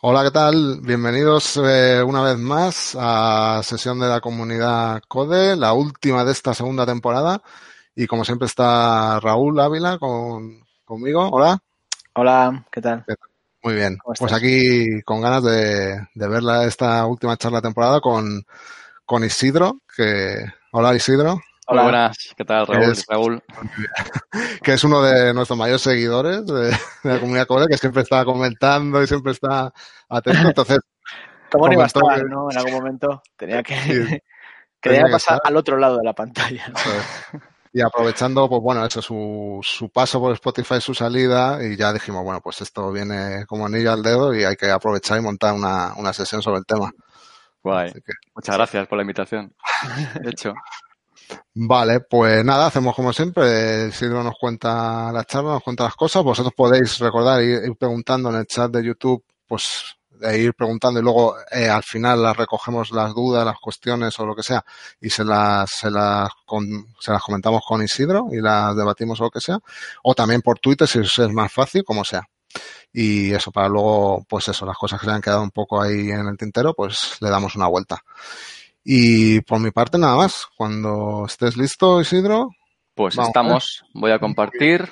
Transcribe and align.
Hola, 0.00 0.22
¿qué 0.22 0.30
tal? 0.30 0.80
Bienvenidos 0.80 1.56
eh, 1.56 2.00
una 2.04 2.22
vez 2.22 2.38
más 2.38 2.96
a 2.96 3.60
sesión 3.64 3.98
de 3.98 4.06
la 4.06 4.20
comunidad 4.20 5.02
CODE, 5.08 5.56
la 5.56 5.72
última 5.72 6.24
de 6.24 6.30
esta 6.30 6.54
segunda 6.54 6.86
temporada. 6.86 7.42
Y 7.96 8.06
como 8.06 8.24
siempre 8.24 8.46
está 8.46 9.18
Raúl 9.18 9.58
Ávila 9.58 9.98
con, 9.98 10.64
conmigo. 10.84 11.28
Hola. 11.32 11.58
Hola, 12.14 12.64
¿qué 12.70 12.80
tal? 12.80 13.04
Muy 13.64 13.74
bien. 13.74 13.98
Pues 14.16 14.32
aquí 14.32 15.02
con 15.02 15.20
ganas 15.20 15.42
de, 15.42 16.00
de 16.14 16.28
ver 16.28 16.44
esta 16.64 17.04
última 17.04 17.36
charla 17.36 17.58
de 17.58 17.62
temporada 17.62 18.00
con, 18.00 18.44
con 19.04 19.24
Isidro, 19.24 19.80
que... 19.96 20.44
Hola 20.70 20.94
Isidro. 20.94 21.40
Hola, 21.70 21.82
buenas. 21.82 22.16
¿Qué 22.34 22.46
tal, 22.46 22.66
Raúl? 22.66 22.94
Raúl. 23.06 23.42
Que 24.62 24.72
es 24.72 24.84
uno 24.84 25.02
de 25.02 25.34
nuestros 25.34 25.58
mayores 25.58 25.82
seguidores 25.82 26.46
de, 26.46 26.74
la 27.02 27.20
comunidad 27.20 27.46
Code, 27.46 27.66
que 27.68 27.76
siempre 27.76 28.02
está 28.02 28.24
comentando 28.24 29.02
y 29.02 29.06
siempre 29.06 29.32
está 29.32 29.70
atento. 30.08 30.48
Entonces. 30.48 30.78
¿Cómo 31.52 31.66
no 31.66 31.74
iba 31.74 31.82
a 31.84 31.86
estar, 31.88 32.24
no? 32.24 32.50
En 32.50 32.56
algún 32.56 32.72
momento 32.72 33.22
tenía 33.36 33.62
que, 33.62 33.74
tenía 34.80 35.04
que 35.04 35.12
pasar 35.12 35.40
al 35.44 35.56
otro 35.58 35.76
lado 35.76 35.98
de 35.98 36.04
la 36.04 36.14
pantalla. 36.14 36.72
y 37.74 37.82
aprovechando, 37.82 38.48
pues 38.48 38.62
bueno, 38.62 38.86
eso, 38.86 39.02
su, 39.02 39.60
su 39.62 39.90
paso 39.90 40.20
por 40.20 40.32
Spotify, 40.32 40.80
su 40.80 40.94
salida, 40.94 41.58
y 41.62 41.76
ya 41.76 41.92
dijimos, 41.92 42.24
bueno, 42.24 42.40
pues 42.40 42.62
esto 42.62 42.90
viene 42.92 43.44
como 43.46 43.66
anillo 43.66 43.92
al 43.92 44.02
dedo 44.02 44.34
y 44.34 44.42
hay 44.42 44.56
que 44.56 44.70
aprovechar 44.70 45.18
y 45.18 45.22
montar 45.22 45.52
una, 45.52 45.92
una 45.98 46.14
sesión 46.14 46.40
sobre 46.40 46.60
el 46.60 46.64
tema. 46.64 46.90
Guay. 47.62 47.92
Muchas 48.34 48.56
gracias 48.56 48.86
por 48.86 48.96
la 48.96 49.02
invitación. 49.02 49.54
De 50.22 50.30
hecho. 50.30 50.54
Vale, 51.54 52.00
pues 52.00 52.44
nada, 52.44 52.66
hacemos 52.66 52.94
como 52.94 53.12
siempre. 53.12 53.88
Isidro 53.88 54.22
nos 54.22 54.34
cuenta 54.38 55.12
la 55.12 55.24
charla, 55.24 55.52
nos 55.52 55.62
cuenta 55.62 55.84
las 55.84 55.94
cosas. 55.96 56.22
Vosotros 56.22 56.54
podéis 56.56 56.98
recordar 56.98 57.42
ir, 57.42 57.62
ir 57.64 57.76
preguntando 57.76 58.30
en 58.30 58.36
el 58.36 58.46
chat 58.46 58.70
de 58.70 58.84
YouTube, 58.84 59.24
pues 59.46 59.98
e 60.22 60.38
ir 60.38 60.54
preguntando 60.54 61.00
y 61.00 61.02
luego 61.02 61.36
eh, 61.50 61.68
al 61.68 61.82
final 61.82 62.22
las 62.22 62.36
recogemos 62.36 62.90
las 62.90 63.14
dudas, 63.14 63.44
las 63.44 63.58
cuestiones 63.58 64.18
o 64.18 64.26
lo 64.26 64.34
que 64.34 64.42
sea 64.42 64.64
y 65.00 65.10
se 65.10 65.24
las, 65.24 65.70
se 65.70 65.90
las, 65.90 66.30
con, 66.44 66.86
se 66.98 67.12
las 67.12 67.22
comentamos 67.22 67.62
con 67.66 67.82
Isidro 67.82 68.26
y 68.32 68.40
las 68.40 68.74
debatimos 68.76 69.20
o 69.20 69.24
lo 69.24 69.30
que 69.30 69.40
sea. 69.40 69.58
O 70.02 70.14
también 70.14 70.42
por 70.42 70.58
Twitter 70.58 70.88
si 70.88 71.00
es 71.00 71.18
más 71.32 71.52
fácil, 71.52 71.84
como 71.84 72.04
sea. 72.04 72.28
Y 72.92 73.32
eso, 73.32 73.52
para 73.52 73.68
luego, 73.68 74.24
pues 74.28 74.48
eso, 74.48 74.64
las 74.66 74.76
cosas 74.76 75.00
que 75.00 75.06
se 75.06 75.12
han 75.12 75.20
quedado 75.20 75.42
un 75.42 75.50
poco 75.50 75.80
ahí 75.80 76.10
en 76.10 76.26
el 76.26 76.36
tintero, 76.36 76.74
pues 76.74 77.16
le 77.20 77.30
damos 77.30 77.54
una 77.56 77.68
vuelta. 77.68 78.02
Y 78.90 79.42
por 79.42 79.60
mi 79.60 79.70
parte 79.70 79.98
nada 79.98 80.16
más. 80.16 80.46
Cuando 80.56 81.26
estés 81.26 81.58
listo, 81.58 82.00
Isidro. 82.00 82.48
Pues 82.94 83.18
estamos. 83.18 83.84
Voy 83.92 84.12
a 84.12 84.18
compartir. 84.18 84.88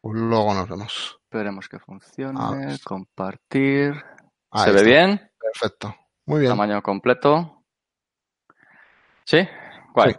Pues 0.00 0.18
luego 0.18 0.52
nos 0.52 0.68
vemos. 0.68 1.20
Esperemos 1.22 1.68
que 1.68 1.78
funcione. 1.78 2.36
Ah, 2.42 2.76
compartir. 2.82 3.94
¿Se 4.52 4.72
ve 4.72 4.82
bien? 4.82 5.30
Perfecto. 5.38 5.94
Muy 6.26 6.40
bien. 6.40 6.50
Tamaño 6.50 6.82
completo. 6.82 7.62
¿Sí? 9.24 9.38
Guay. 9.94 10.16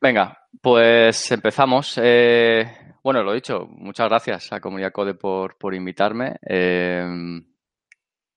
Venga, 0.00 0.36
pues 0.60 1.30
empezamos. 1.30 2.00
Eh, 2.02 2.96
bueno, 3.04 3.22
lo 3.22 3.32
dicho, 3.32 3.64
muchas 3.68 4.08
gracias 4.08 4.52
a 4.52 4.58
Comunidad 4.58 4.90
Code 4.90 5.14
por, 5.14 5.56
por 5.56 5.72
invitarme. 5.72 6.34
Eh, 6.42 7.06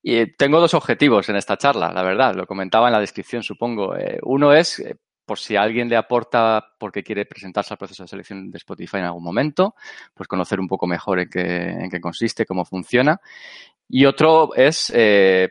y 0.02 0.34
tengo 0.36 0.60
dos 0.60 0.74
objetivos 0.74 1.28
en 1.30 1.36
esta 1.36 1.58
charla, 1.58 1.92
la 1.92 2.04
verdad, 2.04 2.36
lo 2.36 2.46
comentaba 2.46 2.88
en 2.88 2.94
la 2.94 3.00
descripción, 3.00 3.44
supongo. 3.44 3.96
Eh, 3.96 4.20
uno 4.24 4.54
es, 4.54 4.80
eh, 4.80 4.96
por 5.26 5.40
si 5.40 5.56
alguien 5.56 5.90
le 5.90 5.98
aporta 5.98 6.66
porque 6.80 7.04
quiere 7.04 7.26
presentarse 7.26 7.74
al 7.74 7.78
proceso 7.78 8.04
de 8.04 8.08
selección 8.08 8.50
de 8.50 8.58
Spotify 8.58 8.98
en 8.98 9.06
algún 9.06 9.24
momento, 9.24 9.76
pues 10.14 10.28
conocer 10.28 10.60
un 10.60 10.68
poco 10.68 10.88
mejor 10.88 11.20
en 11.20 11.30
qué, 11.30 11.70
en 11.72 11.90
qué 11.90 12.00
consiste, 12.00 12.46
cómo 12.46 12.64
funciona. 12.64 13.20
Y 13.90 14.06
otro 14.06 14.56
es, 14.56 14.92
eh, 14.96 15.50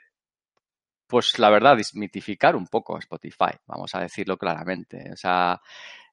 pues 1.07 1.39
la 1.39 1.51
verdad, 1.51 1.77
desmitificar 1.77 2.57
un 2.57 2.67
poco 2.67 2.99
Spotify, 2.99 3.53
vamos 3.67 3.95
a 3.95 4.01
decirlo 4.01 4.37
claramente. 4.37 5.11
O 5.13 5.17
sea, 5.17 5.61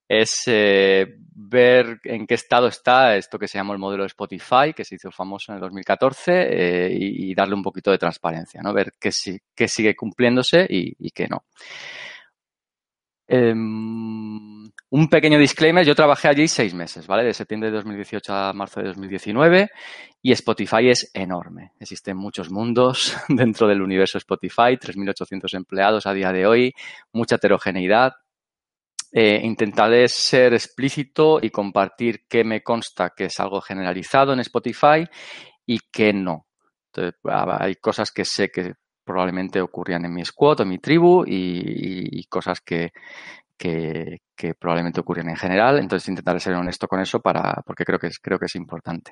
es 0.07 0.43
eh, 0.47 1.15
ver 1.35 1.99
en 2.03 2.27
qué 2.27 2.35
estado 2.35 2.67
está 2.67 3.15
esto 3.15 3.39
que 3.39 3.47
se 3.47 3.57
llama 3.57 3.73
el 3.73 3.79
modelo 3.79 4.03
de 4.03 4.07
Spotify, 4.07 4.73
que 4.75 4.83
se 4.83 4.95
hizo 4.95 5.11
famoso 5.11 5.51
en 5.51 5.55
el 5.55 5.61
2014, 5.61 6.31
eh, 6.33 6.97
y, 6.97 7.33
darle 7.33 7.55
un 7.55 7.63
poquito 7.63 7.91
de 7.91 7.97
transparencia, 7.97 8.61
¿no? 8.61 8.73
Ver 8.73 8.93
qué, 8.99 9.11
qué 9.55 9.67
sigue 9.67 9.95
cumpliéndose 9.95 10.65
y, 10.69 10.95
y 10.99 11.11
qué 11.11 11.27
no. 11.27 11.45
Eh, 13.27 13.53
un 14.93 15.09
pequeño 15.09 15.39
disclaimer, 15.39 15.83
yo 15.83 15.95
trabajé 15.95 16.27
allí 16.27 16.47
seis 16.47 16.73
meses, 16.75 17.07
¿vale? 17.07 17.23
De 17.23 17.33
septiembre 17.33 17.71
de 17.71 17.77
2018 17.77 18.31
a 18.31 18.53
marzo 18.53 18.79
de 18.79 18.89
2019 18.89 19.69
y 20.21 20.31
Spotify 20.33 20.89
es 20.89 21.09
enorme. 21.15 21.71
Existen 21.79 22.15
muchos 22.15 22.51
mundos 22.51 23.17
dentro 23.27 23.67
del 23.67 23.81
universo 23.81 24.19
Spotify, 24.19 24.77
3.800 24.77 25.55
empleados 25.55 26.05
a 26.05 26.13
día 26.13 26.31
de 26.31 26.45
hoy, 26.45 26.73
mucha 27.11 27.37
heterogeneidad, 27.37 28.13
eh, 29.15 29.41
intentaré 29.43 30.07
ser 30.07 30.53
explícito 30.53 31.37
y 31.39 31.51
compartir 31.51 32.25
qué 32.27 32.43
me 32.43 32.63
consta 32.63 33.11
que 33.15 33.25
es 33.25 33.39
algo 33.39 33.61
generalizado 33.61 34.33
en 34.33 34.39
Spotify 34.39 35.05
y 35.67 35.77
qué 35.91 36.13
no. 36.13 36.47
Entonces, 36.87 37.19
hay 37.59 37.75
cosas 37.75 38.11
que 38.11 38.25
sé 38.25 38.49
que 38.49 38.73
probablemente 39.03 39.61
ocurrían 39.61 40.05
en 40.05 40.13
mi 40.13 40.25
squad 40.25 40.61
o 40.61 40.63
en 40.63 40.69
mi 40.69 40.79
tribu 40.79 41.23
y, 41.27 42.23
cosas 42.27 42.61
que, 42.61 42.91
que, 43.55 44.21
que, 44.35 44.55
probablemente 44.55 45.01
ocurrían 45.01 45.29
en 45.29 45.35
general. 45.35 45.77
Entonces 45.77 46.09
intentaré 46.09 46.39
ser 46.39 46.53
honesto 46.53 46.87
con 46.87 46.99
eso 46.99 47.19
para, 47.19 47.61
porque 47.65 47.85
creo 47.85 47.99
que 47.99 48.07
es, 48.07 48.17
creo 48.19 48.39
que 48.39 48.45
es 48.45 48.55
importante. 48.55 49.11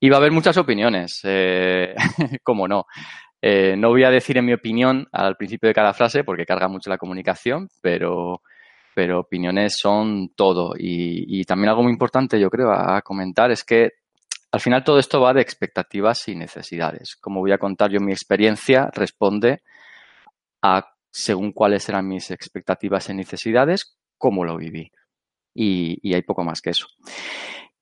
Y 0.00 0.08
va 0.08 0.16
a 0.16 0.20
haber 0.20 0.32
muchas 0.32 0.56
opiniones, 0.56 1.20
eh, 1.24 1.94
como 2.42 2.66
no. 2.66 2.86
Eh, 3.42 3.76
no 3.76 3.88
voy 3.88 4.04
a 4.04 4.10
decir 4.10 4.38
en 4.38 4.46
mi 4.46 4.52
opinión 4.54 5.08
al 5.12 5.36
principio 5.36 5.68
de 5.68 5.74
cada 5.74 5.92
frase 5.92 6.24
porque 6.24 6.46
carga 6.46 6.68
mucho 6.68 6.88
la 6.88 6.98
comunicación, 6.98 7.68
pero, 7.82 8.40
pero 8.94 9.20
opiniones 9.20 9.76
son 9.78 10.30
todo. 10.34 10.74
Y, 10.76 11.44
también 11.44 11.70
algo 11.70 11.82
muy 11.82 11.92
importante, 11.92 12.38
yo 12.38 12.50
creo, 12.50 12.72
a 12.72 13.02
comentar 13.02 13.50
es 13.50 13.64
que 13.64 13.92
al 14.50 14.60
final 14.60 14.84
todo 14.84 14.98
esto 14.98 15.20
va 15.20 15.32
de 15.32 15.40
expectativas 15.40 16.28
y 16.28 16.36
necesidades. 16.36 17.16
Como 17.16 17.40
voy 17.40 17.52
a 17.52 17.58
contar 17.58 17.90
yo 17.90 18.00
mi 18.00 18.12
experiencia, 18.12 18.90
responde 18.92 19.62
a 20.60 20.86
según 21.10 21.52
cuáles 21.52 21.88
eran 21.88 22.06
mis 22.06 22.30
expectativas 22.30 23.08
y 23.08 23.14
necesidades, 23.14 23.98
cómo 24.18 24.44
lo 24.44 24.56
viví. 24.56 24.90
Y, 25.54 25.98
y 26.02 26.14
hay 26.14 26.22
poco 26.22 26.44
más 26.44 26.60
que 26.60 26.70
eso. 26.70 26.86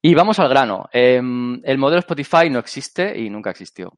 Y 0.02 0.14
vamos 0.14 0.38
al 0.38 0.48
grano. 0.48 0.88
Eh, 0.92 1.16
el 1.16 1.78
modelo 1.78 1.98
Spotify 2.00 2.48
no 2.50 2.58
existe 2.58 3.18
y 3.18 3.28
nunca 3.28 3.50
existió. 3.50 3.92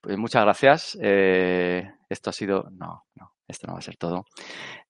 Pues 0.00 0.16
muchas 0.18 0.42
gracias. 0.42 0.98
Eh, 1.00 1.90
esto 2.08 2.30
ha 2.30 2.32
sido. 2.32 2.68
No, 2.72 3.04
no, 3.14 3.32
esto 3.50 3.66
no 3.66 3.74
va 3.74 3.78
a 3.80 3.82
ser 3.82 3.96
todo. 3.96 4.24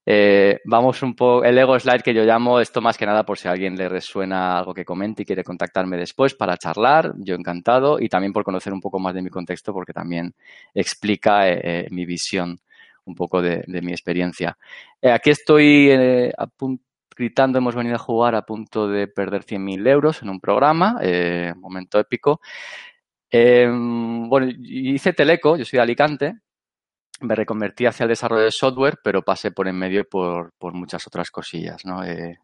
Eh, 0.05 0.59
vamos 0.65 1.03
un 1.03 1.15
poco, 1.15 1.43
el 1.43 1.57
ego 1.57 1.79
slide 1.79 2.01
que 2.01 2.13
yo 2.13 2.23
llamo, 2.23 2.59
esto 2.59 2.81
más 2.81 2.97
que 2.97 3.05
nada 3.05 3.23
por 3.23 3.37
si 3.37 3.47
a 3.47 3.51
alguien 3.51 3.75
le 3.75 3.89
resuena 3.89 4.57
algo 4.57 4.73
que 4.73 4.85
comente 4.85 5.23
y 5.23 5.25
quiere 5.25 5.43
contactarme 5.43 5.97
después 5.97 6.33
para 6.33 6.57
charlar, 6.57 7.13
yo 7.17 7.35
encantado, 7.35 7.99
y 7.99 8.09
también 8.09 8.33
por 8.33 8.43
conocer 8.43 8.73
un 8.73 8.81
poco 8.81 8.99
más 8.99 9.13
de 9.13 9.21
mi 9.21 9.29
contexto 9.29 9.73
porque 9.73 9.93
también 9.93 10.33
explica 10.73 11.49
eh, 11.49 11.87
mi 11.91 12.05
visión 12.05 12.59
un 13.05 13.15
poco 13.15 13.41
de, 13.41 13.63
de 13.67 13.81
mi 13.81 13.91
experiencia. 13.91 14.57
Eh, 15.01 15.11
aquí 15.11 15.31
estoy 15.31 15.89
gritando, 17.15 17.59
hemos 17.59 17.75
venido 17.75 17.95
a 17.95 17.99
jugar 17.99 18.35
a 18.35 18.41
punto 18.41 18.87
de 18.87 19.07
perder 19.07 19.43
100.000 19.43 19.87
euros 19.87 20.21
en 20.21 20.29
un 20.29 20.39
programa, 20.39 20.97
eh, 21.01 21.53
momento 21.57 21.99
épico. 21.99 22.41
Eh, 23.29 23.67
bueno, 23.69 24.51
hice 24.59 25.13
Teleco, 25.13 25.55
yo 25.55 25.65
soy 25.65 25.77
de 25.77 25.83
Alicante, 25.83 26.33
me 27.21 27.35
reconvertí 27.35 27.85
hacia 27.85 28.03
el 28.03 28.09
desarrollo 28.09 28.43
de 28.43 28.51
software, 28.51 28.99
pero 29.03 29.21
pasé 29.21 29.51
por 29.51 29.67
en 29.67 29.77
medio 29.77 30.03
por, 30.09 30.53
por 30.57 30.73
muchas 30.73 31.05
otras 31.07 31.29
cosillas, 31.31 31.85
¿no? 31.85 32.03
Eh, 32.03 32.37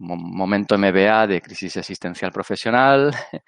momento 0.00 0.78
MBA 0.78 1.26
de 1.26 1.40
crisis 1.42 1.76
existencial 1.76 2.32
profesional, 2.32 3.12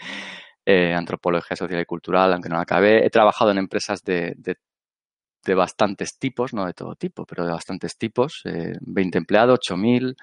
eh, 0.66 0.94
antropología 0.94 1.56
social 1.56 1.80
y 1.80 1.84
cultural, 1.84 2.32
aunque 2.32 2.48
no 2.48 2.60
acabé. 2.60 3.04
He 3.04 3.10
trabajado 3.10 3.50
en 3.50 3.58
empresas 3.58 4.02
de, 4.02 4.34
de, 4.36 4.56
de, 5.44 5.54
bastantes 5.54 6.18
tipos, 6.18 6.52
no 6.52 6.66
de 6.66 6.74
todo 6.74 6.94
tipo, 6.94 7.24
pero 7.26 7.44
de 7.46 7.52
bastantes 7.52 7.96
tipos. 7.96 8.42
Eh, 8.44 8.74
20 8.80 9.18
empleados, 9.18 9.58
8.000, 9.60 10.14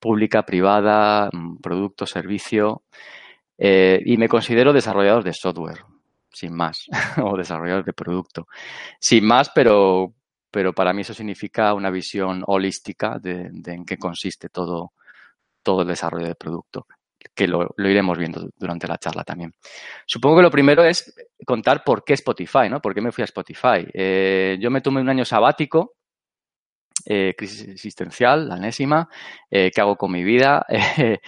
pública, 0.00 0.44
privada, 0.44 1.30
mm, 1.32 1.58
producto, 1.60 2.06
servicio. 2.06 2.82
Eh, 3.58 4.00
y 4.04 4.16
me 4.16 4.28
considero 4.28 4.72
desarrollador 4.72 5.22
de 5.24 5.34
software. 5.34 5.84
Sin 6.32 6.54
más, 6.54 6.86
o 7.22 7.36
desarrolladores 7.36 7.86
de 7.86 7.92
producto. 7.92 8.46
Sin 8.98 9.26
más, 9.26 9.50
pero, 9.54 10.14
pero 10.50 10.72
para 10.72 10.92
mí 10.92 11.02
eso 11.02 11.14
significa 11.14 11.74
una 11.74 11.90
visión 11.90 12.42
holística 12.46 13.18
de, 13.18 13.50
en 13.66 13.84
qué 13.84 13.98
consiste 13.98 14.48
todo, 14.48 14.92
todo 15.62 15.82
el 15.82 15.88
desarrollo 15.88 16.26
de 16.26 16.34
producto, 16.34 16.86
que 17.34 17.46
lo, 17.46 17.74
iremos 17.78 18.18
viendo 18.18 18.50
durante 18.56 18.86
la 18.86 18.98
charla 18.98 19.24
también. 19.24 19.54
Supongo 20.06 20.36
que 20.36 20.42
lo 20.42 20.50
primero 20.50 20.84
es 20.84 21.14
contar 21.46 21.84
por 21.84 22.04
qué 22.04 22.14
Spotify, 22.14 22.68
¿no? 22.70 22.80
¿Por 22.80 22.94
qué 22.94 23.00
me 23.00 23.12
fui 23.12 23.22
a 23.22 23.26
Spotify? 23.26 23.86
Eh, 23.92 24.58
yo 24.60 24.70
me 24.70 24.80
tomé 24.80 25.00
un 25.00 25.08
año 25.08 25.24
sabático, 25.24 25.94
eh, 27.06 27.34
crisis 27.36 27.68
existencial, 27.68 28.48
la 28.48 28.56
enésima, 28.56 29.08
eh, 29.50 29.70
¿qué 29.74 29.80
hago 29.80 29.96
con 29.96 30.12
mi 30.12 30.22
vida? 30.22 30.66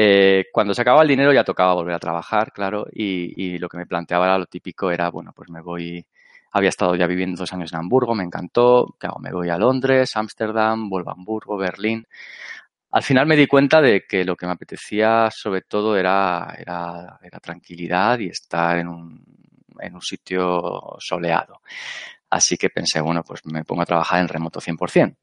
Eh, 0.00 0.44
cuando 0.52 0.74
se 0.74 0.82
acababa 0.82 1.02
el 1.02 1.08
dinero 1.08 1.32
ya 1.32 1.42
tocaba 1.42 1.74
volver 1.74 1.94
a 1.96 1.98
trabajar, 1.98 2.52
claro, 2.52 2.86
y, 2.92 3.58
lo 3.58 3.68
que 3.68 3.78
me 3.78 3.86
planteaba 3.86 4.26
era 4.26 4.38
lo 4.38 4.46
típico 4.46 4.92
era, 4.92 5.10
bueno, 5.10 5.32
pues 5.34 5.50
me 5.50 5.60
voy, 5.60 6.06
había 6.52 6.68
estado 6.68 6.94
ya 6.94 7.08
viviendo 7.08 7.36
dos 7.36 7.52
años 7.52 7.72
en 7.72 7.80
Hamburgo, 7.80 8.14
me 8.14 8.22
encantó. 8.22 8.94
Me 9.20 9.32
voy 9.32 9.48
a 9.48 9.58
Londres, 9.58 10.16
Ámsterdam, 10.16 10.88
vuelvo 10.88 11.10
a 11.10 11.14
Hamburgo, 11.14 11.56
Berlín. 11.56 12.06
Al 12.92 13.02
final 13.02 13.26
me 13.26 13.36
di 13.36 13.48
cuenta 13.48 13.80
de 13.80 14.04
que 14.08 14.24
lo 14.24 14.36
que 14.36 14.46
me 14.46 14.52
apetecía 14.52 15.30
sobre 15.32 15.62
todo 15.62 15.96
era, 15.96 16.54
era, 16.56 17.18
era 17.20 17.40
tranquilidad 17.40 18.20
y 18.20 18.28
estar 18.28 18.78
en 18.78 18.86
un, 18.86 19.24
en 19.80 19.94
un 19.96 20.02
sitio 20.02 20.96
soleado. 21.00 21.60
Así 22.30 22.56
que 22.56 22.70
pensé, 22.70 23.00
bueno, 23.00 23.24
pues 23.24 23.44
me 23.46 23.64
pongo 23.64 23.82
a 23.82 23.86
trabajar 23.86 24.20
en 24.20 24.28
remoto 24.28 24.60
100%. 24.60 25.16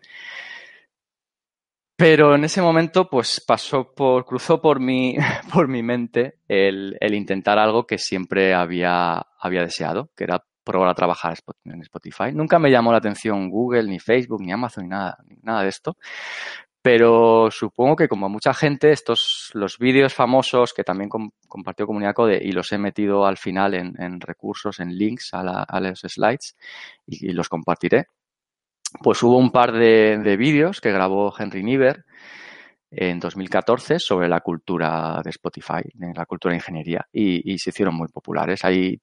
Pero 1.97 2.35
en 2.35 2.43
ese 2.43 2.61
momento, 2.61 3.09
pues 3.09 3.41
pasó 3.45 3.93
por, 3.93 4.25
cruzó 4.25 4.61
por 4.61 4.81
mi, 4.81 5.15
por 5.53 5.67
mi 5.69 5.81
mente 5.81 6.39
el, 6.47 6.97
intentar 7.13 7.57
algo 7.57 7.85
que 7.85 7.97
siempre 7.97 8.53
había, 8.53 9.25
deseado, 9.41 10.09
que 10.15 10.25
era 10.25 10.43
probar 10.63 10.89
a 10.89 10.95
trabajar 10.95 11.37
en 11.63 11.81
Spotify. 11.81 12.33
Nunca 12.33 12.59
me 12.59 12.71
llamó 12.71 12.91
la 12.91 12.97
atención 12.97 13.49
Google, 13.49 13.83
ni 13.83 13.99
Facebook, 13.99 14.41
ni 14.41 14.51
Amazon, 14.51 14.85
ni 14.85 14.89
nada, 14.89 15.17
ni 15.25 15.37
nada 15.43 15.61
de 15.61 15.69
esto. 15.69 15.95
Pero 16.81 17.49
supongo 17.49 17.95
que 17.95 18.07
como 18.07 18.29
mucha 18.29 18.53
gente, 18.53 18.91
estos, 18.91 19.49
los 19.53 19.79
vídeos 19.79 20.13
famosos 20.13 20.71
que 20.73 20.83
también 20.83 21.09
compartió 21.47 21.87
Comunidad 21.87 22.13
Code 22.13 22.39
y 22.43 22.51
los 22.51 22.71
he 22.73 22.77
metido 22.77 23.25
al 23.25 23.37
final 23.37 23.73
en, 23.73 24.21
recursos, 24.21 24.79
en 24.79 24.95
links 24.95 25.33
a, 25.33 25.63
a 25.63 25.79
los 25.79 26.01
slides 26.01 26.55
y, 27.07 27.31
los 27.31 27.49
compartiré, 27.49 28.05
pues 29.01 29.21
hubo 29.23 29.37
un 29.37 29.51
par 29.51 29.71
de, 29.71 30.35
vídeos 30.37 30.81
que 30.81 30.91
grabó 30.91 31.33
Henry 31.37 31.63
Niver 31.63 32.05
en 32.91 33.19
2014 33.19 33.99
sobre 33.99 34.27
la 34.29 34.41
cultura 34.41 35.21
de 35.23 35.29
Spotify, 35.31 35.81
la 36.15 36.25
cultura 36.25 36.51
de 36.51 36.57
ingeniería, 36.57 37.05
y, 37.11 37.57
se 37.57 37.71
hicieron 37.71 37.95
muy 37.95 38.07
populares. 38.07 38.63
Ahí 38.63 38.99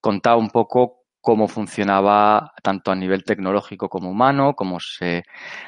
contaba 0.00 0.36
un 0.36 0.50
poco 0.50 1.04
cómo 1.20 1.48
funcionaba 1.48 2.52
tanto 2.62 2.92
a 2.92 2.96
nivel 2.96 3.24
tecnológico 3.24 3.88
como 3.88 4.10
humano, 4.10 4.54
cómo 4.54 4.78
se 4.80 5.24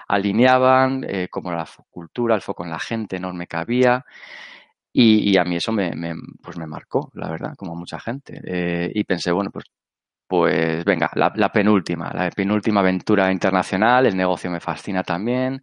alineaban, 0.07 1.05
eh, 1.09 1.29
cómo 1.31 1.51
la 1.53 1.67
cultura, 1.91 2.35
el 2.35 2.43
foco 2.43 2.65
en 2.65 2.71
la 2.71 2.79
gente 2.79 3.17
enorme 3.17 3.47
que 3.47 3.57
había. 3.57 4.05
Y, 4.93 5.37
a 5.39 5.45
mí 5.45 5.57
eso 5.57 5.71
me, 5.73 5.93
pues 6.43 6.57
me 6.57 6.67
marcó, 6.67 7.11
la 7.15 7.31
verdad, 7.31 7.55
como 7.57 7.77
mucha 7.77 8.01
gente. 8.01 8.41
Eh, 8.45 8.91
y 8.95 9.05
pensé, 9.05 9.31
bueno, 9.31 9.51
pues 9.51 9.65
pues 10.29 10.85
venga, 10.85 11.11
la, 11.15 11.51
penúltima, 11.51 12.13
la 12.13 12.31
penúltima 12.31 12.81
aventura 12.81 13.33
internacional, 13.33 14.05
el 14.05 14.15
negocio 14.15 14.51
me 14.51 14.61
fascina 14.61 15.03
también. 15.03 15.63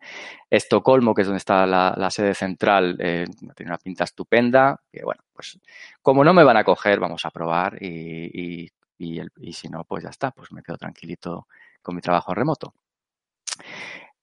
Estocolmo, 0.50 1.14
que 1.14 1.22
es 1.22 1.28
donde 1.28 1.38
está 1.38 1.68
la, 1.68 2.10
sede 2.10 2.34
central, 2.34 2.98
eh, 3.00 3.26
tiene 3.56 3.70
una 3.70 3.78
pinta 3.78 4.06
estupenda. 4.06 4.82
Que 4.92 5.04
bueno, 5.04 5.22
pues 5.32 5.60
como 6.02 6.24
no 6.24 6.34
me 6.34 6.44
van 6.44 6.58
a 6.58 6.64
coger, 6.64 7.00
vamos 7.00 7.24
a 7.26 7.30
probar 7.30 7.78
y, 7.80 8.68
y, 8.98 9.54
si 9.54 9.70
no, 9.70 9.84
pues 9.84 10.04
ya 10.04 10.10
está, 10.10 10.32
pues 10.32 10.52
me 10.52 10.64
quedo 10.64 10.78
tranquilito 10.78 11.48
con 11.84 11.94
mi 11.94 12.02
trabajo 12.02 12.34
remoto. 12.34 12.74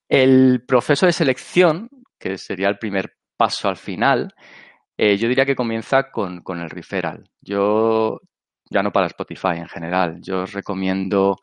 El 0.09 0.65
proceso 0.67 1.07
de 1.07 1.13
selección, 1.13 1.89
que 2.19 2.37
sería 2.37 2.69
el 2.69 2.79
primer 2.79 3.15
paso 3.37 3.69
al 3.69 3.77
final, 3.77 4.35
eh, 4.97 5.17
yo 5.17 5.29
diría 5.29 5.47
que 5.47 5.55
comienza 5.55 6.11
con, 6.11 6.41
con 6.41 6.59
el 6.59 6.69
referral. 6.69 7.31
Yo 7.41 8.21
ya 8.73 8.83
no 8.83 8.91
para 8.91 9.07
Spotify 9.07 9.57
en 9.57 9.69
general. 9.69 10.21
Yo 10.21 10.43
os 10.43 10.53
recomiendo 10.53 11.41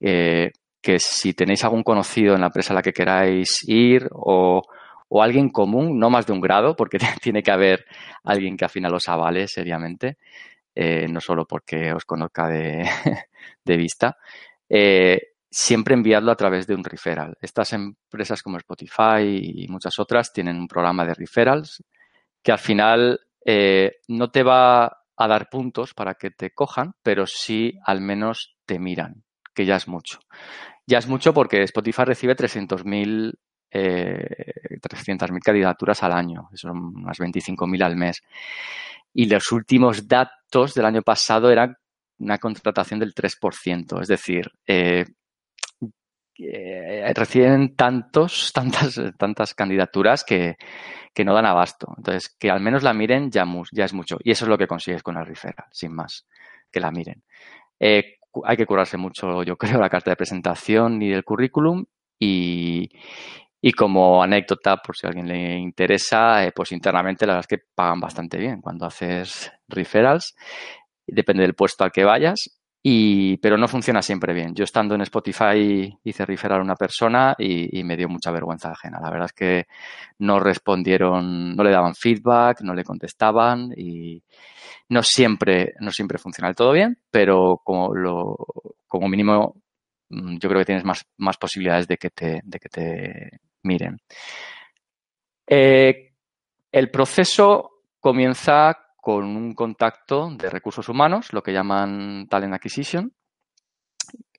eh, 0.00 0.50
que 0.80 0.98
si 0.98 1.34
tenéis 1.34 1.62
algún 1.64 1.82
conocido 1.82 2.34
en 2.34 2.40
la 2.40 2.46
empresa 2.46 2.72
a 2.72 2.76
la 2.76 2.82
que 2.82 2.92
queráis 2.92 3.62
ir 3.68 4.08
o, 4.12 4.62
alguien 5.20 5.50
común, 5.50 5.98
no 5.98 6.08
más 6.08 6.26
de 6.26 6.32
un 6.32 6.40
grado, 6.40 6.74
porque 6.74 6.98
tiene 7.22 7.42
que 7.42 7.50
haber 7.50 7.84
alguien 8.24 8.56
que 8.56 8.64
al 8.64 8.70
final 8.70 8.94
os 8.94 9.08
avale 9.08 9.46
seriamente, 9.46 10.16
eh, 10.74 11.06
no 11.08 11.20
solo 11.20 11.46
porque 11.46 11.92
os 11.92 12.04
conozca 12.04 12.48
de, 12.48 13.76
vista, 13.76 14.16
eh, 14.68 15.20
siempre 15.50 15.94
enviadlo 15.94 16.32
a 16.32 16.36
través 16.36 16.66
de 16.66 16.74
un 16.74 16.84
referral. 16.84 17.36
Estas 17.42 17.72
empresas 17.74 18.42
como 18.42 18.56
Spotify 18.56 19.22
y 19.42 19.68
muchas 19.68 19.98
otras 19.98 20.32
tienen 20.32 20.56
un 20.56 20.68
programa 20.68 21.04
de 21.04 21.14
referrals 21.14 21.82
que 22.42 22.52
al 22.52 22.58
final 22.58 23.20
no 24.08 24.30
te 24.30 24.42
va 24.44 24.99
a 25.20 25.28
dar 25.28 25.50
puntos 25.50 25.92
para 25.92 26.14
que 26.14 26.30
te 26.30 26.50
cojan, 26.52 26.94
pero 27.02 27.26
sí 27.26 27.78
al 27.84 28.00
menos 28.00 28.56
te 28.64 28.78
miran, 28.78 29.22
que 29.54 29.66
ya 29.66 29.76
es 29.76 29.86
mucho. 29.86 30.18
Ya 30.86 30.96
es 30.96 31.06
mucho 31.06 31.34
porque 31.34 31.62
Spotify 31.62 32.04
recibe 32.04 32.34
300.000 32.34 33.34
eh, 33.70 34.52
300.000 34.80 35.40
candidaturas 35.40 36.02
al 36.02 36.12
año, 36.12 36.48
son 36.54 36.78
unas 36.96 37.18
25.000 37.18 37.84
al 37.84 37.96
mes. 37.96 38.22
Y 39.12 39.26
los 39.26 39.52
últimos 39.52 40.08
datos 40.08 40.72
del 40.72 40.86
año 40.86 41.02
pasado 41.02 41.50
eran 41.50 41.76
una 42.18 42.38
contratación 42.38 42.98
del 42.98 43.14
3%, 43.14 44.00
es 44.00 44.08
decir, 44.08 44.50
eh, 44.66 45.04
eh, 46.38 47.12
reciben 47.14 47.74
tantos, 47.76 48.52
tantas, 48.54 49.00
tantas 49.18 49.54
candidaturas 49.54 50.24
que, 50.24 50.56
que 51.14 51.24
no 51.24 51.34
dan 51.34 51.46
abasto. 51.46 51.92
Entonces, 51.96 52.34
que 52.38 52.50
al 52.50 52.60
menos 52.60 52.82
la 52.82 52.92
miren 52.92 53.30
ya, 53.30 53.44
es 53.72 53.92
mucho. 53.92 54.18
Y 54.22 54.30
eso 54.30 54.44
es 54.44 54.48
lo 54.48 54.58
que 54.58 54.66
consigues 54.66 55.02
con 55.02 55.16
el 55.16 55.26
referral, 55.26 55.66
sin 55.70 55.94
más, 55.94 56.26
que 56.70 56.80
la 56.80 56.90
miren. 56.90 57.22
Eh, 57.78 58.18
hay 58.44 58.56
que 58.56 58.66
curarse 58.66 58.96
mucho, 58.96 59.42
yo 59.42 59.56
creo, 59.58 59.80
la 59.80 59.90
carta 59.90 60.10
de 60.10 60.16
presentación 60.16 61.02
y 61.02 61.12
el 61.12 61.24
currículum. 61.24 61.84
Y, 62.18 62.90
y 63.62 63.72
como 63.72 64.22
anécdota, 64.22 64.76
por 64.76 64.96
si 64.96 65.06
a 65.06 65.08
alguien 65.08 65.26
le 65.26 65.58
interesa, 65.58 66.44
eh, 66.44 66.52
pues 66.54 66.72
internamente 66.72 67.26
la 67.26 67.34
verdad 67.34 67.46
es 67.50 67.58
que 67.58 67.64
pagan 67.74 68.00
bastante 68.00 68.38
bien 68.38 68.60
cuando 68.60 68.86
haces 68.86 69.50
referrals. 69.68 70.34
Depende 71.06 71.42
del 71.42 71.54
puesto 71.54 71.84
al 71.84 71.92
que 71.92 72.04
vayas. 72.04 72.59
Y, 72.82 73.36
pero 73.38 73.58
no 73.58 73.68
funciona 73.68 74.00
siempre 74.00 74.32
bien. 74.32 74.54
Yo 74.54 74.64
estando 74.64 74.94
en 74.94 75.02
Spotify 75.02 75.98
hice 76.02 76.24
referar 76.24 76.60
a 76.60 76.62
una 76.62 76.76
persona 76.76 77.34
y, 77.38 77.84
me 77.84 77.96
dio 77.96 78.08
mucha 78.08 78.30
vergüenza 78.30 78.70
ajena. 78.70 78.98
La 79.02 79.10
verdad 79.10 79.26
es 79.26 79.32
que 79.32 79.66
no 80.18 80.40
respondieron, 80.40 81.54
no 81.54 81.62
le 81.62 81.70
daban 81.70 81.94
feedback, 81.94 82.62
no 82.62 82.74
le 82.74 82.84
contestaban 82.84 83.72
y 83.76 84.22
no 84.88 85.02
siempre, 85.02 85.74
no 85.80 85.90
siempre 85.90 86.18
funciona 86.18 86.48
del 86.48 86.56
todo 86.56 86.72
bien, 86.72 86.98
pero 87.10 87.60
como, 87.62 87.94
lo, 87.94 88.36
como 88.88 89.08
mínimo 89.08 89.56
mm, 90.08 90.38
yo 90.38 90.48
creo 90.48 90.60
que 90.60 90.66
tienes 90.66 90.84
más, 90.84 91.04
más 91.18 91.36
posibilidades 91.36 91.86
de 91.86 91.98
que 91.98 92.10
te, 92.10 92.40
de 92.42 92.58
que 92.58 92.68
te 92.70 93.40
miren. 93.62 94.00
Eh, 95.46 96.12
el 96.72 96.90
proceso 96.90 97.82
comienza 98.00 98.78
con 99.00 99.24
un 99.24 99.54
contacto 99.54 100.30
de 100.30 100.50
recursos 100.50 100.88
humanos, 100.88 101.32
lo 101.32 101.42
que 101.42 101.52
llaman 101.52 102.26
Talent 102.28 102.54
Acquisition, 102.54 103.12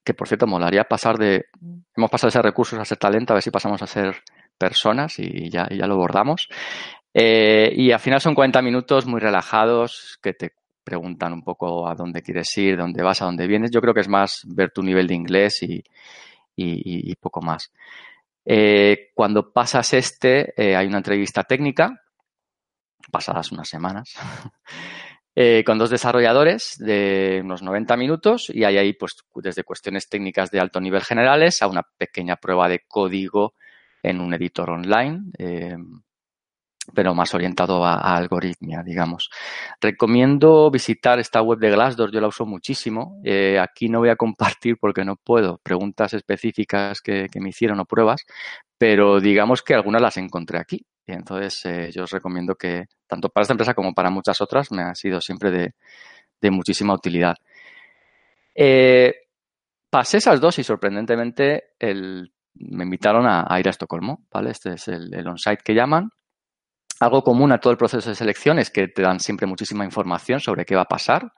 que 0.03 0.13
por 0.13 0.27
cierto 0.27 0.47
molaría 0.47 0.83
pasar 0.83 1.17
de, 1.17 1.45
hemos 1.95 2.09
pasado 2.09 2.27
de 2.27 2.33
ser 2.33 2.43
recursos 2.43 2.79
a 2.79 2.85
ser 2.85 2.97
talento, 2.97 3.33
a 3.33 3.35
ver 3.35 3.43
si 3.43 3.51
pasamos 3.51 3.81
a 3.81 3.87
ser 3.87 4.23
personas 4.57 5.19
y 5.19 5.49
ya, 5.49 5.67
ya 5.69 5.87
lo 5.87 5.97
bordamos. 5.97 6.47
Eh, 7.13 7.71
y 7.75 7.91
al 7.91 7.99
final 7.99 8.21
son 8.21 8.35
40 8.35 8.61
minutos 8.61 9.05
muy 9.05 9.19
relajados 9.19 10.17
que 10.21 10.33
te 10.33 10.53
preguntan 10.83 11.33
un 11.33 11.43
poco 11.43 11.87
a 11.87 11.95
dónde 11.95 12.21
quieres 12.21 12.55
ir, 12.57 12.77
dónde 12.77 13.03
vas, 13.03 13.21
a 13.21 13.25
dónde 13.25 13.47
vienes. 13.47 13.71
Yo 13.71 13.81
creo 13.81 13.93
que 13.93 14.01
es 14.01 14.07
más 14.07 14.41
ver 14.47 14.71
tu 14.71 14.81
nivel 14.81 15.07
de 15.07 15.15
inglés 15.15 15.61
y, 15.63 15.83
y, 16.55 17.15
poco 17.15 17.41
más. 17.41 17.71
Eh, 18.45 19.11
cuando 19.13 19.51
pasas 19.51 19.93
este, 19.93 20.53
eh, 20.57 20.75
hay 20.75 20.87
una 20.87 20.97
entrevista 20.97 21.43
técnica 21.43 22.01
pasadas 23.09 23.51
unas 23.51 23.69
semanas, 23.69 24.13
eh, 25.35 25.63
con 25.65 25.77
dos 25.77 25.89
desarrolladores 25.89 26.75
de 26.77 27.41
unos 27.43 27.61
90 27.61 27.97
minutos 27.97 28.49
y 28.49 28.63
hay 28.63 28.77
ahí 28.77 28.93
pues 28.93 29.15
desde 29.35 29.63
cuestiones 29.63 30.09
técnicas 30.09 30.51
de 30.51 30.59
alto 30.59 30.79
nivel 30.79 31.03
generales 31.03 31.61
a 31.61 31.67
una 31.67 31.83
pequeña 31.97 32.35
prueba 32.35 32.67
de 32.67 32.81
código 32.87 33.53
en 34.03 34.19
un 34.19 34.33
editor 34.33 34.69
online. 34.69 35.31
Eh, 35.37 35.77
pero 36.93 37.13
más 37.13 37.33
orientado 37.33 37.85
a, 37.85 38.15
algoritmia, 38.15 38.81
digamos. 38.83 39.29
Recomiendo 39.79 40.69
visitar 40.71 41.19
esta 41.19 41.41
web 41.41 41.59
de 41.59 41.69
Glassdoor, 41.69 42.11
yo 42.11 42.21
la 42.21 42.27
uso 42.27 42.45
muchísimo. 42.45 43.21
Eh, 43.23 43.59
aquí 43.59 43.87
no 43.87 43.99
voy 43.99 44.09
a 44.09 44.15
compartir 44.15 44.77
porque 44.79 45.05
no 45.05 45.15
puedo 45.15 45.59
preguntas 45.59 46.13
específicas 46.13 47.01
que, 47.01 47.27
me 47.35 47.49
hicieron 47.49 47.79
o 47.79 47.85
pruebas, 47.85 48.25
pero 48.77 49.19
digamos 49.19 49.61
que 49.61 49.73
algunas 49.73 50.01
las 50.01 50.17
encontré 50.17 50.59
aquí. 50.59 50.85
Y 51.05 51.13
entonces 51.13 51.65
eh, 51.65 51.91
yo 51.91 52.03
os 52.03 52.11
recomiendo 52.11 52.55
que 52.55 52.85
tanto 53.07 53.29
para 53.29 53.43
esta 53.43 53.53
empresa 53.53 53.73
como 53.73 53.93
para 53.93 54.09
muchas 54.09 54.39
otras 54.41 54.71
me 54.71 54.83
ha 54.83 54.95
sido 54.95 55.19
siempre 55.19 55.51
de, 55.51 56.51
muchísima 56.51 56.93
utilidad. 56.93 57.35
Eh, 58.55 59.13
pasé 59.89 60.17
esas 60.17 60.39
dos 60.39 60.57
y 60.59 60.63
sorprendentemente 60.63 61.73
me 62.55 62.83
invitaron 62.83 63.25
a, 63.27 63.59
ir 63.59 63.67
a 63.67 63.71
Estocolmo, 63.71 64.25
¿vale? 64.31 64.51
Este 64.51 64.73
es 64.73 64.87
el, 64.87 65.13
el 65.13 65.27
on-site 65.27 65.63
que 65.63 65.73
llaman. 65.73 66.09
Algo 66.99 67.23
común 67.23 67.51
a 67.51 67.59
todo 67.59 67.71
el 67.71 67.77
proceso 67.77 68.09
de 68.09 68.15
selección 68.15 68.59
es 68.59 68.69
que 68.69 68.87
te 68.87 69.01
dan 69.01 69.19
siempre 69.19 69.47
muchísima 69.47 69.85
información 69.85 70.39
sobre 70.39 70.65
qué 70.65 70.75
va 70.75 70.83
a 70.83 70.87
pasar. 70.87 71.33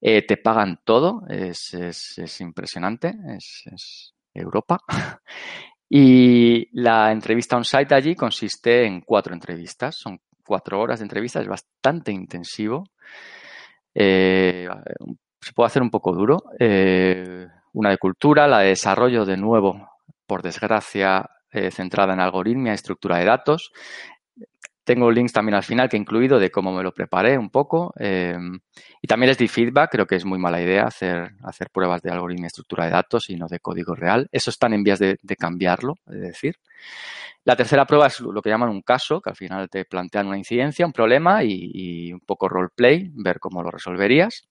Eh, 0.00 0.26
te 0.26 0.38
pagan 0.38 0.80
todo, 0.84 1.22
es, 1.28 1.74
es, 1.74 2.40
impresionante, 2.40 3.14
es, 3.36 4.14
Europa. 4.32 4.78
y 5.90 6.68
la 6.80 7.10
entrevista 7.10 7.56
on-site 7.56 7.94
allí 7.94 8.14
consiste 8.14 8.86
en 8.86 9.00
cuatro 9.00 9.34
entrevistas, 9.34 9.96
son 9.98 10.20
cuatro 10.46 10.80
horas 10.80 11.00
de 11.00 11.04
entrevistas, 11.04 11.42
es 11.42 11.48
bastante 11.48 12.12
intensivo. 12.12 12.84
Eh, 13.92 14.68
se 15.40 15.52
puede 15.52 15.66
hacer 15.66 15.82
un 15.82 15.90
poco 15.90 16.12
duro. 16.12 16.44
Eh, 16.60 17.46
una 17.72 17.90
de 17.90 17.98
cultura, 17.98 18.46
la 18.46 18.60
de 18.60 18.68
desarrollo, 18.68 19.24
de 19.24 19.36
nuevo, 19.36 19.90
por 20.26 20.42
desgracia, 20.42 21.28
centrada 21.72 22.14
en 22.14 22.20
algoritmia 22.20 22.70
y 22.70 22.74
estructura 22.76 23.18
de 23.18 23.24
datos. 23.24 23.72
Tengo 24.90 25.08
links 25.08 25.32
también 25.32 25.54
al 25.54 25.62
final 25.62 25.88
que 25.88 25.96
he 25.96 26.00
incluido 26.00 26.40
de 26.40 26.50
cómo 26.50 26.72
me 26.72 26.82
lo 26.82 26.92
preparé 26.92 27.38
un 27.38 27.48
poco. 27.48 27.94
Em, 27.96 28.58
y 29.00 29.06
también 29.06 29.28
les 29.28 29.38
di 29.38 29.46
feedback. 29.46 29.88
Creo 29.92 30.04
que 30.04 30.16
es 30.16 30.24
muy 30.24 30.36
mala 30.36 30.60
idea 30.60 30.82
hacer, 30.82 31.30
hacer 31.44 31.70
pruebas 31.70 32.02
de 32.02 32.10
algoritmo 32.10 32.46
y 32.46 32.48
estructura 32.48 32.86
de 32.86 32.90
datos 32.90 33.30
y 33.30 33.36
no 33.36 33.46
de 33.46 33.60
código 33.60 33.94
real. 33.94 34.28
Eso 34.32 34.50
están 34.50 34.72
en 34.72 34.82
vías 34.82 34.98
de, 34.98 35.16
cambiarlo, 35.38 35.94
es 36.08 36.20
decir. 36.20 36.56
La 37.44 37.54
tercera 37.54 37.86
prueba 37.86 38.08
es 38.08 38.18
lo 38.18 38.42
que 38.42 38.50
llaman 38.50 38.68
un 38.68 38.82
caso, 38.82 39.20
que 39.20 39.30
al 39.30 39.36
final 39.36 39.70
te 39.70 39.84
plantean 39.84 40.26
una 40.26 40.38
incidencia, 40.38 40.84
un 40.84 40.92
problema 40.92 41.44
y, 41.44 42.12
un 42.12 42.20
poco 42.26 42.48
roleplay, 42.48 43.12
ver 43.14 43.38
cómo 43.38 43.62
lo 43.62 43.70
resolverías. 43.70 44.48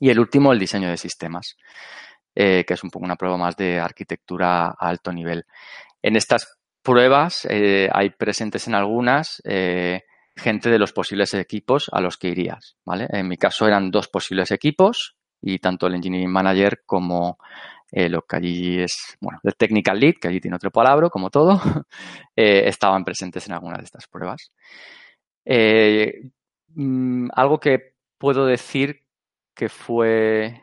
Y 0.00 0.10
el 0.10 0.18
último, 0.18 0.52
el 0.52 0.58
diseño 0.58 0.88
de 0.88 0.96
sistemas, 0.96 1.56
eh, 2.34 2.64
que 2.66 2.74
es 2.74 2.82
un 2.82 2.90
poco 2.90 3.04
una 3.04 3.14
prueba 3.14 3.36
más 3.36 3.56
de 3.56 3.78
arquitectura 3.78 4.66
a 4.66 4.74
alto 4.80 5.12
nivel. 5.12 5.44
En 6.02 6.16
estas 6.16 6.58
pruebas 6.84 7.46
eh, 7.50 7.88
hay 7.92 8.10
presentes 8.10 8.68
en 8.68 8.74
algunas 8.74 9.42
eh, 9.44 10.02
gente 10.36 10.70
de 10.70 10.78
los 10.78 10.92
posibles 10.92 11.34
equipos 11.34 11.90
a 11.90 12.00
los 12.00 12.16
que 12.18 12.28
irías, 12.28 12.76
¿vale? 12.84 13.08
En 13.10 13.26
mi 13.26 13.36
caso 13.36 13.66
eran 13.66 13.90
dos 13.90 14.08
posibles 14.08 14.52
equipos 14.52 15.16
y 15.40 15.58
tanto 15.58 15.86
el 15.86 15.94
engineering 15.94 16.30
manager 16.30 16.82
como 16.84 17.38
eh, 17.90 18.08
lo 18.08 18.22
que 18.22 18.36
allí 18.36 18.80
es, 18.80 19.16
bueno, 19.20 19.40
el 19.42 19.56
technical 19.56 19.98
lead, 19.98 20.14
que 20.20 20.28
allí 20.28 20.40
tiene 20.40 20.56
otro 20.56 20.70
palabra, 20.70 21.08
como 21.08 21.30
todo, 21.30 21.60
estaban 22.36 23.04
presentes 23.04 23.46
en 23.46 23.54
algunas 23.54 23.78
de 23.78 23.84
estas 23.84 24.06
pruebas. 24.06 24.52
Mm, 26.74 27.28
algo 27.34 27.60
que 27.60 27.94
puedo 28.18 28.46
decir 28.46 29.00
que 29.54 29.68
fue 29.68 30.60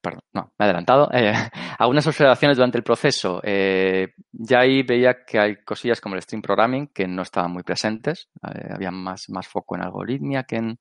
perdón, 0.00 0.22
no, 0.32 0.52
me 0.58 0.64
he 0.64 0.68
adelantado. 0.68 1.08
Eh, 1.12 1.32
algunas 1.78 2.06
observaciones 2.06 2.56
durante 2.56 2.78
el 2.78 2.84
proceso. 2.84 3.40
Eh, 3.42 4.14
ya 4.32 4.60
ahí 4.60 4.82
veía 4.82 5.24
que 5.24 5.38
hay 5.38 5.56
cosillas 5.64 6.00
como 6.00 6.14
el 6.14 6.22
stream 6.22 6.42
programming 6.42 6.88
que 6.88 7.06
no 7.06 7.22
estaban 7.22 7.52
muy 7.52 7.62
presentes. 7.62 8.28
había 8.42 8.90
más, 8.90 9.28
más 9.30 9.48
foco 9.48 9.76
en 9.76 9.82
algoritmia 9.82 10.44
que 10.44 10.56
en 10.56 10.78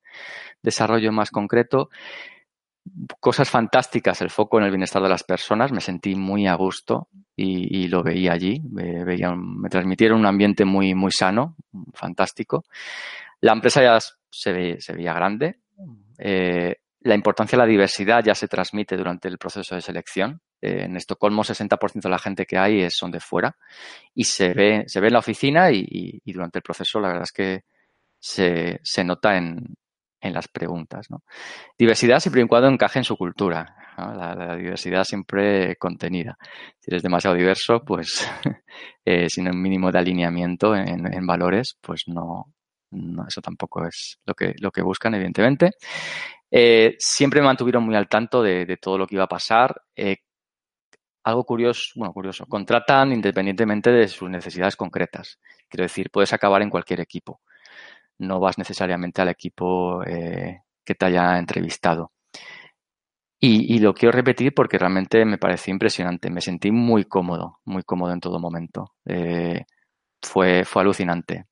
desarrollo 0.61 1.11
más 1.11 1.31
concreto. 1.31 1.89
Cosas 3.19 3.49
fantásticas, 3.49 4.21
el 4.21 4.29
foco 4.29 4.59
en 4.59 4.65
el 4.65 4.71
bienestar 4.71 5.01
de 5.01 5.09
las 5.09 5.23
personas. 5.23 5.71
Me 5.71 5.79
sentí 5.79 6.15
muy 6.15 6.47
a 6.47 6.55
gusto 6.55 7.07
y, 7.35 7.87
lo 7.87 8.03
veía 8.03 8.33
allí. 8.33 8.61
Me, 8.69 9.05
veía, 9.05 9.33
me 9.35 9.69
transmitieron 9.69 10.19
un 10.19 10.25
ambiente 10.25 10.65
muy, 10.65 10.93
muy 10.93 11.11
sano, 11.11 11.55
fantástico. 11.93 12.65
La 13.39 13.53
empresa 13.53 13.81
ya 13.81 13.99
se, 14.29 14.81
se 14.81 14.93
veía 14.93 15.13
grande. 15.13 15.59
Eh, 16.17 16.75
la 17.03 17.15
importancia 17.15 17.57
de 17.57 17.63
la 17.63 17.69
diversidad 17.69 18.23
ya 18.23 18.33
se 18.33 18.47
transmite 18.47 18.95
durante 18.95 19.27
el 19.27 19.37
proceso 19.37 19.75
de 19.75 19.81
selección. 19.81 20.41
Eh, 20.61 20.83
en 20.85 20.95
Estocolmo, 20.95 21.43
60% 21.43 22.01
de 22.01 22.09
la 22.09 22.19
gente 22.19 22.45
que 22.45 22.57
hay 22.57 22.89
son 22.89 23.11
de 23.11 23.19
fuera 23.19 23.55
y 24.13 24.23
se 24.23 24.53
ve, 24.53 24.83
se 24.87 25.01
ve 25.01 25.07
en 25.07 25.13
la 25.13 25.19
oficina 25.19 25.71
y, 25.71 26.21
durante 26.25 26.59
el 26.59 26.63
proceso 26.63 26.99
la 26.99 27.09
verdad 27.09 27.23
es 27.23 27.31
que 27.31 27.63
se, 28.19 28.79
se 28.83 29.03
nota 29.03 29.35
en, 29.35 29.75
en, 30.21 30.33
las 30.33 30.47
preguntas. 30.47 31.07
¿no? 31.09 31.23
Diversidad 31.77 32.19
siempre 32.19 32.41
y 32.41 32.47
cuando 32.47 32.69
encaje 32.69 32.99
en 32.99 33.05
su 33.05 33.17
cultura. 33.17 33.75
La, 33.97 34.55
diversidad 34.55 35.03
siempre 35.03 35.75
contenida. 35.75 36.37
Si 36.79 36.89
eres 36.89 37.03
demasiado 37.03 37.35
diverso, 37.35 37.83
pues 37.85 38.27
eh, 39.05 39.29
sin 39.29 39.47
un 39.49 39.61
mínimo 39.61 39.91
de 39.91 39.99
alineamiento 39.99 40.73
en, 40.75 41.13
en 41.13 41.27
valores, 41.27 41.77
pues 41.81 42.05
no, 42.07 42.53
no, 42.93 43.27
eso 43.27 43.41
tampoco 43.41 43.85
es 43.85 44.19
lo 44.25 44.33
que, 44.33 44.53
lo 44.59 44.71
que 44.71 44.81
buscan, 44.81 45.15
evidentemente. 45.15 45.71
Eh, 46.55 46.95
siempre 46.99 47.41
me 47.41 47.47
mantuvieron 47.47 47.83
muy 47.83 47.95
al 47.95 48.07
tanto 48.07 48.43
de, 48.43 48.77
todo 48.79 48.99
lo 48.99 49.07
que 49.07 49.15
iba 49.15 49.23
a 49.23 49.27
pasar. 49.27 49.81
Eh, 49.95 50.17
algo 51.23 51.45
curioso, 51.45 51.93
bueno, 51.95 52.13
curioso, 52.13 52.45
contratan 52.45 53.11
independientemente 53.11 53.91
de 53.91 54.07
sus 54.07 54.29
necesidades 54.29 54.75
concretas. 54.75 55.39
Quiero 55.67 55.83
decir, 55.83 56.11
puedes 56.11 56.31
acabar 56.31 56.61
en 56.61 56.69
cualquier 56.69 56.99
equipo. 56.99 57.41
No 58.19 58.39
vas 58.39 58.59
necesariamente 58.59 59.21
al 59.23 59.29
equipo 59.29 60.03
eh, 60.03 60.61
que 60.85 60.93
te 60.93 61.05
haya 61.07 61.39
entrevistado. 61.39 62.11
Y, 63.39 63.79
lo 63.79 63.93
quiero 63.93 64.13
repetir 64.13 64.53
porque 64.53 64.77
realmente 64.77 65.25
me 65.25 65.37
pareció 65.37 65.73
impresionante. 65.73 66.29
Me 66.29 66.39
sentí 66.39 66.71
muy 66.71 67.03
cómodo, 67.05 67.59
muy 67.65 67.83
cómodo 67.83 68.13
en 68.13 68.21
todo 68.21 68.39
momento. 68.39 68.93
fue, 70.21 70.63
fue 70.63 70.81
alucinante. 70.81 71.47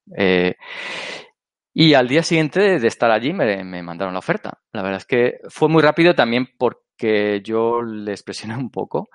Y 1.74 1.94
al 1.94 2.08
día 2.08 2.22
siguiente 2.22 2.80
de 2.80 2.88
estar 2.88 3.12
allí 3.12 3.34
me, 3.34 3.63
mandaron 3.82 4.13
la 4.13 4.20
oferta. 4.20 4.60
La 4.74 4.82
verdad 4.82 4.98
es 4.98 5.06
que 5.06 5.40
fue 5.50 5.70
muy 5.70 5.82
rápido 5.82 6.13
también 6.13 6.48
porque 6.58 7.42
yo 7.44 7.82
les 7.82 8.24
presioné 8.24 8.58
un 8.58 8.70
poco. 8.70 9.10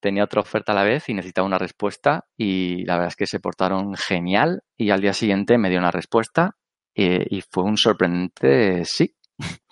Tenía 0.00 0.24
otra 0.24 0.40
oferta 0.40 0.72
a 0.72 0.74
la 0.74 0.82
vez 0.82 1.08
y 1.08 1.14
necesitaba 1.14 1.46
una 1.46 1.58
respuesta 1.58 2.26
y 2.36 2.84
la 2.86 2.94
verdad 2.94 3.08
es 3.08 3.16
que 3.16 3.26
se 3.26 3.38
portaron 3.38 3.94
genial 3.94 4.62
y 4.76 4.90
al 4.90 5.00
día 5.00 5.12
siguiente 5.12 5.58
me 5.58 5.70
dio 5.70 5.78
una 5.78 5.92
respuesta 5.92 6.56
eh, 6.94 7.24
y, 7.30 7.40
fue 7.42 7.62
un 7.62 7.76
sorprendente 7.76 8.84
sí. 8.84 9.14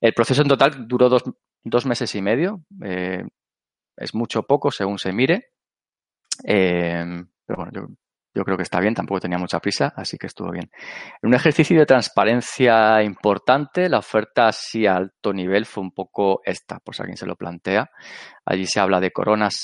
El 0.00 0.12
proceso 0.12 0.42
en 0.42 0.48
total 0.48 0.86
duró 0.86 1.08
dos, 1.08 1.24
dos 1.64 1.86
meses 1.86 2.14
y 2.14 2.20
medio. 2.20 2.64
Eh, 2.84 3.24
es 3.96 4.14
mucho 4.14 4.42
poco 4.42 4.70
según 4.70 4.98
se 4.98 5.12
mire. 5.12 5.52
Eh, 6.44 7.04
pero 7.46 7.56
bueno, 7.56 7.72
yo 7.74 7.86
yo 8.34 8.44
creo 8.44 8.56
que 8.56 8.62
está 8.62 8.80
bien, 8.80 8.94
tampoco 8.94 9.20
tenía 9.20 9.38
mucha 9.38 9.60
prisa, 9.60 9.92
así 9.96 10.16
que 10.16 10.26
estuvo 10.26 10.50
bien. 10.50 10.70
En 11.22 11.28
un 11.28 11.34
ejercicio 11.34 11.78
de 11.78 11.86
transparencia 11.86 13.02
importante, 13.02 13.88
la 13.88 13.98
oferta 13.98 14.48
así 14.48 14.86
a 14.86 14.96
alto 14.96 15.32
nivel 15.32 15.66
fue 15.66 15.82
un 15.82 15.92
poco 15.92 16.40
esta, 16.44 16.78
por 16.78 16.94
si 16.94 17.02
alguien 17.02 17.16
se 17.16 17.26
lo 17.26 17.36
plantea. 17.36 17.90
Allí 18.44 18.66
se 18.66 18.80
habla 18.80 19.00
de 19.00 19.10
coronas 19.10 19.54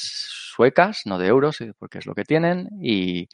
suecas, 0.54 1.02
no 1.06 1.18
de 1.18 1.28
euros, 1.28 1.60
eh, 1.60 1.72
porque 1.78 1.98
es 1.98 2.06
lo 2.06 2.14
que 2.14 2.24
tienen, 2.24 2.68
y, 2.82 3.28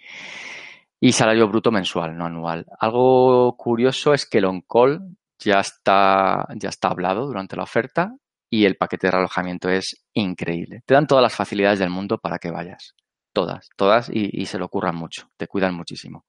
y 1.00 1.12
salario 1.12 1.49
bruto 1.49 1.71
mensual, 1.71 2.17
no 2.17 2.26
anual. 2.26 2.67
Algo 2.79 3.57
curioso 3.57 4.14
es 4.14 4.26
que 4.26 4.38
el 4.38 4.45
on-call 4.45 5.00
ya 5.38 5.61
está, 5.61 6.47
ya 6.55 6.69
está 6.69 6.88
hablado 6.88 7.26
durante 7.26 7.57
la 7.57 7.64
oferta 7.64 8.14
y 8.49 8.67
el 8.67 8.76
paquete 8.76 9.09
de 9.09 9.12
relojamiento 9.12 9.69
es 9.69 10.05
increíble. 10.12 10.83
Te 10.87 10.95
dan 10.95 11.07
todas 11.07 11.23
las 11.23 11.35
facilidades 11.35 11.79
del 11.79 11.91
mundo 11.91 12.19
para 12.19 12.38
que 12.38 12.50
vayas. 12.50 12.95
Todas, 13.35 13.69
todas 13.76 14.09
y, 14.12 14.47
se 14.47 14.59
lo 14.59 14.67
ocurran 14.67 14.95
mucho, 14.95 15.29
te 15.37 15.49
cuidan 15.49 15.75
muchísimo. 15.75 16.25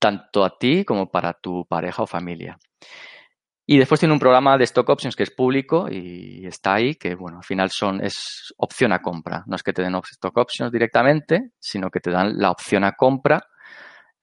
Tanto 0.00 0.44
a 0.44 0.58
ti 0.58 0.84
como 0.84 1.08
para 1.08 1.34
tu 1.34 1.64
pareja 1.66 2.02
o 2.02 2.06
familia. 2.06 2.58
Y 3.64 3.78
después 3.78 4.00
tiene 4.00 4.12
un 4.12 4.18
programa 4.18 4.58
de 4.58 4.64
stock 4.64 4.88
options 4.88 5.14
que 5.14 5.22
es 5.22 5.30
público 5.30 5.86
y 5.88 6.44
está 6.44 6.74
ahí, 6.74 6.96
que 6.96 7.14
bueno, 7.14 7.38
al 7.38 7.44
final 7.44 7.70
son, 7.70 8.04
es 8.04 8.52
opción 8.56 8.92
a 8.92 9.00
compra. 9.00 9.44
No 9.46 9.54
es 9.54 9.62
que 9.62 9.72
te 9.72 9.82
den 9.82 9.94
stock 9.94 10.36
options 10.36 10.72
directamente, 10.72 11.52
sino 11.60 11.90
que 11.90 12.00
te 12.00 12.10
dan 12.10 12.36
la 12.36 12.50
opción 12.50 12.82
a 12.82 12.96
compra 12.96 13.40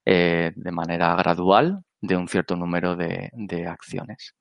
eh, 0.04 0.52
de 0.54 0.70
manera 0.70 1.16
gradual 1.16 1.82
de 2.02 2.16
un 2.16 2.28
cierto 2.28 2.54
número 2.54 2.96
de, 2.96 3.66
acciones. 3.66 4.34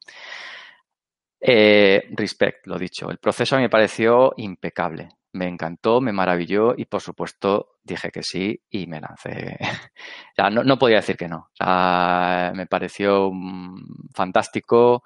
Eh, 1.40 2.10
respect, 2.12 2.68
lo 2.68 2.78
dicho, 2.78 3.10
el 3.10 3.20
proceso 3.20 3.56
me 3.56 3.70
pareció 3.70 4.34
impecable 4.36 5.08
me 5.38 5.48
encantó, 5.48 6.02
me 6.02 6.12
maravilló 6.12 6.74
y 6.76 6.86
por 6.86 7.02
supuesto 7.02 7.78
dije 7.84 8.12
que 8.12 8.24
sí 8.24 8.62
y 8.70 8.88
me 8.88 9.00
lancé. 9.00 9.58
ya 10.38 10.50
no, 10.50 10.64
no, 10.64 10.78
podía 10.78 10.98
decir 10.98 11.18
que 11.18 11.28
no. 11.28 11.50
me 12.54 12.66
pareció 12.68 13.32
mm, 13.32 14.10
fantástico 14.14 15.04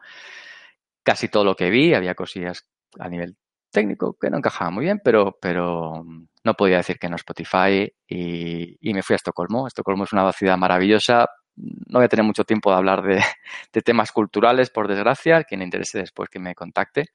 casi 1.04 1.28
todo 1.28 1.44
lo 1.44 1.56
que 1.56 1.70
vi. 1.70 1.94
Había 1.94 2.16
cosillas 2.16 2.68
a 3.00 3.10
nivel 3.10 3.38
técnico 3.72 4.18
que 4.20 4.30
no 4.30 4.38
encajaban 4.38 4.74
muy 4.74 4.86
bien, 4.86 5.02
pero, 5.04 5.38
pero 5.42 6.04
mm, 6.04 6.28
no 6.44 6.54
podía 6.56 6.78
decir 6.78 6.98
que 7.00 7.10
no 7.10 7.16
Spotify 7.16 7.92
y, 8.08 8.94
me 8.94 9.04
fui 9.04 9.14
a 9.14 9.18
Estocolmo. 9.18 9.68
Estocolmo 9.68 10.04
es 10.06 10.14
una 10.14 10.32
ciudad 10.32 10.58
maravillosa. 10.58 11.28
No 11.56 12.00
voy 12.00 12.06
a 12.06 12.10
tener 12.10 12.26
mucho 12.26 12.44
tiempo 12.44 12.72
de 12.72 12.78
hablar 12.78 13.04
de, 13.04 13.22
de 13.74 13.82
temas 13.82 14.12
culturales, 14.12 14.70
por 14.70 14.88
desgracia. 14.88 15.44
Quien 15.44 15.60
le 15.60 15.66
interese 15.66 16.00
después 16.00 16.30
que 16.30 16.40
me 16.40 16.56
contacte. 16.56 17.10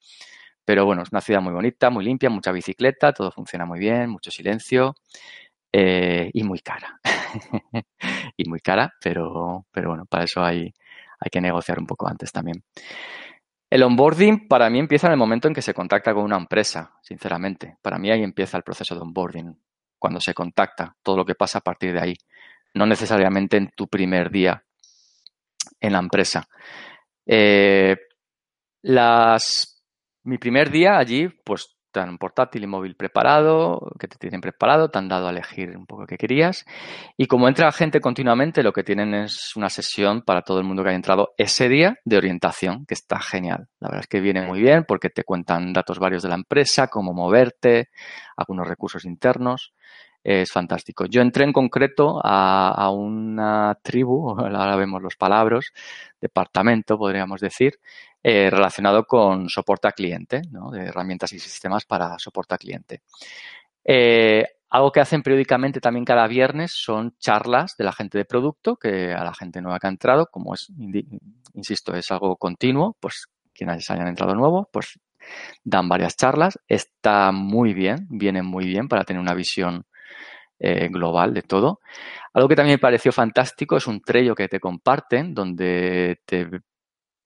Pero 0.67 0.83
bueno, 0.85 1.03
es 1.03 1.13
una 1.13 1.21
ciudad 1.21 1.39
muy 1.39 1.53
bonita, 1.53 1.89
muy 1.89 2.03
limpia, 2.03 2.29
mucha 2.29 2.51
bicicleta, 2.51 3.13
todo 3.13 3.31
funciona 3.31 3.65
muy 3.65 3.79
bien, 3.79 4.09
mucho 4.09 4.31
silencio 4.31 4.95
eh, 5.71 6.29
y 6.33 6.43
muy 6.43 6.59
cara. 6.59 6.99
y 8.35 8.49
muy 8.49 8.59
cara, 8.59 8.93
pero, 9.01 9.65
pero 9.71 9.91
bueno, 9.91 10.05
para 10.05 10.25
eso 10.25 10.43
hay, 10.43 10.73
hay 11.21 11.29
que 11.31 11.39
negociar 11.39 11.79
un 11.79 11.87
poco 11.87 12.09
antes 12.09 12.33
también. 12.33 12.61
El 13.69 13.81
onboarding 13.81 14.49
para 14.49 14.69
mí 14.69 14.79
empieza 14.79 15.07
en 15.07 15.13
el 15.13 15.17
momento 15.17 15.47
en 15.47 15.53
que 15.53 15.61
se 15.61 15.73
contacta 15.73 16.13
con 16.13 16.25
una 16.25 16.35
empresa, 16.35 16.91
sinceramente. 17.01 17.77
Para 17.81 17.97
mí 17.97 18.11
ahí 18.11 18.21
empieza 18.21 18.57
el 18.57 18.63
proceso 18.63 18.93
de 18.93 18.99
onboarding, 18.99 19.57
cuando 19.97 20.19
se 20.19 20.33
contacta, 20.33 20.97
todo 21.01 21.15
lo 21.15 21.23
que 21.23 21.35
pasa 21.35 21.59
a 21.59 21.61
partir 21.61 21.93
de 21.93 22.01
ahí. 22.01 22.13
No 22.73 22.85
necesariamente 22.85 23.55
en 23.55 23.69
tu 23.69 23.87
primer 23.87 24.29
día 24.31 24.61
en 25.79 25.93
la 25.93 25.99
empresa. 25.99 26.45
Eh, 27.25 27.95
las, 28.81 29.76
mi 30.27 30.37
primer 30.37 30.69
día 30.69 30.97
allí, 30.97 31.29
pues 31.43 31.77
un 32.05 32.17
portátil 32.17 32.63
y 32.63 32.67
móvil 32.67 32.95
preparado, 32.95 33.91
que 33.99 34.07
te 34.07 34.17
tienen 34.17 34.41
preparado, 34.41 34.89
te 34.89 34.99
han 34.99 35.07
dado 35.07 35.27
a 35.27 35.31
elegir 35.31 35.75
un 35.75 35.85
poco 35.85 36.01
lo 36.01 36.07
que 36.07 36.17
querías. 36.17 36.65
Y 37.17 37.25
como 37.25 37.47
entra 37.47 37.71
gente 37.71 37.99
continuamente, 37.99 38.63
lo 38.63 38.71
que 38.71 38.83
tienen 38.83 39.13
es 39.13 39.55
una 39.55 39.69
sesión 39.69 40.21
para 40.21 40.41
todo 40.41 40.59
el 40.59 40.65
mundo 40.65 40.83
que 40.83 40.89
haya 40.89 40.95
entrado 40.95 41.33
ese 41.37 41.69
día 41.69 41.97
de 42.05 42.17
orientación, 42.17 42.85
que 42.85 42.93
está 42.93 43.19
genial. 43.19 43.67
La 43.79 43.87
verdad 43.89 44.01
es 44.01 44.07
que 44.07 44.19
viene 44.19 44.45
muy 44.45 44.61
bien 44.61 44.85
porque 44.87 45.09
te 45.09 45.23
cuentan 45.23 45.73
datos 45.73 45.99
varios 45.99 46.23
de 46.23 46.29
la 46.29 46.35
empresa, 46.35 46.87
cómo 46.87 47.13
moverte, 47.13 47.89
algunos 48.35 48.67
recursos 48.67 49.05
internos 49.05 49.73
es 50.27 50.51
fantástico. 50.51 51.05
Yo 51.05 51.21
entré 51.21 51.45
en 51.45 51.53
concreto 51.53 52.19
a, 52.21 52.91
una 52.91 53.77
tribu, 53.81 54.31
ahora 54.37 54.75
vemos 54.75 55.01
los 55.01 55.15
palabras, 55.15 55.71
departamento, 56.19 56.97
podríamos 56.97 57.39
decir, 57.39 57.79
eh, 58.21 58.49
relacionado 58.49 59.05
con 59.05 59.47
soporte 59.47 59.87
a 59.87 59.93
cliente, 59.93 60.41
¿no? 60.51 60.69
de 60.69 60.81
herramientas 60.81 61.31
y 61.31 61.39
sistemas 61.39 61.85
para 61.85 62.19
soporte 62.19 62.55
a 62.55 62.57
cliente. 62.57 63.03
Eh, 63.85 64.43
algo 64.69 64.91
que 64.91 64.99
hacen 64.99 65.23
periódicamente 65.23 65.79
también 65.79 66.03
cada 66.03 66.27
viernes 66.27 66.73
son 66.75 67.15
charlas 67.19 67.75
de 67.77 67.85
la 67.85 67.93
gente 67.93 68.17
de 68.17 68.25
producto, 68.25 68.75
que 68.75 69.13
a 69.13 69.23
la 69.23 69.33
gente 69.33 69.61
nueva 69.61 69.79
que 69.79 69.87
ha 69.87 69.91
entrado, 69.91 70.27
como 70.29 70.53
es, 70.55 70.67
insisto, 71.53 71.95
es 71.95 72.11
algo 72.11 72.35
continuo, 72.35 72.97
pues 72.99 73.27
quienes 73.53 73.89
hayan 73.89 74.09
entrado 74.09 74.35
nuevo, 74.35 74.67
pues 74.73 74.99
dan 75.63 75.87
varias 75.87 76.17
charlas. 76.17 76.59
Está 76.67 77.31
muy 77.31 77.73
bien, 77.73 78.07
viene 78.09 78.41
muy 78.41 78.65
bien 78.65 78.89
para 78.89 79.05
tener 79.05 79.21
una 79.21 79.33
visión 79.33 79.85
eh, 80.59 80.87
global 80.89 81.33
de 81.33 81.41
todo. 81.43 81.79
Algo 82.33 82.49
que 82.49 82.55
también 82.55 82.75
me 82.75 82.79
pareció 82.79 83.11
fantástico 83.11 83.77
es 83.77 83.87
un 83.87 84.01
trello 84.01 84.35
que 84.35 84.47
te 84.47 84.59
comparten 84.59 85.33
donde, 85.33 86.21
te, 86.25 86.49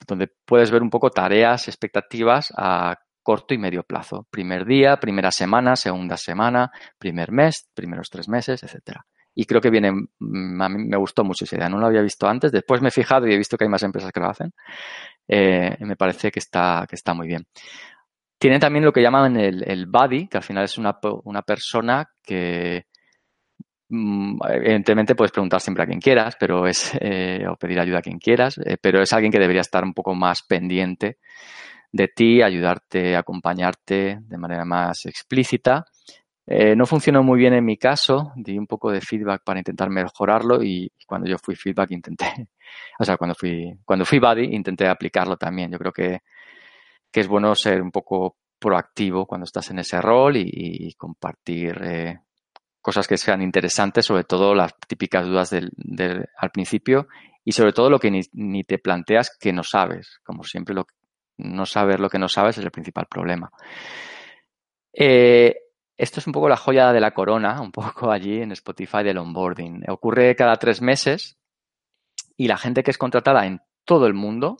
donde 0.07 0.29
puedes 0.45 0.71
ver 0.71 0.81
un 0.81 0.89
poco 0.89 1.09
tareas, 1.09 1.67
expectativas 1.67 2.53
a 2.57 2.95
corto 3.23 3.53
y 3.53 3.57
medio 3.57 3.83
plazo. 3.83 4.27
Primer 4.29 4.65
día, 4.65 4.97
primera 4.99 5.31
semana, 5.31 5.75
segunda 5.75 6.17
semana, 6.17 6.71
primer 6.97 7.31
mes, 7.31 7.69
primeros 7.73 8.09
tres 8.09 8.27
meses, 8.27 8.63
etcétera. 8.63 9.05
Y 9.33 9.45
creo 9.45 9.61
que 9.61 9.69
viene, 9.69 9.91
mm, 9.91 10.61
a 10.61 10.69
mí 10.69 10.83
me 10.89 10.97
gustó 10.97 11.23
mucho 11.23 11.45
esa 11.45 11.55
idea, 11.55 11.69
no 11.69 11.77
lo 11.79 11.87
había 11.87 12.01
visto 12.01 12.27
antes, 12.27 12.51
después 12.51 12.81
me 12.81 12.89
he 12.89 12.91
fijado 12.91 13.27
y 13.27 13.33
he 13.33 13.37
visto 13.37 13.57
que 13.57 13.63
hay 13.63 13.69
más 13.69 13.83
empresas 13.83 14.11
que 14.11 14.19
lo 14.19 14.29
hacen. 14.29 14.51
Eh, 15.27 15.77
me 15.81 15.95
parece 15.95 16.31
que 16.31 16.39
está, 16.39 16.85
que 16.89 16.95
está 16.95 17.13
muy 17.13 17.27
bien. 17.27 17.45
Tiene 18.37 18.59
también 18.59 18.83
lo 18.83 18.91
que 18.91 19.01
llaman 19.01 19.37
el, 19.37 19.63
el 19.69 19.85
buddy, 19.85 20.27
que 20.27 20.37
al 20.37 20.43
final 20.43 20.65
es 20.65 20.77
una, 20.77 20.99
una 21.23 21.43
persona 21.43 22.09
que, 22.23 22.87
evidentemente 23.91 25.15
puedes 25.15 25.31
preguntar 25.31 25.59
siempre 25.59 25.83
a 25.83 25.87
quien 25.87 25.99
quieras, 25.99 26.35
pero 26.39 26.67
es 26.67 26.91
eh, 26.99 27.45
o 27.49 27.55
pedir 27.55 27.79
ayuda 27.79 27.99
a 27.99 28.01
quien 28.01 28.19
quieras, 28.19 28.57
eh, 28.57 28.77
pero 28.81 29.01
es 29.01 29.11
alguien 29.13 29.31
que 29.31 29.39
debería 29.39 29.61
estar 29.61 29.83
un 29.83 29.93
poco 29.93 30.15
más 30.15 30.43
pendiente 30.43 31.17
de 31.91 32.07
ti, 32.07 32.41
ayudarte, 32.41 33.15
acompañarte 33.17 34.19
de 34.21 34.37
manera 34.37 34.63
más 34.63 35.05
explícita. 35.05 35.85
Eh, 36.47 36.75
no 36.75 36.85
funcionó 36.85 37.21
muy 37.23 37.37
bien 37.37 37.53
en 37.53 37.65
mi 37.65 37.77
caso, 37.77 38.31
di 38.35 38.57
un 38.57 38.65
poco 38.65 38.91
de 38.91 39.01
feedback 39.01 39.43
para 39.43 39.59
intentar 39.59 39.89
mejorarlo 39.89 40.63
y 40.63 40.91
cuando 41.05 41.29
yo 41.29 41.37
fui 41.37 41.55
feedback 41.55 41.91
intenté, 41.91 42.47
o 42.99 43.03
sea, 43.03 43.17
cuando 43.17 43.35
fui, 43.35 43.77
cuando 43.85 44.05
fui 44.05 44.19
buddy 44.19 44.55
intenté 44.55 44.87
aplicarlo 44.87 45.37
también. 45.37 45.71
Yo 45.71 45.77
creo 45.77 45.91
que, 45.91 46.19
que 47.11 47.19
es 47.19 47.27
bueno 47.27 47.53
ser 47.55 47.81
un 47.81 47.91
poco 47.91 48.37
proactivo 48.57 49.25
cuando 49.25 49.45
estás 49.45 49.69
en 49.71 49.79
ese 49.79 49.99
rol 50.01 50.37
y, 50.37 50.93
compartir 50.97 51.81
cosas 52.81 53.07
que 53.07 53.17
sean 53.17 53.41
interesantes, 53.41 54.05
sobre 54.05 54.23
todo 54.23 54.55
las 54.55 54.75
típicas 54.87 55.25
dudas 55.25 55.49
del, 55.49 55.71
al 56.37 56.51
principio 56.51 57.07
y 57.43 57.51
sobre 57.53 57.73
todo 57.73 57.89
lo 57.89 57.99
que 57.99 58.11
ni, 58.33 58.63
te 58.63 58.79
planteas 58.79 59.35
que 59.39 59.53
no 59.53 59.63
sabes. 59.63 60.19
Como 60.23 60.43
siempre, 60.43 60.75
lo, 60.75 60.87
no 61.37 61.65
saber 61.65 61.99
lo 61.99 62.09
que 62.09 62.19
no 62.19 62.27
sabes 62.27 62.57
es 62.57 62.65
el 62.65 62.71
principal 62.71 63.07
problema. 63.07 63.51
Eh, 64.93 65.55
esto 65.97 66.19
es 66.19 66.27
un 66.27 66.33
poco 66.33 66.49
la 66.49 66.57
joya 66.57 66.91
de 66.91 66.99
la 66.99 67.13
corona, 67.13 67.61
un 67.61 67.71
poco 67.71 68.11
allí 68.11 68.41
en 68.41 68.51
Spotify 68.51 69.03
del 69.03 69.19
onboarding. 69.19 69.83
Ocurre 69.89 70.35
cada 70.35 70.55
tres 70.55 70.81
meses 70.81 71.37
y 72.35 72.47
la 72.47 72.57
gente 72.57 72.83
que 72.83 72.91
es 72.91 72.97
contratada 72.97 73.45
en 73.45 73.61
todo 73.85 74.07
el 74.07 74.13
mundo 74.13 74.57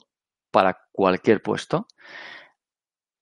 para 0.50 0.78
cualquier 0.92 1.42
puesto 1.42 1.86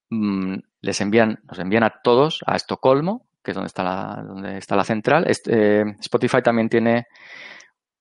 mm, 0.09 0.57
les 0.81 1.01
envían, 1.01 1.39
nos 1.43 1.59
envían 1.59 1.83
a 1.83 2.01
todos 2.03 2.41
a 2.45 2.55
Estocolmo 2.55 3.25
que 3.43 3.51
es 3.51 3.55
donde 3.55 3.67
está 3.67 3.83
la, 3.83 4.23
donde 4.25 4.57
está 4.57 4.75
la 4.75 4.83
central. 4.83 5.25
Eh, 5.27 5.83
Spotify 5.99 6.41
también 6.41 6.69
tiene 6.69 7.07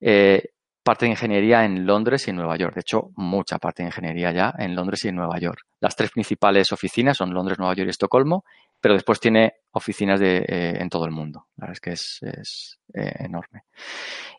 eh, 0.01 0.43
parte 0.83 1.07
de 1.07 1.13
ingeniería 1.13 1.65
en 1.65 1.87
Londres 1.87 2.27
y 2.27 2.31
en 2.31 2.37
Nueva 2.37 2.57
York. 2.57 2.75
De 2.75 2.81
hecho, 2.81 3.11
mucha 3.17 3.59
parte 3.59 3.83
de 3.83 3.89
ingeniería 3.89 4.33
ya 4.33 4.55
en 4.59 4.75
Londres 4.75 5.05
y 5.05 5.09
en 5.09 5.17
Nueva 5.17 5.39
York. 5.39 5.61
Las 5.81 5.97
tres 5.97 6.11
principales 6.11 6.73
oficinas 6.73 7.17
son 7.17 7.33
Londres, 7.33 7.59
Nueva 7.59 7.75
York 7.75 7.89
y 7.89 7.91
Estocolmo, 7.91 8.45
pero 8.81 8.95
después 8.95 9.21
tiene 9.21 9.55
oficinas 9.73 10.19
de, 10.21 10.39
eh, 10.39 10.79
en 10.81 10.89
todo 10.89 11.05
el 11.05 11.11
mundo. 11.11 11.47
La 11.57 11.67
verdad 11.67 11.73
es 11.73 11.81
que 11.81 11.91
es, 11.93 12.19
es 12.23 12.79
enorme. 12.93 13.65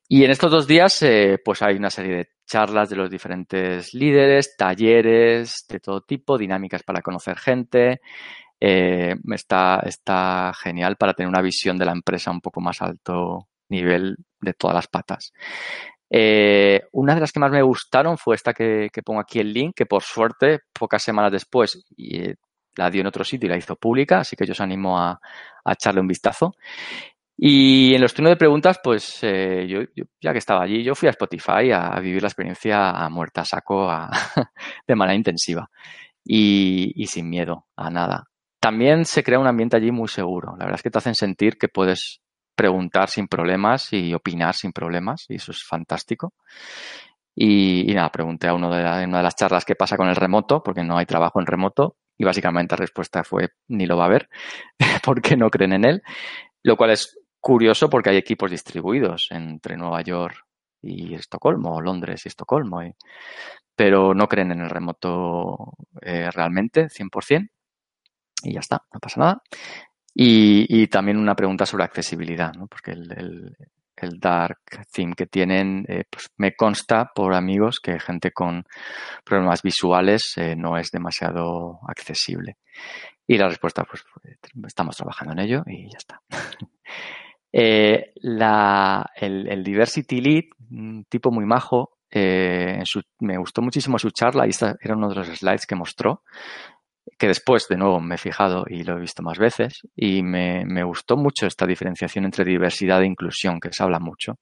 Y 0.08 0.26
en 0.26 0.32
estos 0.32 0.52
dos 0.52 0.68
días, 0.68 1.06
pues 1.46 1.62
hay 1.62 1.78
una 1.78 1.90
serie 1.90 2.18
de 2.18 2.30
charlas 2.46 2.90
de 2.90 2.98
los 2.98 3.10
diferentes 3.10 3.94
líderes, 3.94 4.58
talleres 4.58 5.66
de 5.70 5.80
todo 5.80 6.02
tipo, 6.02 6.38
dinámicas 6.38 6.84
para 6.84 7.02
conocer 7.02 7.38
gente, 7.38 8.02
eh, 8.64 9.16
está, 9.34 9.82
está 9.86 10.54
genial 10.54 10.96
para 10.96 11.16
tener 11.16 11.28
una 11.28 11.42
visión 11.42 11.80
de 11.80 11.86
la 11.86 11.94
empresa 11.94 12.30
un 12.30 12.42
poco 12.42 12.62
más 12.62 12.80
alto 12.82 13.48
nivel 13.70 14.18
de 14.40 14.54
todas 14.54 14.76
las 14.76 14.88
patas. 14.88 15.34
Eh, 16.10 16.84
una 16.92 17.16
de 17.16 17.22
las 17.22 17.32
que 17.32 17.40
más 17.40 17.52
me 17.52 17.64
gustaron 17.64 18.18
fue 18.20 18.36
esta 18.36 18.54
que, 18.54 18.90
pongo 19.04 19.20
aquí 19.20 19.40
el 19.40 19.52
link, 19.52 19.74
que 19.76 19.88
por 19.88 20.04
suerte, 20.04 20.60
pocas 20.78 21.02
semanas 21.02 21.32
después, 21.32 21.84
y, 21.98 22.22
eh, 22.22 22.36
la 22.76 22.90
dio 22.92 23.02
en 23.02 23.08
otro 23.08 23.24
sitio 23.24 23.48
y 23.48 23.50
la 23.50 23.58
hizo 23.58 23.76
pública, 23.76 24.20
así 24.20 24.36
que 24.36 24.46
yo 24.46 24.52
os 24.52 24.62
animo 24.62 25.00
a, 25.00 25.20
echarle 25.66 26.02
un 26.02 26.08
vistazo. 26.08 26.54
Y 27.38 27.96
en 27.96 28.02
los 28.02 28.14
turnos 28.14 28.32
de 28.32 28.38
preguntas, 28.38 28.80
pues 28.84 29.22
yo, 29.22 29.82
ya 30.22 30.32
que 30.32 30.38
estaba 30.38 30.64
allí, 30.64 30.84
yo 30.84 30.96
fui 30.96 31.08
a 31.08 31.12
Spotify 31.12 31.72
a, 31.74 32.00
vivir 32.00 32.22
la 32.22 32.28
experiencia 32.28 32.92
a 32.92 33.10
muerta 33.10 33.44
saco, 33.46 33.90
de 34.88 34.96
manera 34.96 35.16
intensiva 35.16 35.70
y 36.24 37.06
sin 37.08 37.30
miedo 37.30 37.66
a 37.76 37.90
nada 37.90 38.31
también 38.62 39.06
se 39.06 39.24
crea 39.24 39.40
un 39.40 39.48
ambiente 39.48 39.76
allí 39.76 39.92
muy 39.92 40.08
seguro. 40.08 40.52
La 40.52 40.66
verdad 40.66 40.76
es 40.76 40.84
que 40.84 40.92
te 40.92 41.00
hacen 41.00 41.16
sentir 41.16 41.58
que 41.58 41.68
puedes 41.68 42.22
preguntar 42.56 43.10
sin 43.10 43.28
problemas 43.28 43.92
y 43.92 44.14
opinar 44.14 44.56
sin 44.56 44.72
problemas 44.72 45.26
y 45.30 45.36
eso 45.36 45.52
es 45.52 45.64
fantástico. 45.64 46.34
Y, 47.36 47.92
nada, 47.96 48.12
pregunté 48.12 48.48
a 48.48 48.54
uno 48.54 48.70
de 48.70 48.82
en 48.82 49.10
una 49.10 49.18
de 49.18 49.24
las 49.24 49.36
charlas 49.36 49.66
qué 49.66 49.76
pasa 49.76 49.98
con 49.98 50.10
el 50.10 50.16
remoto, 50.16 50.62
porque 50.62 50.84
no 50.84 50.98
hay 50.98 51.08
trabajo 51.08 51.40
en 51.40 51.48
remoto 51.48 51.98
y 52.18 52.24
básicamente 52.24 52.76
la 52.76 52.82
respuesta 52.82 53.24
fue 53.24 53.50
ni 53.68 53.88
lo 53.88 53.98
va 53.98 54.04
a 54.04 54.08
haber 54.08 54.30
porque 55.04 55.36
no 55.36 55.50
creen 55.50 55.74
en 55.74 55.86
él, 55.86 56.04
lo 56.62 56.78
cual 56.78 56.92
es 56.92 57.18
curioso 57.40 57.90
porque 57.90 58.12
hay 58.12 58.18
equipos 58.18 58.52
distribuidos 58.52 59.28
entre 59.32 59.76
Nueva 59.76 60.02
York 60.02 60.36
y 60.84 61.16
Estocolmo, 61.16 61.76
o 61.78 61.82
Londres 61.82 62.26
y 62.26 62.30
Estocolmo, 62.30 62.82
pero 63.76 64.14
no 64.14 64.28
creen 64.28 64.52
en 64.52 64.62
el 64.62 64.70
remoto 64.70 65.74
eh, 66.02 66.30
realmente, 66.32 66.90
100% 66.90 67.50
y 68.44 68.54
ya 68.54 68.60
está, 68.60 68.84
no 68.94 69.00
pasa 69.00 69.20
nada. 69.20 69.44
Y, 70.14 70.88
también 70.88 71.18
una 71.18 71.36
pregunta 71.36 71.66
sobre 71.66 71.86
accesibilidad, 71.86 72.54
¿no? 72.54 72.68
porque 72.68 72.92
el, 72.92 73.56
dark 74.18 74.58
theme 74.92 75.14
que 75.14 75.28
tienen 75.28 75.86
eh, 75.88 76.06
pues 76.10 76.32
me 76.38 76.56
consta 76.56 77.12
por 77.14 77.36
amigos 77.36 77.80
que 77.80 78.00
gente 78.00 78.32
con 78.32 78.66
problemas 79.24 79.62
visuales 79.62 80.34
eh, 80.38 80.56
no 80.56 80.76
es 80.76 80.90
demasiado 80.90 81.80
accesible. 81.88 82.58
Y 83.28 83.38
la 83.38 83.48
respuesta, 83.48 83.84
pues, 83.84 84.04
estamos 84.66 84.98
trabajando 84.98 85.34
en 85.34 85.40
ello 85.40 85.64
y 85.68 85.90
ya 85.90 85.98
está. 85.98 86.22
Eh, 87.54 88.14
el, 88.16 89.62
Diversity 89.62 90.22
Lead, 90.22 90.44
un 90.70 91.04
tipo 91.10 91.32
muy 91.32 91.46
majo, 91.46 91.98
me 92.10 93.38
gustó 93.38 93.62
muchísimo 93.62 94.00
su 94.00 94.12
charla 94.12 94.48
y 94.48 94.52
era 94.80 94.96
uno 94.96 95.10
de 95.10 95.16
los 95.16 95.28
slides 95.28 95.66
que 95.66 95.76
mostró 95.76 96.24
que 97.18 97.28
después, 97.28 97.68
de 97.68 97.78
nuevo, 97.78 98.00
me 98.00 98.16
he 98.16 98.18
fijado 98.18 98.66
y 98.68 98.84
lo 98.84 98.98
he 98.98 99.02
visto 99.02 99.24
más 99.24 99.38
veces, 99.38 99.82
y 99.96 100.24
me, 100.24 100.84
gustó 100.84 101.18
mucho 101.18 101.48
esta 101.48 101.66
diferenciación 101.66 102.26
entre 102.26 102.46
diversidad 102.46 103.02
e 103.02 103.08
inclusión, 103.08 103.60
que 103.60 103.72
se 103.72 103.84
habla 103.84 104.00
mucho. 104.00 104.40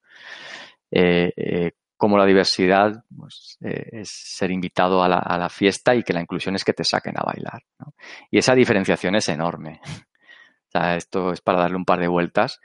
Eh, 0.91 1.31
eh, 1.35 1.71
como 1.97 2.17
la 2.17 2.25
diversidad 2.25 3.03
pues, 3.15 3.57
eh, 3.61 3.89
es 3.91 4.09
ser 4.09 4.51
invitado 4.51 5.03
a 5.03 5.09
la, 5.09 5.49
fiesta 5.49 5.93
y 5.93 6.03
que 6.03 6.13
la 6.13 6.21
inclusión 6.21 6.55
es 6.55 6.63
que 6.63 6.73
te 6.73 6.85
saquen 6.85 7.15
a 7.17 7.23
bailar. 7.23 7.63
Y 8.31 8.37
esa 8.37 8.55
diferenciación 8.55 9.15
es 9.15 9.27
enorme. 9.27 9.81
esto 10.95 11.33
es 11.33 11.41
para 11.41 11.59
darle 11.59 11.75
un 11.75 11.85
par 11.85 11.99
de 11.99 12.07
vueltas 12.07 12.61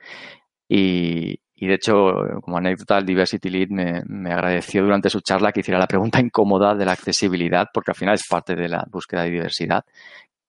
y, 0.69 1.41
y 1.57 1.69
de 1.69 1.75
hecho, 1.75 2.41
como 2.43 2.59
anécdota, 2.59 2.99
el 2.99 3.07
Diversity 3.07 3.49
Lead 3.49 3.69
me, 3.69 4.33
agradeció 4.33 4.83
durante 4.83 5.09
su 5.09 5.21
charla 5.21 5.53
que 5.53 5.61
hiciera 5.61 5.79
la 5.79 5.87
pregunta 5.87 6.21
incómoda 6.21 6.75
de 6.75 6.85
la 6.85 6.93
accesibilidad, 6.93 7.69
porque 7.73 7.93
al 7.93 7.97
final 7.97 8.15
es 8.15 8.27
parte 8.29 8.57
de 8.57 8.69
la 8.69 8.85
búsqueda 8.91 9.23
de 9.23 9.31
diversidad, 9.31 9.85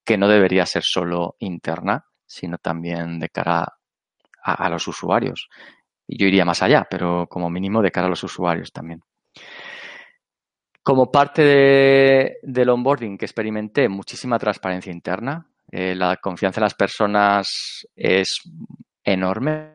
que 0.04 0.18
no 0.18 0.28
debería 0.28 0.65
ser 0.65 0.84
solo 0.84 1.36
interna, 1.39 2.06
sino 2.26 2.58
también 2.58 3.20
de 3.20 3.30
cara 3.30 3.74
a, 4.41 4.70
los 4.70 4.88
usuarios. 4.88 5.48
Y 6.08 6.18
yo 6.18 6.28
iría 6.28 6.46
más 6.46 6.63
allá, 6.63 6.88
pero 6.89 7.28
como 7.28 7.50
mínimo 7.50 7.82
de 7.82 7.91
cara 7.91 8.08
a 8.08 8.10
los 8.10 8.24
usuarios 8.24 8.72
también. 8.72 9.02
Como 10.82 11.12
parte 11.12 12.39
del 12.41 12.70
onboarding 12.70 13.18
que 13.18 13.26
experimenté, 13.26 13.89
muchísima 13.89 14.39
transparencia 14.39 14.91
interna. 14.91 15.48
Eh, 15.72 15.96
la 15.96 16.18
confianza 16.18 16.60
en 16.60 16.65
las 16.65 16.76
personas 16.76 17.88
es 17.96 18.41
enorme. 19.04 19.75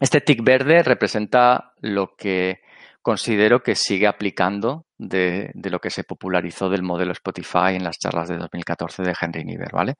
Este 0.00 0.20
tic 0.20 0.42
verde 0.42 0.82
representa 0.82 1.72
lo 1.80 2.14
que 2.16 2.60
considero 3.00 3.62
que 3.62 3.74
sigue 3.74 4.06
aplicando 4.06 4.86
de, 4.98 5.52
lo 5.54 5.78
que 5.78 5.90
se 5.90 6.04
popularizó 6.04 6.68
del 6.68 6.82
modelo 6.82 7.12
Spotify 7.12 7.74
en 7.74 7.84
las 7.84 7.98
charlas 7.98 8.28
de 8.28 8.38
2014 8.38 9.02
de 9.02 9.14
Henry 9.20 9.44
Niver, 9.44 9.70
¿vale? 9.72 9.94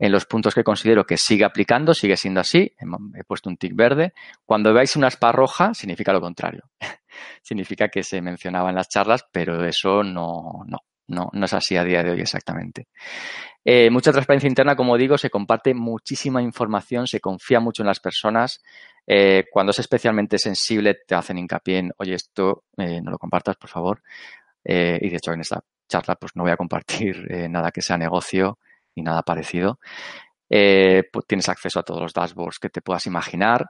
en 0.00 0.12
los 0.12 0.24
puntos 0.24 0.54
que 0.54 0.64
considero 0.64 1.04
que 1.04 1.18
sigue 1.18 1.44
aplicando, 1.44 1.92
sigue 1.92 2.16
siendo 2.16 2.40
así, 2.40 2.74
he 3.14 3.24
puesto 3.24 3.50
un 3.50 3.58
tic 3.58 3.76
verde. 3.76 4.14
Cuando 4.46 4.72
veáis 4.72 4.96
una 4.96 5.08
aspa 5.08 5.30
roja, 5.30 5.74
significa 5.74 6.10
lo 6.14 6.22
contrario. 6.22 6.62
significa 7.42 7.88
que 7.88 8.02
se 8.02 8.22
mencionaba 8.22 8.70
en 8.70 8.76
las 8.76 8.88
charlas, 8.88 9.26
pero 9.30 9.62
eso 9.66 10.02
no, 10.02 10.62
no, 10.66 10.78
no, 11.10 11.28
no 11.32 11.44
es 11.44 11.52
así 11.52 11.76
a 11.76 11.84
día 11.84 12.02
de 12.02 12.12
hoy 12.12 12.20
exactamente. 12.20 12.88
Eh, 13.64 13.90
mucha 13.90 14.12
transparencia 14.12 14.48
interna, 14.48 14.74
como 14.74 14.96
digo, 14.96 15.18
se 15.18 15.28
comparte 15.28 15.74
muchísima 15.74 16.40
información, 16.40 17.06
se 17.06 17.20
confía 17.20 17.60
mucho 17.60 17.82
en 17.82 17.88
las 17.88 18.00
personas. 18.00 18.62
Eh, 19.06 19.44
cuando 19.50 19.70
es 19.70 19.78
especialmente 19.80 20.38
sensible, 20.38 20.96
te 21.06 21.14
hacen 21.14 21.38
hincapié 21.38 21.78
en, 21.78 21.92
oye, 21.98 22.14
esto 22.14 22.64
eh, 22.78 23.00
no 23.02 23.10
lo 23.10 23.18
compartas, 23.18 23.56
por 23.56 23.68
favor. 23.68 24.02
y 24.64 25.08
de 25.08 25.16
hecho, 25.16 25.32
en 25.32 25.40
esta 25.40 25.62
charla, 25.88 26.14
pues 26.16 26.32
no 26.36 26.42
voy 26.44 26.52
a 26.52 26.56
compartir 26.56 27.26
nada 27.50 27.70
que 27.70 27.82
sea 27.82 27.96
negocio 27.98 28.58
ni 28.94 29.02
nada 29.02 29.22
parecido. 29.22 29.78
Pues 30.48 31.26
tienes 31.26 31.48
acceso 31.48 31.80
a 31.80 31.82
todos 31.82 32.00
los 32.02 32.12
dashboards 32.12 32.58
que 32.58 32.70
te 32.70 32.82
puedas 32.82 33.06
imaginar 33.06 33.66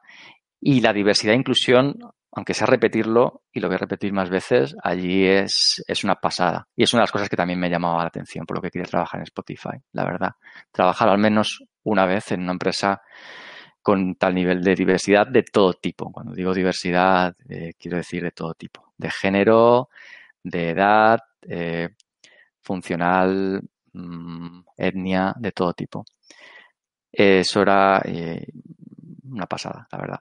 y 0.61 0.81
la 0.81 0.93
diversidad 0.93 1.35
e 1.35 1.39
inclusión, 1.39 1.97
aunque 2.33 2.55
sea 2.55 2.67
repetirlo, 2.67 3.43
y 3.53 3.61
lo 3.61 3.69
voy 3.69 3.77
a 3.77 3.79
repetir 3.79 4.13
más 4.13 4.31
veces, 4.31 4.77
allí 4.83 5.27
es, 5.27 5.83
es 5.87 6.05
una 6.05 6.17
pasada. 6.17 6.69
Y 6.77 6.85
es 6.85 6.93
una 6.93 7.01
de 7.01 7.05
las 7.05 7.13
cosas 7.13 7.29
que 7.29 7.37
también 7.37 7.59
me 7.59 7.71
llamaba 7.71 8.03
la 8.03 8.09
atención 8.09 8.47
por 8.47 8.57
lo 8.57 8.63
que 8.63 8.71
quería 8.71 8.87
trabajar 8.87 9.21
en 9.21 9.25
Spotify, 9.25 9.79
la 9.93 10.05
verdad. 10.05 10.31
Trabajar 10.73 11.09
al 11.09 11.19
menos 11.19 11.65
una 11.83 12.07
vez 12.07 12.33
en 12.33 12.43
una 12.43 12.53
empresa 12.53 13.03
con 13.83 14.15
tal 14.17 14.35
nivel 14.35 14.63
de 14.63 14.75
diversidad 14.75 15.27
de 15.27 15.43
todo 15.43 15.75
tipo. 15.75 16.13
Cuando 16.13 16.35
digo 16.35 16.55
diversidad, 16.55 17.35
eh, 17.49 17.73
quiero 17.79 17.97
decir 17.97 18.23
de 18.23 18.31
todo 18.31 18.55
tipo. 18.55 18.93
De 18.97 19.11
género, 19.11 19.89
de 20.43 20.71
edad, 20.71 21.21
eh, 21.43 21.89
funcional, 22.61 23.63
Mm, 23.93 24.63
etnia 24.77 25.35
de 25.37 25.53
todo 25.53 25.73
tipo. 25.75 26.05
Eso 27.13 27.63
era 27.63 28.01
eh, 28.05 28.47
una 29.25 29.47
pasada, 29.47 29.87
la 29.91 29.99
verdad. 29.99 30.21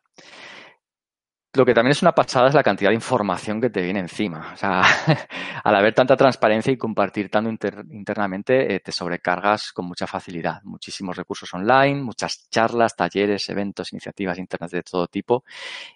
Lo 1.53 1.65
que 1.65 1.73
también 1.73 1.93
es 1.93 2.03
una 2.03 2.11
pasada 2.11 2.49
es 2.49 2.53
la 2.53 2.61
cantidad 2.61 2.91
de 2.91 2.95
información 2.95 3.59
que 3.59 3.71
te 3.71 3.81
viene 3.81 3.99
encima. 3.99 4.51
O 4.53 4.57
sea, 4.57 4.83
al 5.63 5.75
haber 5.75 5.95
tanta 5.95 6.15
transparencia 6.15 6.71
y 6.71 6.77
compartir 6.77 7.31
tanto 7.31 7.49
internamente, 7.49 8.75
eh, 8.75 8.79
te 8.81 8.91
sobrecargas 8.91 9.71
con 9.73 9.85
mucha 9.87 10.05
facilidad. 10.05 10.61
Muchísimos 10.63 11.17
recursos 11.17 11.51
online, 11.53 12.03
muchas 12.03 12.47
charlas, 12.51 12.95
talleres, 12.95 13.49
eventos, 13.49 13.91
iniciativas 13.93 14.37
internas 14.37 14.69
de 14.69 14.83
todo 14.83 15.07
tipo. 15.07 15.43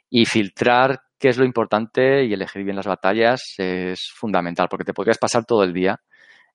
Y 0.09 0.25
filtrar 0.25 1.03
qué 1.19 1.29
es 1.29 1.37
lo 1.37 1.45
importante 1.45 2.25
y 2.25 2.33
elegir 2.33 2.63
bien 2.63 2.75
las 2.75 2.87
batallas 2.87 3.53
es 3.59 4.09
fundamental, 4.15 4.67
porque 4.69 4.85
te 4.85 4.93
podrías 4.93 5.19
pasar 5.19 5.45
todo 5.45 5.63
el 5.63 5.71
día 5.71 6.01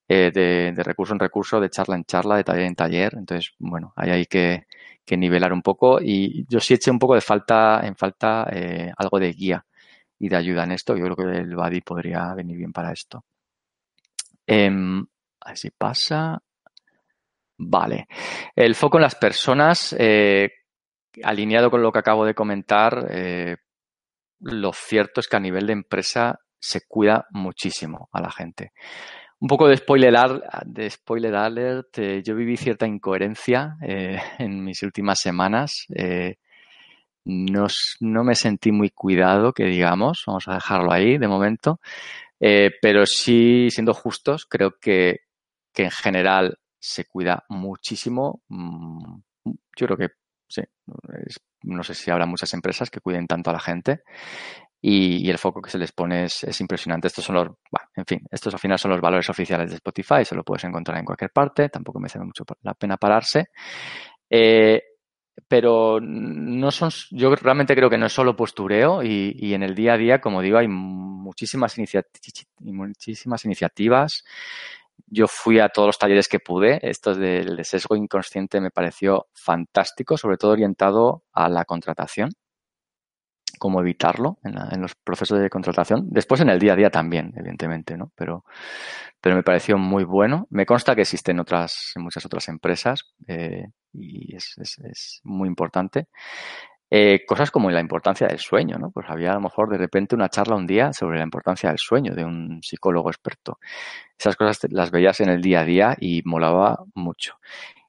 eh, 0.09 0.31
de, 0.33 0.83
recurso 0.83 1.13
en 1.13 1.21
recurso, 1.21 1.61
de 1.61 1.69
charla 1.71 1.95
en 1.95 2.05
charla, 2.05 2.37
de 2.37 2.45
taller 2.45 2.65
en 2.65 2.75
taller. 2.75 3.15
Entonces, 3.17 3.55
bueno, 3.59 3.93
ahí 3.95 4.11
hay 4.11 4.27
que, 4.27 4.67
nivelar 5.17 5.53
un 5.53 5.63
poco 5.63 6.01
y 6.01 6.45
yo 6.49 6.61
sí 6.61 6.75
eché 6.75 6.91
un 6.91 6.99
poco 6.99 7.15
de 7.15 7.21
falta, 7.21 7.81
en 7.85 7.97
falta 7.97 8.49
eh, 8.51 8.93
algo 8.97 9.19
de 9.19 9.33
guía 9.33 9.65
y 10.19 10.29
de 10.29 10.37
ayuda 10.37 10.65
en 10.65 10.73
esto. 10.73 10.97
Yo 10.97 11.05
creo 11.05 11.17
que 11.17 11.39
el 11.39 11.55
Buddy 11.55 11.81
podría 11.81 12.35
venir 12.35 12.57
bien 12.57 12.73
para 12.73 12.93
esto. 12.93 13.25
Em, 14.47 15.05
a 15.41 15.49
ver 15.49 15.59
si 15.59 15.71
pasa. 15.71 16.41
Vale. 17.59 18.07
El 18.55 18.75
foco 18.75 18.99
en 18.99 19.03
las 19.03 19.17
personas, 19.17 19.95
eh, 19.99 20.51
alineado 21.23 21.71
con 21.71 21.83
lo 21.83 21.91
que 21.91 21.99
acabo 21.99 22.25
de 22.25 22.35
comentar, 22.35 23.09
lo 24.41 24.73
cierto 24.73 25.21
es 25.21 25.29
que 25.29 25.37
a 25.37 25.41
nivel 25.41 25.67
de 25.67 25.73
empresa 25.73 26.39
se 26.61 26.83
cuida 26.87 27.27
muchísimo 27.31 28.09
a 28.13 28.21
la 28.21 28.31
gente. 28.31 28.73
Un 29.41 29.47
poco 29.47 29.69
de 29.69 29.77
spoiler, 29.77 30.15
de 30.67 30.91
spoiler 30.91 31.35
alert, 31.37 31.99
eh, 31.99 32.23
yo 32.25 32.35
viví 32.35 32.57
cierta 32.57 32.89
incoherencia 32.89 33.77
eh, 33.83 34.21
en 34.39 34.65
mis 34.65 34.83
últimas 34.83 35.21
semanas. 35.21 35.87
Eh, 35.95 36.37
no, 37.25 37.67
no, 38.01 38.25
me 38.25 38.35
sentí 38.35 38.73
muy 38.73 38.91
cuidado, 38.91 39.53
que 39.53 39.65
digamos, 39.65 40.25
vamos 40.27 40.49
a 40.49 40.55
dejarlo 40.55 40.93
ahí 40.93 41.19
de 41.19 41.29
momento. 41.29 41.81
pero 42.39 43.07
sí, 43.07 43.69
siendo 43.71 43.95
justos, 43.95 44.47
creo 44.47 44.79
que, 44.81 45.21
que, 45.73 45.85
en 45.85 45.91
general 45.91 46.59
se 46.81 47.05
cuida 47.05 47.45
muchísimo. 47.49 48.43
Mm, 48.49 49.21
yo 49.45 49.87
creo 49.87 49.97
que 49.97 50.09
sí. 50.49 50.63
no 51.63 51.83
sé 51.85 51.95
si 51.95 52.11
habrá 52.11 52.27
muchas 52.27 52.53
empresas 52.55 52.91
que 52.91 53.01
cuiden 53.01 53.27
tanto 53.27 53.51
a 53.51 53.53
la 53.55 53.61
gente 53.61 54.03
y, 54.81 55.29
el 55.29 55.39
foco 55.39 55.61
que 55.61 55.71
se 55.71 55.79
les 55.79 55.93
pone 55.93 56.25
es, 56.25 56.61
impresionante. 56.61 57.09
Estos 57.09 57.25
son 57.25 57.37
los, 57.37 57.49
en 57.97 58.05
fin, 58.07 58.21
estos 58.31 58.55
al 58.55 58.61
final 58.61 58.79
son 58.79 58.93
los 58.93 59.01
valores 59.01 59.29
oficiales 59.29 59.71
de 59.71 59.77
Spotify, 59.77 60.25
se 60.25 60.35
lo 60.35 60.45
puedes 60.45 60.65
encontrar 60.65 60.99
en 60.99 61.05
cualquier 61.05 61.31
parte, 61.31 61.69
tampoco 61.69 61.99
me 61.99 62.07
hace 62.07 62.19
mucho 62.21 62.45
la 62.63 62.75
pena 62.75 62.97
pararse. 62.97 63.47
Eh, 64.31 64.83
pero 65.47 66.01
no 66.01 66.71
son, 66.71 66.91
yo 67.11 67.35
realmente 67.37 67.75
creo 67.75 67.89
que 67.89 67.99
no 67.99 68.07
es 68.07 68.13
solo 68.13 68.37
postureo 68.37 69.03
y, 69.03 69.55
en 69.55 69.63
el 69.63 69.75
día 69.75 69.95
a 69.95 69.99
día, 69.99 70.21
como 70.21 70.43
digo, 70.43 70.59
hay 70.59 70.69
muchísimas, 70.69 71.77
muchísimas 72.61 73.45
iniciativas. 73.45 74.25
Yo 75.07 75.27
fui 75.29 75.61
a 75.61 75.69
todos 75.69 75.87
los 75.87 75.99
talleres 75.99 76.29
que 76.29 76.41
pude. 76.41 76.81
Esto 76.83 77.15
del 77.15 77.65
sesgo 77.65 77.97
inconsciente 77.97 78.61
me 78.61 78.71
pareció 78.71 79.29
fantástico, 79.33 80.17
sobre 80.17 80.37
todo 80.37 80.53
orientado 80.53 81.23
a 81.33 81.49
la 81.49 81.65
contratación 81.65 82.31
cómo 83.59 83.81
evitarlo 83.81 84.39
en, 84.45 84.81
los 84.81 84.95
procesos 84.95 85.41
de 85.41 85.51
contratación. 85.51 86.07
Después 86.09 86.41
en 86.41 86.49
el 86.49 86.59
día 86.59 86.73
a 86.73 86.77
día 86.77 86.91
también, 86.91 87.33
evidentemente, 87.37 87.97
¿no? 87.97 88.13
Pero, 88.15 88.45
pero 89.21 89.37
me 89.37 89.43
pareció 89.43 89.77
muy 89.79 90.05
bueno. 90.05 90.47
Me 90.51 90.67
consta 90.67 90.95
que 90.95 91.03
existen 91.03 91.41
otras, 91.41 91.93
en 91.97 92.03
muchas 92.03 92.25
otras 92.25 92.49
empresas 92.49 93.05
eh, 93.27 93.69
y 93.93 94.35
es, 94.35 94.57
es, 94.59 95.21
muy 95.25 95.49
importante. 95.49 96.09
Eh, 96.91 97.27
cosas 97.27 97.51
como 97.51 97.71
la 97.71 97.81
importancia 97.81 98.27
del 98.27 98.39
sueño, 98.39 98.79
¿no? 98.79 98.91
Pues 98.91 99.07
había 99.11 99.33
a 99.33 99.35
lo 99.35 99.43
mejor 99.43 99.69
de 99.69 99.77
repente 99.77 100.15
una 100.15 100.31
charla 100.31 100.57
un 100.57 100.67
día 100.67 100.93
sobre 100.95 101.19
la 101.19 101.25
importancia 101.25 101.69
del 101.69 101.79
sueño 101.79 102.15
de 102.15 102.25
un 102.25 102.61
psicólogo 102.63 103.11
experto. 103.11 103.59
Esas 104.19 104.37
cosas 104.37 104.61
las 104.71 104.91
veías 104.91 105.21
en 105.21 105.29
el 105.29 105.43
día 105.43 105.61
a 105.61 105.65
día 105.65 105.97
y 106.01 106.23
molaba 106.25 106.79
mucho. 106.95 107.39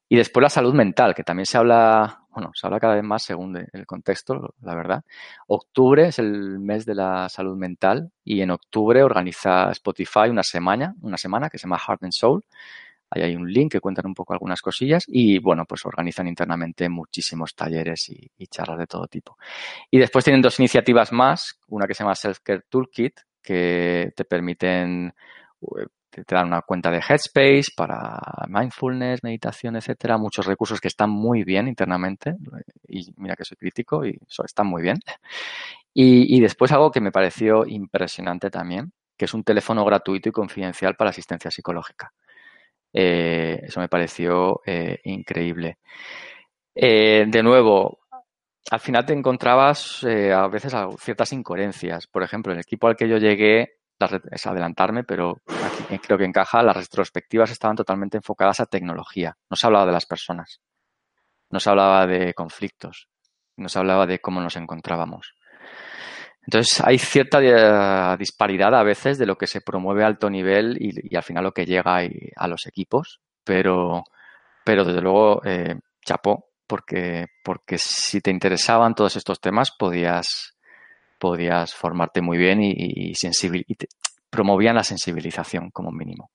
Y 0.10 0.18
después 0.18 0.42
la 0.42 0.50
salud 0.50 0.74
mental, 0.74 1.14
que 1.14 1.24
también 1.24 1.46
se 1.46 1.58
habla 1.58 2.19
bueno, 2.32 2.52
se 2.54 2.68
habla 2.68 2.80
cada 2.80 2.96
vez 2.96 3.04
más 3.04 3.24
según 3.24 3.58
el 3.58 3.86
contexto, 3.86 4.54
la 4.62 4.76
verdad. 4.76 5.04
Octubre 5.48 6.08
es 6.08 6.20
el 6.20 6.60
mes 6.60 6.86
de 6.86 6.96
la 6.96 7.28
salud 7.30 7.58
mental 7.58 8.12
y 8.24 8.42
en 8.42 8.52
octubre 8.52 9.04
organiza 9.04 9.72
Spotify 9.72 10.30
una 10.30 10.44
semana, 10.44 10.96
una 11.02 11.18
semana 11.18 11.50
que 11.50 11.58
se 11.58 11.64
llama 11.64 11.80
Heart 11.80 12.04
and 12.04 12.14
Soul. 12.14 12.44
Ahí 13.12 13.24
hay 13.24 13.36
un 13.36 13.52
link 13.52 13.72
que 13.72 13.80
cuentan 13.80 14.06
un 14.06 14.14
poco 14.14 14.34
algunas 14.34 14.62
cosillas 14.62 15.04
y, 15.08 15.40
bueno, 15.40 15.66
pues 15.66 15.84
organizan 15.86 16.28
internamente 16.28 16.88
muchísimos 16.90 17.56
talleres 17.56 18.08
y, 18.10 18.32
y 18.38 18.46
charlas 18.48 18.78
de 18.78 18.86
todo 18.86 19.08
tipo. 19.08 19.38
Y 19.90 19.98
después 19.98 20.24
tienen 20.24 20.44
dos 20.44 20.60
iniciativas 20.60 21.12
más, 21.12 21.60
una 21.70 21.88
que 21.88 21.96
se 21.96 22.04
llama 22.04 22.14
Self 22.14 22.42
Care 22.44 22.64
Toolkit, 22.70 23.22
que 23.42 24.14
te 24.16 24.26
permiten 24.26 25.14
eh, 25.62 25.88
te, 26.10 26.24
dan 26.28 26.48
una 26.48 26.62
cuenta 26.62 26.92
de 26.92 26.98
Headspace 27.00 27.72
para 27.76 28.20
mindfulness, 28.48 29.24
meditación, 29.24 29.76
etcétera, 29.76 30.18
muchos 30.18 30.46
recursos 30.46 30.82
que 30.82 30.88
están 30.88 31.10
muy 31.10 31.44
bien 31.44 31.68
internamente 31.68 32.36
y 32.88 33.14
mira 33.18 33.36
que 33.36 33.46
soy 33.46 33.58
crítico 33.58 34.06
y 34.06 34.20
están 34.44 34.68
muy 34.68 34.82
bien. 34.82 35.00
Y, 35.94 36.40
después 36.40 36.72
algo 36.72 36.92
que 36.92 37.02
me 37.02 37.12
pareció 37.12 37.66
impresionante 37.66 38.50
también, 38.50 38.94
que 39.18 39.26
es 39.26 39.34
un 39.34 39.44
teléfono 39.44 39.84
gratuito 39.84 40.30
y 40.30 40.32
confidencial 40.32 40.96
para 40.96 41.10
asistencia 41.10 41.52
psicológica. 41.52 42.14
Eh, 42.94 43.60
eso 43.64 43.82
me 43.82 43.90
pareció 43.90 44.62
eh, 44.66 45.00
increíble. 45.04 45.80
Eh, 46.74 47.26
de 47.28 47.44
nuevo, 47.44 48.00
al 48.72 48.80
final 48.80 49.06
te 49.06 49.14
encontrabas 49.14 50.04
a 50.06 50.48
veces 50.48 50.74
ciertas 51.00 51.34
incoherencias. 51.34 52.08
Por 52.08 52.24
ejemplo, 52.24 52.54
el 52.54 52.60
equipo 52.60 52.88
al 52.88 52.96
que 52.96 53.10
yo 53.10 53.18
llegué 53.18 53.79
es 54.32 54.46
adelantarme, 54.46 55.04
pero 55.04 55.42
aquí 55.66 56.00
creo 56.00 56.18
que 56.18 56.26
encaja, 56.26 56.64
las 56.64 56.78
retrospectivas 56.78 57.52
estaban 57.52 57.76
totalmente 57.76 58.18
enfocadas 58.18 58.60
a 58.60 58.66
tecnología. 58.66 59.38
No 59.50 59.56
se 59.56 59.68
hablaba 59.68 59.86
de 59.86 59.92
las 59.92 60.06
personas, 60.06 60.62
no 61.50 61.60
se 61.60 61.70
hablaba 61.70 62.08
de 62.08 62.34
conflictos, 62.34 63.08
no 63.58 63.70
se 63.70 63.80
hablaba 63.80 64.06
de 64.06 64.20
cómo 64.20 64.42
nos 64.42 64.56
encontrábamos. 64.56 65.36
Entonces 66.42 66.82
hay 66.84 66.98
cierta 66.98 67.40
eh, 67.42 68.18
disparidad 68.18 68.74
a 68.74 68.84
veces 68.84 69.18
de 69.18 69.26
lo 69.26 69.38
que 69.38 69.48
se 69.48 69.62
promueve 69.62 70.04
a 70.04 70.08
alto 70.08 70.30
nivel 70.30 70.78
y, 70.80 71.16
al 71.16 71.24
final 71.24 71.44
lo 71.44 71.52
que 71.52 71.66
llega 71.66 72.00
a 72.36 72.48
los 72.48 72.66
equipos, 72.66 73.22
pero, 73.44 74.04
pero 74.64 74.84
desde 74.84 75.02
luego, 75.02 75.42
eh, 75.46 75.76
chapó, 76.04 76.50
porque, 76.66 77.28
porque 77.44 77.78
si 77.78 78.22
te 78.22 78.32
interesaban 78.32 78.96
todos 78.96 79.16
estos 79.16 79.40
temas 79.42 79.72
podías, 79.78 80.56
podías 81.20 81.74
formarte 81.74 82.22
muy 82.22 82.38
bien 82.38 82.62
y, 82.62 83.14
promovían 84.30 84.76
la 84.76 84.84
sensibilización 84.84 85.72
como 85.72 85.92
mínimo. 85.92 86.30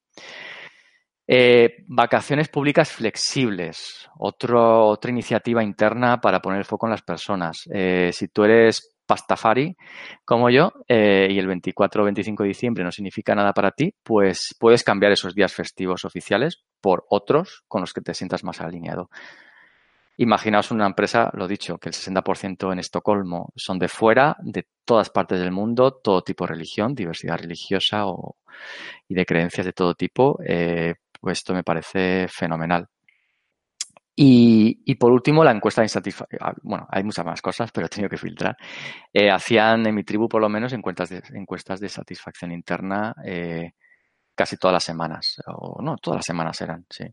Eh, 1.26 1.76
vacaciones 1.86 2.48
públicas 2.48 2.90
flexibles, 2.90 4.08
otra 4.18 5.10
iniciativa 5.10 5.62
interna 5.62 6.20
para 6.20 6.40
poner 6.40 6.58
el 6.58 6.64
foco 6.64 6.86
en 6.86 6.90
las 6.90 7.02
personas. 7.02 7.68
Eh, 7.72 8.10
si 8.12 8.28
tú 8.28 8.44
eres 8.44 8.94
pastafari 9.06 9.76
como 10.24 10.50
yo 10.50 10.72
eh, 10.88 11.28
y 11.30 11.38
el 11.38 11.46
24 11.46 12.02
o 12.02 12.04
25 12.04 12.42
de 12.42 12.48
diciembre 12.48 12.84
no 12.84 12.90
significa 12.90 13.34
nada 13.34 13.52
para 13.52 13.70
ti, 13.70 13.94
pues 14.02 14.54
puedes 14.58 14.82
cambiar 14.82 15.12
esos 15.12 15.34
días 15.34 15.52
festivos 15.52 16.04
oficiales 16.04 16.62
por 16.80 17.04
otros 17.08 17.64
con 17.68 17.80
los 17.80 17.92
que 17.92 18.00
te 18.00 18.14
sientas 18.14 18.44
más 18.44 18.60
alineado. 18.60 19.08
Imaginaos 20.16 20.70
una 20.70 20.86
empresa, 20.86 21.30
lo 21.34 21.48
dicho, 21.48 21.78
que 21.78 21.88
el 21.88 21.94
60% 21.94 22.72
en 22.72 22.78
Estocolmo 22.78 23.52
son 23.56 23.78
de 23.78 23.88
fuera, 23.88 24.36
de 24.40 24.66
todas 24.84 25.10
partes 25.10 25.40
del 25.40 25.50
mundo, 25.50 25.92
todo 26.02 26.22
tipo 26.22 26.44
de 26.44 26.52
religión, 26.52 26.94
diversidad 26.94 27.38
religiosa 27.38 28.06
o, 28.06 28.36
y 29.08 29.14
de 29.14 29.26
creencias 29.26 29.66
de 29.66 29.72
todo 29.72 29.94
tipo, 29.94 30.38
eh, 30.46 30.94
pues 31.20 31.38
esto 31.38 31.54
me 31.54 31.64
parece 31.64 32.28
fenomenal. 32.28 32.88
Y, 34.16 34.94
por 34.94 35.10
último, 35.10 35.42
la 35.42 35.50
encuesta 35.50 35.80
de 35.80 35.86
insatisfacción. 35.86 36.40
Ah, 36.40 36.54
bueno, 36.62 36.86
hay 36.88 37.02
muchas 37.02 37.24
más 37.24 37.42
cosas, 37.42 37.72
pero 37.72 37.86
he 37.86 37.88
tenido 37.88 38.08
que 38.08 38.16
filtrar. 38.16 38.56
Eh, 39.12 39.28
hacían 39.28 39.84
en 39.86 39.94
mi 39.94 40.04
tribu, 40.04 40.28
por 40.28 40.40
lo 40.40 40.48
menos, 40.48 40.72
encuestas 40.72 41.08
de, 41.10 41.22
encuestas 41.34 41.80
de 41.80 41.88
satisfacción 41.88 42.52
interna 42.52 43.12
eh, 43.24 43.72
casi 44.34 44.56
todas 44.56 44.74
las 44.74 44.84
semanas. 44.84 45.42
O 45.46 45.82
no, 45.82 45.96
todas 45.96 46.18
las 46.18 46.26
semanas 46.26 46.60
eran, 46.60 46.86
sí. 46.88 47.04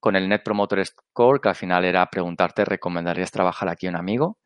Con 0.00 0.16
el 0.16 0.28
Net 0.28 0.42
Promoter 0.44 0.84
Score, 0.84 1.40
que 1.40 1.48
al 1.48 1.54
final 1.54 1.84
era 1.84 2.06
preguntarte, 2.06 2.64
¿recomendarías 2.64 3.30
trabajar 3.30 3.68
aquí 3.68 3.88
un 3.88 3.96
amigo? 3.96 4.38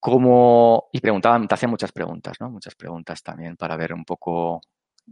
Como, 0.00 0.88
y 0.92 1.00
preguntaban, 1.00 1.48
te 1.48 1.54
hacían 1.54 1.70
muchas 1.70 1.92
preguntas, 1.92 2.36
¿no? 2.40 2.50
Muchas 2.50 2.74
preguntas 2.74 3.22
también 3.22 3.56
para 3.56 3.76
ver 3.76 3.92
un 3.92 4.04
poco 4.04 4.60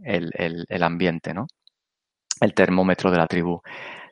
el, 0.03 0.31
el 0.35 0.83
ambiente, 0.83 1.33
¿no? 1.33 1.47
El 2.39 2.53
termómetro 2.53 3.11
de 3.11 3.17
la 3.17 3.27
tribu. 3.27 3.61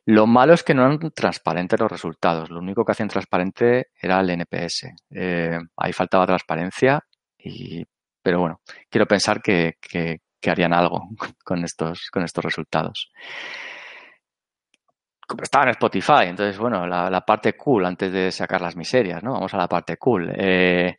Lo 0.05 0.27
malo 0.27 0.53
es 0.53 0.63
que 0.63 0.73
no 0.73 0.85
eran 0.85 0.99
transparentes 1.11 1.79
los 1.79 1.91
resultados. 1.91 2.49
Lo 2.49 2.59
único 2.59 2.83
que 2.83 2.91
hacían 2.91 3.07
transparente 3.07 3.87
era 4.01 4.19
el 4.19 4.29
NPS. 4.31 4.87
Eh, 5.11 5.59
ahí 5.77 5.93
faltaba 5.93 6.27
transparencia, 6.27 6.99
y, 7.37 7.85
pero 8.21 8.41
bueno, 8.41 8.61
quiero 8.89 9.05
pensar 9.07 9.41
que, 9.41 9.75
que, 9.81 10.19
harían 10.45 10.73
algo 10.73 11.07
con 11.45 11.63
estos, 11.63 12.09
con 12.11 12.23
estos 12.23 12.43
resultados. 12.43 13.11
Estaba 15.41 15.65
en 15.65 15.69
Spotify, 15.71 16.25
entonces, 16.25 16.57
bueno, 16.57 16.85
la, 16.85 17.21
parte 17.21 17.53
cool 17.53 17.85
antes 17.85 18.11
de 18.11 18.31
sacar 18.31 18.61
las 18.61 18.75
miserias, 18.75 19.23
¿no? 19.23 19.33
Vamos 19.33 19.53
a 19.53 19.57
la 19.57 19.67
parte 19.67 19.97
cool. 19.97 20.31
Eh, 20.35 20.97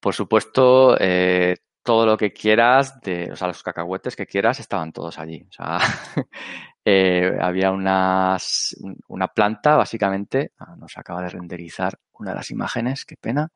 por 0.00 0.14
supuesto, 0.14 0.96
eh, 0.98 1.56
todo 1.82 2.04
lo 2.04 2.16
que 2.16 2.32
quieras, 2.32 2.98
o 3.30 3.36
sea, 3.36 3.48
los 3.48 3.62
cacahuetes 3.62 4.16
que 4.16 4.26
quieras, 4.26 4.58
estaban 4.58 4.92
todos 4.92 5.18
allí. 5.18 5.46
O 5.48 5.52
sea, 5.52 5.78
eh, 6.84 7.38
había 7.40 7.70
unas, 7.70 8.76
una 9.08 9.28
planta, 9.28 9.76
básicamente, 9.76 10.52
ah, 10.58 10.74
nos 10.76 10.98
acaba 10.98 11.22
de 11.22 11.30
renderizar 11.30 11.98
una 12.18 12.30
de 12.30 12.36
las 12.36 12.50
imágenes, 12.50 13.04
qué 13.04 13.16
pena, 13.16 13.50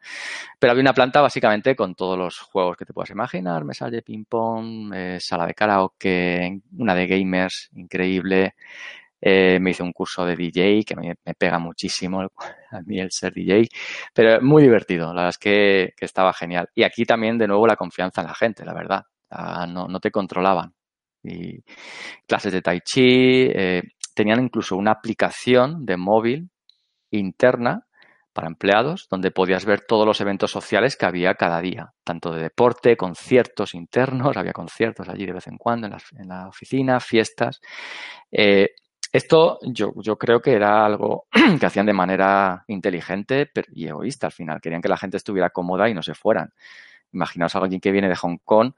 pero 0.58 0.70
había 0.70 0.82
una 0.82 0.94
planta 0.94 1.20
básicamente 1.20 1.74
con 1.76 1.94
todos 1.94 2.18
los 2.18 2.38
juegos 2.38 2.76
que 2.76 2.84
te 2.84 2.92
puedas 2.92 3.10
imaginar, 3.10 3.64
mesa 3.64 3.90
de 3.90 4.02
ping-pong, 4.02 4.92
sala 5.18 5.46
de 5.46 5.54
karaoke, 5.54 6.60
una 6.76 6.94
de 6.94 7.06
gamers, 7.06 7.70
increíble, 7.74 8.54
eh, 9.28 9.58
me 9.60 9.70
hice 9.70 9.82
un 9.82 9.92
curso 9.92 10.24
de 10.24 10.36
DJ 10.36 10.84
que 10.84 10.94
me, 10.94 11.16
pega 11.34 11.58
muchísimo 11.58 12.22
a 12.70 12.80
mí 12.82 13.00
el 13.00 13.10
ser 13.10 13.34
DJ, 13.34 13.66
pero 14.14 14.40
muy 14.40 14.62
divertido, 14.62 15.06
la 15.08 15.22
verdad 15.22 15.28
es 15.30 15.38
que, 15.38 15.94
estaba 15.98 16.32
genial. 16.32 16.68
Y 16.76 16.84
aquí 16.84 17.04
también 17.04 17.36
de 17.36 17.48
nuevo 17.48 17.66
la 17.66 17.74
confianza 17.74 18.20
en 18.20 18.28
la 18.28 18.34
gente, 18.34 18.64
la 18.64 18.72
verdad, 18.72 19.02
no, 19.68 19.88
no 19.88 19.98
te 19.98 20.12
controlaban. 20.12 20.72
Y 21.24 21.58
clases 22.28 22.52
de 22.52 22.62
tai 22.62 22.80
chi, 22.82 23.48
eh, 23.52 23.82
tenían 24.14 24.40
incluso 24.44 24.76
una 24.76 24.92
aplicación 24.92 25.84
de 25.84 25.96
móvil 25.96 26.50
interna 27.10 27.84
para 28.32 28.46
empleados, 28.46 29.08
donde 29.10 29.32
podías 29.32 29.64
ver 29.64 29.80
todos 29.80 30.06
los 30.06 30.20
eventos 30.20 30.52
sociales 30.52 30.96
que 30.96 31.06
había 31.06 31.34
cada 31.34 31.60
día, 31.60 31.94
tanto 32.04 32.30
de 32.30 32.42
deporte, 32.42 32.96
conciertos 32.96 33.74
internos, 33.74 34.36
había 34.36 34.52
conciertos 34.52 35.08
allí 35.08 35.26
de 35.26 35.32
vez 35.32 35.48
en 35.48 35.58
cuando 35.58 35.88
en 35.88 36.28
la, 36.28 36.46
oficina, 36.46 37.00
fiestas. 37.00 37.60
Eh, 38.30 38.68
esto 39.12 39.58
yo, 39.62 39.92
yo 39.96 40.16
creo 40.16 40.40
que 40.40 40.52
era 40.52 40.84
algo 40.84 41.26
que 41.60 41.66
hacían 41.66 41.86
de 41.86 41.92
manera 41.92 42.64
inteligente 42.68 43.50
y 43.72 43.86
egoísta 43.86 44.26
al 44.26 44.32
final. 44.32 44.60
Querían 44.60 44.82
que 44.82 44.88
la 44.88 44.96
gente 44.96 45.16
estuviera 45.16 45.50
cómoda 45.50 45.88
y 45.88 45.94
no 45.94 46.02
se 46.02 46.14
fueran. 46.14 46.52
Imaginaos 47.12 47.54
a 47.54 47.58
alguien 47.60 47.80
que 47.80 47.92
viene 47.92 48.08
de 48.08 48.16
Hong 48.16 48.38
Kong 48.44 48.72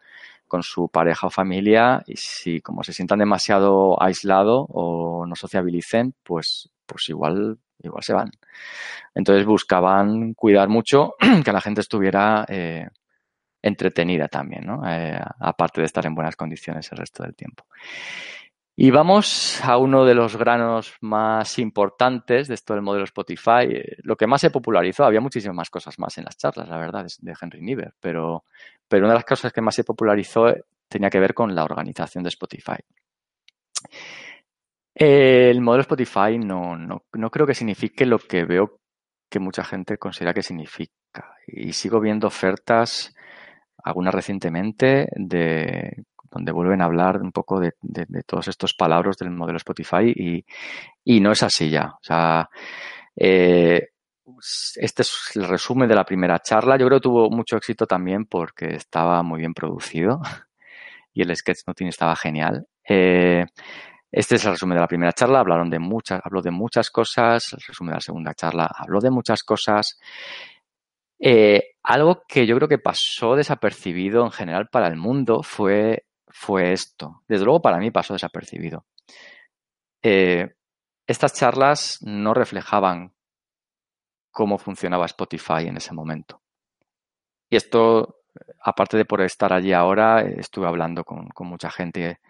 con 0.46 0.62
su 0.62 0.88
pareja 0.88 1.26
o 1.26 1.30
familia 1.30 2.02
y 2.06 2.16
si 2.16 2.60
como 2.60 2.82
se 2.82 2.92
sientan 2.92 3.18
demasiado 3.18 4.02
aislado 4.02 4.66
o 4.70 5.26
no 5.26 5.34
sociabilicen, 5.34 6.14
pues, 6.22 6.70
pues 6.86 7.08
igual, 7.08 7.58
igual 7.80 8.02
se 8.02 8.14
van. 8.14 8.30
Entonces 9.14 9.44
buscaban 9.44 10.34
cuidar 10.34 10.68
mucho 10.68 11.14
que 11.44 11.52
la 11.52 11.60
gente 11.60 11.82
estuviera 11.82 12.46
eh, 12.48 12.88
entretenida 13.62 14.28
también, 14.28 14.64
¿no? 14.66 14.88
Eh, 14.88 15.20
aparte 15.40 15.80
de 15.80 15.86
estar 15.86 16.04
en 16.06 16.14
buenas 16.14 16.36
condiciones 16.36 16.90
el 16.92 16.98
resto 16.98 17.22
del 17.22 17.34
tiempo. 17.34 17.64
Y 18.80 18.92
vamos 18.92 19.60
a 19.64 19.76
uno 19.76 20.04
de 20.04 20.14
los 20.14 20.36
granos 20.36 20.94
más 21.00 21.58
importantes 21.58 22.46
de 22.46 22.54
esto 22.54 22.74
del 22.74 22.82
modelo 22.84 23.02
Spotify. 23.06 23.66
Lo 24.04 24.14
que 24.14 24.28
más 24.28 24.40
se 24.40 24.50
popularizó, 24.50 25.04
había 25.04 25.20
muchísimas 25.20 25.56
más 25.56 25.68
cosas 25.68 25.98
más 25.98 26.16
en 26.16 26.26
las 26.26 26.36
charlas, 26.36 26.68
la 26.68 26.78
verdad, 26.78 27.04
de 27.18 27.34
Henry 27.42 27.60
Niebuhr, 27.60 27.92
pero, 27.98 28.44
pero 28.86 29.06
una 29.06 29.14
de 29.14 29.18
las 29.18 29.24
cosas 29.24 29.52
que 29.52 29.60
más 29.60 29.74
se 29.74 29.82
popularizó 29.82 30.54
tenía 30.86 31.10
que 31.10 31.18
ver 31.18 31.34
con 31.34 31.56
la 31.56 31.64
organización 31.64 32.22
de 32.22 32.28
Spotify. 32.28 32.76
El 34.94 35.60
modelo 35.60 35.80
Spotify 35.80 36.38
no, 36.38 36.76
no, 36.76 37.02
no 37.14 37.30
creo 37.32 37.48
que 37.48 37.54
signifique 37.54 38.06
lo 38.06 38.20
que 38.20 38.44
veo 38.44 38.78
que 39.28 39.40
mucha 39.40 39.64
gente 39.64 39.98
considera 39.98 40.32
que 40.32 40.44
significa. 40.44 41.34
Y 41.48 41.72
sigo 41.72 41.98
viendo 41.98 42.28
ofertas, 42.28 43.12
algunas 43.82 44.14
recientemente, 44.14 45.08
de 45.16 46.04
donde 46.30 46.52
vuelven 46.52 46.82
a 46.82 46.86
hablar 46.86 47.20
un 47.20 47.32
poco 47.32 47.60
de, 47.60 47.72
todos 48.26 48.48
estos 48.48 48.74
palabras 48.74 49.16
del 49.16 49.30
modelo 49.30 49.56
Spotify 49.56 50.44
y, 51.04 51.20
no 51.20 51.32
es 51.32 51.42
así 51.42 51.70
ya. 51.70 51.86
O 51.86 52.02
sea, 52.02 52.48
eh, 53.16 53.88
este 54.76 55.02
es 55.02 55.30
el 55.34 55.48
resumen 55.48 55.88
de 55.88 55.94
la 55.94 56.04
primera 56.04 56.38
charla. 56.40 56.76
Yo 56.76 56.86
creo 56.86 56.98
que 56.98 57.04
tuvo 57.04 57.30
mucho 57.30 57.56
éxito 57.56 57.86
también 57.86 58.26
porque 58.26 58.74
estaba 58.74 59.22
muy 59.22 59.40
bien 59.40 59.54
producido 59.54 60.20
y 61.12 61.22
el 61.22 61.34
sketch 61.34 61.60
no 61.66 61.74
tiene 61.74 61.90
estaba 61.90 62.14
genial. 62.16 62.66
Eh, 62.88 63.44
este 64.10 64.36
es 64.36 64.44
el 64.44 64.52
resumen 64.52 64.76
de 64.76 64.80
la 64.80 64.88
primera 64.88 65.12
charla. 65.12 65.40
Hablaron 65.40 65.70
de 65.70 65.78
muchas, 65.78 66.20
habló 66.24 66.42
de 66.42 66.50
muchas 66.50 66.90
cosas. 66.90 67.52
El 67.52 67.60
resumen 67.66 67.92
de 67.92 67.96
la 67.96 68.00
segunda 68.00 68.34
charla 68.34 68.70
habló 68.74 69.00
de 69.00 69.10
muchas 69.10 69.42
cosas. 69.42 69.98
Eh, 71.20 71.74
algo 71.82 72.22
que 72.28 72.46
yo 72.46 72.54
creo 72.56 72.68
que 72.68 72.78
pasó 72.78 73.34
desapercibido 73.34 74.24
en 74.24 74.30
general 74.30 74.68
para 74.70 74.86
el 74.88 74.96
mundo 74.96 75.42
fue 75.42 76.04
fue 76.38 76.72
esto. 76.72 77.22
Desde 77.26 77.44
luego 77.44 77.60
para 77.60 77.78
mí 77.78 77.90
pasó 77.90 78.12
desapercibido. 78.12 78.86
Eh, 80.02 80.54
estas 81.04 81.34
charlas 81.34 81.98
no 82.02 82.32
reflejaban 82.32 83.12
cómo 84.30 84.56
funcionaba 84.56 85.06
Spotify 85.06 85.66
en 85.66 85.78
ese 85.78 85.92
momento. 85.92 86.40
Y 87.50 87.56
esto, 87.56 88.20
aparte 88.62 88.96
de 88.96 89.04
por 89.04 89.20
estar 89.22 89.52
allí 89.52 89.72
ahora, 89.72 90.20
estuve 90.20 90.68
hablando 90.68 91.02
con, 91.02 91.28
mucha 91.40 91.70
gente 91.70 92.20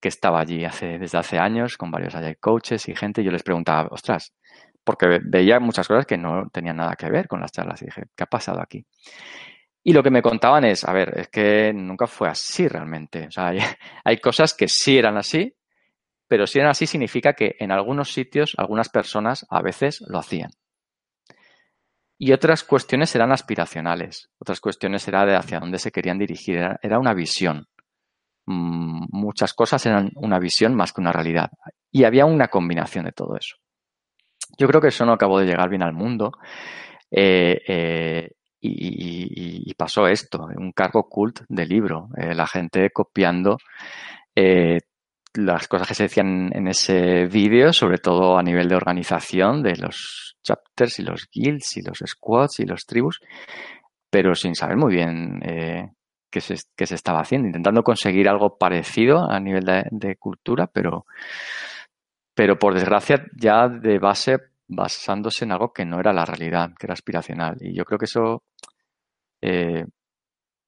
que 0.00 0.08
estaba 0.08 0.40
allí 0.40 0.64
hace, 0.64 0.98
desde 0.98 1.18
hace 1.18 1.38
años, 1.38 1.76
con 1.76 1.90
varios 1.90 2.14
coaches 2.38 2.88
y 2.88 2.94
gente, 2.94 3.22
y 3.22 3.24
yo 3.24 3.32
les 3.32 3.42
preguntaba, 3.42 3.88
ostras, 3.90 4.32
porque 4.84 5.18
veía 5.24 5.58
muchas 5.58 5.88
cosas 5.88 6.06
que 6.06 6.16
no 6.16 6.48
tenían 6.52 6.76
nada 6.76 6.94
que 6.94 7.10
ver 7.10 7.26
con 7.26 7.40
las 7.40 7.50
charlas 7.50 7.82
y 7.82 7.86
dije, 7.86 8.04
¿qué 8.14 8.22
ha 8.22 8.28
pasado 8.28 8.60
aquí? 8.60 8.86
Y 9.88 9.92
lo 9.92 10.02
que 10.02 10.10
me 10.10 10.20
contaban 10.20 10.64
es, 10.64 10.82
a 10.82 10.92
ver, 10.92 11.16
es 11.16 11.28
que 11.28 11.72
nunca 11.72 12.08
fue 12.08 12.28
así 12.28 12.66
realmente. 12.66 13.28
O 13.28 13.30
sea, 13.30 13.52
hay, 14.04 14.18
cosas 14.18 14.52
que 14.52 14.66
sí 14.66 14.98
eran 14.98 15.16
así, 15.16 15.54
pero 16.26 16.48
si 16.48 16.58
eran 16.58 16.72
así 16.72 16.88
significa 16.88 17.34
que 17.34 17.54
en 17.60 17.70
algunos 17.70 18.12
sitios 18.12 18.54
algunas 18.58 18.88
personas 18.88 19.46
a 19.48 19.62
veces 19.62 20.02
lo 20.08 20.18
hacían. 20.18 20.50
Y 22.18 22.32
otras 22.32 22.64
cuestiones 22.64 23.14
eran 23.14 23.30
aspiracionales, 23.30 24.28
otras 24.40 24.58
cuestiones 24.58 25.06
eran 25.06 25.28
de 25.28 25.36
hacia 25.36 25.60
dónde 25.60 25.78
se 25.78 25.92
querían 25.92 26.18
dirigir, 26.18 26.56
era, 26.82 26.98
una 26.98 27.14
visión. 27.14 27.68
Mm, 28.46 29.06
muchas 29.12 29.54
cosas 29.54 29.86
eran 29.86 30.10
una 30.16 30.40
visión 30.40 30.74
más 30.74 30.92
que 30.92 31.00
una 31.00 31.12
realidad. 31.12 31.50
Y 31.92 32.02
había 32.02 32.26
una 32.26 32.48
combinación 32.48 33.04
de 33.04 33.12
todo 33.12 33.36
eso. 33.36 33.54
Yo 34.58 34.66
creo 34.66 34.80
que 34.80 34.88
eso 34.88 35.06
no 35.06 35.12
acabó 35.12 35.38
de 35.38 35.46
llegar 35.46 35.68
bien 35.68 35.84
al 35.84 35.92
mundo. 35.92 36.32
Eh, 37.08 37.62
eh, 37.68 38.30
y, 38.74 39.74
pasó 39.74 40.06
esto, 40.06 40.46
un 40.56 40.72
cargo 40.72 41.08
cult 41.08 41.40
de 41.48 41.66
libro, 41.66 42.08
eh, 42.16 42.34
la 42.34 42.46
gente 42.46 42.90
copiando 42.90 43.58
eh, 44.34 44.78
las 45.34 45.68
cosas 45.68 45.88
que 45.88 45.94
se 45.94 46.04
decían 46.04 46.50
en 46.54 46.68
ese 46.68 47.26
vídeo, 47.26 47.72
sobre 47.72 47.98
todo 47.98 48.38
a 48.38 48.42
nivel 48.42 48.68
de 48.68 48.76
organización 48.76 49.62
de 49.62 49.76
los 49.76 50.36
chapters 50.42 50.98
y 50.98 51.02
los 51.02 51.28
guilds 51.30 51.76
y 51.76 51.82
los 51.82 52.02
squads 52.06 52.60
y 52.60 52.64
los 52.64 52.86
tribus, 52.86 53.20
pero 54.10 54.34
sin 54.34 54.54
saber 54.54 54.76
muy 54.76 54.94
bien 54.94 55.40
eh, 55.44 55.90
qué, 56.30 56.40
se, 56.40 56.56
se, 56.56 56.94
estaba 56.94 57.20
haciendo, 57.20 57.48
intentando 57.48 57.82
conseguir 57.82 58.28
algo 58.28 58.56
parecido 58.56 59.30
a 59.30 59.38
nivel 59.40 59.64
de, 59.90 60.16
cultura, 60.16 60.68
pero, 60.68 61.06
pero 62.34 62.58
por 62.58 62.74
desgracia 62.74 63.24
ya 63.34 63.68
de 63.68 63.98
base 63.98 64.38
basándose 64.68 65.44
en 65.44 65.52
algo 65.52 65.72
que 65.72 65.84
no 65.84 66.00
era 66.00 66.12
la 66.12 66.24
realidad, 66.24 66.70
que 66.78 66.86
era 66.86 66.94
aspiracional. 66.94 67.56
Y 67.60 67.74
yo 67.74 67.84
creo 67.84 67.98
que 67.98 68.06
eso 68.06 68.42
eh, 69.40 69.84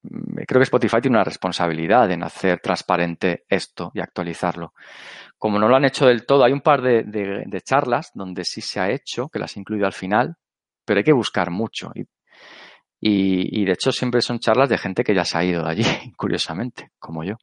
creo 0.02 0.60
que 0.60 0.64
Spotify 0.64 1.00
tiene 1.00 1.16
una 1.16 1.24
responsabilidad 1.24 2.10
en 2.10 2.22
hacer 2.22 2.60
transparente 2.60 3.44
esto 3.48 3.90
y 3.94 4.00
actualizarlo. 4.00 4.72
Como 5.36 5.58
no 5.58 5.68
lo 5.68 5.76
han 5.76 5.84
hecho 5.84 6.06
del 6.06 6.26
todo, 6.26 6.44
hay 6.44 6.52
un 6.52 6.60
par 6.60 6.82
de, 6.82 7.62
charlas 7.64 8.10
donde 8.14 8.44
sí 8.44 8.60
se 8.60 8.80
ha 8.80 8.90
hecho, 8.90 9.28
que 9.28 9.38
las 9.38 9.56
he 9.56 9.60
incluido 9.60 9.86
al 9.86 9.92
final, 9.92 10.36
pero 10.84 10.98
hay 10.98 11.04
que 11.04 11.12
buscar 11.12 11.50
mucho. 11.50 11.92
Y, 13.00 13.64
de 13.64 13.72
hecho 13.72 13.92
siempre 13.92 14.20
son 14.20 14.40
charlas 14.40 14.68
de 14.68 14.78
gente 14.78 15.04
que 15.04 15.14
ya 15.14 15.24
se 15.24 15.38
ha 15.38 15.44
ido 15.44 15.64
de 15.64 15.70
allí, 15.70 15.82
curiosamente, 16.16 16.90
como 16.98 17.24
yo. 17.24 17.34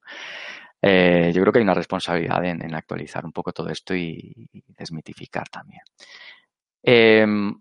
Eh, 0.82 1.32
yo 1.34 1.42
creo 1.42 1.54
que 1.54 1.60
hay 1.60 1.64
una 1.64 1.74
responsabilidad 1.74 2.44
en, 2.46 2.76
actualizar 2.76 3.26
un 3.26 3.32
poco 3.32 3.52
todo 3.52 3.70
esto 3.70 3.96
y, 3.96 4.50
desmitificar 4.78 5.48
también. 5.50 5.82
Em, 6.88 7.56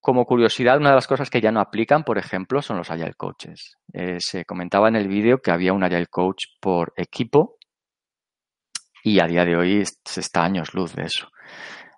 como 0.00 0.24
curiosidad, 0.24 0.78
una 0.78 0.90
de 0.90 0.94
las 0.94 1.08
cosas 1.08 1.30
que 1.30 1.40
ya 1.40 1.50
no 1.50 1.60
aplican, 1.60 2.04
por 2.04 2.16
ejemplo, 2.16 2.62
son 2.62 2.76
los 2.76 2.90
Agile 2.90 3.14
Coaches. 3.14 3.76
Eh, 3.92 4.18
se 4.20 4.44
comentaba 4.44 4.88
en 4.88 4.94
el 4.94 5.08
vídeo 5.08 5.38
que 5.38 5.50
había 5.50 5.72
un 5.72 5.82
Agile 5.82 6.06
Coach 6.06 6.44
por 6.60 6.92
equipo 6.96 7.56
y 9.02 9.18
a 9.18 9.26
día 9.26 9.44
de 9.44 9.56
hoy 9.56 9.84
se 10.04 10.20
está 10.20 10.44
años 10.44 10.74
luz 10.74 10.94
de 10.94 11.04
eso. 11.04 11.28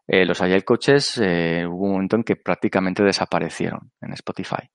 Eh, 0.06 0.24
los 0.24 0.40
Agile 0.40 0.64
Coaches 0.64 1.18
eh, 1.22 1.66
hubo 1.66 1.84
un 1.84 1.92
momento 1.92 2.16
en 2.16 2.24
que 2.24 2.36
prácticamente 2.36 3.02
desaparecieron 3.02 3.92
en 4.00 4.12
Spotify. 4.14 4.70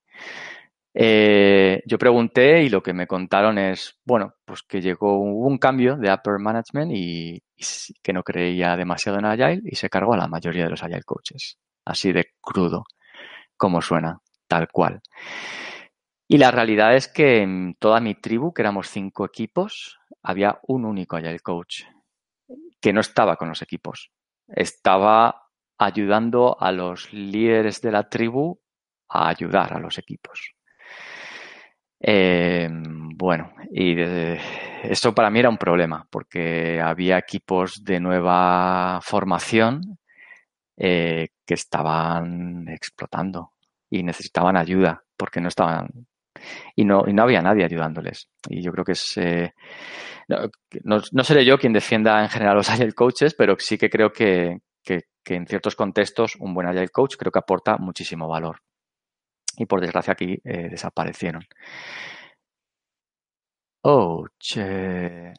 Yo 1.01 1.97
pregunté 1.97 2.63
y 2.63 2.69
lo 2.69 2.83
que 2.83 2.93
me 2.93 3.07
contaron 3.07 3.57
es, 3.57 3.99
bueno, 4.05 4.33
pues 4.43 4.63
que 4.63 4.81
llegó, 4.81 5.19
un 5.19 5.57
cambio 5.57 5.95
de 5.95 6.11
upper 6.11 6.39
management 6.39 6.91
y, 6.93 7.41
y 7.55 7.63
que 8.03 8.13
no 8.13 8.23
creía 8.23 8.75
demasiado 8.75 9.19
en 9.19 9.25
Agile 9.25 9.61
y 9.63 9.75
se 9.75 9.89
cargó 9.89 10.13
a 10.13 10.17
la 10.17 10.27
mayoría 10.27 10.65
de 10.65 10.71
los 10.71 10.83
Agile 10.83 11.03
Coaches. 11.03 11.57
Así 11.85 12.11
de 12.11 12.33
crudo 12.41 12.83
como 13.55 13.81
suena, 13.81 14.21
tal 14.47 14.69
cual. 14.69 15.01
Y 16.27 16.37
la 16.37 16.51
realidad 16.51 16.95
es 16.95 17.07
que 17.07 17.41
en 17.41 17.75
toda 17.79 17.99
mi 17.99 18.15
tribu, 18.15 18.53
que 18.53 18.61
éramos 18.61 18.89
cinco 18.89 19.25
equipos, 19.25 19.99
había 20.21 20.59
un 20.67 20.85
único 20.85 21.17
Agile 21.17 21.39
Coach 21.39 21.83
que 22.81 22.93
no 22.93 23.01
estaba 23.01 23.35
con 23.35 23.49
los 23.49 23.61
equipos. 23.61 24.11
Estaba 24.47 25.49
ayudando 25.77 26.59
a 26.59 26.71
los 26.71 27.11
líderes 27.13 27.81
de 27.81 27.91
la 27.91 28.09
tribu 28.09 28.59
a 29.09 29.29
ayudar 29.29 29.73
a 29.73 29.79
los 29.79 29.97
equipos. 29.97 30.55
Em, 31.99 33.09
bueno, 33.17 33.53
y 33.71 33.95
eso 34.83 35.13
para 35.13 35.29
mí 35.29 35.39
era 35.39 35.49
un 35.49 35.57
problema, 35.57 36.07
porque 36.09 36.79
había 36.81 37.17
equipos 37.17 37.83
de 37.83 37.99
nueva 37.99 38.99
formación 39.01 39.99
eh, 40.77 41.29
que 41.45 41.53
estaban 41.55 42.67
explotando 42.69 43.51
y 43.89 44.03
necesitaban 44.03 44.55
ayuda 44.55 45.03
porque 45.17 45.41
no 45.41 45.49
estaban 45.49 46.07
y 46.75 46.85
no, 46.85 47.03
y 47.07 47.13
no 47.13 47.23
había 47.23 47.41
nadie 47.41 47.65
ayudándoles. 47.65 48.29
Y 48.47 48.61
yo 48.61 48.71
creo 48.71 48.85
que 48.85 48.93
es... 48.93 49.17
Eh, 49.17 49.53
no, 50.83 51.01
no, 51.11 51.23
seré 51.23 51.43
yo 51.43 51.57
quien 51.57 51.73
defienda 51.73 52.21
en 52.21 52.29
general 52.29 52.55
los 52.55 52.69
Agile 52.69 52.93
Coaches, 52.93 53.33
pero 53.35 53.55
sí 53.59 53.77
que 53.77 53.89
creo 53.89 54.11
que, 54.11 54.59
que, 54.83 55.03
en 55.25 55.45
ciertos 55.45 55.75
contextos 55.75 56.35
un 56.39 56.53
buen 56.53 56.67
Agile 56.67 56.89
Coach 56.89 57.15
creo 57.17 57.31
que 57.31 57.39
aporta 57.39 57.77
muchísimo 57.77 58.27
valor. 58.27 58.61
Y 59.59 59.65
por 59.65 59.81
desgracia 59.81 60.13
aquí 60.13 60.39
eh, 60.43 60.69
desaparecieron. 60.69 61.45
Oh, 63.83 64.25
che. 64.37 65.33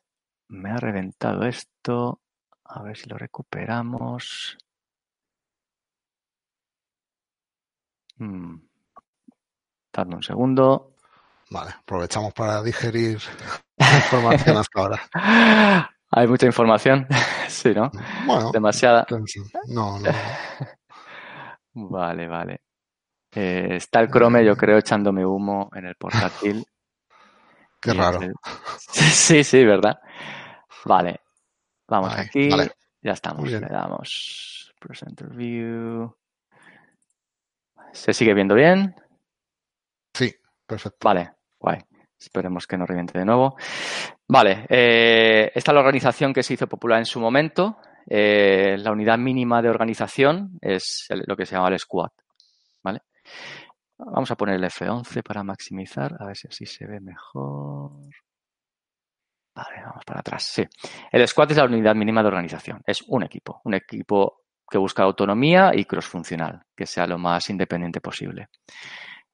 Me 0.49 0.71
ha 0.71 0.77
reventado 0.77 1.45
esto. 1.45 2.21
A 2.65 2.83
ver 2.83 2.97
si 2.97 3.09
lo 3.09 3.17
recuperamos. 3.17 4.59
Mm. 8.19 8.57
Dame 9.93 10.15
un 10.17 10.23
segundo. 10.23 10.95
Vale, 11.51 11.71
aprovechamos 11.81 12.33
para 12.35 12.63
digerir 12.63 13.19
información 13.79 14.57
hasta 14.59 14.81
ahora. 14.81 15.01
Hay 16.13 16.27
mucha 16.27 16.47
información, 16.47 17.07
sí, 17.49 17.73
¿no? 17.73 17.91
Bueno, 18.27 18.51
demasiada. 18.53 19.07
No, 19.69 19.99
no. 19.99 20.11
Vale, 21.73 22.27
vale. 22.27 22.63
Eh, 23.33 23.77
está 23.77 24.01
el 24.01 24.11
Chrome, 24.11 24.45
yo 24.45 24.57
creo, 24.57 24.79
echándome 24.79 25.25
humo 25.25 25.71
en 25.75 25.87
el 25.87 25.95
portátil. 25.97 26.64
Qué 27.81 27.93
raro. 27.93 28.21
Sí, 28.93 29.45
sí, 29.45 29.64
¿verdad? 29.64 29.99
Vale. 30.85 31.21
Vamos 31.88 32.14
aquí. 32.14 32.51
Ya 33.03 33.12
estamos. 33.12 33.51
Le 33.51 33.61
damos 33.61 34.73
Presenter 34.79 35.29
View. 35.29 36.14
¿Se 37.93 38.12
sigue 38.12 38.35
viendo 38.35 38.55
bien? 38.55 38.95
Sí, 40.14 40.35
perfecto. 40.66 40.99
Vale, 41.03 41.33
guay. 41.59 41.79
Esperemos 42.19 42.66
que 42.66 42.77
no 42.77 42.85
reviente 42.85 43.19
de 43.19 43.25
nuevo. 43.25 43.57
Vale, 44.29 44.66
eh, 44.69 45.51
esta 45.55 45.71
es 45.71 45.75
la 45.75 45.81
organización 45.81 46.33
que 46.33 46.43
se 46.43 46.55
hizo 46.55 46.66
popular 46.66 46.99
en 46.99 47.07
su 47.07 47.19
momento. 47.19 47.79
Eh, 48.07 48.77
la 48.79 48.93
unidad 48.93 49.19
mínima 49.19 49.62
de 49.62 49.71
organización 49.71 50.59
es 50.61 51.07
lo 51.27 51.37
que 51.37 51.47
se 51.47 51.57
llama 51.57 51.69
el 51.69 51.79
squad. 51.79 52.11
¿Vale? 53.99 54.11
Vamos 54.12 54.31
a 54.31 54.37
poner 54.37 54.57
el 54.57 54.64
F11 54.64 55.23
para 55.23 55.43
maximizar, 55.43 56.16
a 56.19 56.27
ver 56.27 56.37
si 56.37 56.49
así 56.49 56.66
se 56.66 56.87
ve 56.87 57.01
mejor. 57.01 58.11
Vale, 59.55 59.83
vamos 59.85 60.05
para 60.05 60.21
atrás. 60.21 60.45
Sí. 60.45 60.64
El 61.11 61.27
squad 61.27 61.51
es 61.51 61.57
la 61.57 61.64
unidad 61.64 61.95
mínima 61.95 62.23
de 62.23 62.29
organización. 62.29 62.83
Es 62.87 63.03
un 63.03 63.25
equipo. 63.25 63.61
Un 63.64 63.75
equipo 63.75 64.45
que 64.71 64.79
busca 64.79 65.03
autonomía 65.03 65.73
y 65.75 65.85
cross-funcional, 65.85 66.62
que 66.77 66.87
sea 66.87 67.07
lo 67.07 67.19
más 67.19 67.51
independiente 67.51 68.01
posible. 68.01 68.49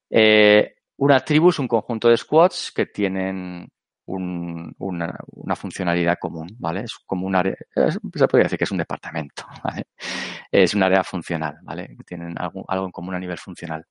Eh, 0.08 0.76
una 0.96 1.20
tribu 1.20 1.50
es 1.50 1.58
un 1.58 1.68
conjunto 1.68 2.08
de 2.08 2.16
squads 2.16 2.72
que 2.74 2.86
tienen 2.86 3.68
una, 4.06 5.56
funcionalidad 5.56 6.16
común, 6.18 6.48
¿vale? 6.58 6.82
Es 6.82 6.94
como 7.04 7.26
un 7.26 7.34
área, 7.34 7.54
se 7.74 8.28
podría 8.28 8.44
decir 8.44 8.58
que 8.58 8.64
es 8.64 8.70
un 8.70 8.78
departamento, 8.78 9.44
Es 10.50 10.74
un 10.74 10.82
área 10.82 11.02
funcional, 11.04 11.56
¿vale? 11.62 11.96
Tienen 12.06 12.34
algo, 12.38 12.64
en 12.68 12.90
común 12.90 13.14
a 13.14 13.20
nivel 13.20 13.38
funcional. 13.38 13.86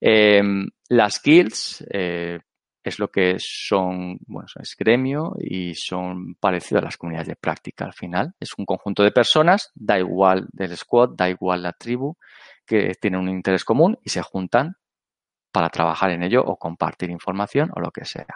Eh, 0.00 0.42
las 0.88 1.22
guilds, 1.22 1.84
eh, 1.90 2.38
es 2.84 2.98
lo 2.98 3.08
que 3.08 3.36
son, 3.38 4.18
bueno, 4.26 4.46
es 4.60 4.76
gremio 4.78 5.34
y 5.38 5.74
son 5.74 6.34
parecidos 6.34 6.82
a 6.82 6.84
las 6.84 6.98
comunidades 6.98 7.28
de 7.28 7.36
práctica 7.36 7.86
al 7.86 7.94
final. 7.94 8.34
Es 8.38 8.50
un 8.58 8.66
conjunto 8.66 9.02
de 9.02 9.10
personas, 9.10 9.72
da 9.74 9.98
igual 9.98 10.46
del 10.52 10.76
squad, 10.76 11.10
da 11.16 11.30
igual 11.30 11.62
la 11.62 11.72
tribu, 11.72 12.16
que 12.66 12.92
tienen 13.00 13.20
un 13.20 13.30
interés 13.30 13.64
común 13.64 13.98
y 14.02 14.10
se 14.10 14.20
juntan 14.20 14.76
para 15.50 15.70
trabajar 15.70 16.10
en 16.10 16.22
ello 16.22 16.44
o 16.44 16.58
compartir 16.58 17.10
información 17.10 17.70
o 17.74 17.80
lo 17.80 17.90
que 17.90 18.04
sea. 18.04 18.26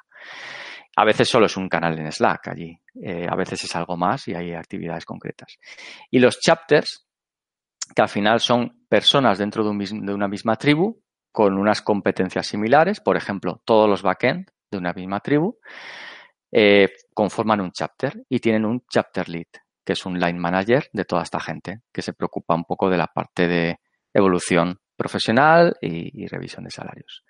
A 0.96 1.04
veces 1.04 1.28
solo 1.28 1.46
es 1.46 1.56
un 1.56 1.68
canal 1.68 1.98
en 1.98 2.10
Slack 2.10 2.48
allí, 2.48 2.80
eh, 3.02 3.26
a 3.28 3.36
veces 3.36 3.62
es 3.64 3.76
algo 3.76 3.96
más 3.96 4.26
y 4.28 4.34
hay 4.34 4.54
actividades 4.54 5.04
concretas. 5.04 5.58
Y 6.10 6.20
los 6.20 6.40
chapters, 6.40 7.06
que 7.94 8.02
al 8.02 8.08
final 8.08 8.40
son 8.40 8.84
personas 8.88 9.38
dentro 9.38 9.64
de, 9.64 9.70
un, 9.70 10.06
de 10.06 10.14
una 10.14 10.28
misma 10.28 10.56
tribu 10.56 11.02
con 11.32 11.56
unas 11.58 11.82
competencias 11.82 12.46
similares, 12.46 13.00
por 13.00 13.16
ejemplo, 13.16 13.62
todos 13.64 13.88
los 13.88 14.02
backend 14.02 14.50
de 14.70 14.78
una 14.78 14.92
misma 14.92 15.20
tribu, 15.20 15.58
eh, 16.50 16.88
conforman 17.14 17.60
un 17.60 17.72
chapter 17.72 18.24
y 18.28 18.38
tienen 18.40 18.64
un 18.64 18.84
chapter 18.88 19.28
lead, 19.28 19.46
que 19.84 19.92
es 19.92 20.06
un 20.06 20.18
line 20.18 20.38
manager 20.38 20.88
de 20.92 21.04
toda 21.04 21.22
esta 21.22 21.40
gente, 21.40 21.82
que 21.92 22.02
se 22.02 22.14
preocupa 22.14 22.54
un 22.54 22.64
poco 22.64 22.88
de 22.88 22.96
la 22.96 23.06
parte 23.06 23.46
de 23.46 23.80
evolución 24.12 24.80
profesional 24.96 25.76
y, 25.80 26.26
revisión 26.26 26.64
de 26.64 26.70
salarios. 26.70 27.24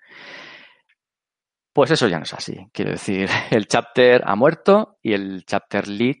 Pues 1.71 1.91
eso 1.91 2.07
ya 2.07 2.17
no 2.17 2.23
es 2.23 2.33
así. 2.33 2.57
Quiero 2.73 2.91
decir, 2.91 3.29
el 3.51 3.67
chapter 3.67 4.23
ha 4.25 4.35
muerto 4.35 4.97
y 5.03 5.13
el 5.13 5.43
chapter 5.45 5.87
lead 5.87 6.17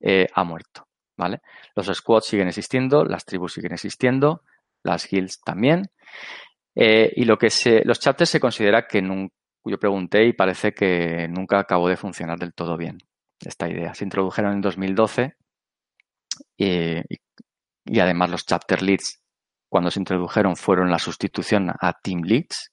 eh, 0.00 0.26
ha 0.34 0.44
muerto. 0.44 0.87
¿Vale? 1.18 1.42
Los 1.74 1.88
squads 1.88 2.26
siguen 2.26 2.48
existiendo, 2.48 3.04
las 3.04 3.24
tribus 3.24 3.52
siguen 3.54 3.72
existiendo, 3.72 4.42
las 4.84 5.06
guilds 5.08 5.40
también. 5.40 5.90
Eh, 6.74 7.12
y 7.16 7.24
lo 7.24 7.36
que 7.36 7.50
se, 7.50 7.84
los 7.84 7.98
chapters 7.98 8.30
se 8.30 8.40
considera 8.40 8.86
que 8.86 9.02
yo 9.64 9.78
pregunté 9.78 10.24
y 10.24 10.32
parece 10.32 10.72
que 10.72 11.26
nunca 11.28 11.58
acabó 11.58 11.88
de 11.88 11.96
funcionar 11.96 12.38
del 12.38 12.54
todo 12.54 12.76
bien 12.76 12.98
esta 13.40 13.68
idea. 13.68 13.94
Se 13.94 14.04
introdujeron 14.04 14.52
en 14.52 14.60
2012 14.60 15.34
y, 16.56 17.00
y 17.84 18.00
además 18.00 18.30
los 18.30 18.46
chapter 18.46 18.80
leads 18.80 19.20
cuando 19.68 19.90
se 19.90 19.98
introdujeron 19.98 20.56
fueron 20.56 20.88
la 20.90 21.00
sustitución 21.00 21.70
a 21.80 21.92
team 22.00 22.22
leads 22.22 22.72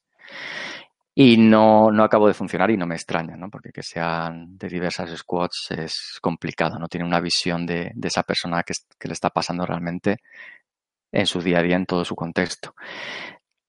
Y 1.18 1.38
no, 1.38 1.92
no 1.92 2.04
acabo 2.04 2.28
de 2.28 2.34
funcionar 2.34 2.70
y 2.72 2.78
no 2.78 2.86
me 2.86 2.96
extraña, 2.96 3.38
¿no? 3.38 3.50
Porque 3.50 3.72
que 3.72 3.82
sean 3.82 4.58
de 4.58 4.68
diversas 4.68 5.10
squads 5.18 5.70
es 5.72 6.20
complicado, 6.22 6.78
no 6.78 6.90
tiene 6.90 7.06
una 7.06 7.22
visión 7.22 7.66
de, 7.66 7.92
de 7.96 8.08
esa 8.10 8.24
persona 8.24 8.64
que, 8.64 8.74
que 9.00 9.08
le 9.08 9.14
está 9.14 9.30
pasando 9.30 9.66
realmente 9.66 10.18
en 11.14 11.26
su 11.26 11.42
día 11.42 11.60
a 11.60 11.62
día, 11.64 11.78
en 11.78 11.86
todo 11.86 12.04
su 12.04 12.16
contexto. 12.16 12.76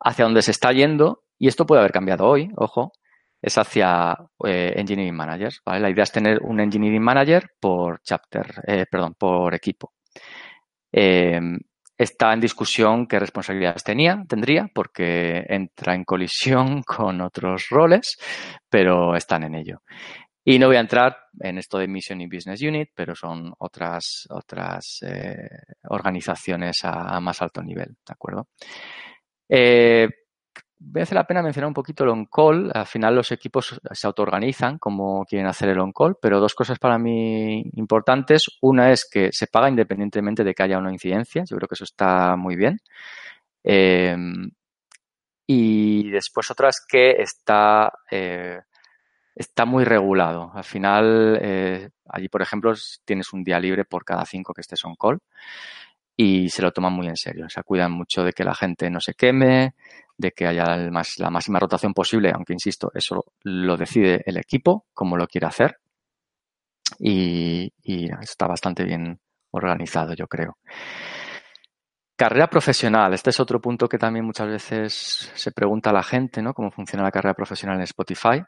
Hacia 0.00 0.24
donde 0.24 0.42
se 0.42 0.50
está 0.50 0.72
yendo, 0.72 1.22
y 1.38 1.46
esto 1.46 1.66
puede 1.66 1.80
haber 1.80 1.92
cambiado 1.92 2.26
hoy, 2.26 2.50
ojo, 2.56 2.92
es 3.40 3.56
hacia 3.58 4.16
eh, 4.44 4.72
Engineering 4.76 5.14
Managers. 5.14 5.62
¿vale? 5.64 5.80
La 5.80 5.90
idea 5.90 6.02
es 6.02 6.12
tener 6.12 6.40
un 6.42 6.58
Engineering 6.58 7.02
Manager 7.02 7.50
por 7.60 8.00
chapter, 8.02 8.62
eh, 8.66 8.86
perdón, 8.90 9.14
por 9.14 9.54
equipo. 9.54 9.92
Eh, 10.90 11.40
está 11.98 12.32
en 12.32 12.40
discusión 12.40 13.06
qué 13.06 13.18
responsabilidades 13.18 13.84
tenía, 13.84 14.22
tendría, 14.28 14.70
porque 14.72 15.44
entra 15.48 15.94
en 15.94 16.04
colisión 16.04 16.82
con 16.86 17.20
otros 17.20 17.68
roles, 17.70 18.16
pero 18.68 19.16
están 19.16 19.44
en 19.44 19.54
ello. 19.54 19.82
Y 20.44 20.60
no 20.60 20.68
voy 20.68 20.76
a 20.76 20.80
entrar 20.80 21.16
en 21.40 21.58
esto 21.58 21.78
de 21.78 21.88
Mission 21.88 22.20
y 22.20 22.28
Business 22.28 22.62
Unit, 22.62 22.90
pero 22.94 23.16
son 23.16 23.52
otras, 23.58 24.28
otras 24.30 25.00
eh, 25.02 25.48
organizaciones 25.88 26.84
a, 26.84 27.18
más 27.20 27.42
alto 27.42 27.62
nivel, 27.62 27.88
¿de 27.88 28.12
acuerdo? 28.12 28.48
Eh, 29.48 30.08
merece 30.78 31.14
la 31.14 31.26
pena 31.26 31.42
mencionar 31.42 31.68
un 31.68 31.74
poquito 31.74 32.04
el 32.04 32.10
on-call. 32.10 32.70
Al 32.74 32.86
final 32.86 33.14
los 33.14 33.32
equipos 33.32 33.80
se 33.90 34.06
autoorganizan 34.06 34.78
como 34.78 35.24
quieren 35.24 35.46
hacer 35.46 35.68
el 35.70 35.80
on-call, 35.80 36.16
pero 36.20 36.40
dos 36.40 36.54
cosas 36.54 36.78
para 36.78 36.98
mí 36.98 37.62
importantes. 37.74 38.44
Una 38.62 38.92
es 38.92 39.08
que 39.10 39.30
se 39.32 39.46
paga 39.46 39.68
independientemente 39.68 40.44
de 40.44 40.54
que 40.54 40.62
haya 40.62 40.78
una 40.78 40.92
incidencia. 40.92 41.44
Yo 41.48 41.56
creo 41.56 41.68
que 41.68 41.74
eso 41.74 41.84
está 41.84 42.36
muy 42.36 42.56
bien. 42.56 42.78
Eh, 43.64 44.16
y 45.46 46.10
después 46.10 46.50
otra 46.50 46.68
es 46.68 46.84
que 46.88 47.12
está 47.22 47.92
eh, 48.10 48.60
está 49.36 49.66
muy 49.66 49.84
regulado. 49.84 50.50
Al 50.54 50.64
final, 50.64 51.38
eh, 51.40 51.90
allí, 52.08 52.28
por 52.28 52.42
ejemplo, 52.42 52.72
tienes 53.04 53.32
un 53.32 53.44
día 53.44 53.60
libre 53.60 53.84
por 53.84 54.04
cada 54.04 54.24
cinco 54.24 54.54
que 54.54 54.62
estés 54.62 54.84
on 54.84 54.96
call 54.96 55.20
y 56.16 56.48
se 56.48 56.62
lo 56.62 56.72
toman 56.72 56.94
muy 56.94 57.06
en 57.06 57.16
serio. 57.16 57.48
Se 57.48 57.62
cuidan 57.62 57.92
mucho 57.92 58.24
de 58.24 58.32
que 58.32 58.44
la 58.44 58.54
gente 58.54 58.90
no 58.90 59.00
se 59.00 59.14
queme, 59.14 59.74
de 60.18 60.32
que 60.32 60.46
haya 60.46 60.64
la 60.76 61.30
máxima 61.30 61.58
rotación 61.58 61.92
posible, 61.92 62.32
aunque 62.34 62.52
insisto, 62.52 62.90
eso 62.94 63.24
lo 63.42 63.76
decide 63.76 64.22
el 64.24 64.38
equipo, 64.38 64.86
como 64.92 65.16
lo 65.16 65.26
quiere 65.26 65.46
hacer. 65.46 65.78
Y, 66.98 67.72
y 67.82 68.08
está 68.22 68.46
bastante 68.46 68.84
bien 68.84 69.18
organizado, 69.50 70.14
yo 70.14 70.26
creo. 70.26 70.56
Carrera 72.16 72.48
profesional. 72.48 73.12
Este 73.12 73.30
es 73.30 73.40
otro 73.40 73.60
punto 73.60 73.88
que 73.88 73.98
también 73.98 74.24
muchas 74.24 74.48
veces 74.48 75.30
se 75.34 75.52
pregunta 75.52 75.90
a 75.90 75.92
la 75.92 76.02
gente, 76.02 76.40
¿no? 76.40 76.54
Cómo 76.54 76.70
funciona 76.70 77.04
la 77.04 77.10
carrera 77.10 77.34
profesional 77.34 77.76
en 77.76 77.82
Spotify. 77.82 78.42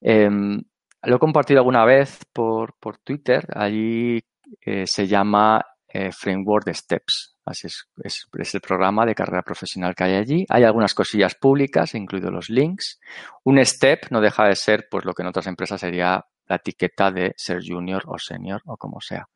Em, 0.00 0.62
lo 1.02 1.16
he 1.16 1.18
compartido 1.18 1.60
alguna 1.60 1.84
vez 1.84 2.18
por, 2.32 2.74
por 2.80 2.98
Twitter. 2.98 3.46
Allí 3.54 4.20
eh, 4.62 4.84
se 4.86 5.06
llama 5.06 5.62
eh, 5.88 6.12
Framework 6.12 6.66
de 6.66 6.74
Steps. 6.74 7.36
Así 7.44 7.66
es, 7.66 7.88
es, 8.04 8.54
el 8.54 8.60
programa 8.60 9.06
de 9.06 9.14
carrera 9.14 9.42
profesional 9.42 9.94
que 9.94 10.04
hay 10.04 10.14
allí. 10.16 10.44
Hay 10.50 10.64
algunas 10.64 10.92
cosillas 10.92 11.34
públicas, 11.34 11.94
incluidos 11.94 12.30
los 12.30 12.50
links. 12.50 13.00
Un 13.44 13.64
step 13.64 14.10
no 14.10 14.20
deja 14.20 14.44
de 14.44 14.54
ser 14.54 14.86
pues 14.90 15.06
lo 15.06 15.14
que 15.14 15.22
en 15.22 15.28
otras 15.28 15.46
empresas 15.46 15.80
sería 15.80 16.22
la 16.46 16.56
etiqueta 16.56 17.10
de 17.10 17.32
ser 17.36 17.60
junior 17.66 18.02
o 18.06 18.18
senior 18.18 18.60
o 18.66 18.76
como 18.76 19.00
sea. 19.00 19.26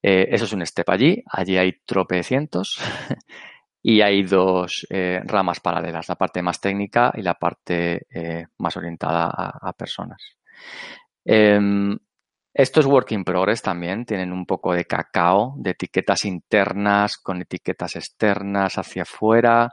Eh, 0.00 0.28
eso 0.30 0.44
es 0.44 0.52
un 0.52 0.64
step 0.64 0.88
allí. 0.90 1.24
Allí 1.28 1.56
hay 1.56 1.80
tropecientos. 1.84 2.78
y 3.82 4.00
hay 4.00 4.22
dos 4.22 4.86
eh, 4.90 5.20
ramas 5.24 5.58
paralelas, 5.58 6.08
la 6.08 6.14
parte 6.14 6.40
más 6.40 6.60
técnica 6.60 7.12
y 7.16 7.22
la 7.22 7.34
parte 7.34 8.06
más 8.58 8.76
orientada 8.76 9.28
a, 9.28 9.72
personas. 9.72 10.36
Estos 12.58 12.86
work 12.86 13.12
in 13.12 13.22
progress 13.22 13.62
también 13.62 14.04
tienen 14.04 14.32
un 14.32 14.44
poco 14.44 14.74
de 14.74 14.84
cacao, 14.84 15.54
de 15.58 15.70
etiquetas 15.70 16.24
internas 16.24 17.16
con 17.16 17.40
etiquetas 17.40 17.94
externas 17.94 18.78
hacia 18.78 19.02
afuera. 19.02 19.70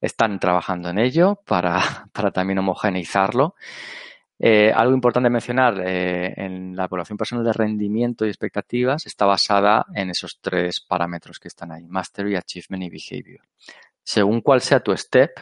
Están 0.00 0.38
trabajando 0.38 0.88
en 0.88 1.00
ello 1.00 1.40
para, 1.44 1.80
para 2.12 2.30
también 2.30 2.60
homogeneizarlo. 2.60 3.56
Eh, 4.38 4.70
algo 4.72 4.94
importante 4.94 5.28
mencionar, 5.28 5.82
eh, 5.84 6.32
en 6.36 6.76
la 6.76 6.84
evaluación 6.84 7.18
personal 7.18 7.44
de 7.44 7.52
rendimiento 7.52 8.24
y 8.24 8.28
expectativas 8.28 9.04
está 9.04 9.26
basada 9.26 9.86
en 9.92 10.10
esos 10.10 10.38
tres 10.40 10.80
parámetros 10.80 11.40
que 11.40 11.48
están 11.48 11.72
ahí, 11.72 11.88
Mastery, 11.88 12.36
Achievement 12.36 12.84
y 12.84 12.88
Behavior. 12.88 13.40
Según 14.04 14.42
cuál 14.42 14.60
sea 14.60 14.78
tu 14.78 14.96
step, 14.96 15.32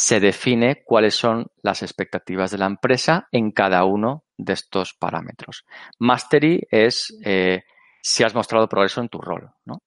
se 0.00 0.18
define 0.18 0.82
cuáles 0.82 1.14
son 1.14 1.48
las 1.62 1.82
expectativas 1.82 2.50
de 2.50 2.56
la 2.56 2.64
empresa 2.64 3.28
en 3.32 3.50
cada 3.50 3.84
uno 3.84 4.24
de 4.38 4.54
estos 4.54 4.94
parámetros. 4.94 5.66
Mastery 5.98 6.66
es 6.70 7.14
eh, 7.22 7.64
si 8.00 8.24
has 8.24 8.34
mostrado 8.34 8.66
progreso 8.66 9.02
en 9.02 9.10
tu 9.10 9.20
rol, 9.20 9.50
¿no? 9.66 9.82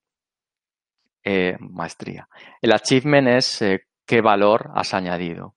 maestría. 1.59 2.27
El 2.61 2.73
achievement 2.73 3.27
es 3.29 3.63
qué 4.05 4.21
valor 4.21 4.69
has 4.75 4.93
añadido, 4.93 5.55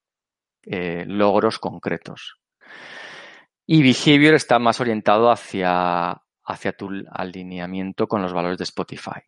eh, 0.62 1.04
logros 1.07 1.59
concretos. 1.59 2.38
Y 3.66 3.82
behavior 3.82 4.32
está 4.34 4.59
más 4.59 4.80
orientado 4.80 5.30
hacia, 5.30 6.22
hacia 6.44 6.72
tu 6.72 6.88
alineamiento 7.11 8.07
con 8.07 8.22
los 8.22 8.32
valores 8.32 8.57
de 8.57 8.64
Spotify, 8.64 9.20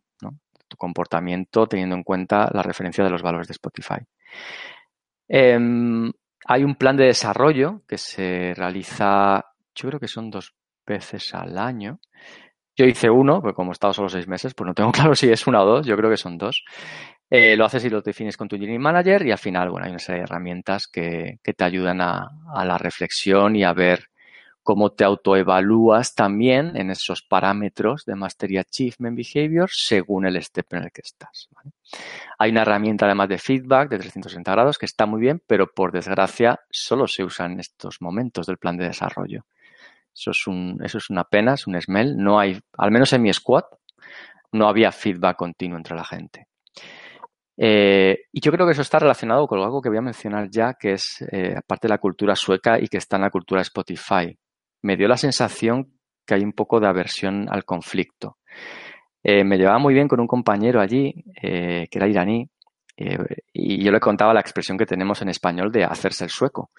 tu 0.67 0.77
comportamiento 0.77 1.67
teniendo 1.67 1.95
en 1.95 2.03
cuenta 2.03 2.49
la 2.51 2.63
referencia 2.63 3.03
de 3.03 3.11
los 3.11 3.21
valores 3.21 3.47
de 3.47 3.53
Spotify. 3.53 3.99
Em, 5.29 6.11
hay 6.45 6.63
un 6.63 6.75
plan 6.75 6.97
de 6.97 7.05
desarrollo 7.05 7.83
que 7.87 7.97
se 7.97 8.53
realiza, 8.55 9.45
yo 9.75 9.87
creo 9.87 9.99
que 9.99 10.07
son 10.07 10.31
dos 10.31 10.55
veces 10.85 11.33
al 11.35 11.57
año. 11.57 11.99
Yo 12.75 12.85
hice 12.85 13.09
uno, 13.09 13.41
porque 13.41 13.55
como 13.55 13.71
he 13.71 13.73
estado 13.73 13.93
solo 13.93 14.09
seis 14.09 14.27
meses, 14.27 14.53
pues 14.55 14.67
no 14.67 14.73
tengo 14.73 14.91
claro 14.91 15.15
si 15.15 15.29
es 15.29 15.47
una 15.47 15.61
o 15.63 15.65
dos, 15.65 15.85
yo 15.85 15.95
creo 15.95 16.09
que 16.09 16.17
son 16.17 16.37
dos. 16.37 16.63
Eh, 17.29 17.55
lo 17.55 17.65
haces 17.65 17.85
y 17.85 17.89
lo 17.89 18.01
defines 18.01 18.37
con 18.37 18.47
tu 18.47 18.55
Engineering 18.55 18.81
Manager 18.81 19.25
y 19.27 19.31
al 19.31 19.37
final, 19.37 19.69
bueno, 19.69 19.85
hay 19.85 19.91
una 19.91 19.99
serie 19.99 20.21
de 20.21 20.23
herramientas 20.23 20.87
que, 20.91 21.37
te 21.43 21.63
ayudan 21.63 22.01
a, 22.01 22.27
la 22.65 22.77
reflexión 22.79 23.55
y 23.55 23.63
a 23.63 23.73
ver 23.73 24.08
cómo 24.69 24.91
te 24.91 25.03
autoevalúas 25.03 26.13
también 26.13 26.77
en 26.77 26.91
esos 26.91 27.23
parámetros 27.23 28.05
de 28.05 28.13
Mastery 28.13 28.59
Achievement 28.59 29.17
Behavior 29.17 29.67
según 29.73 30.27
el 30.27 30.39
step 30.43 30.75
en 30.75 30.83
el 30.83 30.91
que 30.91 31.01
estás. 31.03 31.49
Hay 32.37 32.51
una 32.51 32.61
herramienta 32.61 33.07
además 33.07 33.29
de 33.29 33.39
feedback 33.39 33.89
de 33.89 33.97
360 33.97 34.51
grados 34.51 34.77
que 34.77 34.85
está 34.85 35.07
muy 35.07 35.21
bien, 35.21 35.41
pero 35.47 35.73
por 35.73 35.91
desgracia 35.91 36.59
solo 36.69 37.07
se 37.07 37.23
usa 37.23 37.47
en 37.47 37.59
estos 37.59 37.99
momentos 37.99 38.45
del 38.45 38.59
plan 38.59 38.77
de 38.77 38.85
desarrollo. 38.85 39.43
Eso 40.13 40.29
es, 40.29 41.09
una 41.09 41.23
pena, 41.23 41.55
es 41.55 41.65
un 41.65 41.81
smell. 41.81 42.15
No 42.15 42.39
hay, 42.39 42.59
al 42.77 42.91
menos 42.91 43.11
en 43.13 43.23
mi 43.23 43.33
squad, 43.33 43.63
no 44.51 44.67
había 44.67 44.91
feedback 44.91 45.35
continuo 45.35 45.79
entre 45.79 45.95
la 45.95 46.05
gente. 46.05 46.45
Eh, 47.57 48.19
y 48.31 48.39
yo 48.39 48.51
creo 48.51 48.67
que 48.67 48.73
eso 48.73 48.83
está 48.83 48.99
relacionado 48.99 49.47
con 49.47 49.57
algo 49.57 49.81
que 49.81 49.89
voy 49.89 49.97
a 49.97 50.03
mencionar 50.03 50.47
ya, 50.51 50.75
que 50.75 50.91
es 50.91 51.25
eh, 51.31 51.55
aparte 51.57 51.87
de 51.87 51.93
la 51.93 51.97
cultura 51.97 52.35
sueca 52.35 52.79
y 52.79 52.87
que 52.87 52.99
está 52.99 53.15
en 53.15 53.23
la 53.23 53.31
cultura 53.31 53.61
Spotify. 53.61 54.37
Me 54.81 54.97
dio 54.97 55.07
la 55.07 55.17
sensación 55.17 55.93
que 56.25 56.35
hay 56.35 56.43
un 56.43 56.53
poco 56.53 56.79
de 56.79 56.87
aversión 56.87 57.47
al 57.49 57.65
conflicto. 57.65 58.37
Eh, 59.23 59.43
me 59.43 59.57
llevaba 59.57 59.79
muy 59.79 59.93
bien 59.93 60.07
con 60.07 60.19
un 60.19 60.27
compañero 60.27 60.79
allí, 60.79 61.23
que 61.41 61.89
era 61.91 62.07
iraní, 62.07 62.49
y 63.53 63.81
yo 63.81 63.91
le 63.91 63.99
contaba 63.99 64.33
la 64.33 64.41
expresión 64.41 64.77
que 64.77 64.85
tenemos 64.85 65.21
en 65.21 65.29
español 65.29 65.71
de 65.71 65.85
hacerse 65.85 66.25
el 66.25 66.29
sueco. 66.29 66.71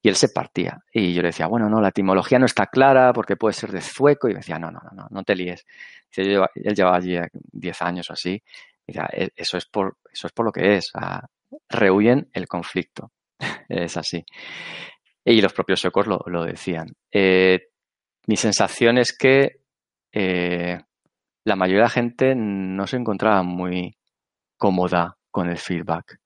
Y 0.00 0.08
él 0.08 0.14
se 0.14 0.28
partía. 0.28 0.78
Y 0.92 1.12
yo 1.12 1.22
le 1.22 1.28
decía, 1.28 1.48
bueno, 1.48 1.68
no, 1.68 1.80
la 1.80 1.88
etimología 1.88 2.38
no 2.38 2.46
está 2.46 2.66
clara 2.66 3.12
porque 3.12 3.36
puede 3.36 3.54
ser 3.54 3.72
de 3.72 3.80
sueco. 3.80 4.28
Y 4.28 4.34
me 4.34 4.38
decía, 4.38 4.58
no, 4.58 4.70
no, 4.70 4.80
no, 4.92 5.06
no, 5.10 5.22
te 5.24 5.34
líes. 5.34 5.66
él 6.16 6.74
llevaba 6.74 6.96
allí 6.96 7.18
10 7.32 7.82
años 7.82 8.08
o 8.10 8.12
así. 8.12 8.40
E, 8.86 9.30
eso 9.34 9.56
es 9.56 9.66
por, 9.66 9.96
eso 10.12 10.28
es 10.28 10.32
por 10.32 10.46
lo 10.46 10.52
que 10.52 10.76
es. 10.76 10.92
rehuyen 11.68 12.28
el 12.32 12.46
conflicto. 12.46 13.10
es 13.68 13.96
así. 13.96 14.24
Y 15.24 15.40
los 15.40 15.52
propios 15.52 15.80
secos 15.80 16.06
lo, 16.06 16.44
decían. 16.44 16.88
Eh, 17.10 17.68
mi 18.26 18.36
sensación 18.36 18.98
es 18.98 19.16
que 19.16 19.60
eh, 20.12 20.78
la 21.44 21.56
mayoría 21.56 21.80
de 21.80 21.84
la 21.84 21.90
gente 21.90 22.34
no 22.34 22.86
se 22.86 22.96
encontraba 22.96 23.42
muy 23.42 23.96
cómoda 24.58 25.16
con 25.30 25.48
el 25.48 25.58
feedback. 25.58 26.18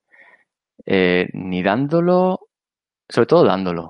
Eh, 0.85 1.27
ni 1.33 1.63
dándolo, 1.63 2.39
sobre 3.07 3.27
todo 3.27 3.45
dándolo. 3.45 3.89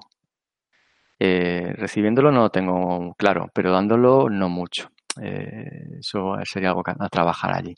recibiéndolo 1.19 2.31
no 2.31 2.41
lo 2.43 2.49
tengo 2.51 3.13
claro, 3.17 3.49
pero 3.53 3.71
dándolo 3.71 4.29
no 4.29 4.47
mucho. 4.47 4.89
Eh, 5.21 5.97
eso 5.99 6.35
sería 6.43 6.69
algo 6.69 6.83
a 6.85 7.09
trabajar 7.09 7.55
allí. 7.55 7.73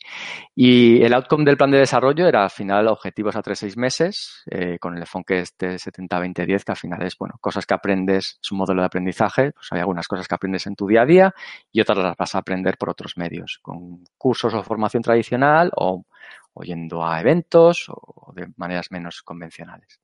Y 0.56 1.02
el 1.02 1.14
outcome 1.14 1.46
del 1.46 1.58
plan 1.58 1.72
de 1.72 1.80
desarrollo 1.80 2.28
era 2.28 2.44
al 2.44 2.50
final 2.50 2.88
objetivos 2.88 3.36
a 3.36 3.42
3-6 3.42 3.78
meses, 3.78 4.44
eh, 4.52 4.78
con 4.80 4.96
el 4.96 5.02
enfoque 5.02 5.40
este 5.40 5.76
70-20-10, 5.78 6.64
que 6.64 6.72
al 6.72 6.78
final 6.78 7.04
es, 7.04 7.18
bueno, 7.18 7.36
cosas 7.40 7.66
que 7.66 7.74
aprendes, 7.74 8.38
es 8.42 8.52
un 8.52 8.58
modelo 8.58 8.82
de 8.82 8.88
aprendizaje, 8.88 9.52
pues 9.54 9.68
hay 9.72 9.80
algunas 9.80 10.08
cosas 10.08 10.28
que 10.28 10.36
aprendes 10.36 10.68
en 10.68 10.76
tu 10.76 10.88
día 10.88 11.04
a 11.04 11.06
día 11.06 11.34
y 11.72 11.82
otras 11.82 11.98
las 12.00 12.18
vas 12.18 12.36
a 12.36 12.40
aprender 12.40 12.78
por 12.78 12.90
otros 12.90 13.18
medios, 13.18 13.60
con 13.62 14.04
cursos 14.18 14.54
o 14.54 14.64
formación 14.64 15.02
tradicional 15.02 15.72
o, 15.76 16.06
o 16.54 16.64
yendo 16.64 17.06
a 17.06 17.20
eventos 17.22 17.88
o 17.90 18.34
de 18.36 18.52
maneras 18.58 18.92
menos 18.92 19.22
convencionales. 19.24 20.00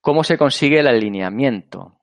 ¿Cómo 0.00 0.22
se 0.22 0.36
consigue 0.36 0.80
el 0.80 0.86
alineamiento 0.86 1.98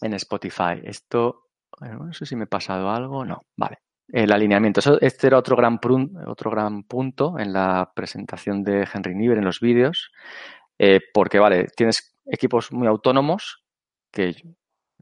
en 0.00 0.14
Spotify? 0.14 0.80
Esto, 0.84 1.47
no 1.80 2.12
sé 2.12 2.26
si 2.26 2.36
me 2.36 2.44
he 2.44 2.48
pasado 2.48 2.90
algo, 2.90 3.24
no, 3.24 3.42
vale. 3.56 3.78
El 4.08 4.32
alineamiento. 4.32 4.80
Este 5.00 5.26
era 5.26 5.38
otro 5.38 5.56
gran, 5.56 5.78
otro 6.26 6.50
gran 6.50 6.82
punto 6.84 7.38
en 7.38 7.52
la 7.52 7.92
presentación 7.94 8.64
de 8.64 8.88
Henry 8.92 9.14
Niebuhr 9.14 9.38
en 9.38 9.44
los 9.44 9.60
vídeos, 9.60 10.10
eh, 10.78 11.00
porque, 11.12 11.38
vale, 11.38 11.66
tienes 11.76 12.16
equipos 12.24 12.72
muy 12.72 12.86
autónomos, 12.86 13.62
que 14.10 14.34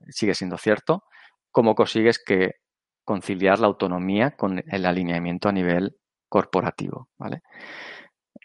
sigue 0.09 0.35
siendo 0.35 0.59
cierto, 0.59 1.05
¿cómo 1.51 1.75
consigues 1.75 2.23
que 2.23 2.57
conciliar 3.05 3.61
la 3.61 3.69
autonomía 3.69 4.33
con 4.33 4.63
el 4.67 4.85
alineamiento 4.85 5.49
a 5.49 5.53
nivel 5.53 5.97
corporativo, 6.29 7.09
¿vale? 7.17 7.43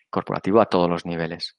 Corporativo 0.09 0.61
a 0.61 0.67
todos 0.67 0.89
los 0.89 1.05
niveles. 1.05 1.57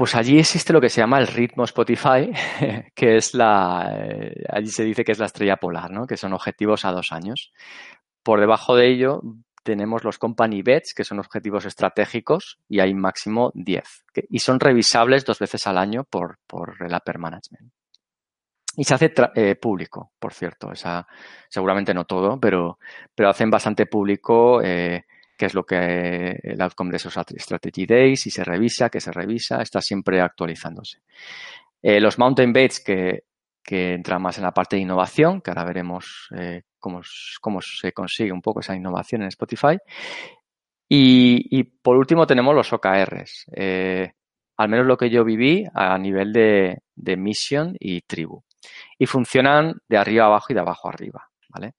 Pues 0.00 0.14
allí 0.14 0.38
existe 0.38 0.72
lo 0.72 0.80
que 0.80 0.88
se 0.88 1.02
llama 1.02 1.18
el 1.18 1.26
ritmo 1.26 1.64
Spotify, 1.64 2.32
que 2.94 3.16
es 3.18 3.34
la, 3.34 3.86
eh, 3.98 4.44
allí 4.48 4.68
se 4.68 4.82
dice 4.82 5.04
que 5.04 5.12
es 5.12 5.18
la 5.18 5.26
estrella 5.26 5.58
polar, 5.58 5.90
¿no? 5.90 6.06
Que 6.06 6.16
son 6.16 6.32
objetivos 6.32 6.86
a 6.86 6.92
dos 6.92 7.12
años. 7.12 7.52
Por 8.22 8.40
debajo 8.40 8.76
de 8.76 8.88
ello 8.88 9.20
tenemos 9.62 10.02
los 10.02 10.16
company 10.16 10.62
bets, 10.62 10.94
que 10.94 11.04
son 11.04 11.18
objetivos 11.18 11.66
estratégicos, 11.66 12.58
y 12.66 12.80
hay 12.80 12.94
máximo 12.94 13.52
10. 13.52 13.84
y 14.30 14.38
son 14.38 14.58
revisables 14.58 15.26
dos 15.26 15.38
veces 15.38 15.66
al 15.66 15.76
año 15.76 16.04
por, 16.04 16.38
por 16.46 16.76
el 16.80 16.94
upper 16.94 17.18
management. 17.18 17.70
Y 18.76 18.84
se 18.84 18.94
hace 18.94 19.12
eh, 19.34 19.54
público, 19.56 20.12
por 20.18 20.32
cierto. 20.32 20.72
Esa, 20.72 21.06
seguramente 21.50 21.92
no 21.92 22.06
todo, 22.06 22.40
pero, 22.40 22.78
pero 23.14 23.28
hacen 23.28 23.50
bastante 23.50 23.84
público 23.84 24.62
eh, 24.62 25.04
qué 25.40 25.46
es 25.46 25.54
lo 25.54 25.64
que 25.64 26.38
el 26.42 26.60
outcome 26.60 26.90
de 26.90 26.98
esos 26.98 27.14
strategy 27.14 27.86
days, 27.86 28.20
si 28.20 28.30
se 28.30 28.44
revisa, 28.44 28.90
que 28.90 29.00
se 29.00 29.10
revisa, 29.10 29.62
está 29.62 29.80
siempre 29.80 30.20
actualizándose. 30.20 30.98
Eh, 31.80 31.98
los 31.98 32.18
mountain 32.18 32.52
baits 32.52 32.80
que, 32.84 33.24
que 33.64 33.94
entran 33.94 34.20
más 34.20 34.36
en 34.36 34.44
la 34.44 34.52
parte 34.52 34.76
de 34.76 34.82
innovación, 34.82 35.40
que 35.40 35.50
ahora 35.50 35.64
veremos 35.64 36.28
cómo, 36.78 37.00
cómo, 37.40 37.62
se 37.62 37.92
consigue 37.92 38.32
un 38.32 38.42
poco 38.42 38.60
esa 38.60 38.76
innovación 38.76 39.22
en 39.22 39.28
Spotify. 39.28 39.78
Y, 40.86 41.58
y 41.58 41.62
por 41.64 41.96
último 41.96 42.26
tenemos 42.26 42.54
los 42.54 42.70
OKRs. 42.70 43.46
al 44.58 44.68
menos 44.68 44.86
lo 44.86 44.98
que 44.98 45.08
yo 45.08 45.24
viví 45.24 45.64
a 45.72 45.96
nivel 45.96 46.34
de, 46.34 46.82
de 46.94 47.16
mission 47.16 47.74
y 47.80 48.02
tribu 48.02 48.44
y 48.98 49.06
funcionan 49.06 49.80
de 49.88 49.96
arriba 49.96 50.26
abajo 50.26 50.48
y 50.50 50.54
de 50.54 50.60
abajo 50.60 50.90
arriba, 50.90 51.30
¿vale? 51.48 51.72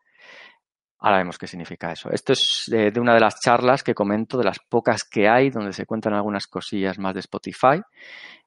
Ahora 1.01 1.17
vemos 1.17 1.39
qué 1.39 1.47
significa 1.47 1.91
eso. 1.91 2.11
Esto 2.11 2.33
es 2.33 2.65
de 2.67 2.99
una 2.99 3.15
de 3.15 3.19
las 3.19 3.39
charlas 3.39 3.83
que 3.83 3.95
comento, 3.95 4.37
de 4.37 4.43
las 4.43 4.59
pocas 4.59 5.03
que 5.03 5.27
hay, 5.27 5.49
donde 5.49 5.73
se 5.73 5.87
cuentan 5.87 6.13
algunas 6.13 6.45
cosillas 6.45 6.99
más 6.99 7.15
de 7.15 7.21
Spotify. 7.21 7.81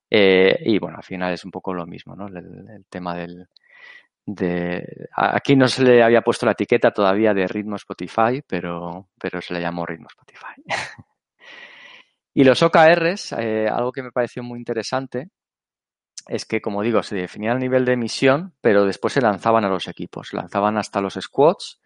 Eh, 0.08 0.60
y 0.64 0.78
bueno, 0.78 0.98
al 0.98 1.02
final 1.02 1.32
es 1.32 1.44
un 1.44 1.50
poco 1.50 1.74
lo 1.74 1.84
mismo, 1.84 2.14
¿no? 2.14 2.28
El, 2.28 2.84
tema 2.88 3.16
del, 3.16 3.48
de, 4.24 5.08
aquí 5.16 5.56
no 5.56 5.66
se 5.66 5.82
le 5.82 6.04
había 6.04 6.22
puesto 6.22 6.46
la 6.46 6.52
etiqueta 6.52 6.92
todavía 6.92 7.34
de 7.34 7.48
ritmo 7.48 7.74
Spotify, 7.74 8.40
pero, 8.46 9.08
pero 9.18 9.40
se 9.40 9.54
le 9.54 9.60
llamó 9.60 9.84
ritmo 9.84 10.06
Spotify. 10.06 10.62
y 12.34 12.44
los 12.44 12.62
OKRs, 12.62 13.32
eh, 13.32 13.66
algo 13.68 13.90
que 13.90 14.04
me 14.04 14.12
pareció 14.12 14.44
muy 14.44 14.60
interesante, 14.60 15.30
es 16.28 16.44
que, 16.44 16.60
como 16.60 16.82
digo, 16.82 17.02
se 17.02 17.16
definía 17.16 17.50
el 17.50 17.58
nivel 17.58 17.84
de 17.84 17.94
emisión, 17.94 18.54
pero 18.60 18.84
después 18.86 19.12
se 19.12 19.20
lanzaban 19.20 19.64
a 19.64 19.68
los 19.68 19.88
equipos, 19.88 20.32
lanzaban 20.32 20.78
hasta 20.78 21.00
los 21.00 21.14
squads 21.14 21.80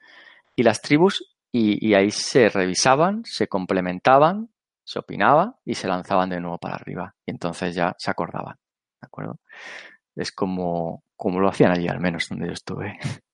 y 0.59 0.64
las 0.64 0.82
tribus 0.82 1.24
y, 1.52 1.94
ahí 1.94 2.11
se 2.11 2.48
revisaban, 2.48 3.22
se 3.24 3.46
complementaban, 3.46 4.50
se 4.84 4.98
opinaba 4.98 5.54
y 5.64 5.76
se 5.76 5.86
lanzaban 5.86 6.30
de 6.30 6.40
nuevo 6.40 6.59
para 6.59 6.74
arriba. 6.74 7.14
Y 7.24 7.30
entonces 7.30 7.76
ya 7.76 7.94
se 7.96 8.11
acordaban, 8.11 8.56
¿de 9.00 9.06
acuerdo? 9.06 9.38
Es 10.16 10.32
como, 10.32 11.04
como 11.14 11.38
lo 11.38 11.48
hacían 11.48 11.70
allí, 11.70 11.86
al 11.86 12.00
menos 12.00 12.28
donde 12.28 12.48
yo 12.48 12.52
estuve. 12.52 12.98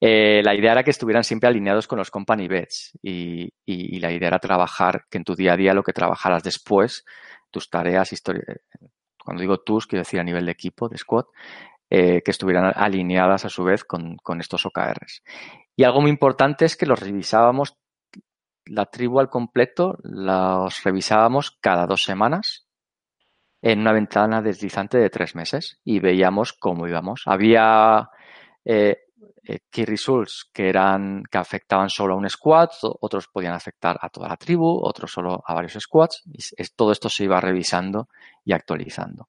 Eh, 0.00 0.42
la 0.44 0.54
idea 0.54 0.70
era 0.70 0.84
que 0.84 0.92
estuvieran 0.92 1.24
siempre 1.24 1.48
alineados 1.48 1.88
con 1.88 1.98
los 1.98 2.10
company 2.12 2.46
bets 2.46 2.96
y, 3.02 3.52
y, 3.64 3.98
la 3.98 4.12
idea 4.12 4.28
era 4.28 4.38
trabajar, 4.38 5.06
que 5.10 5.18
en 5.18 5.24
tu 5.24 5.34
día 5.34 5.54
a 5.54 5.56
día 5.56 5.74
lo 5.74 5.82
que 5.82 5.92
trabajaras 5.92 6.44
después, 6.44 7.04
tus 7.50 7.68
tareas, 7.68 8.12
historia, 8.12 8.44
cuando 9.24 9.40
digo 9.40 9.58
tus, 9.58 9.88
quiero 9.88 10.02
decir 10.02 10.20
a 10.20 10.22
nivel 10.22 10.46
de 10.46 10.52
equipo, 10.52 10.88
de 10.88 10.98
squad, 10.98 11.24
eh, 11.90 12.20
que 12.22 12.30
estuvieran 12.30 12.72
alineadas 12.76 13.46
a 13.46 13.48
su 13.48 13.64
vez 13.64 13.82
con, 13.84 14.18
estos 14.40 14.66
OKRs. 14.66 15.22
Y 15.74 15.84
algo 15.84 16.02
muy 16.02 16.10
importante 16.10 16.64
es 16.66 16.76
que 16.76 16.84
los 16.84 17.00
revisábamos, 17.00 17.78
la 18.66 18.86
tribu 18.86 19.20
al 19.20 19.30
completo, 19.30 19.96
los 20.02 20.82
revisábamos 20.82 21.50
cada 21.60 21.86
dos 21.86 22.02
semanas 22.02 22.66
en 23.62 23.80
una 23.80 23.92
ventana 23.92 24.42
deslizante 24.42 24.98
de 24.98 25.10
tres 25.10 25.34
meses 25.34 25.80
y 25.82 25.98
veíamos 25.98 26.52
cómo 26.52 26.86
íbamos. 26.86 27.22
Había 27.24 28.10
eh, 28.64 28.98
eh, 29.44 29.60
key 29.70 29.86
results 29.86 30.50
que 30.52 30.68
eran 30.68 31.22
que 31.30 31.38
afectaban 31.38 31.88
solo 31.88 32.12
a 32.12 32.16
un 32.18 32.28
squad, 32.28 32.68
otros 32.82 33.28
podían 33.28 33.54
afectar 33.54 33.98
a 33.98 34.10
toda 34.10 34.28
la 34.28 34.36
tribu, 34.36 34.78
otros 34.82 35.10
solo 35.10 35.42
a 35.42 35.54
varios 35.54 35.72
squads. 35.72 36.22
Y 36.26 36.64
todo 36.76 36.92
esto 36.92 37.08
se 37.08 37.24
iba 37.24 37.40
revisando 37.40 38.10
y 38.44 38.52
actualizando. 38.52 39.28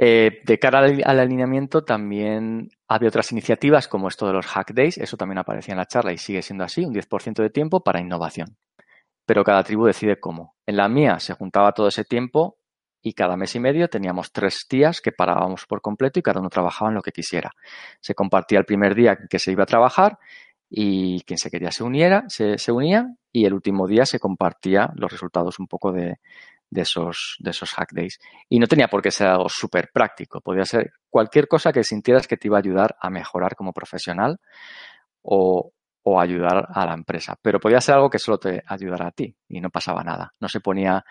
Eh, 0.00 0.42
de 0.44 0.58
cara 0.60 0.78
al, 0.78 1.18
alineamiento 1.18 1.82
también 1.82 2.70
había 2.86 3.08
otras 3.08 3.32
iniciativas 3.32 3.88
como 3.88 4.06
esto 4.06 4.28
de 4.28 4.32
los 4.32 4.46
Hack 4.46 4.72
Days, 4.72 4.96
eso 4.96 5.16
también 5.16 5.38
aparecía 5.38 5.72
en 5.72 5.78
la 5.78 5.86
charla 5.86 6.12
y 6.12 6.18
sigue 6.18 6.40
siendo 6.40 6.62
así, 6.62 6.84
un 6.84 6.94
10% 6.94 7.42
de 7.42 7.50
tiempo 7.50 7.82
para 7.82 8.00
innovación. 8.00 8.56
Pero 9.26 9.42
cada 9.42 9.64
tribu 9.64 9.86
decide 9.86 10.20
cómo. 10.20 10.54
En 10.66 10.76
la 10.76 10.88
mía 10.88 11.18
se 11.18 11.34
juntaba 11.34 11.72
todo 11.72 11.88
ese 11.88 12.04
tiempo 12.04 12.58
y 13.02 13.14
cada 13.14 13.36
mes 13.36 13.56
y 13.56 13.60
medio 13.60 13.88
teníamos 13.88 14.32
tres 14.32 14.66
días 14.70 15.00
que 15.00 15.10
parábamos 15.10 15.66
por 15.66 15.80
completo 15.80 16.20
y 16.20 16.22
cada 16.22 16.40
uno 16.40 16.48
trabajaba 16.48 16.90
en 16.90 16.94
lo 16.94 17.02
que 17.02 17.10
quisiera. 17.10 17.50
Se 18.00 18.14
compartía 18.14 18.60
el 18.60 18.64
primer 18.64 18.94
día 18.94 19.18
que 19.28 19.38
se 19.40 19.50
iba 19.50 19.64
a 19.64 19.66
trabajar 19.66 20.18
y 20.70 21.22
quien 21.22 21.38
se 21.38 21.50
quería 21.50 21.72
se 21.72 21.82
uniera, 21.82 22.24
se, 22.28 22.56
se 22.58 22.70
unía 22.70 23.06
y 23.32 23.46
el 23.46 23.54
último 23.54 23.88
día 23.88 24.06
se 24.06 24.20
compartía 24.20 24.90
los 24.94 25.10
resultados 25.10 25.58
un 25.58 25.66
poco 25.66 25.92
de, 25.92 26.18
de 26.70 26.82
esos, 26.82 27.36
de 27.38 27.50
esos 27.50 27.70
hack 27.70 27.92
days. 27.92 28.18
Y 28.48 28.58
no 28.58 28.66
tenía 28.66 28.88
por 28.88 29.02
qué 29.02 29.10
ser 29.10 29.28
algo 29.28 29.48
súper 29.48 29.90
práctico, 29.92 30.40
podía 30.40 30.64
ser 30.64 30.92
cualquier 31.08 31.48
cosa 31.48 31.72
que 31.72 31.84
sintieras 31.84 32.26
que 32.26 32.36
te 32.36 32.48
iba 32.48 32.56
a 32.56 32.60
ayudar 32.60 32.96
a 33.00 33.10
mejorar 33.10 33.54
como 33.54 33.72
profesional 33.72 34.38
o, 35.22 35.72
o 36.02 36.20
ayudar 36.20 36.68
a 36.72 36.86
la 36.86 36.94
empresa. 36.94 37.36
Pero 37.40 37.60
podía 37.60 37.80
ser 37.80 37.96
algo 37.96 38.10
que 38.10 38.18
solo 38.18 38.38
te 38.38 38.62
ayudara 38.66 39.08
a 39.08 39.10
ti 39.10 39.34
y 39.48 39.60
no 39.60 39.70
pasaba 39.70 40.02
nada. 40.02 40.32
No 40.40 40.48
se 40.48 40.60
ponía, 40.60 41.04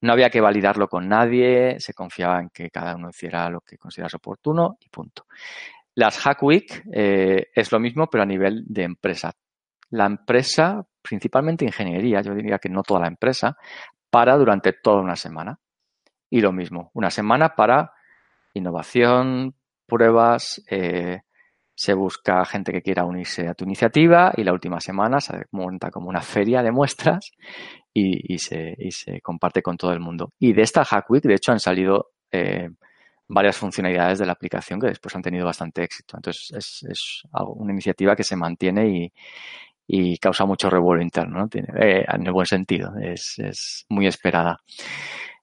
no 0.00 0.12
había 0.12 0.30
que 0.30 0.40
validarlo 0.40 0.88
con 0.88 1.08
nadie, 1.08 1.80
se 1.80 1.94
confiaba 1.94 2.40
en 2.40 2.50
que 2.50 2.70
cada 2.70 2.94
uno 2.94 3.10
hiciera 3.10 3.48
lo 3.50 3.60
que 3.60 3.78
consideras 3.78 4.14
oportuno 4.14 4.76
y 4.80 4.88
punto. 4.88 5.26
Las 5.94 6.18
Hack 6.18 6.42
Week 6.42 6.84
eh, 6.92 7.48
es 7.54 7.70
lo 7.70 7.78
mismo, 7.78 8.08
pero 8.08 8.22
a 8.22 8.26
nivel 8.26 8.64
de 8.66 8.82
empresa. 8.82 9.32
La 9.90 10.06
empresa, 10.06 10.84
principalmente 11.00 11.64
ingeniería, 11.64 12.20
yo 12.20 12.34
diría 12.34 12.58
que 12.58 12.68
no 12.68 12.82
toda 12.82 13.00
la 13.00 13.06
empresa, 13.06 13.56
para 14.14 14.36
durante 14.36 14.72
toda 14.72 15.00
una 15.02 15.16
semana. 15.16 15.58
Y 16.30 16.40
lo 16.40 16.52
mismo, 16.52 16.92
una 16.94 17.10
semana 17.10 17.56
para 17.56 17.90
innovación, 18.52 19.56
pruebas, 19.88 20.62
eh, 20.70 21.22
se 21.74 21.94
busca 21.94 22.44
gente 22.44 22.70
que 22.70 22.80
quiera 22.80 23.06
unirse 23.06 23.48
a 23.48 23.54
tu 23.54 23.64
iniciativa 23.64 24.32
y 24.36 24.44
la 24.44 24.52
última 24.52 24.78
semana 24.78 25.18
se 25.18 25.46
monta 25.50 25.90
como 25.90 26.08
una 26.08 26.20
feria 26.20 26.62
de 26.62 26.70
muestras 26.70 27.32
y, 27.92 28.38
se, 28.38 28.76
comparte 29.20 29.62
con 29.62 29.76
todo 29.76 29.90
el 29.90 29.98
mundo. 29.98 30.32
Y 30.38 30.52
de 30.52 30.62
esta 30.62 30.84
Hack 30.84 31.10
Week, 31.10 31.24
de 31.24 31.34
hecho, 31.34 31.50
han 31.50 31.58
salido 31.58 32.12
eh, 32.30 32.68
varias 33.26 33.56
funcionalidades 33.56 34.20
de 34.20 34.26
la 34.26 34.32
aplicación 34.32 34.78
que 34.78 34.86
después 34.86 35.12
han 35.16 35.22
tenido 35.22 35.44
bastante 35.44 35.82
éxito. 35.82 36.16
Entonces, 36.16 36.52
es, 36.56 36.88
es 36.88 37.22
una 37.32 37.72
iniciativa 37.72 38.14
que 38.14 38.22
se 38.22 38.36
mantiene 38.36 38.86
y, 38.86 39.12
y 39.86 40.16
causa 40.18 40.46
mucho 40.46 40.70
revuelo 40.70 41.02
interno, 41.02 41.40
¿no? 41.40 41.48
Tiene, 41.48 41.68
eh, 41.78 42.04
en 42.08 42.26
el 42.26 42.32
buen 42.32 42.46
sentido, 42.46 42.92
es, 43.00 43.38
es 43.38 43.84
muy 43.88 44.06
esperada. 44.06 44.58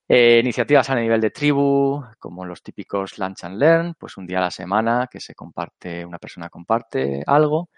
Eh, 0.08 0.40
iniciativas 0.40 0.90
a 0.90 0.96
nivel 0.96 1.20
de 1.20 1.30
tribu, 1.30 2.02
como 2.18 2.44
los 2.44 2.62
típicos 2.62 3.18
Lunch 3.18 3.44
and 3.44 3.58
Learn, 3.58 3.94
pues 3.98 4.16
un 4.16 4.26
día 4.26 4.38
a 4.38 4.42
la 4.42 4.50
semana 4.50 5.08
que 5.10 5.20
se 5.20 5.34
comparte, 5.34 6.04
una 6.04 6.18
persona 6.18 6.48
comparte 6.48 7.22
algo. 7.26 7.70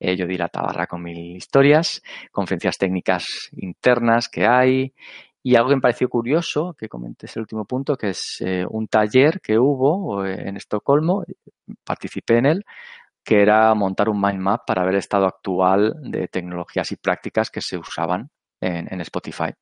Eh, 0.00 0.16
yo 0.16 0.26
di 0.26 0.36
la 0.36 0.48
tabarra 0.48 0.86
con 0.86 1.02
mil 1.02 1.36
historias, 1.36 2.02
conferencias 2.30 2.76
técnicas 2.78 3.24
internas 3.56 4.28
que 4.28 4.46
hay. 4.46 4.92
Y 5.42 5.56
algo 5.56 5.70
que 5.70 5.76
me 5.76 5.80
pareció 5.80 6.08
curioso, 6.08 6.74
que 6.78 6.88
comenté 6.88 7.26
es 7.26 7.36
el 7.36 7.42
último 7.42 7.64
punto, 7.64 7.96
que 7.96 8.10
es 8.10 8.42
un 8.68 8.88
taller 8.88 9.40
que 9.40 9.58
hubo 9.58 10.26
en 10.26 10.56
Estocolmo, 10.56 11.24
participé 11.84 12.38
en 12.38 12.46
él, 12.46 12.64
que 13.28 13.42
era 13.42 13.74
montar 13.74 14.08
un 14.08 14.18
mind 14.18 14.40
map 14.40 14.62
para 14.66 14.82
ver 14.84 14.94
el 14.94 15.00
estado 15.00 15.26
actual 15.26 15.92
de 16.00 16.28
tecnologías 16.28 16.90
y 16.92 16.96
prácticas 16.96 17.50
que 17.50 17.60
se 17.60 17.76
usaban 17.76 18.30
en, 18.58 19.02
Spotify. 19.02 19.52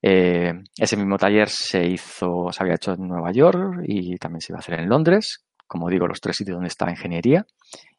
Eh, 0.00 0.52
ese 0.76 0.96
mismo 0.96 1.18
taller 1.18 1.48
se 1.48 1.84
hizo, 1.84 2.52
se 2.52 2.62
había 2.62 2.76
hecho 2.76 2.92
en 2.92 3.08
Nueva 3.08 3.32
York 3.32 3.82
y 3.84 4.16
también 4.18 4.42
se 4.42 4.52
iba 4.52 4.58
a 4.58 4.60
hacer 4.60 4.78
en 4.78 4.88
Londres, 4.88 5.44
como 5.66 5.90
digo, 5.90 6.06
los 6.06 6.20
tres 6.20 6.36
sitios 6.36 6.54
donde 6.54 6.68
está 6.68 6.88
ingeniería, 6.88 7.44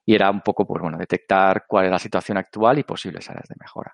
y 0.06 0.16
era 0.16 0.32
un 0.32 0.40
poco, 0.40 0.66
pues 0.66 0.82
bueno, 0.82 0.98
detectar 0.98 1.66
cuál 1.68 1.88
es 1.88 1.92
la 1.92 2.00
situación 2.00 2.38
actual 2.38 2.80
y 2.80 2.84
posibles 2.84 3.30
áreas 3.30 3.50
de 3.50 3.56
mejora. 3.60 3.94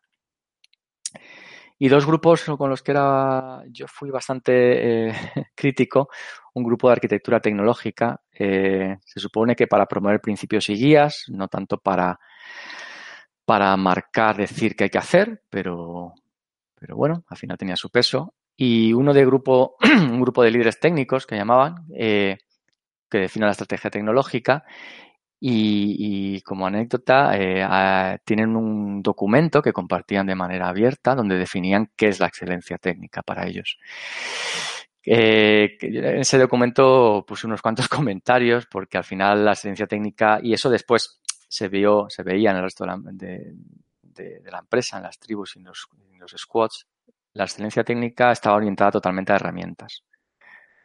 Y 1.80 1.90
dos 1.90 2.06
grupos 2.06 2.44
con 2.44 2.70
los 2.70 2.84
que 2.84 2.92
era, 2.92 3.64
yo 3.72 3.88
fui 3.88 4.12
bastante 4.12 5.08
eh, 5.08 5.14
crítico, 5.56 6.10
un 6.56 6.64
grupo 6.64 6.88
de 6.88 6.94
arquitectura 6.94 7.40
tecnológica, 7.40 8.22
eh, 8.32 8.98
se 9.06 9.20
supone 9.20 9.56
que 9.56 9.68
para 9.68 9.86
promover 9.86 10.22
principios 10.22 10.70
y 10.70 10.76
guías, 10.76 11.26
no 11.28 11.50
tanto 11.50 11.78
para, 11.78 12.18
para 13.44 13.76
marcar, 13.76 14.38
decir 14.38 14.76
qué 14.76 14.86
hay 14.86 14.90
que 14.90 14.98
hacer, 14.98 15.44
pero, 15.50 16.14
pero 16.80 16.96
bueno, 16.96 17.24
al 17.28 17.38
final 17.38 17.58
tenía 17.58 17.76
su 17.76 17.90
peso. 17.90 18.34
Y 18.56 18.94
uno 18.94 19.14
de 19.14 19.26
grupo, 19.26 19.76
un 19.84 20.22
grupo 20.22 20.44
de 20.44 20.52
líderes 20.52 20.80
técnicos 20.80 21.28
que 21.28 21.36
llamaban, 21.36 21.86
eh, 21.94 22.38
que 23.10 23.18
define 23.20 23.46
la 23.46 23.52
estrategia 23.52 23.90
tecnológica 23.90 24.64
y, 25.38 26.42
como 26.42 26.66
anécdota, 26.66 27.38
eh, 27.38 28.18
tienen 28.24 28.56
un 28.56 29.04
documento 29.04 29.62
que 29.62 29.74
compartían 29.74 30.26
de 30.26 30.36
manera 30.36 30.70
abierta 30.70 31.14
donde 31.16 31.38
definían 31.38 31.92
qué 31.98 32.08
es 32.08 32.22
la 32.22 32.28
excelencia 32.28 32.78
técnica 32.78 33.22
para 33.22 33.46
ellos. 33.46 33.78
Eh, 35.06 35.78
en 35.82 36.20
ese 36.20 36.40
documento 36.40 37.24
puse 37.28 37.46
unos 37.46 37.62
cuantos 37.62 37.88
comentarios 37.90 38.66
porque 38.66 38.98
al 38.98 39.04
final 39.04 39.46
la 39.46 39.52
excelencia 39.52 39.88
técnica, 39.88 40.40
y 40.42 40.54
eso 40.54 40.70
después 40.70 41.22
se 41.48 41.68
vio, 41.68 42.08
se 42.10 42.24
veía 42.24 42.52
en 42.52 42.58
el 42.58 42.64
resto 42.64 42.86
de 42.86 43.52
la, 44.52 44.60
empresa, 44.60 44.98
en 44.98 45.04
las 45.04 45.20
tribus 45.20 45.56
y 45.56 45.60
en 45.60 45.66
los, 45.66 45.88
en 46.12 46.38
squads, 46.38 46.88
la 47.34 47.44
excelencia 47.44 47.84
técnica 47.84 48.32
estaba 48.32 48.56
orientada 48.56 48.92
totalmente 48.92 49.32
a 49.32 49.36
herramientas. 49.36 50.04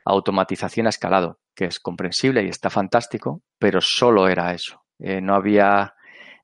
Automatización 0.05 0.87
a 0.87 0.91
escalado 0.91 1.39
que 1.55 1.67
es 1.67 1.79
comprensible 1.79 2.43
y 2.43 2.49
está 2.49 2.71
fantástico, 2.71 3.43
pero 3.59 3.81
solo 3.81 4.29
era 4.29 4.53
eso. 4.53 4.83
Eh, 4.99 5.21
no 5.21 5.35
había 5.35 5.95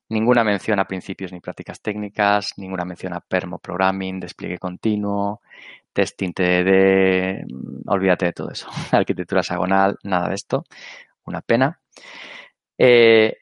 ninguna 0.09 0.43
mención 0.43 0.79
a 0.79 0.85
principios 0.85 1.31
ni 1.31 1.39
prácticas 1.39 1.81
técnicas, 1.81 2.53
ninguna 2.57 2.85
mención 2.85 3.13
a 3.13 3.19
permo 3.19 3.59
programming, 3.59 4.19
despliegue 4.19 4.57
continuo, 4.57 5.41
testing 5.93 6.33
TDD, 6.33 7.45
mm, 7.45 7.89
olvídate 7.89 8.27
de 8.27 8.33
todo 8.33 8.51
eso. 8.51 8.67
Arquitectura 8.91 9.41
hexagonal, 9.41 9.97
nada 10.03 10.29
de 10.29 10.35
esto. 10.35 10.63
Una 11.25 11.41
pena. 11.41 11.79
Eh, 12.77 13.33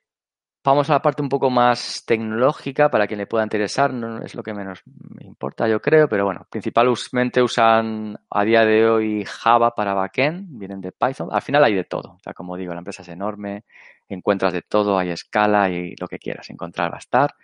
Vamos 0.66 0.90
a 0.90 0.94
la 0.94 1.02
parte 1.04 1.22
un 1.22 1.30
poco 1.30 1.52
más 1.52 2.04
tecnológica 2.08 2.90
para 2.90 3.06
quien 3.06 3.20
le 3.20 3.28
pueda 3.28 3.44
interesar, 3.44 3.94
no 3.94 4.24
es 4.24 4.34
lo 4.34 4.42
que 4.42 4.52
menos 4.52 4.82
me 4.86 5.24
importa, 5.24 5.68
yo 5.68 5.80
creo, 5.80 6.10
pero 6.10 6.26
bueno, 6.26 6.48
principalmente 6.50 7.40
usan 7.44 8.18
a 8.32 8.44
día 8.44 8.66
de 8.66 8.90
hoy 8.90 9.24
Java 9.26 9.76
para 9.76 9.94
backend, 9.94 10.58
vienen 10.58 10.82
de 10.82 10.92
Python. 10.92 11.30
Al 11.32 11.44
final 11.44 11.64
hay 11.64 11.76
de 11.76 11.84
todo, 11.84 12.14
o 12.14 12.20
sea, 12.20 12.34
como 12.34 12.58
digo, 12.58 12.74
la 12.74 12.80
empresa 12.80 13.04
es 13.04 13.10
enorme, 13.10 13.66
encuentras 14.10 14.54
de 14.54 14.64
todo, 14.64 14.98
hay 14.98 15.12
escala 15.12 15.70
y 15.70 15.96
lo 16.00 16.08
que 16.08 16.18
quieras 16.18 16.50
encontrar 16.50 16.92
va 16.92 16.96
a 16.96 17.00
estar, 17.00 17.36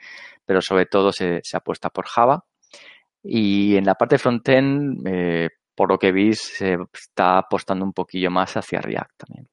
pero 0.43 0.59
sobre 0.59 0.87
todo 0.87 1.11
se, 1.11 1.43
apuesta 1.53 1.91
por 1.91 2.07
Java. 2.07 2.43
Y 3.21 3.75
en 3.75 3.85
la 3.85 3.93
parte 3.93 4.17
frontend, 4.17 5.07
eh, 5.07 5.49
por 5.75 5.89
lo 5.89 5.99
que 5.99 6.11
vi, 6.11 6.33
se 6.33 6.75
está 6.91 7.37
apostando 7.37 7.85
un 7.85 7.93
poquillo 7.93 8.31
más 8.31 8.57
hacia 8.57 8.81
React 8.81 9.11
también. 9.17 9.47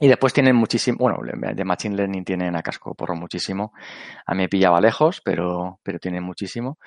Y 0.00 0.06
después 0.06 0.32
tienen 0.32 0.54
muchísimo, 0.54 0.98
bueno, 0.98 1.18
de 1.22 1.64
Machine 1.64 1.96
Learning 1.96 2.24
tienen 2.24 2.54
a 2.54 2.62
casco 2.62 2.94
porro 2.94 3.16
muchísimo. 3.16 3.72
A 4.26 4.34
mí 4.34 4.42
me 4.42 4.48
pillaba 4.48 4.80
lejos, 4.80 5.20
pero, 5.24 5.80
pero 5.82 5.98
tienen 5.98 6.22
muchísimo. 6.22 6.78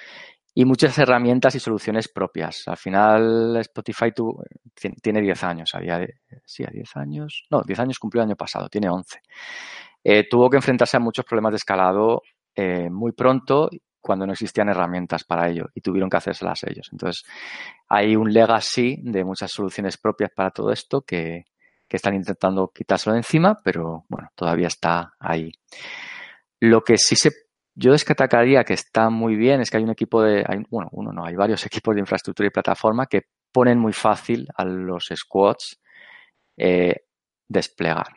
Y 0.53 0.65
muchas 0.65 0.97
herramientas 0.97 1.55
y 1.55 1.59
soluciones 1.59 2.09
propias. 2.09 2.67
Al 2.67 2.77
final, 2.77 3.57
Spotify 3.57 4.11
tiene 5.01 5.21
10 5.21 5.43
años, 5.43 5.71
a 5.73 5.79
día 5.79 5.99
de, 5.99 6.15
sí, 6.45 6.63
a 6.63 6.69
10 6.71 6.95
años. 6.97 7.43
No, 7.49 7.61
10 7.63 7.79
años 7.79 7.99
cumplió 7.99 8.21
el 8.21 8.29
año 8.29 8.35
pasado, 8.35 8.69
tiene 8.69 8.89
11. 8.89 9.19
Eh, 10.03 10.27
tuvo 10.29 10.49
que 10.49 10.57
enfrentarse 10.57 10.97
a 10.97 10.99
muchos 10.99 11.25
problemas 11.25 11.51
de 11.51 11.57
escalado 11.57 12.21
eh, 12.55 12.89
muy 12.89 13.11
pronto 13.11 13.69
cuando 14.01 14.25
no 14.25 14.33
existían 14.33 14.69
herramientas 14.69 15.23
para 15.23 15.49
ello 15.49 15.67
y 15.75 15.81
tuvieron 15.81 16.09
que 16.09 16.17
hacérselas 16.17 16.63
ellos. 16.63 16.89
Entonces, 16.91 17.23
hay 17.87 18.15
un 18.15 18.33
legacy 18.33 18.97
de 19.03 19.23
muchas 19.23 19.51
soluciones 19.51 19.97
propias 19.97 20.31
para 20.35 20.49
todo 20.49 20.71
esto 20.71 21.01
que, 21.01 21.45
que 21.91 21.97
están 21.97 22.15
intentando 22.15 22.71
quitárselo 22.73 23.15
de 23.15 23.19
encima, 23.19 23.59
pero 23.61 24.05
bueno, 24.07 24.29
todavía 24.33 24.67
está 24.67 25.11
ahí. 25.19 25.51
Lo 26.61 26.85
que 26.85 26.97
sí 26.97 27.17
se 27.17 27.31
yo 27.75 27.91
destacaría 27.91 28.63
que 28.63 28.75
está 28.75 29.09
muy 29.09 29.35
bien 29.35 29.59
es 29.59 29.69
que 29.69 29.75
hay 29.75 29.83
un 29.83 29.89
equipo 29.89 30.23
de, 30.23 30.45
bueno, 30.69 30.87
uno 30.93 31.11
no, 31.11 31.25
hay 31.25 31.35
varios 31.35 31.65
equipos 31.65 31.93
de 31.93 31.99
infraestructura 31.99 32.47
y 32.47 32.49
plataforma 32.49 33.07
que 33.07 33.23
ponen 33.51 33.77
muy 33.77 33.91
fácil 33.91 34.47
a 34.55 34.63
los 34.63 35.09
squads 35.13 35.81
eh, 36.55 36.95
desplegar 37.49 38.07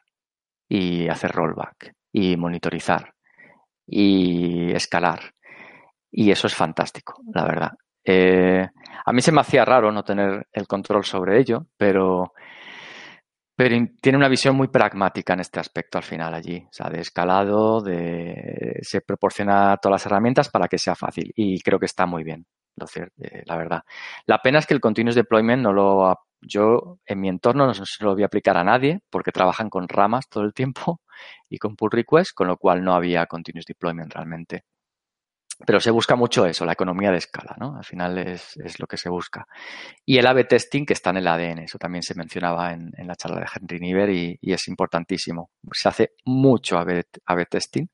y 0.69 1.09
hacer 1.09 1.33
rollback 1.33 1.95
y 2.13 2.37
monitorizar 2.37 3.13
y 3.89 4.71
escalar. 4.71 5.35
Y 6.13 6.31
eso 6.31 6.47
es 6.47 6.55
fantástico, 6.55 7.21
la 7.35 7.45
verdad. 7.45 7.73
Eh, 8.05 8.69
a 9.05 9.13
mí 9.13 9.21
se 9.21 9.33
me 9.33 9.41
hacía 9.41 9.65
raro 9.65 9.91
no 9.91 10.05
tener 10.05 10.47
el 10.53 10.69
control 10.69 11.05
sobre 11.05 11.41
ello, 11.41 11.67
pero 11.77 12.35
pero 13.57 13.77
tiene 14.01 14.19
una 14.19 14.29
visión 14.29 14.57
muy 14.57 14.69
pragmática 14.69 15.35
en 15.35 15.41
este 15.41 15.61
aspecto 15.61 15.99
al 15.99 16.05
final 16.05 16.35
allí, 16.35 16.59
o 16.65 16.73
sea, 16.73 16.91
de 16.91 17.01
escalado, 17.01 17.81
de 17.81 18.79
se 18.83 19.01
proporciona 19.01 19.77
todas 19.79 20.03
las 20.03 20.07
herramientas 20.07 20.49
para 20.51 20.69
que 20.69 20.79
sea 20.79 20.95
fácil 20.95 21.33
y 21.37 21.61
creo 21.61 21.79
que 21.79 21.87
está 21.87 22.07
muy 22.07 22.25
bien, 22.25 22.47
lo 22.77 22.87
cierto, 22.87 23.15
eh, 23.23 23.43
la 23.47 23.57
verdad. 23.57 23.83
La 24.27 24.39
pena 24.39 24.59
es 24.59 24.67
que 24.67 24.75
el 24.75 24.81
continuous 24.81 25.15
deployment 25.15 25.63
no 25.63 25.73
lo 25.73 26.17
yo 26.47 26.99
en 27.07 27.21
mi 27.21 27.29
entorno 27.29 27.67
no 27.67 27.75
se 27.75 28.05
lo 28.05 28.15
voy 28.15 28.23
a 28.23 28.27
aplicar 28.27 28.57
a 28.57 28.65
nadie 28.65 29.01
porque 29.11 29.33
trabajan 29.33 29.71
con 29.71 29.89
ramas 29.89 30.29
todo 30.29 30.45
el 30.45 30.53
tiempo 30.53 31.01
y 31.49 31.59
con 31.59 31.77
pull 31.77 31.91
request, 31.91 32.33
con 32.35 32.49
lo 32.49 32.57
cual 32.57 32.85
no 32.85 32.95
había 32.95 33.27
continuous 33.27 33.67
deployment 33.67 34.13
realmente. 34.13 34.65
Pero 35.65 35.79
se 35.81 35.91
busca 35.91 36.17
mucho 36.17 36.47
eso, 36.47 36.65
la 36.65 36.73
economía 36.73 37.11
de 37.11 37.19
escala, 37.19 37.55
¿no? 37.59 37.77
Al 37.77 37.85
final 37.85 38.19
es, 38.19 38.57
lo 38.79 38.87
que 38.87 38.97
se 38.97 39.09
busca. 39.09 39.47
Y 40.05 40.19
el 40.19 40.27
A-B 40.27 40.45
testing 40.45 40.85
que 40.85 40.95
está 40.95 41.11
en 41.11 41.19
el 41.19 41.29
ADN, 41.29 41.61
eso 41.61 41.79
también 41.79 42.03
se 42.03 42.15
mencionaba 42.15 42.73
en, 42.73 42.93
la 42.97 43.15
charla 43.15 43.41
de 43.41 43.47
Henry 43.55 43.79
Niver 43.79 44.11
y, 44.11 44.39
es 44.43 44.69
importantísimo. 44.69 45.51
Se 45.73 45.89
hace 45.89 46.13
mucho 46.25 46.79
A-B, 46.79 47.47
testing. 47.47 47.87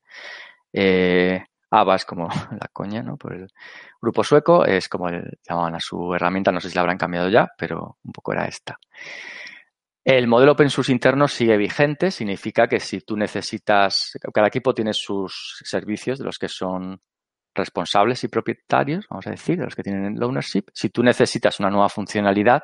Eh, 0.73 1.43
ABA 1.69 1.95
es 1.95 2.05
como 2.05 2.27
la 2.59 2.67
coña, 2.73 3.01
¿no? 3.03 3.17
Por 3.17 3.33
el 3.33 3.47
grupo 4.01 4.23
sueco, 4.23 4.65
es 4.65 4.89
como 4.89 5.09
llamaban 5.09 5.75
a 5.75 5.79
su 5.79 6.13
herramienta, 6.13 6.51
no 6.51 6.59
sé 6.59 6.69
si 6.69 6.75
la 6.75 6.81
habrán 6.81 6.97
cambiado 6.97 7.29
ya, 7.29 7.47
pero 7.57 7.97
un 8.03 8.11
poco 8.11 8.33
era 8.33 8.45
esta. 8.45 8.77
El 10.03 10.27
modelo 10.27 10.53
open 10.53 10.71
source 10.71 10.91
interno 10.91 11.27
sigue 11.27 11.55
vigente, 11.57 12.09
significa 12.09 12.67
que 12.67 12.79
si 12.79 13.01
tú 13.01 13.15
necesitas, 13.15 14.17
cada 14.33 14.47
equipo 14.47 14.73
tiene 14.73 14.93
sus 14.93 15.61
servicios, 15.63 16.17
de 16.17 16.25
los 16.25 16.39
que 16.39 16.47
son 16.47 16.99
responsables 17.53 18.23
y 18.23 18.27
propietarios, 18.27 19.07
vamos 19.09 19.27
a 19.27 19.31
decir, 19.31 19.57
de 19.57 19.65
los 19.65 19.75
que 19.75 19.83
tienen 19.83 20.15
el 20.15 20.23
ownership, 20.23 20.65
si 20.73 20.89
tú 20.89 21.03
necesitas 21.03 21.59
una 21.59 21.69
nueva 21.69 21.89
funcionalidad 21.89 22.63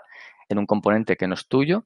en 0.50 0.60
un 0.60 0.66
componente 0.66 1.16
que 1.16 1.28
no 1.28 1.34
es 1.34 1.48
tuyo, 1.48 1.86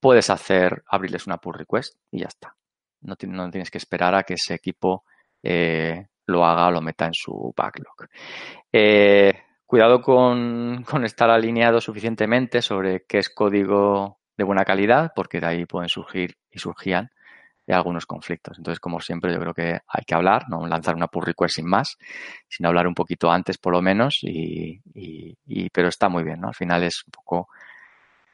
puedes 0.00 0.30
hacer, 0.30 0.84
abrirles 0.88 1.26
una 1.26 1.38
pull 1.38 1.54
request 1.54 1.96
y 2.10 2.20
ya 2.20 2.26
está. 2.28 2.54
No, 3.02 3.16
tienes 3.16 3.70
que 3.70 3.78
esperar 3.78 4.14
a 4.14 4.22
que 4.22 4.34
ese 4.34 4.54
equipo 4.54 5.04
eh, 5.42 6.06
lo 6.26 6.44
haga 6.44 6.68
o 6.68 6.70
lo 6.70 6.80
meta 6.80 7.06
en 7.06 7.14
su 7.14 7.52
backlog. 7.56 8.08
Eh, 8.72 9.32
cuidado 9.64 10.00
con, 10.00 10.84
con, 10.88 11.04
estar 11.04 11.30
alineado 11.30 11.80
suficientemente 11.80 12.62
sobre 12.62 13.04
qué 13.06 13.18
es 13.18 13.30
código 13.30 14.18
de 14.36 14.44
buena 14.44 14.64
calidad, 14.64 15.12
porque 15.14 15.40
de 15.40 15.46
ahí 15.46 15.66
pueden 15.66 15.88
surgir 15.88 16.36
y 16.50 16.58
surgían 16.58 17.10
de 17.66 17.74
algunos 17.74 18.06
conflictos. 18.06 18.58
Entonces, 18.58 18.78
como 18.78 19.00
siempre, 19.00 19.32
yo 19.32 19.40
creo 19.40 19.54
que 19.54 19.80
hay 19.86 20.04
que 20.06 20.14
hablar, 20.14 20.44
no 20.48 20.66
lanzar 20.66 20.94
una 20.94 21.08
pull 21.08 21.26
request 21.26 21.56
sin 21.56 21.66
más, 21.66 21.96
sino 22.48 22.68
hablar 22.68 22.86
un 22.86 22.94
poquito 22.94 23.30
antes 23.30 23.58
por 23.58 23.72
lo 23.72 23.82
menos, 23.82 24.18
y, 24.22 24.80
y, 24.94 25.68
pero 25.70 25.88
está 25.88 26.08
muy 26.08 26.22
bien, 26.22 26.40
¿no? 26.40 26.48
Al 26.48 26.54
final 26.54 26.84
es 26.84 27.02
un 27.06 27.10
poco 27.10 27.48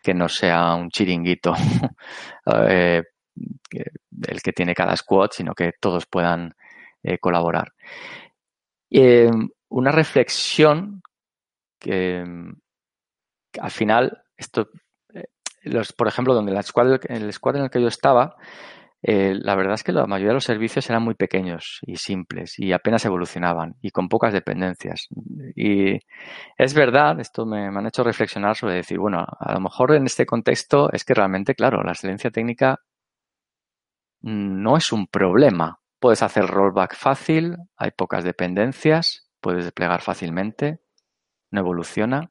que 0.02 0.12
no 0.12 0.28
sea 0.28 0.74
un 0.74 0.90
chiringuito 0.90 1.54
eh, 2.68 3.02
el 4.26 4.42
que 4.42 4.52
tiene 4.52 4.74
cada 4.74 4.96
squad, 4.96 5.30
sino 5.32 5.54
que 5.54 5.72
todos 5.80 6.06
puedan 6.06 6.54
eh, 7.02 7.18
colaborar. 7.18 7.72
Eh, 8.90 9.30
una 9.68 9.92
reflexión 9.92 11.02
que, 11.78 12.22
al 13.58 13.70
final, 13.70 14.22
esto, 14.36 14.68
los, 15.62 15.92
por 15.92 16.08
ejemplo, 16.08 16.34
donde 16.34 16.52
la 16.52 16.62
squad, 16.62 17.00
el 17.08 17.32
squad 17.32 17.56
en 17.56 17.62
el 17.62 17.70
que 17.70 17.80
yo 17.80 17.88
estaba, 17.88 18.36
eh, 19.04 19.34
la 19.34 19.56
verdad 19.56 19.74
es 19.74 19.82
que 19.82 19.90
la 19.90 20.06
mayoría 20.06 20.28
de 20.28 20.34
los 20.34 20.44
servicios 20.44 20.88
eran 20.88 21.02
muy 21.02 21.14
pequeños 21.14 21.80
y 21.82 21.96
simples 21.96 22.56
y 22.58 22.72
apenas 22.72 23.04
evolucionaban 23.04 23.74
y 23.82 23.90
con 23.90 24.08
pocas 24.08 24.32
dependencias. 24.32 25.08
Y 25.56 25.98
es 26.56 26.74
verdad, 26.74 27.18
esto 27.18 27.44
me, 27.44 27.66
han 27.66 27.86
hecho 27.86 28.04
reflexionar 28.04 28.56
sobre 28.56 28.74
decir, 28.74 28.98
bueno, 28.98 29.26
a 29.38 29.52
lo 29.54 29.60
mejor 29.60 29.94
en 29.94 30.06
este 30.06 30.24
contexto 30.24 30.92
es 30.92 31.04
que 31.04 31.14
realmente, 31.14 31.56
claro, 31.56 31.82
la 31.82 31.92
excelencia 31.92 32.30
técnica 32.30 32.80
no 34.20 34.76
es 34.76 34.92
un 34.92 35.08
problema. 35.08 35.80
Puedes 35.98 36.22
hacer 36.22 36.46
rollback 36.46 36.94
fácil, 36.94 37.56
hay 37.76 37.90
pocas 37.90 38.22
dependencias, 38.22 39.28
puedes 39.40 39.64
desplegar 39.64 40.00
fácilmente, 40.00 40.80
no 41.50 41.60
evoluciona. 41.60 42.30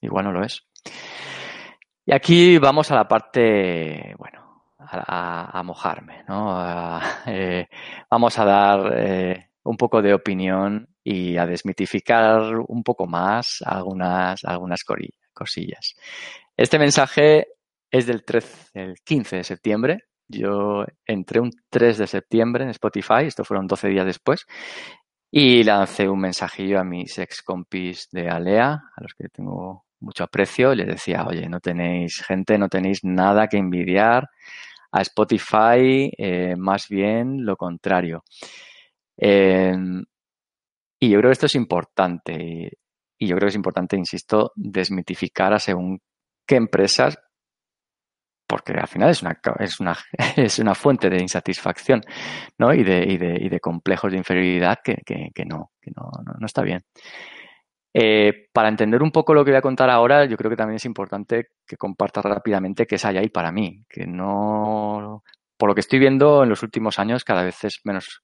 Igual 0.00 0.24
no 0.24 0.32
lo 0.32 0.44
es. 0.44 0.66
Y 2.04 2.12
aquí 2.12 2.58
vamos 2.58 2.90
a 2.90 2.96
la 2.96 3.06
parte, 3.06 4.14
bueno, 4.18 4.40
a, 4.88 5.62
mojarme, 5.64 6.24
¿no? 6.28 7.00
Eh, 7.26 7.68
vamos 8.10 8.38
a 8.38 8.44
dar 8.44 8.92
eh, 8.96 9.50
un 9.64 9.76
poco 9.76 10.02
de 10.02 10.14
opinión 10.14 10.88
y 11.04 11.36
a 11.36 11.46
desmitificar 11.46 12.56
un 12.66 12.82
poco 12.82 13.06
más 13.06 13.62
algunas, 13.64 14.44
algunas 14.44 14.84
cosillas. 15.32 15.94
Este 16.56 16.78
mensaje 16.78 17.48
es 17.90 18.06
del 18.06 18.24
13, 18.24 18.70
el 18.74 18.94
15 19.04 19.36
de 19.36 19.44
septiembre. 19.44 19.98
Yo 20.28 20.84
entré 21.06 21.40
un 21.40 21.50
3 21.70 21.98
de 21.98 22.06
septiembre 22.06 22.64
en 22.64 22.70
Spotify, 22.70 23.24
esto 23.26 23.44
fueron 23.44 23.66
12 23.66 23.88
días 23.88 24.06
después, 24.06 24.46
y 25.30 25.64
lancé 25.64 26.08
un 26.08 26.20
mensajillo 26.20 26.78
a 26.78 26.84
mis 26.84 27.18
ex 27.18 27.42
compis 27.42 28.08
de 28.12 28.28
Alea, 28.28 28.72
a 28.96 29.02
los 29.02 29.14
que 29.14 29.28
tengo 29.28 29.84
mucho 30.00 30.24
aprecio, 30.24 30.72
y 30.72 30.76
les 30.76 30.86
decía, 30.86 31.24
oye, 31.26 31.48
no 31.48 31.60
tenéis 31.60 32.22
gente, 32.24 32.58
no 32.58 32.68
tenéis 32.68 33.00
nada 33.02 33.48
que 33.48 33.58
envidiar 33.58 34.28
a 34.92 35.02
Spotify, 35.02 36.10
eh, 36.16 36.54
más 36.56 36.88
bien 36.88 37.44
lo 37.44 37.56
contrario. 37.56 38.24
Em, 39.16 40.04
y 41.00 41.10
yo 41.10 41.18
creo 41.18 41.30
que 41.30 41.32
esto 41.32 41.46
es 41.46 41.54
importante. 41.54 42.72
Y, 43.18 43.26
yo 43.28 43.36
creo 43.36 43.46
que 43.46 43.50
es 43.50 43.56
importante, 43.56 43.96
insisto, 43.96 44.52
desmitificar 44.56 45.52
a 45.52 45.58
según 45.58 46.00
qué 46.46 46.56
empresas, 46.56 47.18
porque 48.46 48.72
al 48.72 48.88
final 48.88 49.10
es 49.10 49.22
una, 49.22 49.38
es 49.60 49.80
una, 49.80 49.96
es 50.36 50.58
una 50.58 50.74
fuente 50.74 51.08
de 51.08 51.20
insatisfacción 51.22 52.02
¿no? 52.58 52.74
y, 52.74 52.82
de, 52.82 53.04
y, 53.08 53.18
de, 53.18 53.36
y 53.40 53.48
de 53.48 53.60
complejos 53.60 54.10
de 54.10 54.18
inferioridad 54.18 54.78
que, 54.82 54.96
que, 55.04 55.44
no, 55.44 55.70
que 55.80 55.90
no, 55.94 56.10
no, 56.24 56.46
está 56.46 56.62
bien. 56.62 56.82
Eh, 57.92 58.48
para 58.52 58.68
entender 58.68 59.02
un 59.02 59.10
poco 59.10 59.34
lo 59.34 59.44
que 59.44 59.50
voy 59.50 59.58
a 59.58 59.62
contar 59.62 59.90
ahora, 59.90 60.24
yo 60.24 60.36
creo 60.36 60.50
que 60.50 60.56
también 60.56 60.76
es 60.76 60.84
importante 60.84 61.48
que 61.66 61.76
comparta 61.76 62.22
rápidamente 62.22 62.86
qué 62.86 62.94
es 62.94 63.04
Agile 63.04 63.30
para 63.30 63.50
mí, 63.50 63.84
que 63.88 64.06
no, 64.06 65.24
por 65.56 65.68
lo 65.68 65.74
que 65.74 65.80
estoy 65.80 65.98
viendo 65.98 66.42
en 66.44 66.48
los 66.48 66.62
últimos 66.62 66.98
años, 66.98 67.24
cada 67.24 67.42
vez 67.42 67.64
es 67.64 67.80
menos 67.84 68.22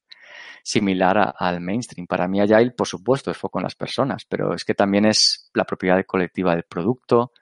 similar 0.62 1.34
al 1.36 1.60
mainstream. 1.60 2.06
Para 2.06 2.28
mí 2.28 2.40
Agile, 2.40 2.72
por 2.72 2.86
supuesto, 2.86 3.30
es 3.30 3.36
foco 3.36 3.58
en 3.58 3.64
las 3.64 3.74
personas, 3.74 4.24
pero 4.28 4.54
es 4.54 4.64
que 4.64 4.74
también 4.74 5.04
es 5.04 5.50
la 5.54 5.64
propiedad 5.64 6.04
colectiva 6.06 6.54
del 6.54 6.64
producto, 6.64 7.32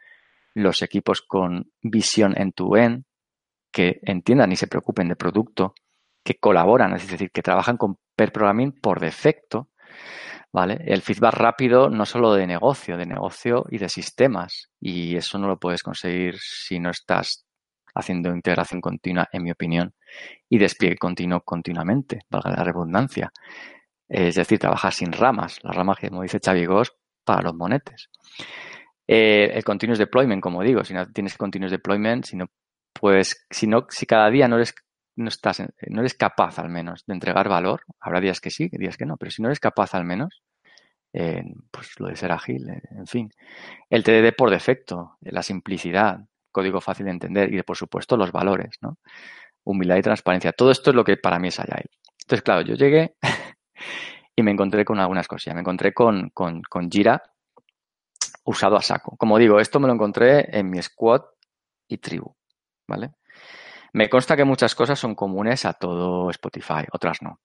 los 0.54 0.82
equipos 0.82 1.20
con 1.22 1.70
visión 1.82 2.34
en 2.36 2.52
tu 2.52 2.76
end, 2.76 3.04
que 3.70 4.00
entiendan 4.02 4.52
y 4.52 4.56
se 4.56 4.68
preocupen 4.68 5.08
de 5.08 5.16
producto, 5.16 5.74
que 6.22 6.36
colaboran, 6.36 6.94
es 6.94 7.08
decir, 7.08 7.30
que 7.30 7.42
trabajan 7.42 7.76
con 7.76 7.98
per 8.16 8.32
programming 8.32 8.72
por 8.72 9.00
defecto, 9.00 9.68
¿vale? 10.54 10.78
El 10.86 11.02
feedback 11.02 11.34
rápido 11.34 11.90
no 11.90 12.06
solo 12.06 12.32
de 12.32 12.46
negocio, 12.46 12.96
de 12.96 13.06
negocio 13.06 13.64
y 13.70 13.78
de 13.78 13.88
sistemas. 13.88 14.70
Y 14.80 15.16
eso 15.16 15.36
no 15.36 15.48
lo 15.48 15.58
puedes 15.58 15.82
conseguir 15.82 16.36
si 16.38 16.78
no 16.78 16.90
estás 16.90 17.44
haciendo 17.92 18.30
integración 18.30 18.80
continua, 18.80 19.28
en 19.32 19.42
mi 19.42 19.50
opinión, 19.50 19.94
y 20.48 20.58
despliegue 20.58 20.96
continuo 20.96 21.40
continuamente, 21.40 22.20
valga 22.30 22.50
la 22.50 22.62
redundancia. 22.62 23.32
Es 24.08 24.36
decir, 24.36 24.60
trabajar 24.60 24.92
sin 24.92 25.10
ramas, 25.10 25.58
las 25.64 25.74
ramas 25.74 25.98
que, 25.98 26.08
como 26.08 26.22
dice 26.22 26.38
Xavi 26.44 26.66
para 27.24 27.42
los 27.42 27.54
monetes. 27.54 28.08
Eh, 29.08 29.50
el 29.54 29.64
continuous 29.64 29.98
deployment, 29.98 30.40
como 30.40 30.62
digo, 30.62 30.84
si 30.84 30.94
no 30.94 31.04
tienes 31.06 31.36
continuous 31.36 31.72
deployment, 31.72 32.26
si 32.26 32.36
no 32.36 32.46
pues, 32.92 33.44
si 33.50 33.66
no, 33.66 33.86
si 33.90 34.06
cada 34.06 34.30
día 34.30 34.46
no 34.46 34.54
eres 34.54 34.72
no 35.16 35.28
estás, 35.28 35.62
no 35.88 36.00
eres 36.00 36.14
capaz 36.14 36.58
al 36.58 36.68
menos 36.68 37.04
de 37.06 37.14
entregar 37.14 37.48
valor, 37.48 37.82
habrá 38.00 38.20
días 38.20 38.40
que 38.40 38.50
sí, 38.50 38.68
días 38.72 38.96
que 38.96 39.06
no, 39.06 39.16
pero 39.16 39.30
si 39.30 39.42
no 39.42 39.48
eres 39.48 39.60
capaz 39.60 39.94
al 39.94 40.04
menos, 40.04 40.42
pues 41.70 42.00
lo 42.00 42.08
de 42.08 42.16
ser 42.16 42.32
ágil, 42.32 42.68
eh, 42.68 42.82
en 42.90 43.06
fin. 43.06 43.30
El 43.88 44.02
TDD 44.02 44.34
por 44.36 44.50
defecto, 44.50 45.16
la 45.20 45.42
simplicidad, 45.42 46.20
código 46.50 46.80
fácil 46.80 47.06
de 47.06 47.12
entender 47.12 47.52
y, 47.54 47.62
por 47.62 47.76
supuesto, 47.76 48.16
los 48.16 48.32
valores, 48.32 48.76
¿no? 48.80 48.98
Humildad 49.64 49.96
y 49.96 50.02
transparencia. 50.02 50.52
Todo 50.52 50.70
esto 50.70 50.90
es 50.90 50.96
lo 50.96 51.04
que 51.04 51.16
para 51.16 51.38
mí 51.38 51.48
es 51.48 51.60
Agile. 51.60 51.90
Entonces, 52.22 52.42
claro, 52.42 52.62
yo 52.62 52.74
llegué 52.74 53.14
y 54.36 54.42
me 54.42 54.50
encontré 54.50 54.84
con 54.84 54.98
algunas 54.98 55.28
cosas. 55.28 55.54
Me 55.54 55.60
encontré 55.60 55.94
con, 55.94 56.30
con, 56.30 56.62
con 56.62 56.90
Jira 56.90 57.22
usado 58.44 58.76
a 58.76 58.82
saco. 58.82 59.16
Como 59.16 59.38
digo, 59.38 59.60
esto 59.60 59.78
me 59.78 59.86
lo 59.86 59.94
encontré 59.94 60.58
en 60.58 60.68
mi 60.68 60.82
squad 60.82 61.22
y 61.88 61.98
tribu, 61.98 62.34
¿vale? 62.88 63.12
Me 63.94 64.08
consta 64.08 64.36
que 64.36 64.44
muchas 64.44 64.74
cosas 64.74 64.98
son 64.98 65.14
comunes 65.14 65.64
a 65.64 65.72
todo 65.72 66.28
Spotify, 66.30 66.84
otras 66.92 67.22
no. 67.22 67.40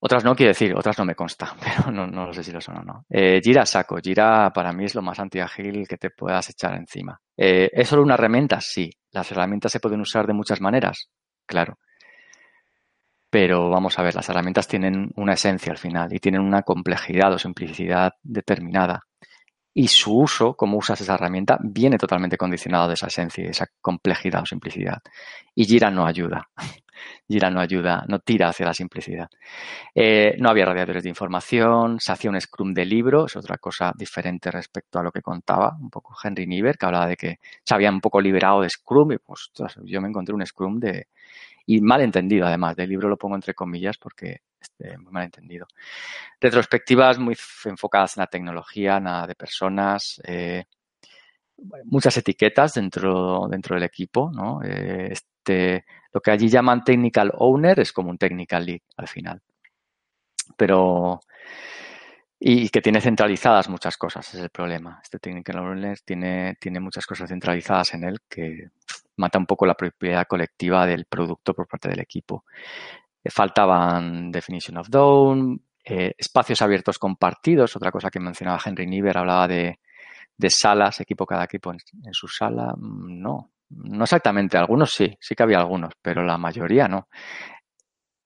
Otras 0.00 0.24
no 0.24 0.34
quiere 0.34 0.48
decir, 0.48 0.74
otras 0.74 0.98
no 0.98 1.04
me 1.04 1.14
consta, 1.14 1.54
pero 1.62 1.92
no, 1.92 2.06
no 2.06 2.32
sé 2.32 2.42
si 2.42 2.50
lo 2.50 2.60
son 2.60 2.78
o 2.78 2.82
no. 2.82 3.04
Eh, 3.08 3.40
Gira 3.42 3.64
saco. 3.64 3.98
Gira 4.02 4.50
para 4.52 4.72
mí 4.72 4.86
es 4.86 4.94
lo 4.94 5.02
más 5.02 5.20
antiágil 5.20 5.86
que 5.86 5.98
te 5.98 6.10
puedas 6.10 6.50
echar 6.50 6.74
encima. 6.74 7.20
Eh, 7.36 7.70
¿Es 7.72 7.88
solo 7.88 8.02
una 8.02 8.14
herramienta? 8.14 8.60
Sí. 8.60 8.90
¿Las 9.12 9.30
herramientas 9.30 9.70
se 9.70 9.78
pueden 9.78 10.00
usar 10.00 10.26
de 10.26 10.32
muchas 10.32 10.60
maneras? 10.60 11.10
Claro. 11.46 11.78
Pero 13.30 13.70
vamos 13.70 13.96
a 13.98 14.02
ver, 14.02 14.16
las 14.16 14.28
herramientas 14.28 14.66
tienen 14.66 15.12
una 15.14 15.34
esencia 15.34 15.70
al 15.70 15.78
final 15.78 16.12
y 16.12 16.18
tienen 16.18 16.40
una 16.40 16.62
complejidad 16.62 17.32
o 17.32 17.38
simplicidad 17.38 18.14
determinada 18.24 19.04
y 19.72 19.88
su 19.88 20.16
uso, 20.16 20.54
cómo 20.54 20.78
usas 20.78 21.00
esa 21.00 21.14
herramienta, 21.14 21.58
viene 21.62 21.96
totalmente 21.96 22.36
condicionado 22.36 22.88
de 22.88 22.94
esa 22.94 23.06
esencia 23.06 23.44
y 23.44 23.48
esa 23.48 23.66
complejidad 23.80 24.42
o 24.42 24.46
simplicidad. 24.46 24.98
Y 25.54 25.64
Jira 25.64 25.90
no 25.90 26.06
ayuda. 26.06 26.48
Jira 27.28 27.50
no 27.50 27.60
ayuda, 27.60 28.04
no 28.08 28.18
tira 28.18 28.48
hacia 28.48 28.66
la 28.66 28.74
simplicidad. 28.74 29.28
Eh, 29.94 30.36
no 30.38 30.50
había 30.50 30.66
radiadores 30.66 31.02
de 31.02 31.08
información, 31.08 31.98
se 32.00 32.12
hacía 32.12 32.30
un 32.30 32.40
Scrum 32.40 32.74
de 32.74 32.84
libro, 32.84 33.26
es 33.26 33.36
otra 33.36 33.58
cosa 33.58 33.92
diferente 33.96 34.50
respecto 34.50 34.98
a 34.98 35.02
lo 35.02 35.12
que 35.12 35.22
contaba 35.22 35.76
un 35.80 35.88
poco 35.88 36.14
Henry 36.22 36.46
Niver, 36.46 36.76
que 36.76 36.86
hablaba 36.86 37.06
de 37.06 37.16
que 37.16 37.38
se 37.64 37.74
había 37.74 37.90
un 37.90 38.00
poco 38.00 38.20
liberado 38.20 38.60
de 38.62 38.68
Scrum 38.68 39.12
y 39.12 39.18
pues 39.18 39.50
yo 39.84 40.00
me 40.00 40.08
encontré 40.08 40.34
un 40.34 40.44
Scrum 40.44 40.78
de, 40.78 41.06
y 41.66 41.80
mal 41.80 42.00
entendido 42.02 42.46
además, 42.46 42.76
del 42.76 42.90
libro 42.90 43.08
lo 43.08 43.16
pongo 43.16 43.36
entre 43.36 43.54
comillas 43.54 43.96
porque 43.96 44.42
este, 44.60 44.98
muy 44.98 45.12
mal 45.12 45.24
entendido. 45.24 45.66
Retrospectivas 46.40 47.18
muy 47.18 47.36
enfocadas 47.64 48.16
en 48.16 48.22
la 48.22 48.26
tecnología, 48.26 49.00
nada 49.00 49.26
de 49.26 49.34
personas, 49.34 50.20
eh, 50.24 50.64
muchas 51.84 52.16
etiquetas 52.16 52.74
dentro, 52.74 53.46
dentro 53.48 53.74
del 53.74 53.84
equipo, 53.84 54.30
¿no? 54.32 54.62
Eh, 54.62 55.08
este, 55.12 55.84
lo 56.12 56.20
que 56.20 56.30
allí 56.30 56.48
llaman 56.48 56.84
technical 56.84 57.32
owner 57.38 57.80
es 57.80 57.92
como 57.92 58.10
un 58.10 58.18
technical 58.18 58.64
lead 58.64 58.80
al 58.96 59.08
final. 59.08 59.40
Pero 60.56 61.20
y 62.42 62.70
que 62.70 62.80
tiene 62.80 63.02
centralizadas 63.02 63.68
muchas 63.68 63.98
cosas, 63.98 64.32
es 64.34 64.40
el 64.40 64.48
problema. 64.48 64.98
Este 65.02 65.18
technical 65.18 65.58
owner 65.58 66.00
tiene, 66.00 66.56
tiene 66.58 66.80
muchas 66.80 67.04
cosas 67.04 67.28
centralizadas 67.28 67.92
en 67.92 68.04
él 68.04 68.18
que 68.26 68.70
mata 69.16 69.38
un 69.38 69.44
poco 69.44 69.66
la 69.66 69.74
propiedad 69.74 70.26
colectiva 70.26 70.86
del 70.86 71.04
producto 71.04 71.52
por 71.52 71.68
parte 71.68 71.90
del 71.90 72.00
equipo. 72.00 72.44
Eh, 73.22 73.30
faltaban 73.30 74.30
definition 74.30 74.78
of 74.78 74.88
down, 74.88 75.60
eh, 75.84 76.14
espacios 76.16 76.62
abiertos 76.62 76.98
compartidos, 76.98 77.76
otra 77.76 77.90
cosa 77.90 78.10
que 78.10 78.20
mencionaba 78.20 78.60
Henry 78.64 78.86
Niver, 78.86 79.18
hablaba 79.18 79.46
de, 79.46 79.78
salas, 80.48 81.00
equipo 81.00 81.26
cada 81.26 81.44
equipo 81.44 81.72
en, 81.72 81.78
su 82.12 82.28
sala. 82.28 82.74
Mm, 82.76 83.20
no, 83.20 83.52
no 83.70 84.04
exactamente, 84.04 84.56
algunos 84.56 84.92
sí, 84.92 85.16
sí 85.20 85.34
que 85.34 85.42
había 85.42 85.58
algunos, 85.58 85.92
pero 86.00 86.24
la 86.24 86.38
mayoría 86.38 86.88
no. 86.88 87.08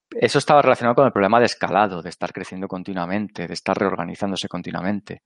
Eso 0.09 0.37
estaba 0.37 0.61
relacionado 0.61 0.95
con 0.95 1.05
el 1.07 1.11
problema 1.11 1.39
de 1.39 1.45
escalado, 1.45 2.01
de 2.01 2.09
estar 2.09 2.31
creciendo 2.31 2.67
continuamente, 2.67 3.47
de 3.47 3.53
estar 3.53 3.77
reorganizándose 3.77 4.47
continuamente, 4.47 5.23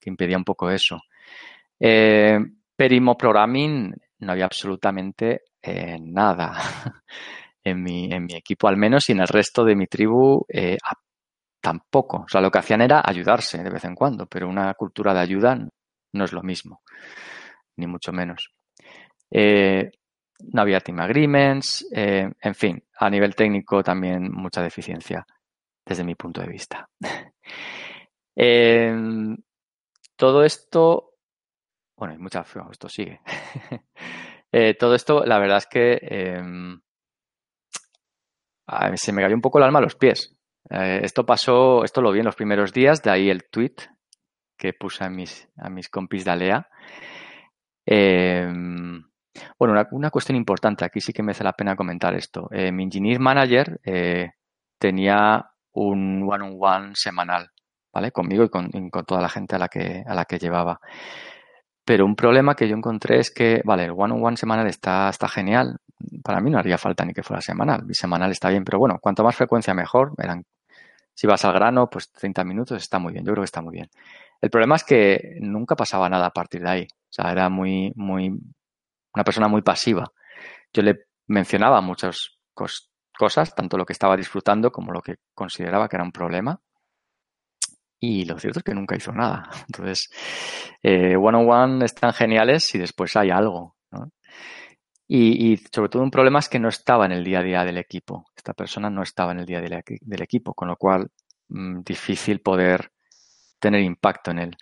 que 0.00 0.10
impedía 0.10 0.36
un 0.36 0.44
poco 0.44 0.68
eso. 0.70 1.00
Eh, 1.78 2.40
Programming 2.76 3.94
no 4.18 4.32
había 4.32 4.46
absolutamente 4.46 5.42
nada. 6.00 6.54
en 7.64 7.82
mi, 7.82 8.12
en 8.12 8.24
mi 8.24 8.34
equipo 8.34 8.68
al 8.68 8.76
menos 8.76 9.08
y 9.08 9.12
en 9.12 9.20
el 9.20 9.28
resto 9.28 9.64
de 9.64 9.76
mi 9.76 9.86
tribu 9.86 10.44
eh, 10.48 10.78
tampoco. 11.60 12.24
O 12.24 12.28
sea, 12.28 12.40
lo 12.40 12.50
que 12.50 12.58
hacían 12.58 12.80
era 12.82 13.02
ayudarse 13.04 13.62
de 13.62 13.70
vez 13.70 13.84
en 13.84 13.94
cuando, 13.94 14.26
pero 14.26 14.48
una 14.48 14.72
cultura 14.74 15.14
de 15.14 15.20
ayuda 15.20 15.56
no 16.12 16.24
es 16.24 16.32
lo 16.32 16.42
mismo, 16.42 16.82
ni 17.76 17.86
mucho 17.86 18.12
menos. 18.12 18.52
Eh, 19.30 19.90
no 20.52 20.62
había 20.62 20.80
team 20.80 21.00
agreements, 21.00 21.86
eh, 21.94 22.28
en 22.40 22.54
fin, 22.54 22.82
a 22.98 23.08
nivel 23.08 23.36
técnico 23.36 23.82
también 23.82 24.30
mucha 24.32 24.60
deficiencia 24.60 25.24
desde 25.86 26.04
mi 26.04 26.16
punto 26.16 26.40
de 26.40 26.48
vista. 26.48 26.88
todo 30.16 30.44
esto, 30.44 31.14
bueno, 31.96 32.14
hay 32.14 32.18
mucha, 32.18 32.44
esto 32.70 32.88
sigue. 32.88 33.20
todo 34.78 34.94
esto, 34.94 35.24
la 35.24 35.38
verdad 35.38 35.58
es 35.58 35.66
que 35.66 35.98
se 38.94 39.12
me 39.12 39.22
cayó 39.22 39.34
un 39.34 39.40
poco 39.40 39.58
el 39.58 39.64
alma 39.64 39.78
a 39.78 39.82
los 39.82 39.96
pies. 39.96 40.36
Eh, 40.70 41.00
esto 41.02 41.26
pasó, 41.26 41.84
esto 41.84 42.00
lo 42.00 42.12
vi 42.12 42.20
en 42.20 42.26
los 42.26 42.36
primeros 42.36 42.72
días, 42.72 43.02
de 43.02 43.10
ahí 43.10 43.30
el 43.30 43.48
tweet 43.50 43.74
que 44.56 44.72
puse 44.72 45.04
a 45.04 45.10
mis, 45.10 45.48
a 45.56 45.68
mis 45.68 45.88
compis 45.88 46.24
de 46.24 46.30
Alea. 46.30 46.68
Em, 47.84 49.02
bueno, 49.58 49.74
una, 49.90 50.10
cuestión 50.10 50.36
importante, 50.36 50.84
aquí 50.84 51.00
sí 51.00 51.12
que 51.12 51.22
me 51.22 51.32
hace 51.32 51.44
la 51.44 51.54
pena 51.54 51.74
comentar 51.74 52.14
esto. 52.14 52.48
Eh, 52.52 52.70
mi 52.70 52.84
engineer 52.84 53.18
manager 53.18 53.80
eh, 53.84 54.30
tenía 54.78 55.50
un 55.72 56.22
one-on-one 56.30 56.92
semanal, 56.94 57.50
¿vale? 57.92 58.12
Conmigo 58.12 58.44
y 58.44 58.50
con, 58.50 58.70
con, 58.90 59.04
toda 59.04 59.20
la 59.20 59.28
gente 59.28 59.56
a 59.56 59.58
la 59.58 59.68
que, 59.68 60.04
a 60.06 60.14
la 60.14 60.24
que 60.26 60.38
llevaba. 60.38 60.80
Pero 61.84 62.06
un 62.06 62.14
problema 62.14 62.54
que 62.54 62.68
yo 62.68 62.76
encontré 62.76 63.18
es 63.18 63.30
que, 63.30 63.60
vale, 63.64 63.84
el 63.84 63.92
one-on-one 63.92 64.36
semanal 64.36 64.66
está, 64.68 65.08
está 65.08 65.28
genial. 65.28 65.78
Para 66.22 66.40
mí 66.40 66.50
no 66.50 66.58
haría 66.58 66.78
falta 66.78 67.04
ni 67.04 67.12
que 67.12 67.22
fuera 67.22 67.40
semanal. 67.40 67.84
Mi 67.84 67.94
semanal 67.94 68.30
está 68.30 68.50
bien, 68.50 68.64
pero 68.64 68.78
bueno, 68.78 68.98
cuanto 69.00 69.24
más 69.24 69.34
frecuencia 69.34 69.74
mejor. 69.74 70.12
Si 71.14 71.26
vas 71.26 71.44
al 71.44 71.52
grano, 71.52 71.90
pues 71.90 72.10
30 72.12 72.44
minutos 72.44 72.80
está 72.82 72.98
muy 72.98 73.12
bien, 73.12 73.24
yo 73.24 73.32
creo 73.32 73.42
que 73.42 73.46
está 73.46 73.60
muy 73.60 73.74
bien. 73.74 73.90
El 74.40 74.50
problema 74.50 74.76
es 74.76 74.84
que 74.84 75.36
nunca 75.40 75.76
pasaba 75.76 76.08
nada 76.08 76.26
a 76.26 76.30
partir 76.30 76.62
de 76.62 76.70
ahí. 76.70 76.88
O 76.90 77.12
sea, 77.12 77.30
era 77.30 77.48
muy, 77.48 77.92
muy, 77.96 78.28
una 79.14 79.24
persona 79.24 79.48
muy 79.48 79.62
pasiva. 79.62 80.10
Yo 80.72 80.82
le 80.82 81.06
mencionaba 81.26 81.80
muchas 81.80 82.38
cosas, 82.54 83.54
tanto 83.54 83.76
lo 83.76 83.84
que 83.84 83.92
estaba 83.92 84.16
disfrutando 84.16 84.70
como 84.72 84.92
lo 84.92 85.00
que 85.00 85.16
consideraba 85.34 85.88
que 85.88 85.96
era 85.96 86.04
un 86.04 86.12
problema. 86.12 86.60
Y 88.04 88.24
lo 88.24 88.36
cierto 88.36 88.58
es 88.58 88.64
que 88.64 88.74
nunca 88.74 88.96
hizo 88.96 89.12
nada. 89.12 89.48
Entonces, 89.68 90.10
eh, 90.82 91.14
one 91.16 91.38
on 91.38 91.48
one 91.48 91.84
están 91.84 92.12
geniales 92.12 92.64
si 92.64 92.78
después 92.78 93.16
hay 93.16 93.30
algo. 93.30 93.76
Y, 95.06 95.58
sobre 95.72 95.90
todo 95.90 96.02
un 96.02 96.10
problema 96.10 96.38
es 96.38 96.48
que 96.48 96.58
no 96.58 96.68
estaba 96.68 97.04
en 97.04 97.12
el 97.12 97.22
día 97.22 97.40
a 97.40 97.42
día 97.42 97.64
del 97.64 97.78
equipo. 97.78 98.24
Esta 98.34 98.54
persona 98.54 98.88
no 98.90 99.02
estaba 99.02 99.32
en 99.32 99.40
el 99.40 99.46
día 99.46 99.58
a 99.58 99.60
día 99.60 99.82
del 100.00 100.22
equipo, 100.22 100.54
con 100.54 100.68
lo 100.68 100.76
cual 100.76 101.10
mm, 101.48 101.82
difícil 101.82 102.40
poder 102.40 102.90
tener 103.60 103.80
impacto 103.82 104.30
en 104.32 104.38
él. 104.38 104.56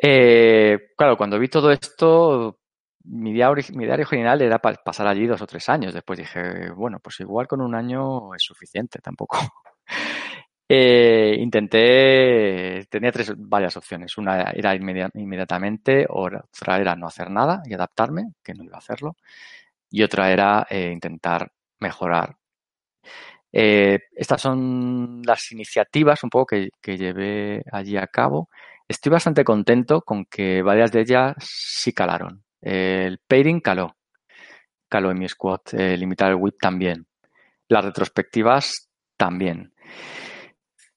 Eh, 0.00 0.78
claro, 0.96 1.16
cuando 1.16 1.38
vi 1.38 1.48
todo 1.48 1.72
esto, 1.72 2.60
mi 3.04 3.30
idea, 3.30 3.50
mi 3.74 3.88
original 3.88 4.42
era 4.42 4.58
pasar 4.60 5.06
allí 5.08 5.26
dos 5.26 5.42
o 5.42 5.46
tres 5.46 5.68
años. 5.68 5.94
Después 5.94 6.18
dije, 6.18 6.70
bueno, 6.76 6.98
pues 7.02 7.18
igual 7.20 7.48
con 7.48 7.60
un 7.62 7.74
año 7.74 8.34
es 8.34 8.42
suficiente, 8.42 9.00
tampoco. 9.00 9.38
Eh, 10.70 11.36
intenté, 11.40 12.86
tenía 12.90 13.10
tres, 13.12 13.32
varias 13.36 13.76
opciones. 13.76 14.18
Una 14.18 14.42
era 14.50 14.74
inmediatamente, 14.74 16.06
otra 16.08 16.78
era 16.78 16.94
no 16.96 17.06
hacer 17.06 17.30
nada 17.30 17.62
y 17.64 17.74
adaptarme, 17.74 18.32
que 18.42 18.54
no 18.54 18.64
iba 18.64 18.76
a 18.76 18.78
hacerlo. 18.78 19.16
Y 19.90 20.02
otra 20.02 20.32
era 20.32 20.66
eh, 20.70 20.90
intentar 20.92 21.52
mejorar 21.80 22.36
eh, 23.52 23.98
estas 24.14 24.42
son 24.42 25.22
las 25.24 25.50
iniciativas 25.52 26.22
un 26.22 26.30
poco 26.30 26.46
que, 26.46 26.98
llevé 26.98 27.62
allí 27.72 27.96
a 27.96 28.06
cabo. 28.06 28.50
Estoy 28.86 29.10
bastante 29.12 29.44
contento 29.44 30.02
con 30.02 30.24
que 30.26 30.62
varias 30.62 30.92
de 30.92 31.00
ellas 31.02 31.34
sí 31.40 31.92
calaron. 31.92 32.44
el 32.60 33.18
pairing 33.26 33.60
caló, 33.60 33.96
caló 34.88 35.10
en 35.10 35.18
mi 35.18 35.28
squad. 35.28 35.60
limitar 35.72 36.30
el 36.30 36.36
whip 36.36 36.56
también. 36.60 37.06
Las 37.68 37.84
retrospectivas 37.84 38.88
también. 39.16 39.72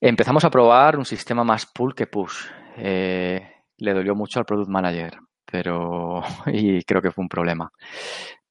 Empezamos 0.03 0.43
a 0.43 0.49
probar 0.49 0.97
un 0.97 1.05
sistema 1.05 1.43
más 1.43 1.67
pull 1.67 1.93
que 1.93 2.07
push. 2.07 2.47
Eh, 2.75 3.39
le 3.77 3.93
dolió 3.93 4.15
mucho 4.15 4.39
al 4.39 4.45
product 4.45 4.67
manager, 4.67 5.19
pero 5.45 6.23
y 6.47 6.81
creo 6.83 7.03
que 7.03 7.11
fue 7.11 7.21
un 7.21 7.29
problema. 7.29 7.71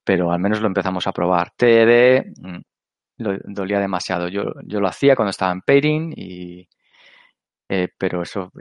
Pero 0.05 0.31
al 0.31 0.39
menos 0.39 0.61
lo 0.61 0.69
empezamos 0.69 1.09
a 1.09 1.13
probar. 1.13 1.51
TED 1.57 2.23
lo, 3.17 3.37
dolía 3.45 3.81
demasiado. 3.81 4.29
Yo, 4.29 4.45
yo 4.65 4.81
lo 4.81 4.87
hacía 4.87 5.17
cuando 5.17 5.31
estaba 5.31 5.51
en 5.51 5.63
pairing, 5.63 6.13
y, 6.17 6.69
eh, 7.69 7.89
pero 7.99 8.23
eso 8.23 8.53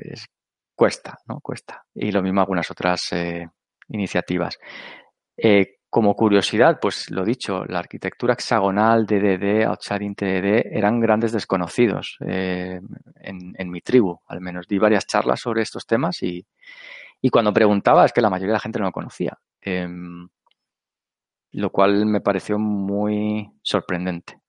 cuesta, 0.76 1.16
¿no? 1.28 1.40
Cuesta. 1.42 1.84
Y 1.94 2.12
lo 2.12 2.24
mismo 2.24 2.42
algunas 2.42 2.72
otras 2.72 3.02
eh, 3.12 3.48
iniciativas. 3.90 4.58
Como 5.90 6.16
curiosidad, 6.16 6.80
pues 6.80 7.10
lo 7.10 7.24
dicho, 7.24 7.66
la 7.66 7.80
arquitectura 7.80 8.34
hexagonal, 8.34 9.06
DDD, 9.06 9.66
Outshading 9.66 10.16
TDD 10.16 10.68
eran 10.72 11.00
grandes 11.00 11.32
desconocidos 11.32 12.18
en, 12.20 12.84
en, 13.58 13.70
mi 13.70 13.82
tribu, 13.82 14.20
al 14.28 14.40
menos. 14.40 14.68
Di 14.68 14.78
varias 14.78 15.08
charlas 15.08 15.40
sobre 15.40 15.64
estos 15.64 15.88
temas 15.88 16.22
y, 16.22 16.46
y 17.22 17.30
cuando 17.30 17.52
preguntaba 17.54 18.06
es 18.06 18.14
que 18.14 18.22
la 18.22 18.30
mayoría 18.30 18.52
de 18.52 18.58
la 18.58 18.60
gente 18.60 18.80
no 18.80 18.86
lo 18.86 18.92
conocía. 18.92 19.38
Em, 19.62 20.30
lo 21.52 21.72
cual 21.72 22.06
me 22.06 22.22
pareció 22.22 22.60
muy 22.60 23.50
sorprendente. 23.64 24.40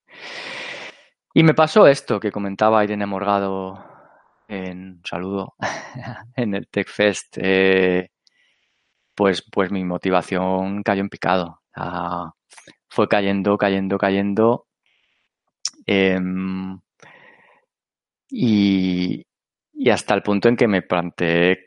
Y 1.33 1.43
me 1.43 1.55
pasó 1.55 1.87
esto 1.87 2.21
que 2.21 2.33
comentaba 2.33 2.85
Irene 2.85 3.07
Morgado 3.07 3.83
en 4.49 5.01
saludo 5.05 5.55
en 6.37 6.55
el 6.55 6.69
TechFest. 6.69 7.39
Eh, 7.41 8.11
pues, 9.15 9.43
pues 9.51 9.71
mi 9.71 9.85
motivación 9.85 10.83
cayó 10.83 11.03
en 11.03 11.09
picado. 11.09 11.61
fue 12.89 13.09
cayendo, 13.09 13.57
cayendo, 13.59 13.99
cayendo. 13.99 14.67
Em, 15.87 16.79
y, 18.31 19.25
hasta 19.91 20.15
el 20.15 20.23
punto 20.23 20.49
en 20.49 20.57
que 20.57 20.69
me 20.69 20.83
planteé 20.83 21.59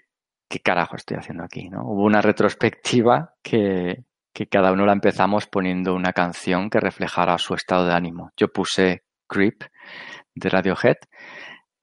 qué 0.49 0.59
carajo 0.59 0.95
estoy 0.95 1.17
haciendo 1.17 1.43
aquí. 1.43 1.69
¿no? 1.69 1.83
Hubo 1.83 2.03
una 2.03 2.21
retrospectiva 2.21 3.33
que, 3.41 4.05
que 4.33 4.47
cada 4.47 4.71
uno 4.71 4.85
la 4.85 4.93
empezamos 4.93 5.47
poniendo 5.47 5.93
una 5.95 6.13
canción 6.13 6.69
que 6.69 6.79
reflejara 6.79 7.37
su 7.37 7.53
estado 7.53 7.87
de 7.87 7.93
ánimo. 7.93 8.31
Yo 8.37 8.47
puse 8.49 9.03
Creep 9.27 9.63
de 10.35 10.49
Radiohead. 10.49 10.97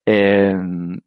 Em, 0.04 1.00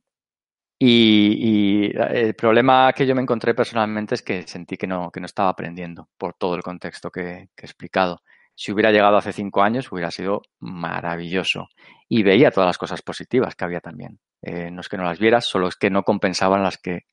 y, 0.85 1.91
el 1.95 2.35
problema 2.35 2.91
que 2.91 3.05
yo 3.05 3.15
me 3.15 3.21
encontré 3.21 3.53
personalmente 3.53 4.15
es 4.15 4.21
que 4.21 4.45
sentí 4.45 4.75
que 4.75 4.85
no, 4.85 5.09
que 5.11 5.21
no 5.21 5.25
estaba 5.25 5.47
aprendiendo 5.49 6.09
por 6.17 6.33
todo 6.33 6.55
el 6.55 6.61
contexto 6.61 7.09
que, 7.09 7.21
he 7.21 7.65
explicado. 7.65 8.21
Si 8.53 8.73
hubiera 8.73 8.91
llegado 8.91 9.15
hace 9.15 9.31
cinco 9.31 9.63
años, 9.63 9.89
hubiera 9.93 10.11
sido 10.11 10.41
maravilloso. 10.59 11.67
Y 12.09 12.23
veía 12.23 12.51
todas 12.51 12.67
las 12.67 12.77
cosas 12.77 13.01
positivas 13.01 13.55
que 13.55 13.63
había 13.63 13.79
también. 13.79 14.19
Eh, 14.41 14.71
no 14.71 14.81
es 14.81 14.89
que 14.89 14.97
no 14.97 15.05
las 15.05 15.19
vieras, 15.19 15.45
solo 15.45 15.69
es 15.69 15.77
que 15.77 15.89
no 15.89 16.03
compensaban 16.03 16.61
las 16.61 16.77
que, 16.77 17.03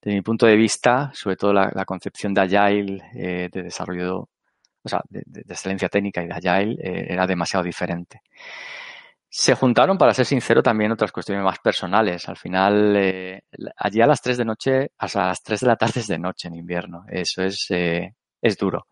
de 0.00 0.14
mi 0.14 0.22
punto 0.22 0.46
de 0.46 0.56
vista, 0.56 1.10
sobre 1.12 1.36
todo 1.36 1.52
la, 1.52 1.84
concepción 1.84 2.32
de 2.32 2.40
Agile, 2.40 3.02
eh, 3.14 3.50
de 3.52 3.62
desarrollo, 3.62 4.30
o 4.82 4.88
sea, 4.88 5.02
de, 5.10 5.22
excelencia 5.46 5.90
técnica 5.90 6.22
y 6.22 6.28
de 6.28 6.32
Agile, 6.32 6.76
eh, 6.82 7.06
era 7.10 7.26
demasiado 7.26 7.62
diferente. 7.62 8.22
Se 9.38 9.54
juntaron, 9.54 9.98
para 9.98 10.14
ser 10.14 10.24
sincero, 10.24 10.62
también 10.62 10.92
otras 10.92 11.12
cuestiones 11.12 11.44
más 11.44 11.58
personales. 11.58 12.26
Al 12.26 12.38
final, 12.38 13.42
allí 13.76 14.00
a 14.00 14.06
las 14.06 14.22
3 14.22 14.38
de 14.38 14.44
noche, 14.46 14.92
hasta 14.96 15.26
las 15.26 15.42
3 15.42 15.60
de 15.60 15.66
la 15.66 15.76
tarde 15.76 16.00
es 16.00 16.06
de 16.06 16.18
noche 16.18 16.48
en 16.48 16.54
invierno. 16.54 17.04
Eso 17.06 17.42
es, 17.42 17.66
es 17.68 18.56
duro. 18.56 18.86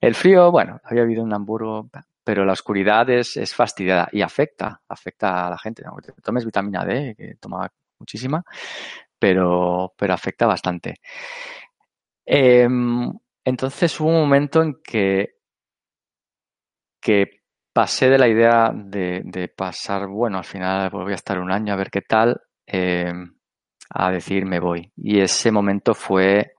El 0.00 0.14
frío, 0.14 0.52
bueno, 0.52 0.80
había 0.84 1.02
habido 1.02 1.24
un 1.24 1.34
Hamburgo, 1.34 1.90
pero 2.22 2.44
la 2.44 2.52
oscuridad 2.52 3.10
es, 3.10 3.36
es 3.36 3.56
fastidiada 3.56 4.08
y 4.12 4.22
afecta, 4.22 4.80
afecta 4.88 5.48
a 5.48 5.50
la 5.50 5.58
gente. 5.58 5.82
Aunque 5.84 6.12
tomes 6.22 6.44
vitamina 6.44 6.84
D, 6.84 7.16
que 7.16 7.34
toma 7.40 7.68
muchísima, 7.98 8.44
pero, 9.18 9.94
pero 9.98 10.14
afecta 10.14 10.46
bastante. 10.46 11.00
Em, 12.24 13.12
entonces 13.44 13.98
hubo 13.98 14.10
un 14.10 14.20
momento 14.20 14.62
en 14.62 14.80
que, 14.80 15.38
que 17.00 17.41
pasé 17.72 18.10
de 18.10 18.18
la 18.18 18.28
idea 18.28 18.72
de, 18.74 19.52
pasar, 19.56 20.06
bueno, 20.06 20.38
al 20.38 20.44
final 20.44 20.90
voy 20.90 21.12
a 21.12 21.16
estar 21.16 21.38
un 21.38 21.50
año 21.50 21.72
a 21.72 21.76
ver 21.76 21.90
qué 21.90 22.02
tal, 22.02 22.40
em, 22.66 23.34
a 23.90 24.10
decir 24.10 24.46
me 24.46 24.60
voy. 24.60 24.92
Y 24.96 25.20
ese 25.20 25.50
momento 25.50 25.94
fue 25.94 26.54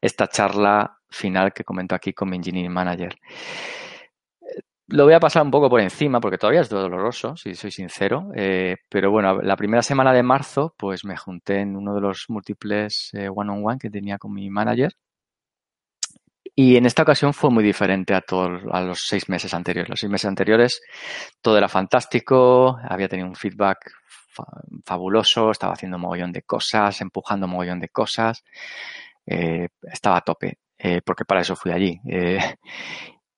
esta 0.00 0.28
charla 0.28 0.98
final 1.08 1.52
que 1.52 1.64
comento 1.64 1.94
aquí 1.94 2.12
con 2.12 2.30
mi 2.30 2.36
engineering 2.36 2.72
manager. 2.72 3.16
Lo 4.88 5.04
voy 5.04 5.14
a 5.14 5.20
pasar 5.20 5.42
un 5.42 5.50
poco 5.50 5.70
por 5.70 5.80
encima 5.80 6.20
porque 6.20 6.36
todavía 6.36 6.60
es 6.60 6.68
doloroso, 6.68 7.36
si 7.36 7.54
soy 7.54 7.70
sincero. 7.70 8.28
Eh, 8.34 8.76
pero 8.90 9.10
bueno, 9.10 9.40
la 9.40 9.56
primera 9.56 9.82
semana 9.82 10.12
de 10.12 10.22
marzo, 10.22 10.74
pues 10.76 11.04
me 11.04 11.16
junté 11.16 11.60
en 11.60 11.74
uno 11.76 11.94
de 11.94 12.02
los 12.02 12.26
múltiples 12.28 13.10
eh, 13.14 13.28
one-on-one 13.34 13.78
que 13.78 13.90
tenía 13.90 14.18
con 14.18 14.34
mi 14.34 14.50
manager. 14.50 14.92
Y 16.54 16.76
en 16.76 16.86
esta 16.86 17.02
ocasión 17.02 17.34
fue 17.34 17.50
muy 17.50 17.64
diferente 17.64 18.14
a 18.14 18.20
todos 18.20 18.62
a 18.70 18.80
los 18.80 19.00
seis 19.06 19.28
meses 19.28 19.52
anteriores. 19.54 19.90
Los 19.90 20.00
seis 20.00 20.10
meses 20.10 20.28
anteriores 20.28 20.80
todo 21.40 21.58
era 21.58 21.68
fantástico, 21.68 22.78
había 22.88 23.08
tenido 23.08 23.28
un 23.28 23.34
feedback 23.34 23.90
fabuloso, 24.84 25.50
estaba 25.50 25.74
haciendo 25.74 25.98
mogollón 25.98 26.32
de 26.32 26.42
cosas, 26.42 27.00
empujando 27.00 27.46
mogollón 27.46 27.80
de 27.80 27.88
cosas, 27.88 28.44
eh, 29.26 29.68
estaba 29.82 30.18
a 30.18 30.20
tope, 30.22 30.58
porque 31.04 31.24
para 31.24 31.40
eso 31.40 31.56
fui 31.56 31.72
allí. 31.72 32.00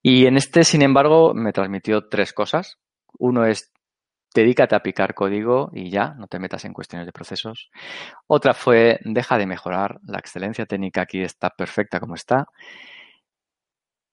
Y 0.02 0.26
en 0.26 0.36
este, 0.36 0.62
sin 0.62 0.82
embargo, 0.82 1.34
me 1.34 1.52
transmitió 1.52 2.08
tres 2.08 2.32
cosas. 2.32 2.78
Uno 3.18 3.44
es, 3.44 3.72
dedícate 4.34 4.76
a 4.76 4.82
picar 4.82 5.14
código 5.14 5.70
y 5.72 5.90
ya, 5.90 6.14
no 6.16 6.28
te 6.28 6.38
metas 6.38 6.64
en 6.64 6.72
cuestiones 6.72 7.06
de 7.06 7.12
procesos. 7.12 7.70
Otra 8.26 8.54
fue, 8.54 9.00
deja 9.04 9.36
de 9.36 9.46
mejorar, 9.46 9.98
la 10.06 10.18
excelencia 10.18 10.64
técnica 10.64 11.02
aquí 11.02 11.22
está 11.22 11.50
perfecta 11.50 11.98
como 11.98 12.14
está. 12.14 12.46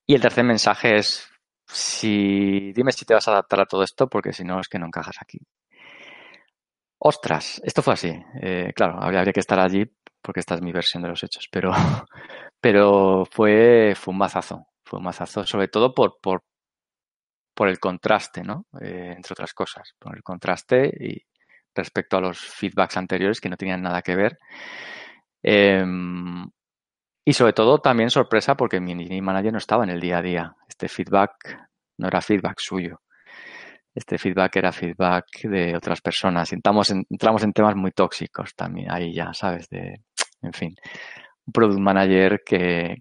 Y 0.06 0.16
el 0.16 0.22
tercer 0.22 0.43
mensaje 0.43 0.97
es, 0.97 1.30
si, 1.68 2.74
dime 2.74 2.91
si 2.91 3.06
te 3.06 3.14
vas 3.14 3.28
a 3.28 3.32
adaptar 3.32 3.62
a 3.62 3.66
todo 3.66 3.84
esto, 3.84 4.08
porque 4.08 4.34
si 4.34 4.43
no 4.43 4.60
es 4.60 4.68
que 4.68 4.80
no 4.80 4.88
encajas 4.88 5.18
aquí. 5.22 5.39
Ostras, 6.99 7.62
esto 7.64 7.82
fue 7.82 7.93
así. 7.93 8.14
Eh, 8.41 8.72
claro, 8.76 9.01
habría, 9.01 9.24
que 9.32 9.39
estar 9.39 9.60
allí 9.60 9.86
porque 10.22 10.39
esta 10.39 10.56
es 10.56 10.62
mi 10.62 10.72
versión 10.72 11.04
de 11.04 11.10
los 11.10 11.24
hechos, 11.24 11.47
pero, 11.51 11.72
pero 12.62 13.26
fue, 13.30 13.93
fue 13.95 14.14
un 14.14 14.18
mazazo 14.18 14.68
fue 14.84 14.99
un 14.99 15.06
mazazo, 15.06 15.45
sobre 15.45 15.68
todo 15.70 15.93
por, 15.93 16.20
por, 16.22 16.43
por 17.56 17.68
el 17.68 17.80
contraste, 17.80 18.43
¿no? 18.43 18.68
Eh, 18.82 19.14
entre 19.16 19.34
otras 19.34 19.54
cosas, 19.54 19.93
por 19.97 20.16
el 20.16 20.24
contraste 20.24 20.91
y 20.99 21.20
respecto 21.76 22.18
a 22.18 22.22
los 22.22 22.39
feedbacks 22.39 22.97
anteriores 22.97 23.41
que 23.41 23.49
no 23.49 23.58
tenían 23.58 23.82
nada 23.82 24.01
que 24.01 24.16
ver. 24.16 24.38
Em, 25.41 26.45
y 27.26 27.34
sobre 27.34 27.54
todo 27.54 27.80
también 27.80 28.10
sorpresa 28.10 28.56
porque 28.56 28.80
mi 28.80 29.22
manager 29.22 29.52
no 29.52 29.58
estaba 29.58 29.84
en 29.84 29.92
el 29.92 30.02
día 30.02 30.18
a 30.18 30.22
día. 30.22 30.56
Este 30.68 30.88
feedback 30.88 31.58
no 31.98 32.08
era 32.08 32.22
feedback 32.22 32.60
suyo. 32.60 33.00
Este 33.96 34.18
feedback 34.18 34.56
era 34.56 34.72
feedback 34.72 35.26
de 35.44 35.76
otras 35.76 36.02
personas. 36.02 36.52
Entramos 36.52 36.90
en, 36.90 37.06
entramos 37.10 37.44
en 37.44 37.54
temas 37.54 37.76
muy 37.76 37.92
tóxicos 37.92 38.56
también, 38.56 38.92
ahí 38.92 39.14
ya, 39.14 39.34
¿sabes? 39.34 39.70
De, 39.70 40.02
en 40.42 40.54
fin, 40.54 40.76
un 41.46 41.54
product 41.54 41.80
manager 41.80 42.42
que, 42.44 42.98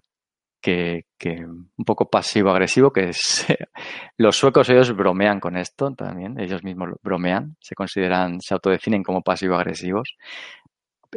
que, 0.61 1.05
que 1.17 1.45
un 1.45 1.85
poco 1.85 2.09
pasivo-agresivo, 2.09 2.91
que 2.91 3.09
es, 3.09 3.45
los 4.17 4.37
suecos 4.37 4.69
ellos 4.69 4.95
bromean 4.95 5.39
con 5.39 5.57
esto 5.57 5.91
también, 5.95 6.39
ellos 6.39 6.63
mismos 6.63 6.89
bromean, 7.01 7.57
se 7.59 7.73
consideran, 7.73 8.39
se 8.39 8.53
autodefinen 8.53 9.03
como 9.03 9.23
pasivo-agresivos. 9.23 10.15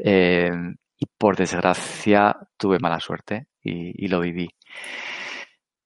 Eh, 0.03 0.51
y 0.99 1.07
por 1.07 1.37
desgracia 1.37 2.37
tuve 2.57 2.79
mala 2.79 3.01
suerte 3.01 3.49
y, 3.63 4.09
lo 4.09 4.21
viví. 4.21 4.49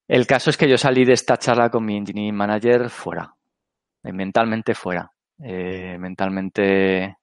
El 0.06 0.26
caso 0.26 0.50
es 0.50 0.56
que 0.56 0.68
yo 0.68 0.76
salí 0.76 1.04
de 1.04 1.14
esta 1.14 1.38
charla 1.38 1.70
con 1.70 1.84
mi 1.84 1.96
engineering 1.96 2.34
manager 2.34 2.90
fuera, 2.90 3.34
eh, 4.02 4.12
mentalmente 4.12 4.74
fuera, 4.74 5.10
eh, 5.42 5.96
mentalmente 5.98 7.16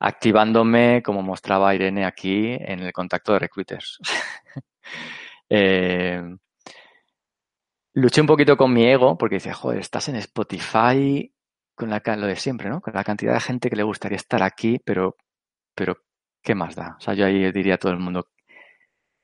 activándome, 0.00 1.02
como 1.02 1.22
mostraba 1.22 1.74
Irene 1.74 2.04
aquí, 2.04 2.52
en 2.52 2.80
el 2.80 2.92
contacto 2.92 3.32
de 3.32 3.38
recruiters. 3.40 3.98
eh, 5.50 6.22
luché 7.94 8.20
un 8.20 8.26
poquito 8.26 8.56
con 8.56 8.72
mi 8.72 8.84
ego 8.86 9.18
porque 9.18 9.36
dice, 9.36 9.52
joder, 9.52 9.80
estás 9.80 10.08
en 10.08 10.16
Spotify 10.16 11.32
con 11.74 11.90
la, 11.90 12.02
lo 12.16 12.26
de 12.26 12.36
siempre, 12.36 12.68
¿no? 12.68 12.80
Con 12.80 12.94
la 12.94 13.04
cantidad 13.04 13.34
de 13.34 13.40
gente 13.40 13.70
que 13.70 13.76
le 13.76 13.82
gustaría 13.82 14.16
estar 14.16 14.42
aquí, 14.42 14.78
pero, 14.84 15.16
pero 15.74 15.96
¿qué 16.42 16.54
más 16.54 16.74
da? 16.74 16.96
O 16.98 17.00
sea, 17.00 17.14
yo 17.14 17.26
ahí 17.26 17.50
diría 17.52 17.74
a 17.74 17.78
todo 17.78 17.92
el 17.92 17.98
mundo, 17.98 18.28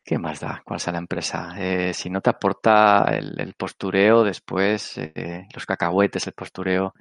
¿qué 0.05 0.19
más 0.19 0.41
da 0.41 0.63
cuál 0.65 0.81
sea 0.81 0.93
la 0.93 0.99
empresa? 0.99 1.55
Eh, 1.59 1.95
si 1.95 2.11
no 2.11 2.21
te 2.21 2.31
aporta 2.31 3.05
el, 3.11 3.55
postureo 3.55 4.23
después, 4.25 4.99
eh, 4.99 5.47
los 5.55 5.67
cacahuetes, 5.67 6.27
el 6.27 6.35
postureo, 6.35 6.95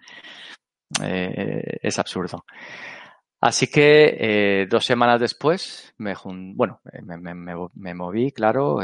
eh, 1.02 1.80
es 1.82 2.00
absurdo. 2.00 2.46
Así 3.42 3.68
que 3.68 4.66
dos 4.70 4.86
semanas 4.86 5.20
después, 5.20 5.94
me 5.98 6.14
bueno, 6.56 6.80
me, 7.04 7.34
me, 7.74 7.94
moví, 7.94 8.32
claro, 8.32 8.80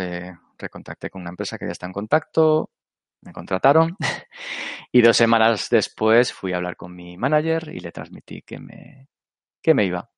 recontacté 0.58 1.10
con 1.10 1.22
una 1.22 1.30
empresa 1.30 1.58
que 1.58 1.66
ya 1.66 1.72
está 1.72 1.86
en 1.86 1.94
contacto, 1.94 2.70
me 3.22 3.34
contrataron 3.34 3.96
y 4.92 5.02
dos 5.02 5.18
semanas 5.18 5.70
después 5.70 6.34
fui 6.34 6.54
a 6.54 6.58
hablar 6.58 6.76
con 6.76 6.96
mi 6.96 7.18
manager 7.18 7.70
y 7.74 7.80
le 7.80 7.92
transmití 7.92 8.42
que 8.42 8.60
me, 8.60 9.08
que 9.62 9.74
me 9.74 9.86
iba. 9.86 10.10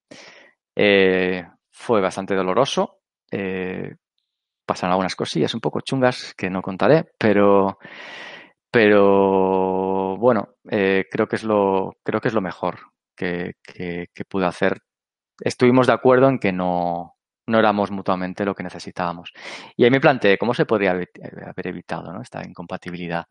Eh, 0.75 1.45
fue 1.69 2.01
bastante 2.01 2.35
doloroso, 2.35 2.99
eh, 3.31 3.95
pasaron 4.65 4.91
algunas 4.93 5.15
cosillas 5.15 5.53
un 5.53 5.61
poco 5.61 5.81
chungas 5.81 6.33
que 6.35 6.49
no 6.49 6.61
contaré, 6.61 7.11
pero, 7.17 7.77
pero 8.69 10.17
bueno, 10.17 10.55
eh, 10.69 11.05
creo 11.09 11.27
que 11.27 11.35
es 11.37 11.43
lo, 11.43 11.97
creo 12.03 12.21
que 12.21 12.29
es 12.29 12.33
lo 12.33 12.41
mejor 12.41 12.79
que, 13.15 13.53
que, 13.63 14.07
pude 14.29 14.45
hacer. 14.45 14.81
Estuvimos 15.39 15.87
de 15.87 15.93
acuerdo 15.93 16.29
en 16.29 16.39
que 16.39 16.51
no, 16.51 17.15
no 17.47 17.59
éramos 17.59 17.91
mutuamente 17.91 18.45
lo 18.45 18.55
que 18.55 18.63
necesitábamos. 18.63 19.33
Y 19.75 19.83
ahí 19.83 19.91
me 19.91 19.99
planteé 19.99 20.37
cómo 20.37 20.53
se 20.53 20.65
podría 20.65 20.91
haber 20.91 21.67
evitado 21.67 22.19
esta 22.21 22.43
incompatibilidad. 22.47 23.25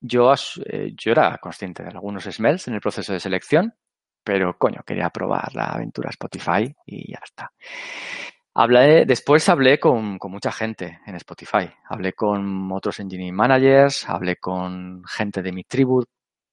Yo, 0.00 0.32
eh, 0.66 0.92
yo 0.96 1.12
era 1.12 1.38
consciente 1.38 1.82
de 1.82 1.88
algunos 1.88 2.24
smells 2.24 2.68
en 2.68 2.74
el 2.74 2.80
proceso 2.80 3.12
de 3.12 3.20
selección, 3.20 3.74
pero 4.24 4.56
coño, 4.58 4.82
quería 4.86 5.10
probar 5.10 5.54
la 5.54 5.66
aventura 5.66 6.10
Spotify 6.10 6.74
y 6.86 7.12
ya 7.12 7.20
está. 7.22 7.52
Hablé, 8.54 9.04
después 9.04 9.48
hablé 9.48 9.78
con, 9.78 10.18
con, 10.18 10.30
mucha 10.30 10.50
gente 10.52 11.00
en 11.06 11.16
Spotify. 11.16 11.68
Hablé 11.88 12.12
con 12.14 12.70
otros 12.72 13.00
engineering 13.00 13.34
managers, 13.34 14.08
hablé 14.08 14.36
con 14.36 15.02
gente 15.04 15.42
de 15.42 15.52
mi 15.52 15.64
tribu, 15.64 16.04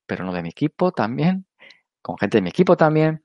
pero 0.05 0.25
no 0.25 0.33
de 0.33 0.41
mi 0.41 0.49
equipo 0.49 0.91
también, 0.91 1.45
con 2.01 2.17
gente 2.17 2.37
de 2.37 2.41
mi 2.41 2.49
equipo 2.49 2.75
también. 2.75 3.21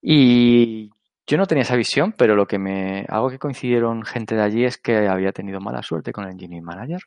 Y 0.00 0.90
yo 1.26 1.36
no 1.36 1.46
tenía 1.46 1.62
esa 1.62 1.76
visión, 1.76 2.12
pero 2.12 2.36
lo 2.36 2.46
que 2.46 2.58
me, 2.58 3.04
algo 3.08 3.30
que 3.30 3.38
coincidieron 3.38 4.04
gente 4.04 4.36
de 4.36 4.42
allí 4.42 4.64
es 4.64 4.78
que 4.78 5.08
había 5.08 5.32
tenido 5.32 5.60
mala 5.60 5.82
suerte 5.82 6.12
con 6.12 6.24
el 6.24 6.30
engineering 6.32 6.64
manager. 6.64 7.00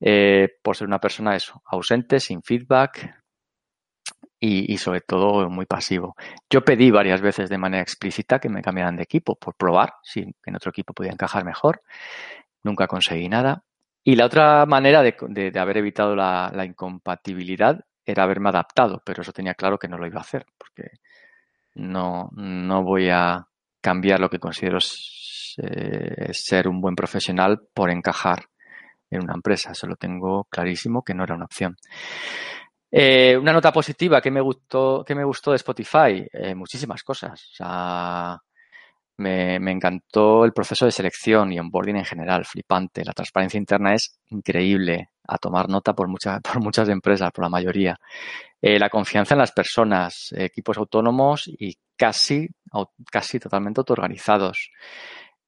Eh, 0.00 0.48
por 0.62 0.76
ser 0.76 0.86
una 0.86 1.00
persona 1.00 1.34
eso, 1.34 1.62
ausente, 1.66 2.20
sin 2.20 2.42
feedback 2.42 3.19
y, 4.40 4.72
y, 4.72 4.78
sobre 4.78 5.02
todo 5.02 5.48
muy 5.50 5.66
pasivo. 5.66 6.16
Yo 6.48 6.62
pedí 6.62 6.90
varias 6.90 7.20
veces 7.20 7.50
de 7.50 7.58
manera 7.58 7.82
explícita 7.82 8.38
que 8.38 8.48
me 8.48 8.62
cambiaran 8.62 8.96
de 8.96 9.02
equipo 9.02 9.36
por 9.36 9.54
probar 9.54 9.94
si 10.02 10.22
en 10.22 10.56
otro 10.56 10.70
equipo 10.70 10.94
podía 10.94 11.12
encajar 11.12 11.44
mejor. 11.44 11.82
Nunca 12.62 12.86
conseguí 12.86 13.28
nada. 13.28 13.62
Y 14.02 14.16
la 14.16 14.26
otra 14.26 14.64
manera 14.66 15.02
de, 15.02 15.14
de, 15.28 15.50
de 15.50 15.60
haber 15.60 15.78
evitado 15.78 16.16
la, 16.16 16.64
incompatibilidad 16.64 17.84
era 18.04 18.24
haberme 18.24 18.48
adaptado, 18.48 19.02
pero 19.04 19.22
eso 19.22 19.32
tenía 19.32 19.54
claro 19.54 19.78
que 19.78 19.88
no 19.88 19.98
lo 19.98 20.06
iba 20.06 20.18
a 20.18 20.22
hacer, 20.22 20.46
porque 20.56 20.90
no, 21.74 22.30
no 22.32 22.82
voy 22.82 23.10
a 23.10 23.46
cambiar 23.80 24.20
lo 24.20 24.30
que 24.30 24.38
considero 24.38 24.78
eh, 24.78 26.30
ser 26.32 26.66
un 26.66 26.80
buen 26.80 26.96
profesional 26.96 27.60
por 27.74 27.90
encajar 27.90 28.46
en 29.10 29.22
una 29.22 29.34
empresa. 29.34 29.72
Eso 29.72 29.86
lo 29.86 29.96
tengo 29.96 30.44
clarísimo 30.44 31.02
que 31.02 31.14
no 31.14 31.24
era 31.24 31.34
una 31.34 31.44
opción. 31.44 31.76
Eh, 32.90 33.36
una 33.36 33.52
nota 33.52 33.72
positiva 33.72 34.20
que 34.20 34.30
me 34.30 34.40
gustó, 34.40 35.04
que 35.06 35.14
me 35.14 35.24
gustó 35.24 35.52
de 35.52 35.56
Spotify, 35.58 36.26
eh, 36.32 36.54
muchísimas 36.54 37.02
cosas. 37.02 37.40
O 37.52 37.54
sea, 37.54 38.38
me, 39.18 39.56
encantó 39.56 40.44
el 40.44 40.52
proceso 40.52 40.86
de 40.86 40.92
selección 40.92 41.52
y 41.52 41.60
onboarding 41.60 41.96
en 41.96 42.04
general, 42.04 42.44
flipante. 42.44 43.04
La 43.04 43.12
transparencia 43.12 43.58
interna 43.58 43.94
es 43.94 44.18
increíble, 44.30 45.10
a 45.28 45.38
tomar 45.38 45.68
nota 45.68 45.94
por, 45.94 46.08
por 46.42 46.60
muchas 46.62 46.88
empresas, 46.88 47.30
por 47.32 47.44
la 47.44 47.50
mayoría. 47.50 47.96
Eh, 48.60 48.78
la 48.78 48.90
confianza 48.90 49.34
en 49.34 49.40
las 49.40 49.52
personas, 49.52 50.34
equipos 50.36 50.76
autónomos 50.78 51.48
y 51.48 51.76
casi, 51.96 52.48
casi 53.10 53.38
totalmente 53.38 53.80
autoorganizados. 53.80 54.70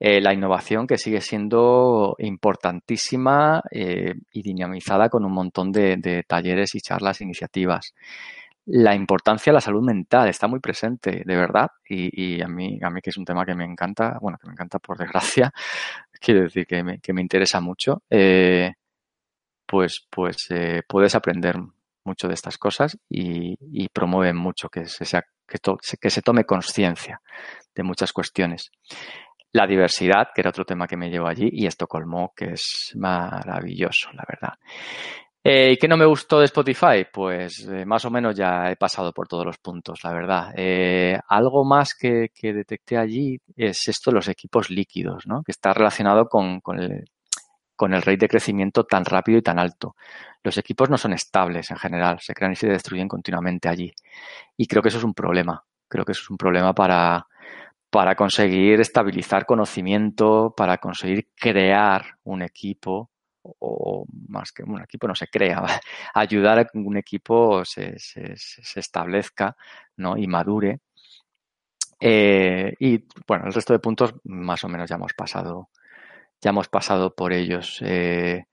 Eh, 0.05 0.21
la 0.21 0.35
innovación 0.35 0.89
que 0.89 0.99
sigue 0.99 1.21
siendo 1.21 2.17
importantísima 2.19 3.63
eh, 3.71 4.15
y 4.33 4.43
dinamizada 4.43 5.09
con 5.09 5.25
un 5.25 5.31
montón 5.31 5.71
de, 5.71 6.25
talleres 6.27 6.75
y 6.75 6.81
charlas 6.81 7.21
iniciativas 7.21 7.95
la 8.67 8.97
importancia 8.97 9.53
de 9.53 9.55
la 9.55 9.61
salud 9.61 9.83
mental 9.83 10.29
está 10.29 10.49
muy 10.49 10.59
presente, 10.59 11.23
de 11.25 11.37
verdad, 11.37 11.69
y, 11.89 12.41
a 12.43 12.49
mí, 12.49 12.81
a 12.83 12.91
mí 12.91 13.01
que 13.01 13.11
es 13.11 13.17
un 13.17 13.25
tema 13.25 13.45
que 13.45 13.55
me 13.55 13.65
encanta, 13.65 14.19
bueno, 14.21 14.39
que 14.41 14.49
me 14.49 14.55
encanta 14.55 14.81
por 14.81 14.99
desgracia, 14.99 15.53
quiero 16.21 16.43
decir 16.43 16.67
que 16.67 16.83
me, 16.83 16.99
que 16.99 17.13
me 17.13 17.23
interesa 17.23 17.61
mucho, 17.61 18.03
eh, 18.11 18.73
pues, 19.67 20.07
pues 20.11 20.49
puedes 20.89 21.15
aprender 21.15 21.57
mucho 22.05 22.27
de 22.29 22.35
estas 22.35 22.59
cosas 22.59 22.99
y, 23.09 23.57
y 23.61 23.89
promueven 23.89 24.37
mucho 24.37 24.69
que 24.69 24.87
se, 24.87 25.05
que 25.47 26.11
se 26.11 26.23
tome 26.23 26.45
conciencia 26.45 27.21
de 27.75 27.83
muchas 27.83 28.13
cuestiones. 28.13 28.71
La 29.53 29.67
diversidad, 29.67 30.29
que 30.35 30.41
era 30.41 30.51
otro 30.51 30.65
tema 30.65 30.87
que 30.87 30.97
me 30.97 31.11
llevó 31.11 31.29
allí, 31.29 31.49
y 31.53 31.67
Estocolmo, 31.67 32.33
que 32.35 32.53
es 32.53 32.93
maravilloso, 32.97 34.11
la 34.13 34.25
verdad. 34.27 34.55
Eh, 35.45 35.77
¿Qué 35.77 35.89
no 35.89 35.97
me 35.97 36.07
gustó 36.07 36.39
de 36.39 36.45
Spotify? 36.45 37.05
Pues 37.13 37.67
eh, 37.69 37.85
más 37.85 38.05
o 38.05 38.11
menos 38.11 38.37
ya 38.37 38.71
he 38.71 38.77
pasado 38.77 39.13
por 39.13 39.27
todos 39.27 39.45
los 39.45 39.59
puntos, 39.59 39.99
la 40.05 40.13
verdad. 40.13 40.53
Eh, 40.57 41.19
algo 41.29 41.65
más 41.65 41.95
que, 41.95 42.29
que, 42.33 42.53
detecté 42.53 42.97
allí 42.97 43.39
es 43.57 43.89
esto 43.89 44.11
de 44.11 44.17
los 44.17 44.29
equipos 44.29 44.71
líquidos, 44.71 45.27
¿no? 45.27 45.43
que 45.43 45.51
está 45.51 45.73
relacionado 45.73 46.29
con, 46.29 46.61
con, 46.61 46.79
el, 46.79 47.05
con 47.75 47.93
el 47.93 48.03
rate 48.03 48.19
de 48.19 48.29
crecimiento 48.29 48.85
tan 48.85 49.05
rápido 49.05 49.39
y 49.39 49.43
tan 49.43 49.59
alto. 49.59 49.97
Los 50.45 50.59
equipos 50.59 50.89
no 50.91 50.97
son 50.97 51.13
estables 51.13 51.73
en 51.73 51.77
general, 51.77 52.19
se 52.21 52.35
crean 52.35 52.53
y 52.53 52.57
se 52.57 52.69
destruyen 52.69 53.09
continuamente 53.09 53.69
allí. 53.69 53.93
Y 54.57 54.67
creo 54.69 54.81
que 54.81 54.91
eso 54.91 54.99
es 54.99 55.05
un 55.05 55.15
problema. 55.15 55.65
Creo 55.89 56.05
que 56.05 56.13
eso 56.13 56.23
es 56.23 56.31
un 56.31 56.37
problema 56.37 56.73
para, 56.73 57.27
para 57.93 58.15
conseguir 58.15 58.81
estabilizar 58.81 59.45
conocimiento, 59.45 60.55
para 60.57 60.79
conseguir 60.79 61.29
crear 61.37 62.17
un 62.25 62.41
equipo 62.41 63.11
o 63.43 64.07
más 64.29 64.51
que 64.51 64.63
un 64.63 64.81
equipo 64.81 65.07
no 65.07 65.15
se 65.15 65.27
crea, 65.27 65.63
ayudar 66.15 66.59
a 66.61 66.65
que 66.65 66.79
un 66.79 66.97
equipo 66.97 67.63
se, 67.67 67.99
se, 67.99 68.81
establezca 68.81 69.55
¿no? 69.99 70.17
y 70.17 70.27
madure. 70.27 70.81
Eh, 72.01 72.73
y 72.79 73.05
bueno, 73.29 73.45
el 73.47 73.53
resto 73.53 73.75
de 73.75 73.79
puntos 73.79 74.15
más 74.25 74.65
o 74.65 74.69
menos 74.69 74.89
ya 74.89 74.97
hemos 74.97 75.13
pasado, 75.13 75.69
ya 76.41 76.49
hemos 76.49 76.69
pasado 76.69 77.15
por 77.15 77.35
ellos. 77.35 77.79
Eh, 77.83 78.47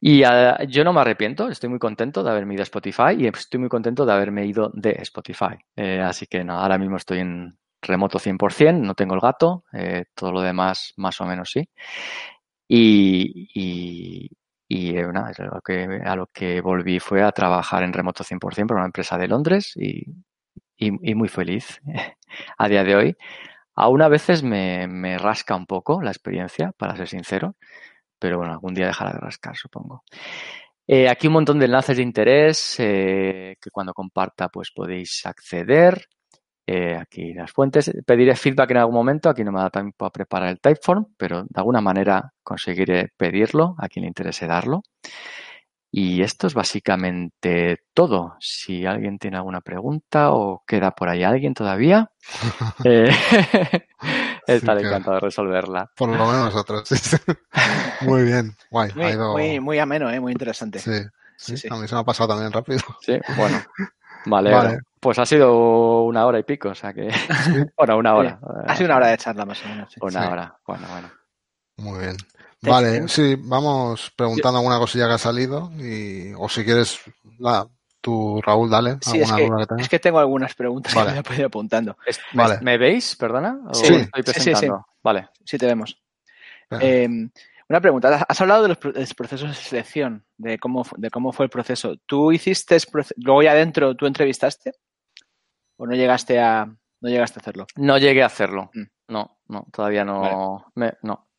y 0.00 0.24
uh, 0.24 0.64
yo 0.68 0.82
no 0.84 0.92
me 0.92 1.00
arrepiento, 1.00 1.48
estoy 1.48 1.68
muy 1.68 1.78
contento 1.78 2.22
de 2.22 2.30
haberme 2.30 2.54
ido 2.54 2.62
a 2.62 2.70
Spotify 2.70 3.16
y 3.18 3.26
estoy 3.26 3.60
muy 3.60 3.68
contento 3.68 4.06
de 4.06 4.12
haberme 4.12 4.46
ido 4.46 4.70
de 4.72 4.92
Spotify. 5.02 5.56
Eh, 5.76 6.00
así 6.00 6.26
que 6.26 6.42
no, 6.42 6.54
ahora 6.54 6.78
mismo 6.78 6.96
estoy 6.96 7.18
en 7.18 7.59
remoto 7.82 8.18
100%, 8.18 8.80
no 8.80 8.94
tengo 8.94 9.14
el 9.14 9.20
gato, 9.20 9.64
eh, 9.72 10.04
todo 10.14 10.32
lo 10.32 10.40
demás 10.40 10.92
más 10.96 11.20
o 11.20 11.26
menos 11.26 11.50
sí. 11.50 11.68
Y, 12.68 14.30
nada, 15.12 15.32
a 15.36 15.42
lo, 15.42 15.60
que, 15.60 16.00
a 16.04 16.16
lo 16.16 16.26
que 16.28 16.60
volví 16.60 17.00
fue 17.00 17.22
a 17.22 17.32
trabajar 17.32 17.82
en 17.82 17.92
remoto 17.92 18.22
100% 18.22 18.66
para 18.68 18.80
una 18.80 18.86
empresa 18.86 19.18
de 19.18 19.28
Londres 19.28 19.76
y, 19.76 20.04
muy 21.14 21.28
feliz 21.28 21.80
a 22.58 22.68
día 22.68 22.84
de 22.84 22.94
hoy. 22.94 23.16
Aún 23.74 24.02
a 24.02 24.08
veces 24.08 24.42
me, 24.42 25.18
rasca 25.18 25.56
un 25.56 25.66
poco 25.66 26.02
la 26.02 26.10
experiencia, 26.10 26.72
para 26.76 26.96
ser 26.96 27.08
sincero, 27.08 27.56
pero 28.18 28.38
bueno, 28.38 28.52
algún 28.52 28.74
día 28.74 28.86
dejará 28.86 29.12
de 29.12 29.20
rascar, 29.20 29.56
supongo. 29.56 30.04
Eh, 30.86 31.08
aquí 31.08 31.28
un 31.28 31.34
montón 31.34 31.58
de 31.58 31.66
enlaces 31.66 31.96
de 31.96 32.02
interés 32.02 32.76
eh, 32.78 33.56
que 33.60 33.70
cuando 33.70 33.94
comparta 33.94 34.48
pues 34.48 34.70
podéis 34.72 35.24
acceder. 35.24 36.06
Eh, 36.66 36.96
aquí 36.96 37.34
las 37.34 37.50
fuentes. 37.50 37.90
Pediré 38.06 38.36
feedback 38.36 38.70
en 38.70 38.76
algún 38.78 38.94
momento. 38.94 39.28
Aquí 39.28 39.42
no 39.42 39.52
me 39.52 39.60
da 39.60 39.70
tiempo 39.70 40.04
a 40.04 40.10
preparar 40.10 40.50
el 40.50 40.60
typeform, 40.60 41.06
pero 41.16 41.42
de 41.42 41.48
alguna 41.56 41.80
manera 41.80 42.32
conseguiré 42.42 43.10
pedirlo 43.16 43.74
a 43.78 43.88
quien 43.88 44.02
le 44.02 44.08
interese 44.08 44.46
darlo. 44.46 44.82
Y 45.92 46.22
esto 46.22 46.46
es 46.46 46.54
básicamente 46.54 47.82
todo. 47.94 48.36
Si 48.38 48.86
alguien 48.86 49.18
tiene 49.18 49.38
alguna 49.38 49.60
pregunta 49.60 50.30
o 50.30 50.62
queda 50.64 50.92
por 50.92 51.08
ahí 51.08 51.24
alguien 51.24 51.52
todavía, 51.52 52.12
eh, 52.84 53.10
estaré 54.46 54.82
encantado 54.82 55.14
de 55.14 55.20
resolverla. 55.20 55.90
Por 55.96 56.10
lo 56.10 56.26
menos 56.26 56.54
nosotros. 56.54 56.88
muy 58.02 58.22
bien, 58.22 58.54
guay. 58.70 58.92
Muy, 58.94 59.58
muy, 59.58 59.78
ameno, 59.80 60.08
¿eh? 60.08 60.20
muy 60.20 60.30
interesante. 60.30 60.78
Sí, 60.78 61.56
sí, 61.56 61.68
a 61.68 61.76
mí 61.76 61.88
se 61.88 61.96
me 61.96 62.02
ha 62.02 62.04
pasado 62.04 62.28
también 62.28 62.52
rápido. 62.52 62.80
Sí, 63.00 63.18
bueno. 63.36 63.60
Vale, 64.26 64.80
pues 65.00 65.18
ha 65.18 65.26
sido 65.26 66.02
una 66.02 66.26
hora 66.26 66.38
y 66.38 66.42
pico, 66.42 66.70
o 66.70 66.74
sea 66.74 66.92
que. 66.92 67.08
bueno, 67.76 67.96
una 67.96 68.14
hora. 68.14 68.38
Ha 68.66 68.76
sido 68.76 68.86
una 68.86 68.96
hora 68.96 69.08
de 69.08 69.18
charla 69.18 69.46
más 69.46 69.64
o 69.64 69.68
menos. 69.68 69.94
Una 70.00 70.30
hora, 70.30 70.58
bueno, 70.66 70.86
bueno. 70.90 71.10
Muy 71.76 72.00
bien. 72.00 72.16
Vale, 72.62 73.08
sí, 73.08 73.36
vamos 73.38 74.12
preguntando 74.14 74.58
alguna 74.58 74.78
cosilla 74.78 75.06
que 75.06 75.14
ha 75.14 75.18
salido 75.18 75.72
y, 75.78 76.34
o 76.36 76.46
si 76.48 76.62
quieres, 76.62 77.00
la, 77.38 77.66
tú, 78.02 78.40
Raúl, 78.42 78.68
dale. 78.68 78.98
Sí, 79.00 79.20
es 79.20 79.32
que, 79.32 79.48
es 79.78 79.88
que 79.88 79.98
tengo 79.98 80.18
algunas 80.18 80.54
preguntas 80.54 80.92
que 80.92 81.04
me 81.04 81.18
he 81.18 81.22
podido 81.22 81.46
apuntando. 81.46 81.96
¿Me 82.60 82.76
veis, 82.76 83.16
perdona? 83.16 83.58
sí, 83.72 83.86
sí, 84.36 84.54
sí, 84.54 84.68
Vale. 85.02 85.30
Sí, 85.44 85.56
te 85.56 85.66
vemos. 85.66 85.98
Eh, 86.78 87.08
una 87.70 87.80
pregunta. 87.80 88.26
Has 88.28 88.40
hablado 88.40 88.62
de 88.62 88.68
los, 88.68 88.78
procesos 89.14 89.48
de 89.48 89.54
selección, 89.54 90.24
de 90.36 90.58
cómo, 90.58 90.84
de 90.96 91.08
cómo 91.08 91.32
fue 91.32 91.46
el 91.46 91.50
proceso. 91.50 91.94
¿Tú 92.04 92.32
hiciste, 92.32 92.76
luego 93.16 93.42
ya 93.42 93.52
adentro, 93.52 93.94
tú 93.94 94.06
entrevistaste? 94.06 94.72
¿O 95.76 95.86
no 95.86 95.94
llegaste 95.94 96.40
a, 96.40 96.66
no 96.66 97.08
llegaste 97.08 97.38
a 97.38 97.42
hacerlo? 97.42 97.66
No 97.76 97.96
llegué 97.96 98.24
a 98.24 98.26
hacerlo. 98.26 98.70
Mm. 98.74 98.82
No, 99.12 99.38
no, 99.46 99.66
todavía 99.72 100.04
no. 100.04 100.66
Me, 100.74 100.94
no. 101.02 101.29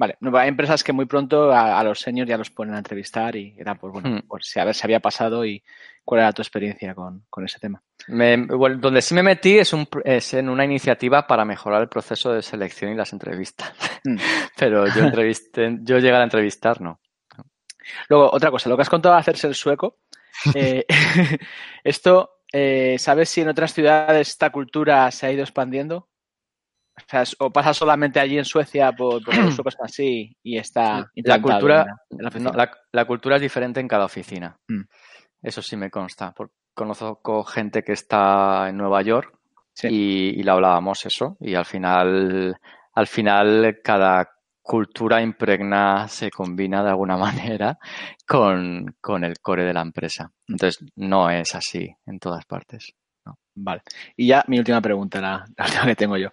Vale, 0.00 0.16
hay 0.32 0.48
empresas 0.48 0.82
que 0.82 0.94
muy 0.94 1.04
pronto 1.04 1.52
a, 1.52 1.84
los 1.84 2.00
seniors 2.00 2.26
ya 2.26 2.38
los 2.38 2.48
ponen 2.48 2.74
a 2.74 2.78
entrevistar 2.78 3.36
y 3.36 3.54
era 3.58 3.74
por, 3.74 3.92
bueno, 3.92 4.08
hmm. 4.08 4.28
por 4.28 4.42
si 4.42 4.58
a 4.58 4.64
ver 4.64 4.74
si 4.74 4.86
había 4.86 5.00
pasado 5.00 5.44
y 5.44 5.62
cuál 6.06 6.22
era 6.22 6.32
tu 6.32 6.40
experiencia 6.40 6.94
con, 6.94 7.22
ese 7.44 7.58
tema. 7.58 7.82
donde 8.08 9.02
sí 9.02 9.12
me 9.12 9.22
metí 9.22 9.58
es, 9.58 9.74
un, 9.74 9.86
es 10.06 10.32
en 10.32 10.48
una 10.48 10.64
iniciativa 10.64 11.26
para 11.26 11.44
mejorar 11.44 11.82
el 11.82 11.90
proceso 11.90 12.32
de 12.32 12.40
selección 12.40 12.92
y 12.92 12.94
las 12.94 13.12
entrevistas. 13.12 13.74
Hmm. 14.02 14.16
Pero 14.56 14.86
yo 14.86 15.04
entrevisté, 15.04 15.76
yo 15.82 15.98
llegué 15.98 16.16
a 16.16 16.22
entrevistar, 16.22 16.80
no. 16.80 16.98
Luego, 18.08 18.30
otra 18.32 18.50
cosa, 18.50 18.70
lo 18.70 18.76
que 18.76 18.82
has 18.82 18.88
contado 18.88 19.14
de 19.16 19.20
hacerse 19.20 19.48
el 19.48 19.54
sueco, 19.54 19.98
eh, 20.54 20.86
esto, 21.84 22.38
eh, 22.50 22.96
¿sabes 22.98 23.28
si 23.28 23.42
en 23.42 23.48
otras 23.48 23.74
ciudades 23.74 24.28
esta 24.28 24.48
cultura 24.48 25.10
se 25.10 25.26
ha 25.26 25.32
ido 25.32 25.42
expandiendo? 25.42 26.08
O, 27.38 27.50
pasa 27.50 27.74
solamente 27.74 28.20
allí 28.20 28.38
en 28.38 28.44
Suecia 28.44 28.92
por, 28.92 29.22
por 29.24 29.34
los 29.36 29.56
cosas 29.56 29.80
así 29.82 30.36
y 30.42 30.58
está 30.58 31.10
la 31.14 31.42
cultura 31.42 31.86
la, 32.92 33.04
cultura 33.04 33.36
es 33.36 33.42
diferente 33.42 33.80
en 33.80 33.88
cada 33.88 34.04
oficina. 34.04 34.56
Mm. 34.68 34.82
Eso 35.42 35.62
sí 35.62 35.76
me 35.76 35.90
consta. 35.90 36.34
conozco 36.74 37.44
gente 37.44 37.82
que 37.82 37.92
está 37.92 38.68
en 38.68 38.76
Nueva 38.76 39.02
York 39.02 39.34
y, 39.82 40.38
y 40.38 40.42
le 40.42 40.50
hablábamos 40.50 41.06
eso 41.06 41.36
y 41.40 41.54
al 41.54 41.64
final 41.64 42.56
al 42.94 43.06
final 43.06 43.80
cada 43.82 44.28
cultura 44.62 45.20
impregna 45.20 46.06
se 46.06 46.30
combina 46.30 46.82
de 46.82 46.90
alguna 46.90 47.16
manera 47.16 47.78
con, 48.26 48.94
con 49.00 49.24
el 49.24 49.40
core 49.40 49.64
de 49.64 49.74
la 49.74 49.82
empresa. 49.82 50.30
Entonces 50.46 50.84
no 50.96 51.30
es 51.30 51.54
así 51.54 51.88
en 52.06 52.18
todas 52.18 52.44
partes. 52.44 52.92
Vale. 53.62 53.82
Y 54.16 54.28
ya 54.28 54.42
mi 54.48 54.58
última 54.58 54.80
pregunta, 54.80 55.20
la, 55.20 55.44
última 55.58 55.86
que 55.86 55.96
tengo 55.96 56.16
yo. 56.16 56.30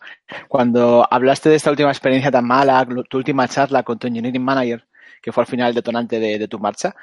Cuando 0.47 1.05
hablaste 1.11 1.49
de 1.49 1.55
esta 1.55 1.69
última 1.69 1.89
experiencia 1.89 2.31
tan 2.31 2.45
mala, 2.45 2.87
tu 3.09 3.17
última 3.17 3.47
charla 3.49 3.83
con 3.83 3.99
tu 3.99 4.07
engineering 4.07 4.43
manager, 4.43 4.87
que 5.21 5.33
fue 5.33 5.43
al 5.43 5.47
final 5.47 5.69
el 5.69 5.75
detonante 5.75 6.19
de, 6.19 6.47
tu 6.47 6.57
marcha, 6.57 6.95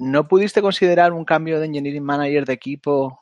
¿no 0.00 0.26
pudiste 0.26 0.60
considerar 0.62 1.12
un 1.12 1.24
cambio 1.24 1.60
de 1.60 1.66
engineering 1.66 2.02
manager 2.02 2.44
de 2.44 2.52
equipo 2.54 3.21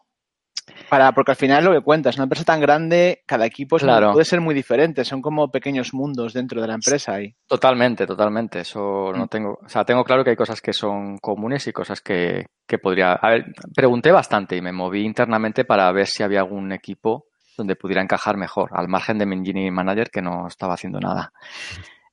para, 0.88 1.12
porque 1.12 1.32
al 1.32 1.36
final 1.36 1.58
es 1.58 1.64
lo 1.64 1.72
que 1.72 1.84
cuentas, 1.84 2.16
una 2.16 2.24
empresa 2.24 2.44
tan 2.44 2.60
grande, 2.60 3.22
cada 3.26 3.46
equipo 3.46 3.76
puede 3.78 4.24
ser 4.24 4.40
muy 4.40 4.54
diferente, 4.54 5.04
son 5.04 5.22
como 5.22 5.50
pequeños 5.50 5.94
mundos 5.94 6.32
dentro 6.32 6.60
de 6.60 6.68
la 6.68 6.74
empresa. 6.74 7.20
Y... 7.20 7.34
Totalmente, 7.46 8.06
totalmente. 8.06 8.60
Eso 8.60 9.12
no 9.14 9.24
mm. 9.24 9.28
tengo, 9.28 9.58
o 9.64 9.68
sea, 9.68 9.84
tengo 9.84 10.04
claro 10.04 10.24
que 10.24 10.30
hay 10.30 10.36
cosas 10.36 10.60
que 10.60 10.72
son 10.72 11.18
comunes 11.18 11.66
y 11.66 11.72
cosas 11.72 12.00
que, 12.00 12.46
que 12.66 12.78
podría. 12.78 13.12
A 13.12 13.30
ver, 13.30 13.46
pregunté 13.74 14.12
bastante 14.12 14.56
y 14.56 14.62
me 14.62 14.72
moví 14.72 15.04
internamente 15.04 15.64
para 15.64 15.90
ver 15.92 16.06
si 16.06 16.22
había 16.22 16.40
algún 16.40 16.72
equipo 16.72 17.26
donde 17.56 17.76
pudiera 17.76 18.02
encajar 18.02 18.36
mejor, 18.36 18.70
al 18.72 18.88
margen 18.88 19.18
de 19.18 19.26
mi 19.26 19.36
engineering 19.36 19.74
manager 19.74 20.10
que 20.10 20.22
no 20.22 20.46
estaba 20.46 20.74
haciendo 20.74 20.98
nada. 20.98 21.32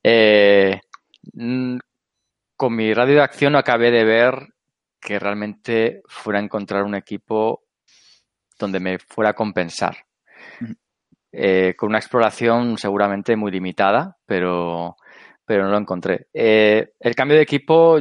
Eh, 0.02 0.80
mm, 1.32 1.78
con 2.56 2.74
mi 2.76 2.92
radio 2.92 3.14
de 3.14 3.22
acción 3.22 3.56
acabé 3.56 3.90
de 3.90 4.04
ver 4.04 4.34
que 5.00 5.18
realmente 5.18 6.02
fuera 6.06 6.38
a 6.38 6.42
encontrar 6.42 6.82
un 6.82 6.94
equipo 6.94 7.62
donde 8.58 8.80
me 8.80 8.98
fuera 8.98 9.30
a 9.30 9.34
compensar. 9.34 9.96
Eh, 11.30 11.74
con 11.76 11.90
una 11.90 11.98
exploración 11.98 12.78
seguramente 12.78 13.36
muy 13.36 13.52
limitada, 13.52 14.16
pero, 14.24 14.96
pero 15.44 15.64
no 15.64 15.70
lo 15.70 15.78
encontré. 15.78 16.28
Eh, 16.32 16.94
el 16.98 17.14
cambio 17.14 17.36
de 17.36 17.42
equipo 17.42 18.00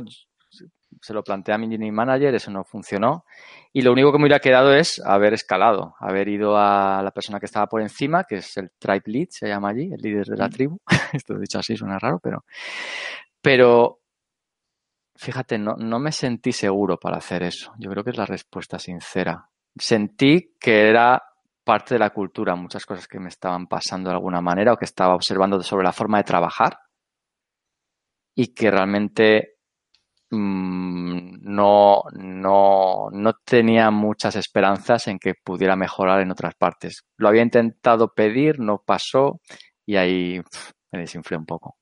se 1.01 1.13
lo 1.13 1.23
planteé 1.23 1.53
a 1.53 1.57
mi 1.57 1.65
engineering 1.65 1.93
manager, 1.93 2.35
eso 2.35 2.51
no 2.51 2.63
funcionó. 2.63 3.25
Y 3.73 3.81
lo 3.81 3.91
único 3.91 4.11
que 4.11 4.17
me 4.17 4.23
hubiera 4.23 4.39
quedado 4.39 4.73
es 4.73 5.01
haber 5.05 5.33
escalado, 5.33 5.95
haber 5.99 6.29
ido 6.29 6.57
a 6.57 7.01
la 7.03 7.11
persona 7.11 7.39
que 7.39 7.45
estaba 7.45 7.67
por 7.67 7.81
encima, 7.81 8.23
que 8.23 8.37
es 8.37 8.57
el 8.57 8.71
tribe 8.79 9.03
lead, 9.05 9.27
se 9.29 9.47
llama 9.47 9.69
allí, 9.69 9.91
el 9.91 10.01
líder 10.01 10.25
de 10.25 10.37
la 10.37 10.49
tribu. 10.49 10.79
Esto 11.13 11.37
dicho 11.37 11.59
así 11.59 11.75
suena 11.75 11.99
raro, 11.99 12.19
pero, 12.19 12.45
pero 13.41 13.99
fíjate, 15.15 15.57
no, 15.57 15.75
no 15.75 15.99
me 15.99 16.11
sentí 16.11 16.53
seguro 16.53 16.97
para 16.97 17.17
hacer 17.17 17.43
eso. 17.43 17.73
Yo 17.77 17.89
creo 17.91 18.03
que 18.03 18.11
es 18.11 18.17
la 18.17 18.25
respuesta 18.25 18.79
sincera 18.79 19.49
sentí 19.79 20.55
que 20.59 20.89
era 20.89 21.21
parte 21.63 21.95
de 21.95 21.99
la 21.99 22.11
cultura, 22.11 22.55
muchas 22.55 22.85
cosas 22.85 23.07
que 23.07 23.19
me 23.19 23.29
estaban 23.29 23.67
pasando 23.67 24.09
de 24.09 24.15
alguna 24.15 24.41
manera 24.41 24.73
o 24.73 24.77
que 24.77 24.85
estaba 24.85 25.15
observando 25.15 25.61
sobre 25.61 25.83
la 25.83 25.91
forma 25.91 26.17
de 26.17 26.23
trabajar 26.23 26.79
y 28.35 28.53
que 28.53 28.71
realmente 28.71 29.57
mm, 30.29 31.39
no, 31.41 32.03
no, 32.13 33.09
no 33.11 33.33
tenía 33.43 33.91
muchas 33.91 34.35
esperanzas 34.35 35.07
en 35.07 35.19
que 35.19 35.33
pudiera 35.43 35.75
mejorar 35.75 36.21
en 36.21 36.31
otras 36.31 36.55
partes. 36.55 37.03
Lo 37.17 37.27
había 37.27 37.41
intentado 37.41 38.13
pedir, 38.13 38.59
no 38.59 38.81
pasó 38.85 39.41
y 39.85 39.97
ahí 39.97 40.41
me 40.91 40.99
desinflé 40.99 41.37
un 41.37 41.45
poco. 41.45 41.77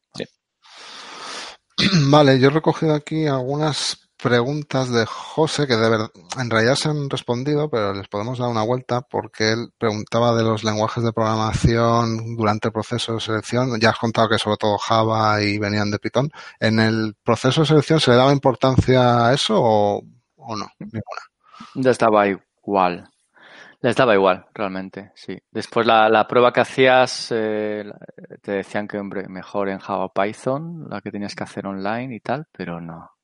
Vale, 2.10 2.40
yo 2.40 2.48
he 2.48 2.52
recogido 2.52 2.94
aquí 2.94 3.28
algunas 3.28 4.05
preguntas 4.26 4.92
de 4.92 5.06
José 5.06 5.68
que 5.68 5.76
de 5.76 5.88
verdad, 5.88 6.10
en 6.42 6.50
realidad 6.50 6.74
se 6.74 6.90
han 6.90 7.12
respondido, 7.12 7.70
pero 7.70 7.94
les 7.94 8.08
podemos 8.08 8.40
dar 8.40 8.50
una 8.50 8.64
vuelta 8.64 9.02
porque 9.02 9.52
él 9.52 9.68
preguntaba 9.78 10.34
de 10.34 10.42
los 10.42 10.64
lenguajes 10.64 11.04
de 11.04 11.14
programación 11.14 12.36
durante 12.36 12.70
el 12.70 12.74
proceso 12.74 13.14
de 13.14 13.20
selección. 13.20 13.80
Ya 13.80 13.92
has 13.92 14.00
contado 14.00 14.28
que 14.28 14.40
sobre 14.40 14.58
todo 14.58 14.80
Java 14.80 15.44
y 15.44 15.60
venían 15.60 15.92
de 15.92 16.00
Python. 16.00 16.32
¿En 16.60 16.80
el 16.80 17.14
proceso 17.24 17.62
de 17.62 17.68
selección 17.68 18.00
se 18.00 18.10
le 18.10 18.18
daba 18.18 18.32
importancia 18.32 19.28
a 19.28 19.34
eso 19.36 19.62
o, 19.62 20.02
no? 20.40 20.68
Ninguna. 20.80 21.22
Ya 21.76 21.92
estaba 21.92 22.28
igual. 22.28 23.08
Les 23.82 23.96
daba 23.96 24.16
igual, 24.16 24.48
realmente, 24.56 25.12
sí. 25.14 25.38
Después 25.52 25.86
la, 25.86 26.10
la 26.10 26.28
prueba 26.28 26.52
que 26.52 26.62
hacías, 26.62 27.32
eh, 27.32 27.84
te 28.42 28.54
decían 28.54 28.88
que, 28.88 28.98
hombre, 28.98 29.28
mejor 29.28 29.70
en 29.70 29.78
Java 29.78 30.12
Python, 30.12 30.88
la 30.90 31.02
que 31.02 31.12
tenías 31.12 31.36
que 31.36 31.44
hacer 31.44 31.68
online 31.68 32.16
y 32.16 32.20
tal, 32.22 32.48
pero 32.52 32.82
no, 32.82 33.15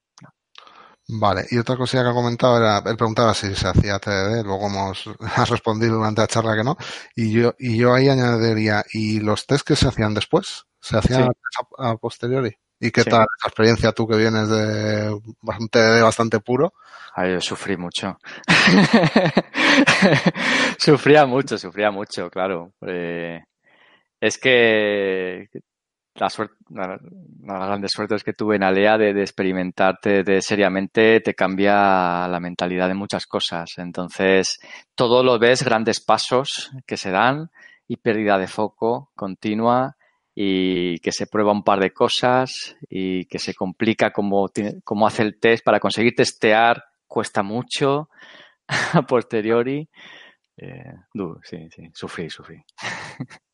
Vale, 1.08 1.46
y 1.50 1.58
otra 1.58 1.76
cosilla 1.76 2.04
que 2.04 2.10
ha 2.10 2.14
comentado 2.14 2.58
era, 2.58 2.78
él 2.78 2.96
preguntaba 2.96 3.34
si 3.34 3.54
se 3.56 3.68
hacía 3.68 4.00
TDD, 4.00 4.44
luego 4.44 4.68
hemos 4.68 5.10
respondido 5.50 5.96
durante 5.96 6.22
la 6.22 6.28
charla 6.28 6.56
que 6.56 6.64
no, 6.64 6.78
y 7.16 7.32
yo, 7.32 7.54
y 7.60 7.78
yo 7.78 7.94
ahí 7.94 8.08
añadiría, 8.08 8.84
¿y 8.94 9.20
los 9.20 9.46
test 9.46 9.68
que 9.68 9.76
se 9.76 9.88
hacían 9.88 10.14
después? 10.14 10.66
¿Se 10.80 10.98
hacían 10.98 11.30
a, 11.78 11.96
posteriori? 11.96 12.56
¿Y 12.80 12.92
qué 12.92 13.04
tal 13.04 13.20
la 13.20 13.48
experiencia 13.48 13.92
tú 13.92 14.08
que 14.08 14.18
vienes 14.18 14.50
de 14.50 15.12
un 15.12 15.70
TDD 15.70 16.02
bastante 16.02 16.40
puro? 16.40 16.74
Ay, 17.14 17.34
yo 17.34 17.42
sufrí 17.42 17.78
mucho. 17.78 18.18
sufría 20.80 21.26
mucho, 21.26 21.58
sufría 21.58 21.92
mucho, 21.92 22.30
claro. 22.32 22.74
Eh, 22.88 23.44
es 24.20 24.38
que 24.38 25.50
la 26.16 26.30
suerte, 26.30 26.56
una, 26.70 26.88
de 26.88 27.00
las 27.46 27.68
grandes 27.68 27.92
suertes 27.92 28.24
que 28.24 28.34
tuve 28.34 28.56
en 28.56 28.64
Alea 28.64 28.98
de, 28.98 29.22
experimentarte 29.22 30.24
de 30.24 30.42
seriamente 30.42 31.22
te 31.22 31.34
cambia 31.34 32.28
la 32.28 32.40
mentalidad 32.40 32.88
de 32.88 32.96
muchas 32.96 33.26
cosas. 33.26 33.70
Entonces, 33.78 34.60
todo 34.96 35.24
lo 35.24 35.40
ves 35.40 35.64
grandes 35.64 36.02
pasos 36.02 36.72
que 36.86 36.98
se 36.98 37.12
dan 37.12 37.50
y 37.88 37.98
pérdida 37.98 38.38
de 38.38 38.48
foco 38.48 39.12
continua 39.16 39.96
y 40.34 41.00
que 41.00 41.12
se 41.12 41.28
prueba 41.28 41.52
un 41.52 41.64
par 41.64 41.80
de 41.80 41.92
cosas 41.92 42.76
y 42.90 43.26
que 43.26 43.40
se 43.40 43.54
complica 43.54 44.12
cómo, 44.12 44.50
cómo 44.84 45.08
hace 45.08 45.24
el 45.24 45.40
test 45.40 45.64
para 45.64 45.80
conseguir 45.80 46.14
testear 46.16 46.84
cuesta 47.08 47.44
mucho 47.44 48.10
a 48.94 49.02
posteriori. 49.02 49.90
Eh, 50.58 50.94
sí, 51.44 51.70
sí, 51.70 51.90
sufrí, 51.94 52.30
sufrí. 52.30 52.64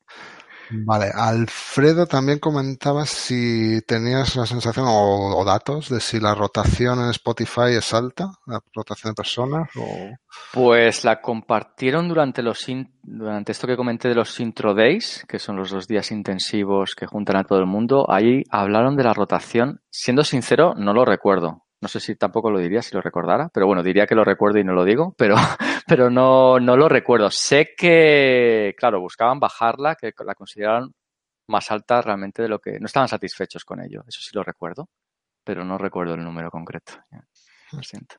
Vale, 0.70 1.10
Alfredo 1.14 2.06
también 2.06 2.38
comentaba 2.38 3.06
si 3.06 3.80
tenías 3.86 4.36
la 4.36 4.46
sensación 4.46 4.86
o, 4.88 5.44
datos 5.44 5.88
de 5.88 6.00
si 6.00 6.20
la 6.20 6.34
rotación 6.34 7.00
en 7.00 7.10
Spotify 7.10 7.76
es 7.76 7.94
alta, 7.94 8.30
la 8.46 8.60
rotación 8.74 9.12
de 9.12 9.16
personas. 9.16 9.68
O... 9.76 10.14
Pues 10.52 11.04
la 11.04 11.20
compartieron 11.20 12.08
durante 12.08 12.42
los 12.42 12.66
durante 13.02 13.52
esto 13.52 13.66
que 13.66 13.76
comenté 13.76 14.08
de 14.08 14.14
los 14.14 14.38
intro 14.40 14.74
days, 14.74 15.24
que 15.26 15.38
son 15.38 15.56
los 15.56 15.70
dos 15.70 15.86
días 15.86 16.10
intensivos 16.10 16.94
que 16.94 17.06
juntan 17.06 17.36
a 17.36 17.44
todo 17.44 17.58
el 17.58 17.66
mundo. 17.66 18.04
Ahí 18.10 18.42
hablaron 18.50 18.96
de 18.96 19.04
la 19.04 19.14
rotación. 19.14 19.80
Siendo 19.90 20.24
sincero, 20.24 20.74
no 20.76 20.92
lo 20.92 21.04
recuerdo. 21.04 21.67
No 21.80 21.88
sé 21.88 22.00
si 22.00 22.16
tampoco 22.16 22.50
lo 22.50 22.58
diría 22.58 22.82
si 22.82 22.94
lo 22.94 23.00
recordara, 23.00 23.50
pero 23.52 23.66
bueno, 23.66 23.82
diría 23.82 24.06
que 24.06 24.14
lo 24.14 24.24
recuerdo 24.24 24.58
y 24.58 24.64
no 24.64 24.72
lo 24.72 24.84
digo, 24.84 25.14
pero, 25.16 25.36
pero 25.86 26.10
no, 26.10 26.58
no 26.58 26.76
lo 26.76 26.88
recuerdo. 26.88 27.30
Sé 27.30 27.74
que, 27.76 28.74
claro, 28.76 29.00
buscaban 29.00 29.38
bajarla, 29.38 29.94
que 29.94 30.12
la 30.24 30.34
consideraron 30.34 30.92
más 31.48 31.70
alta 31.70 32.02
realmente 32.02 32.42
de 32.42 32.48
lo 32.48 32.58
que... 32.58 32.78
No 32.78 32.86
estaban 32.86 33.08
satisfechos 33.08 33.64
con 33.64 33.80
ello, 33.80 34.02
eso 34.06 34.20
sí 34.20 34.30
lo 34.34 34.42
recuerdo, 34.42 34.88
pero 35.44 35.64
no 35.64 35.78
recuerdo 35.78 36.14
el 36.14 36.24
número 36.24 36.50
concreto. 36.50 36.94
Lo 37.72 37.82
siento. 37.82 38.16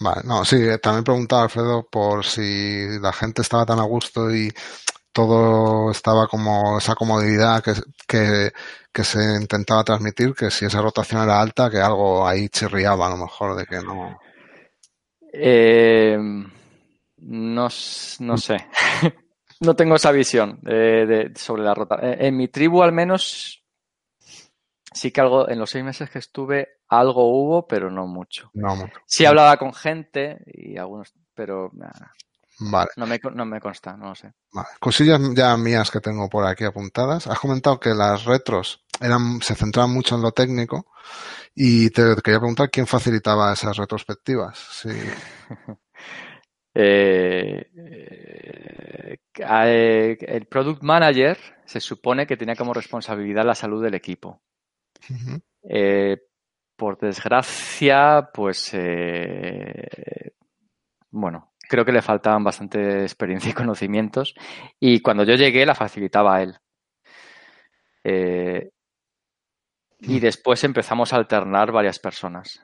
Vale, 0.00 0.22
no, 0.24 0.44
sí, 0.44 0.58
también 0.82 1.04
preguntaba 1.04 1.44
Alfredo 1.44 1.86
por 1.90 2.24
si 2.24 2.98
la 3.00 3.12
gente 3.12 3.42
estaba 3.42 3.64
tan 3.64 3.78
a 3.78 3.84
gusto 3.84 4.34
y 4.34 4.52
todo 5.16 5.90
estaba 5.90 6.26
como 6.28 6.76
esa 6.76 6.94
comodidad 6.94 7.64
que, 7.64 7.72
que, 8.06 8.52
que, 8.92 9.02
se 9.02 9.18
intentaba 9.40 9.82
transmitir, 9.82 10.34
que 10.34 10.50
si 10.50 10.66
esa 10.66 10.82
rotación 10.82 11.22
era 11.22 11.40
alta, 11.40 11.70
que 11.70 11.78
algo 11.78 12.28
ahí 12.28 12.50
chirriaba 12.50 13.06
a 13.06 13.10
lo 13.10 13.16
mejor 13.16 13.56
de 13.56 13.64
que 13.64 13.76
no. 13.76 14.20
Eh, 15.32 16.18
no, 16.18 17.68
no 18.18 18.36
sé. 18.36 18.56
no 19.60 19.74
tengo 19.74 19.94
esa 19.94 20.12
visión 20.12 20.58
de, 20.60 21.32
sobre 21.34 21.62
la 21.62 21.72
rotación. 21.72 22.10
Eh, 22.10 22.26
en 22.26 22.36
mi 22.36 22.48
tribu 22.48 22.82
al 22.82 22.92
menos 22.92 23.64
sí 24.92 25.10
que 25.12 25.20
algo, 25.22 25.48
en 25.48 25.58
los 25.58 25.70
seis 25.70 25.82
meses 25.82 26.10
que 26.10 26.18
estuve, 26.18 26.80
algo 26.88 27.24
hubo, 27.24 27.66
pero 27.66 27.90
no 27.90 28.06
mucho. 28.06 28.50
No 28.52 28.76
mucho. 28.76 29.00
Sí 29.06 29.24
hablaba 29.24 29.56
con 29.56 29.72
gente 29.72 30.44
y 30.46 30.76
algunos, 30.76 31.14
pero 31.34 31.70
nada, 31.72 32.12
Vale. 32.58 32.90
No 32.96 33.06
me, 33.06 33.20
no 33.34 33.44
me 33.44 33.60
consta, 33.60 33.96
no 33.96 34.08
lo 34.08 34.14
sé. 34.14 34.32
Cosillas 34.80 35.20
ya 35.34 35.56
mías 35.56 35.90
que 35.90 36.00
tengo 36.00 36.28
por 36.28 36.46
aquí 36.46 36.64
apuntadas. 36.64 37.26
Has 37.26 37.38
comentado 37.38 37.78
que 37.78 37.90
las 37.90 38.24
retros 38.24 38.84
eran, 39.00 39.40
se 39.42 39.54
centraban 39.54 39.92
mucho 39.92 40.14
en 40.14 40.22
lo 40.22 40.32
técnico 40.32 40.86
y 41.54 41.90
te, 41.90 42.16
quería 42.22 42.40
preguntar 42.40 42.70
quién 42.70 42.86
facilitaba 42.86 43.52
esas 43.52 43.76
retrospectivas. 43.76 44.58
Sí. 44.58 44.90
Eh, 46.78 47.70
eh, 47.74 49.18
eh, 49.38 50.16
el 50.20 50.44
product 50.44 50.82
manager 50.82 51.38
se 51.64 51.80
supone 51.80 52.26
que 52.26 52.36
tenía 52.36 52.54
como 52.54 52.74
responsabilidad 52.74 53.46
la 53.46 53.54
salud 53.54 53.82
del 53.82 53.94
equipo. 53.94 54.42
por 56.76 56.98
desgracia, 56.98 58.28
pues 58.30 58.76
bueno, 61.10 61.54
creo 61.68 61.84
que 61.84 61.92
le 61.92 62.02
faltaban 62.02 62.44
bastante 62.44 63.02
experiencia 63.02 63.50
y 63.50 63.54
conocimientos 63.54 64.34
y 64.78 65.00
cuando 65.00 65.24
yo 65.24 65.34
llegué 65.34 65.66
la 65.66 65.74
facilitaba 65.74 66.36
a 66.36 66.42
él. 66.42 66.56
Eh, 68.04 68.70
y 70.00 70.18
mm. 70.18 70.20
después 70.20 70.62
empezamos 70.64 71.12
a 71.12 71.16
alternar 71.16 71.72
varias 71.72 71.98
personas. 71.98 72.62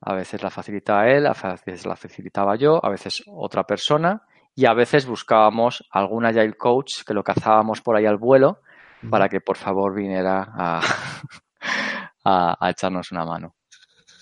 A 0.00 0.14
veces 0.14 0.42
la 0.42 0.50
facilitaba 0.50 1.08
él, 1.08 1.26
a 1.26 1.32
veces 1.32 1.84
la 1.86 1.96
facilitaba 1.96 2.56
yo, 2.56 2.84
a 2.84 2.88
veces 2.88 3.22
otra 3.26 3.64
persona 3.64 4.22
y 4.54 4.66
a 4.66 4.72
veces 4.72 5.06
buscábamos 5.06 5.86
algún 5.90 6.24
agile 6.24 6.54
coach 6.54 7.04
que 7.06 7.14
lo 7.14 7.22
cazábamos 7.22 7.82
por 7.82 7.96
ahí 7.96 8.06
al 8.06 8.16
vuelo 8.16 8.60
para 9.08 9.28
que 9.28 9.40
por 9.40 9.56
favor 9.56 9.94
viniera 9.94 10.46
a, 10.54 10.80
a 12.24 12.70
echarnos 12.70 13.12
una 13.12 13.24
mano. 13.24 13.54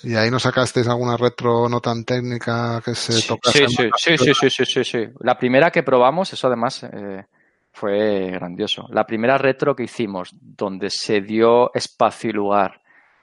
¿Y 0.03 0.15
ahí 0.15 0.31
no 0.31 0.39
sacasteis 0.39 0.87
alguna 0.89 1.17
retro 1.17 1.69
no 1.69 1.81
tan 1.81 2.05
técnica 2.05 2.81
que 2.85 2.95
se 2.95 3.27
tocase? 3.27 3.67
Sí, 3.67 3.91
sí, 3.97 4.17
sí, 4.17 4.35
sí, 4.35 4.51
sí, 4.51 4.65
sí, 4.65 4.85
sí, 4.85 5.09
La 5.21 5.37
primera 5.37 5.71
que 5.71 5.83
probamos, 5.83 6.33
eso 6.33 6.47
además 6.47 6.85
eh, 6.85 7.25
fue 7.73 8.31
grandioso. 8.31 8.87
La 8.91 9.05
primera 9.05 9.39
retro 9.39 9.75
que 9.75 9.85
hicimos, 9.85 10.31
donde 10.41 10.91
se 10.91 11.21
dio 11.21 11.73
espacio 11.75 12.31
y 12.31 12.35
lugar 12.35 12.81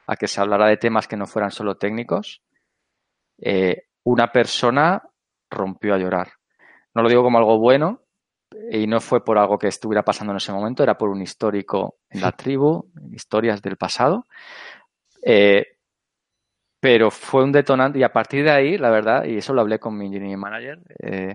a 0.08 0.16
que 0.18 0.28
se 0.28 0.42
hablara 0.42 0.68
de 0.68 0.78
temas 0.78 1.08
que 1.08 1.18
no 1.18 1.26
fueran 1.26 1.52
solo 1.52 1.76
técnicos, 1.76 2.42
eh, 3.38 3.88
una 4.04 4.32
persona 4.32 5.02
rompió 5.50 5.96
a 5.96 5.98
llorar. 5.98 6.34
No 6.94 7.02
lo 7.02 7.10
digo 7.10 7.24
como 7.24 7.38
algo 7.38 7.58
bueno, 7.58 8.02
y 8.72 8.88
no 8.88 9.00
fue 9.00 9.24
por 9.24 9.38
algo 9.38 9.58
que 9.58 9.68
estuviera 9.68 10.04
pasando 10.04 10.32
en 10.32 10.38
ese 10.38 10.52
momento, 10.52 10.84
era 10.84 10.98
por 10.98 11.10
un 11.10 11.22
histórico 11.22 11.98
en 12.10 12.22
la 12.22 12.32
tribu, 12.34 12.90
historias 13.12 13.62
del 13.62 13.78
pasado. 13.78 14.26
Eh, 15.22 15.75
pero 16.86 17.10
fue 17.10 17.44
un 17.44 17.52
detonante 17.52 17.98
y 17.98 18.04
a 18.04 18.14
partir 18.14 18.44
de 18.44 18.52
ahí, 18.52 18.78
la 18.78 18.92
verdad, 18.92 19.24
y 19.26 19.38
eso 19.38 19.56
lo 19.56 19.62
hablé 19.62 19.80
con 19.80 19.98
mi 19.98 20.06
engineering 20.06 20.40
manager, 20.40 20.80
eh, 21.00 21.34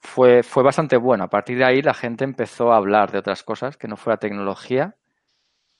fue, 0.00 0.42
fue 0.42 0.62
bastante 0.62 0.96
bueno. 0.96 1.24
A 1.24 1.28
partir 1.28 1.58
de 1.58 1.64
ahí 1.66 1.82
la 1.82 1.92
gente 1.92 2.24
empezó 2.24 2.72
a 2.72 2.78
hablar 2.78 3.12
de 3.12 3.18
otras 3.18 3.42
cosas 3.42 3.76
que 3.76 3.86
no 3.86 3.98
fuera 3.98 4.16
tecnología 4.16 4.96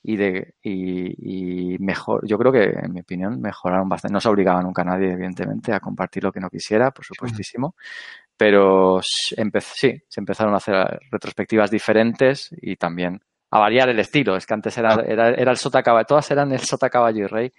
y 0.03 0.17
de 0.17 0.53
y, 0.61 1.77
mejor 1.79 2.21
yo 2.27 2.37
creo 2.37 2.51
que 2.51 2.65
en 2.65 2.93
mi 2.93 2.99
opinión 3.01 3.41
mejoraron 3.41 3.89
bastante 3.89 4.13
no 4.13 4.21
se 4.21 4.29
obligaba 4.29 4.61
nunca 4.61 4.83
a 4.83 4.85
nadie 4.85 5.11
evidentemente 5.11 5.73
a 5.73 5.79
compartir 5.79 6.23
lo 6.23 6.31
que 6.31 6.39
no 6.39 6.49
quisiera 6.49 6.91
por 6.91 7.03
supuestísimo 7.05 7.75
pero 8.37 9.01
sí 9.01 10.03
se 10.07 10.21
empezaron 10.21 10.53
a 10.53 10.57
hacer 10.57 10.99
retrospectivas 11.11 11.71
diferentes 11.71 12.49
y 12.61 12.75
también 12.75 13.21
a 13.51 13.59
variar 13.59 13.89
el 13.89 13.99
estilo. 13.99 14.35
Es 14.35 14.45
que 14.45 14.53
antes 14.53 14.77
era, 14.77 14.95
ah. 14.95 15.03
era, 15.05 15.29
era 15.29 15.51
el 15.51 15.57
sota 15.57 15.83
caballo, 15.83 16.05
todas 16.05 16.29
eran 16.31 16.51
el 16.51 16.61
sota 16.61 16.89
caballo 16.89 17.25
y 17.25 17.27
rey 17.27 17.53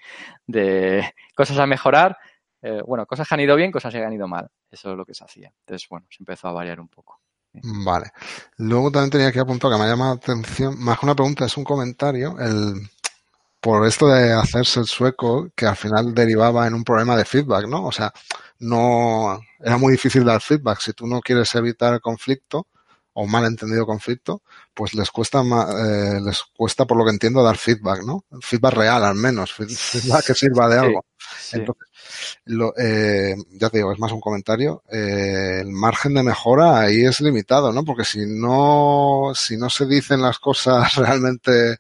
de 0.47 1.13
cosas 1.35 1.59
a 1.59 1.67
mejorar. 1.67 2.17
Eh, 2.63 2.83
bueno, 2.87 3.07
cosas 3.07 3.27
que 3.27 3.35
han 3.35 3.41
ido 3.41 3.57
bien, 3.57 3.71
cosas 3.71 3.93
que 3.93 4.05
han 4.05 4.13
ido 4.13 4.29
mal. 4.29 4.49
Eso 4.71 4.91
es 4.91 4.97
lo 4.97 5.05
que 5.05 5.15
se 5.15 5.25
hacía. 5.25 5.53
Entonces, 5.61 5.89
bueno, 5.89 6.07
se 6.11 6.23
empezó 6.23 6.49
a 6.49 6.53
variar 6.53 6.81
un 6.81 6.89
poco. 6.89 7.21
Vale. 7.53 8.13
Luego 8.59 8.93
también 8.93 9.11
tenía 9.11 9.33
que 9.33 9.41
apuntar 9.41 9.71
que 9.73 9.79
me 9.79 9.85
ha 9.85 9.89
llamado 9.89 10.15
la 10.15 10.21
atención, 10.21 10.79
más 10.79 10.99
que 10.99 11.07
una 11.07 11.15
pregunta, 11.17 11.47
es 11.47 11.57
un 11.57 11.65
comentario, 11.65 12.39
el, 12.39 12.89
por 13.61 13.87
esto 13.87 14.07
de 14.09 14.33
hacerse 14.33 14.81
el 14.81 14.87
sueco, 14.87 15.51
que 15.55 15.67
al 15.67 15.77
final 15.77 16.15
derivaba 16.15 16.67
en 16.67 16.75
un 16.75 16.85
problema 16.85 17.17
de 17.17 17.25
feedback, 17.25 17.67
¿no? 17.67 17.85
O 17.85 17.93
sea, 17.93 18.13
no, 18.61 19.41
era 19.59 19.79
muy 19.79 19.93
difícil 19.93 20.25
dar 20.25 20.41
feedback. 20.41 20.81
Si 20.81 20.93
tú 20.93 21.07
no 21.07 21.21
quieres 21.21 21.55
evitar 21.55 21.93
el 21.95 22.01
conflicto, 22.01 22.69
o 23.13 23.27
mal 23.27 23.45
entendido 23.45 23.87
conflicto, 23.87 24.43
pues 24.75 24.95
les 24.95 25.11
cuesta 25.11 25.41
eh, 25.41 26.21
les 26.25 26.43
cuesta 26.57 26.85
por 26.87 26.97
lo 26.97 27.05
que 27.05 27.11
entiendo 27.11 27.43
dar 27.43 27.57
feedback, 27.57 28.05
¿no? 28.05 28.25
Feedback 28.41 28.75
real 28.75 29.05
al 29.05 29.15
menos, 29.17 29.53
feedback 29.53 30.27
que 30.27 30.35
sirva 30.35 30.69
de 30.69 30.79
algo. 30.79 31.05
Entonces, 31.53 31.87
lo, 32.45 32.73
eh, 32.77 33.35
ya 33.53 33.69
te 33.71 33.79
digo, 33.79 33.93
es 33.93 33.99
más 33.99 34.13
un 34.13 34.21
comentario. 34.21 34.83
Eh, 34.91 35.61
el 35.61 35.71
margen 35.71 36.15
de 36.15 36.23
mejora 36.23 36.81
ahí 36.81 37.05
es 37.05 37.21
limitado, 37.21 37.73
¿no? 37.73 37.85
Porque 37.85 38.05
si 38.05 38.21
no, 38.27 39.33
si 39.35 39.57
no 39.57 39.71
se 39.71 39.87
dicen 39.87 40.23
las 40.23 40.39
cosas 40.39 40.95
realmente 40.97 41.77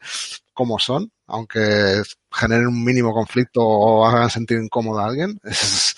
como 0.52 0.78
son, 0.78 1.10
aunque 1.26 2.02
generen 2.30 2.66
un 2.66 2.84
mínimo 2.84 3.12
conflicto 3.14 3.60
o 3.62 4.04
hagan 4.04 4.30
sentir 4.30 4.58
incómodo 4.58 4.98
a 4.98 5.06
alguien, 5.06 5.38
es, 5.44 5.96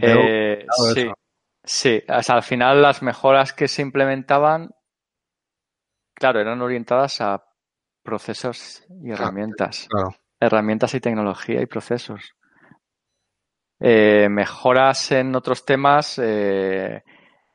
eh, 0.00 0.66
sí. 0.94 1.06
Sí, 1.66 2.00
al 2.06 2.42
final 2.44 2.80
las 2.80 3.02
mejoras 3.02 3.52
que 3.52 3.66
se 3.66 3.82
implementaban, 3.82 4.70
claro, 6.14 6.40
eran 6.40 6.62
orientadas 6.62 7.20
a 7.20 7.44
procesos 8.04 8.84
y 9.02 9.10
herramientas. 9.10 9.88
Herramientas 10.38 10.94
y 10.94 11.00
tecnología 11.00 11.60
y 11.60 11.66
procesos. 11.66 12.36
Eh, 13.80 14.28
mejoras 14.30 15.10
en 15.10 15.34
otros 15.34 15.64
temas 15.64 16.20
eh, 16.22 17.02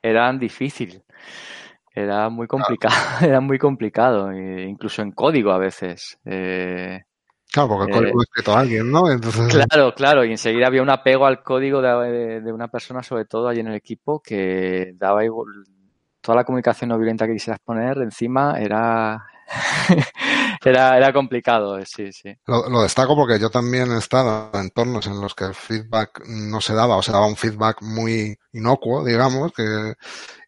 eran 0.02 0.38
difícil. 0.38 1.04
Era 1.94 2.28
muy 2.30 2.48
complicado, 2.48 2.94
era 3.22 3.40
muy 3.40 3.58
complicado, 3.58 4.34
incluso 4.34 5.02
en 5.02 5.14
código 5.14 5.52
a 5.52 5.58
veces. 5.58 6.20
Eh, 6.26 7.00
Claro, 7.52 7.68
porque 7.68 7.92
el 7.92 7.98
código 7.98 8.14
lo 8.14 8.22
ha 8.22 8.24
escrito 8.24 8.56
alguien, 8.56 8.92
¿no? 8.92 9.04
Claro, 9.50 9.94
claro, 9.94 10.24
y 10.24 10.32
enseguida 10.32 10.68
había 10.68 10.82
un 10.82 10.90
apego 10.90 11.26
al 11.26 11.44
código 11.44 11.82
de, 11.82 12.52
una 12.52 12.70
persona, 12.70 13.04
sobre 13.04 13.26
todo 13.26 13.50
allí 13.50 13.60
en 13.60 13.68
el 13.68 13.76
equipo, 13.76 14.22
que 14.22 14.94
daba 14.96 15.26
igual, 15.26 15.48
toda 16.22 16.38
la 16.38 16.44
comunicación 16.46 16.90
no 16.90 16.98
violenta 16.98 17.28
que 17.28 17.34
quisieras 17.34 17.60
poner 17.60 17.98
encima 17.98 18.58
era, 18.58 19.26
era, 20.64 20.96
era 20.96 21.12
complicado, 21.12 21.78
sí, 21.86 22.14
sí. 22.14 22.34
Lo, 22.46 22.84
destaco 22.84 23.18
porque 23.18 23.38
yo 23.38 23.50
también 23.50 23.92
he 23.92 23.98
estado 23.98 24.50
en 24.54 24.62
entornos 24.62 25.08
en 25.08 25.20
los 25.20 25.36
que 25.36 25.44
el 25.44 25.54
feedback 25.54 26.24
no 26.28 26.62
se 26.62 26.74
daba, 26.74 26.96
o 26.96 27.02
se 27.02 27.12
daba 27.12 27.28
un 27.28 27.36
feedback 27.36 27.82
muy 27.82 28.38
inocuo, 28.54 29.04
digamos, 29.04 29.52
que 29.52 29.96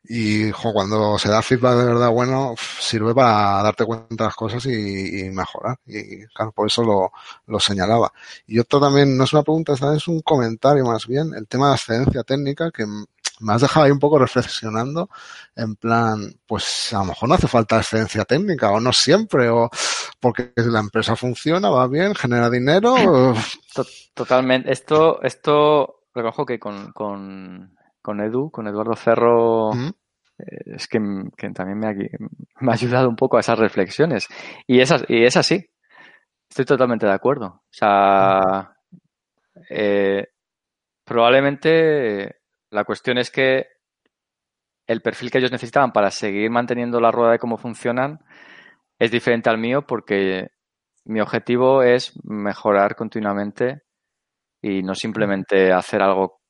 Y 0.05 0.51
cuando 0.51 1.17
se 1.17 1.29
da 1.29 1.41
feedback 1.41 1.77
de 1.77 1.85
verdad 1.85 2.09
bueno, 2.09 2.55
sirve 2.57 3.15
para 3.15 3.63
darte 3.63 3.85
cuenta 3.85 4.07
de 4.09 4.23
las 4.25 4.35
cosas 4.35 4.65
y, 4.65 5.29
mejorar. 5.31 5.79
Y 5.85 6.25
claro, 6.27 6.51
por 6.51 6.67
eso 6.67 6.83
lo, 6.83 7.11
lo, 7.47 7.59
señalaba. 7.59 8.11
Y 8.45 8.59
otro 8.59 8.81
también, 8.81 9.17
no 9.17 9.23
es 9.23 9.33
una 9.33 9.43
pregunta, 9.43 9.73
es 9.73 10.07
un 10.07 10.21
comentario 10.21 10.85
más 10.85 11.07
bien, 11.07 11.33
el 11.33 11.47
tema 11.47 11.69
de 11.69 11.75
excedencia 11.75 12.23
técnica, 12.23 12.69
que 12.71 12.85
me 13.39 13.53
has 13.53 13.61
dejado 13.61 13.85
ahí 13.85 13.91
un 13.91 13.99
poco 13.99 14.19
reflexionando 14.19 15.09
en 15.55 15.75
plan, 15.75 16.33
pues 16.47 16.93
a 16.93 16.99
lo 16.99 17.05
mejor 17.05 17.29
no 17.29 17.35
hace 17.35 17.47
falta 17.47 17.77
excedencia 17.77 18.25
técnica 18.25 18.71
o 18.71 18.79
no 18.79 18.91
siempre, 18.93 19.49
o 19.49 19.69
porque 20.19 20.51
la 20.55 20.79
empresa 20.79 21.15
funciona, 21.15 21.69
va 21.69 21.87
bien, 21.87 22.15
genera 22.15 22.49
dinero. 22.49 22.95
Totalmente. 24.13 24.71
Esto, 24.71 25.21
esto 25.21 26.03
recojo 26.13 26.45
que 26.45 26.59
con, 26.59 26.91
con, 26.91 27.75
con 28.03 28.21
Edu, 28.21 28.51
con 28.51 28.67
Eduardo 28.67 28.95
Ferro, 28.95 29.73
eh, 29.73 30.75
es 30.75 30.87
que, 30.87 30.99
también 31.53 31.79
me 31.79 31.87
ha, 31.87 31.93
me 31.93 32.71
ha, 32.71 32.73
ayudado 32.73 33.09
un 33.09 33.15
poco 33.15 33.37
a 33.37 33.39
esas 33.39 33.57
reflexiones. 33.57 34.27
Y 34.67 34.81
es, 34.81 34.93
y 35.07 35.23
es 35.23 35.37
así. 35.37 35.65
Estoy 36.49 36.65
totalmente 36.65 37.07
de 37.07 37.13
acuerdo. 37.13 37.45
O 37.45 37.61
sea, 37.71 38.75
eh, 39.69 40.27
probablemente 41.03 42.41
la 42.69 42.83
cuestión 42.83 43.17
es 43.17 43.31
que 43.31 43.67
el 44.85 45.01
perfil 45.01 45.31
que 45.31 45.37
ellos 45.37 45.51
necesitaban 45.51 45.93
para 45.93 46.11
seguir 46.11 46.51
manteniendo 46.51 46.99
la 46.99 47.11
rueda 47.11 47.31
de 47.31 47.39
cómo 47.39 47.57
funcionan 47.57 48.19
es 48.99 49.11
diferente 49.11 49.49
al 49.49 49.57
mío 49.57 49.85
porque 49.87 50.49
mi 51.05 51.21
objetivo 51.21 51.83
es 51.83 52.13
mejorar 52.23 52.95
continuamente 52.95 53.83
y 54.61 54.83
no 54.83 54.93
simplemente 54.93 55.71
hacer 55.71 56.01
algo 56.01 56.42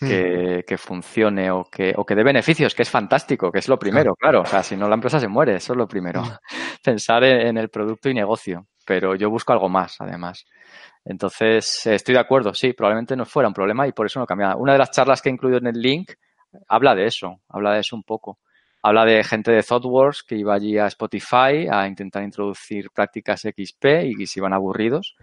Hmm. 0.00 0.08
que, 0.08 0.76
funcione 0.76 1.52
o 1.52 1.64
que, 1.64 1.94
o 1.96 2.04
que 2.04 2.16
dé 2.16 2.24
beneficios, 2.24 2.74
que 2.74 2.82
es 2.82 2.90
fantástico, 2.90 3.52
que 3.52 3.60
es 3.60 3.68
lo 3.68 3.78
primero, 3.78 4.16
claro. 4.16 4.40
O 4.40 4.46
sea, 4.46 4.62
si 4.62 4.76
no 4.76 4.88
la 4.88 4.96
empresa 4.96 5.20
se 5.20 5.28
muere, 5.28 5.56
eso 5.56 5.72
es 5.72 5.76
lo 5.76 5.86
primero. 5.86 6.22
Hmm. 6.22 6.36
Pensar 6.82 7.22
en, 7.24 7.56
el 7.56 7.68
producto 7.68 8.08
y 8.08 8.14
negocio. 8.14 8.66
Pero 8.84 9.14
yo 9.14 9.30
busco 9.30 9.52
algo 9.52 9.68
más, 9.68 10.00
además. 10.00 10.44
Entonces, 11.04 11.86
estoy 11.86 12.14
de 12.14 12.20
acuerdo, 12.20 12.52
sí, 12.54 12.72
probablemente 12.72 13.16
no 13.16 13.24
fuera 13.24 13.48
un 13.48 13.54
problema 13.54 13.86
y 13.86 13.92
por 13.92 14.06
eso 14.06 14.18
no 14.18 14.26
cambiaba. 14.26 14.56
Una 14.56 14.72
de 14.72 14.78
las 14.78 14.90
charlas 14.90 15.22
que 15.22 15.28
he 15.28 15.32
incluido 15.32 15.58
en 15.58 15.68
el 15.68 15.80
link 15.80 16.12
habla 16.68 16.94
de 16.94 17.06
eso, 17.06 17.40
habla 17.48 17.72
de 17.72 17.80
eso 17.80 17.96
un 17.96 18.02
poco 18.02 18.38
habla 18.84 19.06
de 19.06 19.24
gente 19.24 19.50
de 19.50 19.62
ThoughtWorks 19.62 20.24
que 20.24 20.36
iba 20.36 20.54
allí 20.54 20.76
a 20.76 20.86
Spotify 20.88 21.66
a 21.70 21.88
intentar 21.88 22.22
introducir 22.22 22.90
prácticas 22.90 23.40
XP 23.40 23.84
y, 24.04 24.26
se 24.26 24.40
iban 24.40 24.52
aburridos. 24.52 25.16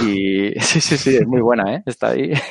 Y 0.00 0.52
sí, 0.60 0.80
sí, 0.80 0.96
sí, 0.96 1.16
es 1.16 1.26
muy 1.26 1.42
buena, 1.42 1.74
¿eh? 1.74 1.82
Está 1.86 2.08
ahí. 2.08 2.32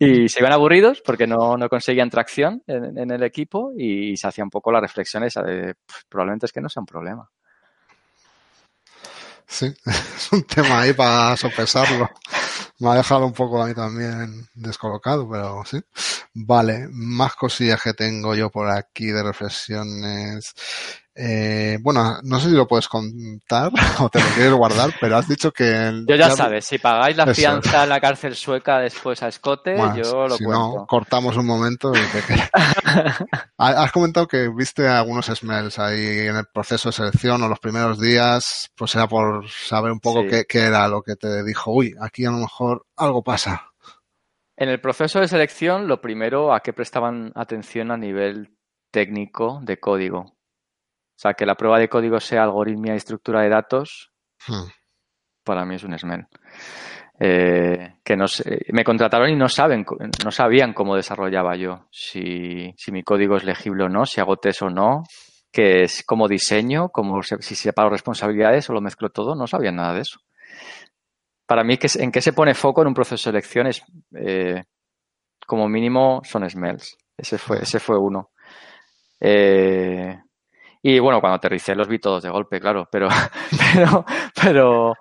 Y 0.00 0.28
se 0.28 0.40
iban 0.40 0.52
aburridos 0.52 1.00
porque 1.00 1.28
no, 1.28 1.56
no 1.56 1.68
conseguían 1.68 2.10
tracción 2.10 2.60
en, 2.66 3.08
el 3.08 3.22
equipo 3.22 3.70
y 3.78 4.16
se 4.16 4.26
hacía 4.26 4.42
un 4.42 4.50
poco 4.50 4.72
la 4.72 4.80
reflexión 4.80 5.22
esa 5.22 5.42
de 5.42 5.76
probablemente 6.08 6.46
es 6.46 6.52
que 6.52 6.60
no 6.60 6.68
sea 6.68 6.80
un 6.80 6.86
problema. 6.86 7.30
Sí, 9.46 9.66
es 9.86 10.32
un 10.32 10.42
tema 10.42 10.80
ahí 10.80 10.92
para 10.92 11.36
sopesarlo. 11.36 12.10
Me 12.78 12.90
ha 12.90 12.94
dejado 12.94 13.24
un 13.26 13.32
poco 13.32 13.62
a 13.62 13.66
mí 13.66 13.74
también 13.74 14.46
descolocado, 14.54 15.28
pero 15.30 15.62
sí. 15.64 15.80
Vale, 16.34 16.88
más 16.92 17.34
cosillas 17.34 17.80
que 17.82 17.94
tengo 17.94 18.34
yo 18.34 18.50
por 18.50 18.68
aquí 18.68 19.06
de 19.06 19.22
reflexiones. 19.22 20.52
Eh, 21.18 21.78
bueno, 21.80 22.18
no 22.24 22.38
sé 22.38 22.50
si 22.50 22.54
lo 22.54 22.68
puedes 22.68 22.88
contar 22.88 23.72
o 24.00 24.08
te 24.10 24.20
lo 24.20 24.26
quieres 24.34 24.52
guardar, 24.52 24.90
pero 25.00 25.16
has 25.16 25.26
dicho 25.26 25.50
que... 25.50 26.04
Yo 26.06 26.14
ya, 26.14 26.30
sabes, 26.30 26.66
si 26.66 26.76
pagáis 26.78 27.16
la 27.16 27.32
fianza 27.32 27.84
en 27.84 27.88
la 27.88 28.00
cárcel 28.00 28.34
sueca 28.34 28.80
después 28.80 29.22
a 29.22 29.28
escote, 29.28 29.76
yo 29.96 30.28
lo 30.28 30.36
si 30.36 30.44
no, 30.44 30.84
cortamos 30.86 31.38
un 31.38 31.46
momento 31.46 31.92
y 31.94 32.00
te... 32.12 32.34
Has 33.56 33.92
comentado 33.92 34.28
que 34.28 34.50
viste 34.54 34.86
algunos 34.86 35.26
smells 35.26 35.78
ahí 35.78 36.26
en 36.26 36.36
el 36.36 36.44
proceso 36.52 36.90
de 36.90 36.92
selección 36.92 37.42
o 37.42 37.48
los 37.48 37.60
primeros 37.60 37.98
días, 37.98 38.70
pues 38.76 38.94
era 38.94 39.08
por 39.08 39.48
saber 39.48 39.92
un 39.92 40.00
poco 40.00 40.20
qué, 40.28 40.44
qué 40.46 40.64
era 40.64 40.86
lo 40.86 41.00
que 41.00 41.16
te 41.16 41.42
dijo, 41.44 41.72
uy, 41.72 41.94
aquí 41.98 42.26
a 42.26 42.30
lo 42.30 42.38
mejor 42.38 42.84
algo 42.94 43.22
pasa. 43.22 43.72
En 44.58 44.68
el 44.68 44.80
proceso 44.80 45.20
de 45.20 45.28
selección, 45.28 45.88
lo 45.88 46.02
primero 46.02 46.52
a 46.52 46.60
qué 46.60 46.74
prestaban 46.74 47.32
atención 47.34 47.90
a 47.90 47.96
nivel 47.96 48.54
técnico 48.90 49.60
de 49.62 49.78
código. 49.78 50.35
O 51.16 51.18
sea, 51.18 51.32
que 51.32 51.46
la 51.46 51.54
prueba 51.54 51.78
de 51.78 51.88
código 51.88 52.20
sea 52.20 52.42
algoritmia 52.42 52.92
y 52.92 52.98
estructura 52.98 53.40
de 53.40 53.48
datos, 53.48 54.12
hmm. 54.46 54.68
para 55.44 55.64
mí 55.64 55.76
es 55.76 55.84
un 55.84 55.98
smell. 55.98 56.26
Eh, 57.18 57.94
que 58.04 58.14
no 58.14 58.26
me 58.72 58.84
contrataron 58.84 59.30
y 59.30 59.36
no 59.36 59.48
saben, 59.48 59.86
no 60.22 60.30
sabían 60.30 60.74
cómo 60.74 60.94
desarrollaba 60.94 61.56
yo, 61.56 61.86
si, 61.90 62.74
si 62.76 62.92
mi 62.92 63.02
código 63.02 63.36
es 63.36 63.44
legible 63.44 63.84
o 63.84 63.88
no, 63.88 64.04
si 64.04 64.20
hago 64.20 64.36
test 64.36 64.60
o 64.60 64.68
no, 64.68 65.04
que 65.50 65.84
es 65.84 66.04
como 66.04 66.28
diseño, 66.28 66.90
como 66.90 67.22
si 67.22 67.54
separo 67.54 67.88
responsabilidades 67.88 68.68
o 68.68 68.74
lo 68.74 68.82
mezclo 68.82 69.08
todo, 69.08 69.34
no 69.34 69.46
sabían 69.46 69.76
nada 69.76 69.94
de 69.94 70.00
eso. 70.02 70.20
Para 71.46 71.64
mí, 71.64 71.78
¿en 71.80 72.12
qué 72.12 72.20
se 72.20 72.34
pone 72.34 72.52
foco 72.52 72.82
en 72.82 72.88
un 72.88 72.94
proceso 72.94 73.30
de 73.30 73.38
elección? 73.38 73.66
Es, 73.66 73.82
eh, 74.14 74.64
como 75.46 75.68
mínimo 75.68 76.20
son 76.24 76.48
smells. 76.50 76.98
Ese 77.16 77.38
fue, 77.38 77.62
ese 77.62 77.78
fue 77.78 77.98
uno. 77.98 78.32
Eh, 79.20 80.18
y 80.88 81.00
bueno, 81.00 81.20
cuando 81.20 81.34
aterricé 81.34 81.74
los 81.74 81.88
vi 81.88 81.98
todos 81.98 82.22
de 82.22 82.30
golpe, 82.30 82.60
claro, 82.60 82.88
pero, 82.88 83.08
pero, 84.40 84.94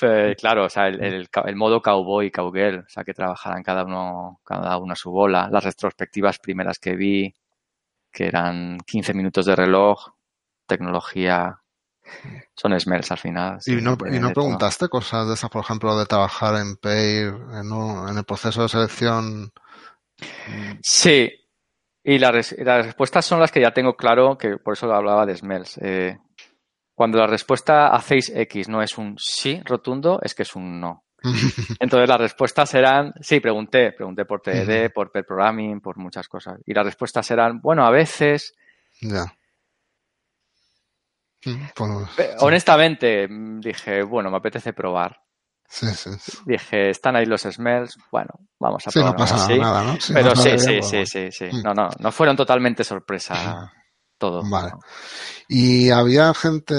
pero, 0.00 0.34
claro, 0.38 0.64
o 0.64 0.70
sea, 0.70 0.88
el, 0.88 1.28
el, 1.44 1.56
modo 1.56 1.82
cowboy, 1.82 2.30
cowgirl, 2.30 2.78
o 2.78 2.88
sea, 2.88 3.04
que 3.04 3.12
trabajaran 3.12 3.62
cada 3.62 3.84
uno, 3.84 4.40
cada 4.42 4.78
uno 4.78 4.94
a 4.94 4.96
su 4.96 5.10
bola, 5.10 5.50
las 5.52 5.62
retrospectivas 5.62 6.38
primeras 6.38 6.78
que 6.78 6.96
vi, 6.96 7.34
que 8.10 8.28
eran 8.28 8.78
15 8.86 9.12
minutos 9.12 9.44
de 9.44 9.56
reloj, 9.56 10.14
tecnología, 10.66 11.60
son 12.54 12.80
smells 12.80 13.12
al 13.12 13.18
final. 13.18 13.58
¿Y 13.66 13.72
no, 13.72 13.98
¿y 14.10 14.18
no 14.18 14.32
preguntaste 14.32 14.88
cosas 14.88 15.28
de 15.28 15.34
esas, 15.34 15.50
por 15.50 15.62
ejemplo, 15.62 15.98
de 15.98 16.06
trabajar 16.06 16.54
en 16.54 16.76
Pay, 16.76 17.24
en, 17.24 18.08
en 18.08 18.16
el 18.16 18.24
proceso 18.24 18.62
de 18.62 18.70
selección? 18.70 19.52
Sí, 20.80 21.30
y 22.08 22.20
las, 22.20 22.54
respuestas 22.54 23.26
son 23.26 23.40
las 23.40 23.50
que 23.50 23.60
ya 23.60 23.72
tengo 23.72 23.96
claro, 23.96 24.38
que 24.38 24.58
por 24.58 24.74
eso 24.74 24.92
hablaba 24.94 25.26
de 25.26 25.36
Smells. 25.36 25.76
Eh, 25.82 26.16
cuando 26.94 27.18
la 27.18 27.26
respuesta 27.26 27.88
hacéis 27.88 28.30
X 28.32 28.68
no 28.68 28.80
es 28.80 28.96
un 28.96 29.16
sí 29.18 29.60
rotundo, 29.64 30.20
es 30.22 30.32
que 30.32 30.44
es 30.44 30.54
un 30.54 30.80
no. 30.80 31.02
Entonces 31.80 32.08
las 32.08 32.20
respuestas 32.20 32.72
eran, 32.74 33.12
sí, 33.20 33.40
pregunté, 33.40 33.90
pregunté 33.90 34.24
por 34.24 34.40
TDD, 34.40 34.92
por 34.94 35.10
per 35.10 35.26
programming, 35.26 35.80
por 35.80 35.96
muchas 35.96 36.28
cosas. 36.28 36.60
Y 36.64 36.74
las 36.74 36.86
respuestas 36.86 37.28
eran, 37.32 37.60
bueno, 37.60 37.84
a 37.84 37.90
veces. 37.90 38.54
Ya. 39.00 39.24
Pues, 41.42 42.36
honestamente, 42.38 43.26
dije, 43.28 44.04
bueno, 44.04 44.30
me 44.30 44.36
apetece 44.36 44.72
probar. 44.72 45.25
Sí, 45.68 45.86
sí, 45.88 46.10
Dije, 46.46 46.90
están 46.90 47.16
ahí 47.16 47.26
los 47.26 47.42
smells, 47.42 47.96
bueno, 48.10 48.30
vamos 48.58 48.86
a 48.86 48.90
probar. 48.90 49.12
no 49.12 49.16
pasa 49.16 49.56
nada, 49.56 49.82
¿no? 49.82 49.98
Pero 50.12 50.36
sí, 50.36 50.58
sí, 50.58 50.80
sí, 50.82 51.06
sí, 51.06 51.32
sí, 51.32 51.44
mm. 51.44 51.62
No, 51.62 51.74
no, 51.74 51.88
no 51.98 52.12
fueron 52.12 52.36
totalmente 52.36 52.84
sorpresa 52.84 53.72
todo. 54.18 54.42
Vale. 54.48 54.72
¿Y 55.48 55.90
había 55.90 56.32
gente 56.34 56.74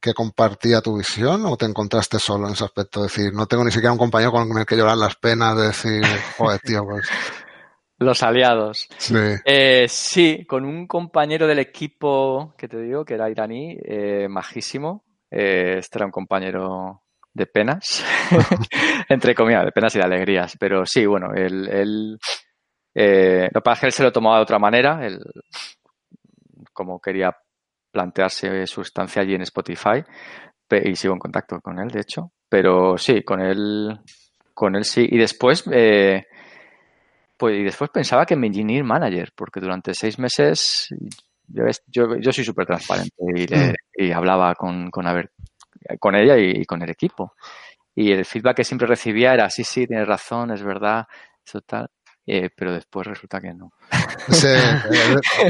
que 0.00 0.14
compartía 0.14 0.80
tu 0.80 0.96
visión 0.96 1.44
o 1.46 1.56
te 1.56 1.66
encontraste 1.66 2.18
solo 2.18 2.46
en 2.46 2.54
ese 2.54 2.64
aspecto? 2.64 3.04
Es 3.04 3.14
decir, 3.14 3.32
no 3.32 3.46
tengo 3.46 3.64
ni 3.64 3.70
siquiera 3.70 3.92
un 3.92 3.98
compañero 3.98 4.32
con 4.32 4.58
el 4.58 4.66
que 4.66 4.76
llorar 4.76 4.96
las 4.96 5.16
penas 5.16 5.56
de 5.56 5.66
decir, 5.68 6.02
joder, 6.38 6.60
tío, 6.60 6.84
pues... 6.84 7.08
Los 7.98 8.22
aliados. 8.22 8.88
Sí. 8.96 9.14
Eh, 9.44 9.86
sí, 9.86 10.46
con 10.48 10.64
un 10.64 10.86
compañero 10.86 11.46
del 11.46 11.58
equipo 11.58 12.54
que 12.56 12.66
te 12.66 12.80
digo, 12.80 13.04
que 13.04 13.12
era 13.12 13.28
iraní, 13.28 13.76
eh, 13.84 14.26
majísimo. 14.26 15.04
Eh, 15.30 15.76
este 15.78 15.98
era 15.98 16.06
un 16.06 16.10
compañero 16.10 17.02
de 17.40 17.46
penas, 17.46 18.04
entre 19.08 19.34
comillas, 19.34 19.64
de 19.64 19.72
penas 19.72 19.94
y 19.94 19.98
de 19.98 20.04
alegrías. 20.04 20.56
Pero 20.60 20.84
sí, 20.84 21.06
bueno, 21.06 21.32
él, 21.34 22.18
eh, 22.94 23.48
lo 23.52 23.60
que 23.60 23.64
pasa 23.64 23.72
es 23.72 23.80
que 23.80 23.86
él 23.86 23.92
se 23.92 24.02
lo 24.04 24.12
tomaba 24.12 24.36
de 24.36 24.42
otra 24.42 24.58
manera, 24.58 25.04
él, 25.04 25.18
como 26.72 27.00
quería 27.00 27.34
plantearse 27.90 28.66
su 28.66 28.82
estancia 28.82 29.22
allí 29.22 29.34
en 29.34 29.42
Spotify, 29.42 30.04
y 30.70 30.94
sigo 30.94 31.14
en 31.14 31.18
contacto 31.18 31.60
con 31.60 31.80
él, 31.80 31.88
de 31.88 32.00
hecho. 32.00 32.30
Pero 32.48 32.96
sí, 32.96 33.22
con 33.22 33.40
él, 33.40 33.98
con 34.54 34.76
él 34.76 34.84
sí. 34.84 35.08
Y 35.10 35.18
después, 35.18 35.64
eh, 35.72 36.26
pues, 37.36 37.58
y 37.58 37.64
después 37.64 37.90
pensaba 37.90 38.26
que 38.26 38.36
mi 38.36 38.48
engineer 38.48 38.84
manager, 38.84 39.32
porque 39.34 39.60
durante 39.60 39.94
seis 39.94 40.18
meses 40.18 40.88
yo, 41.48 42.16
yo, 42.20 42.32
soy 42.32 42.44
súper 42.44 42.66
transparente 42.66 43.14
y, 43.34 43.42
mm. 43.42 43.74
y, 43.94 44.12
hablaba 44.12 44.54
con, 44.54 44.90
con 44.90 45.06
a 45.08 45.12
ver 45.12 45.32
con 45.98 46.14
ella 46.14 46.36
y, 46.38 46.64
con 46.64 46.82
el 46.82 46.90
equipo. 46.90 47.34
Y 47.94 48.12
el 48.12 48.24
feedback 48.24 48.58
que 48.58 48.64
siempre 48.64 48.86
recibía 48.86 49.34
era, 49.34 49.50
sí, 49.50 49.64
sí, 49.64 49.86
tienes 49.86 50.06
razón, 50.06 50.52
es 50.52 50.62
verdad, 50.62 51.06
eso 51.44 51.60
tal. 51.62 51.90
Eh, 52.26 52.48
pero 52.54 52.72
después 52.72 53.06
resulta 53.06 53.40
que 53.40 53.52
no. 53.52 53.72
Ese, 54.28 54.56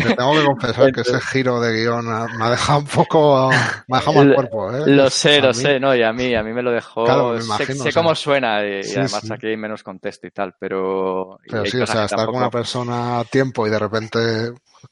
te 0.03 0.15
tengo 0.15 0.33
que 0.33 0.45
confesar 0.45 0.93
que 0.93 1.01
ese 1.03 1.21
giro 1.21 1.61
de 1.61 1.75
guion 1.75 2.07
me 2.07 2.45
ha 2.45 2.51
dejado 2.51 2.79
un 2.79 2.87
poco, 2.87 3.51
me 3.89 3.97
ha 3.97 4.01
dejado 4.01 4.17
mal 4.17 4.35
cuerpo. 4.35 4.73
¿eh? 4.73 4.85
Lo 4.87 5.11
sé, 5.11 5.43
lo 5.43 5.53
sé, 5.53 5.79
no, 5.79 5.95
y 5.95 6.03
a 6.03 6.12
mí, 6.12 6.35
a 6.35 6.43
mí 6.43 6.53
me 6.53 6.62
lo 6.62 6.71
dejó, 6.71 7.39
sé, 7.39 7.93
cómo 7.93 8.15
suena 8.15 8.65
y, 8.65 8.81
además 8.93 9.31
aquí 9.31 9.49
hay 9.49 9.57
menos 9.57 9.83
contexto 9.83 10.27
y 10.27 10.31
tal, 10.31 10.55
pero... 10.59 11.39
Pero 11.47 11.67
sí, 11.67 11.81
o 11.81 11.87
sea, 11.87 12.05
estar 12.05 12.27
con 12.27 12.37
una 12.37 12.51
persona 12.51 13.19
a 13.19 13.25
tiempo 13.25 13.67
y 13.67 13.71
de 13.71 13.79
repente 13.79 14.19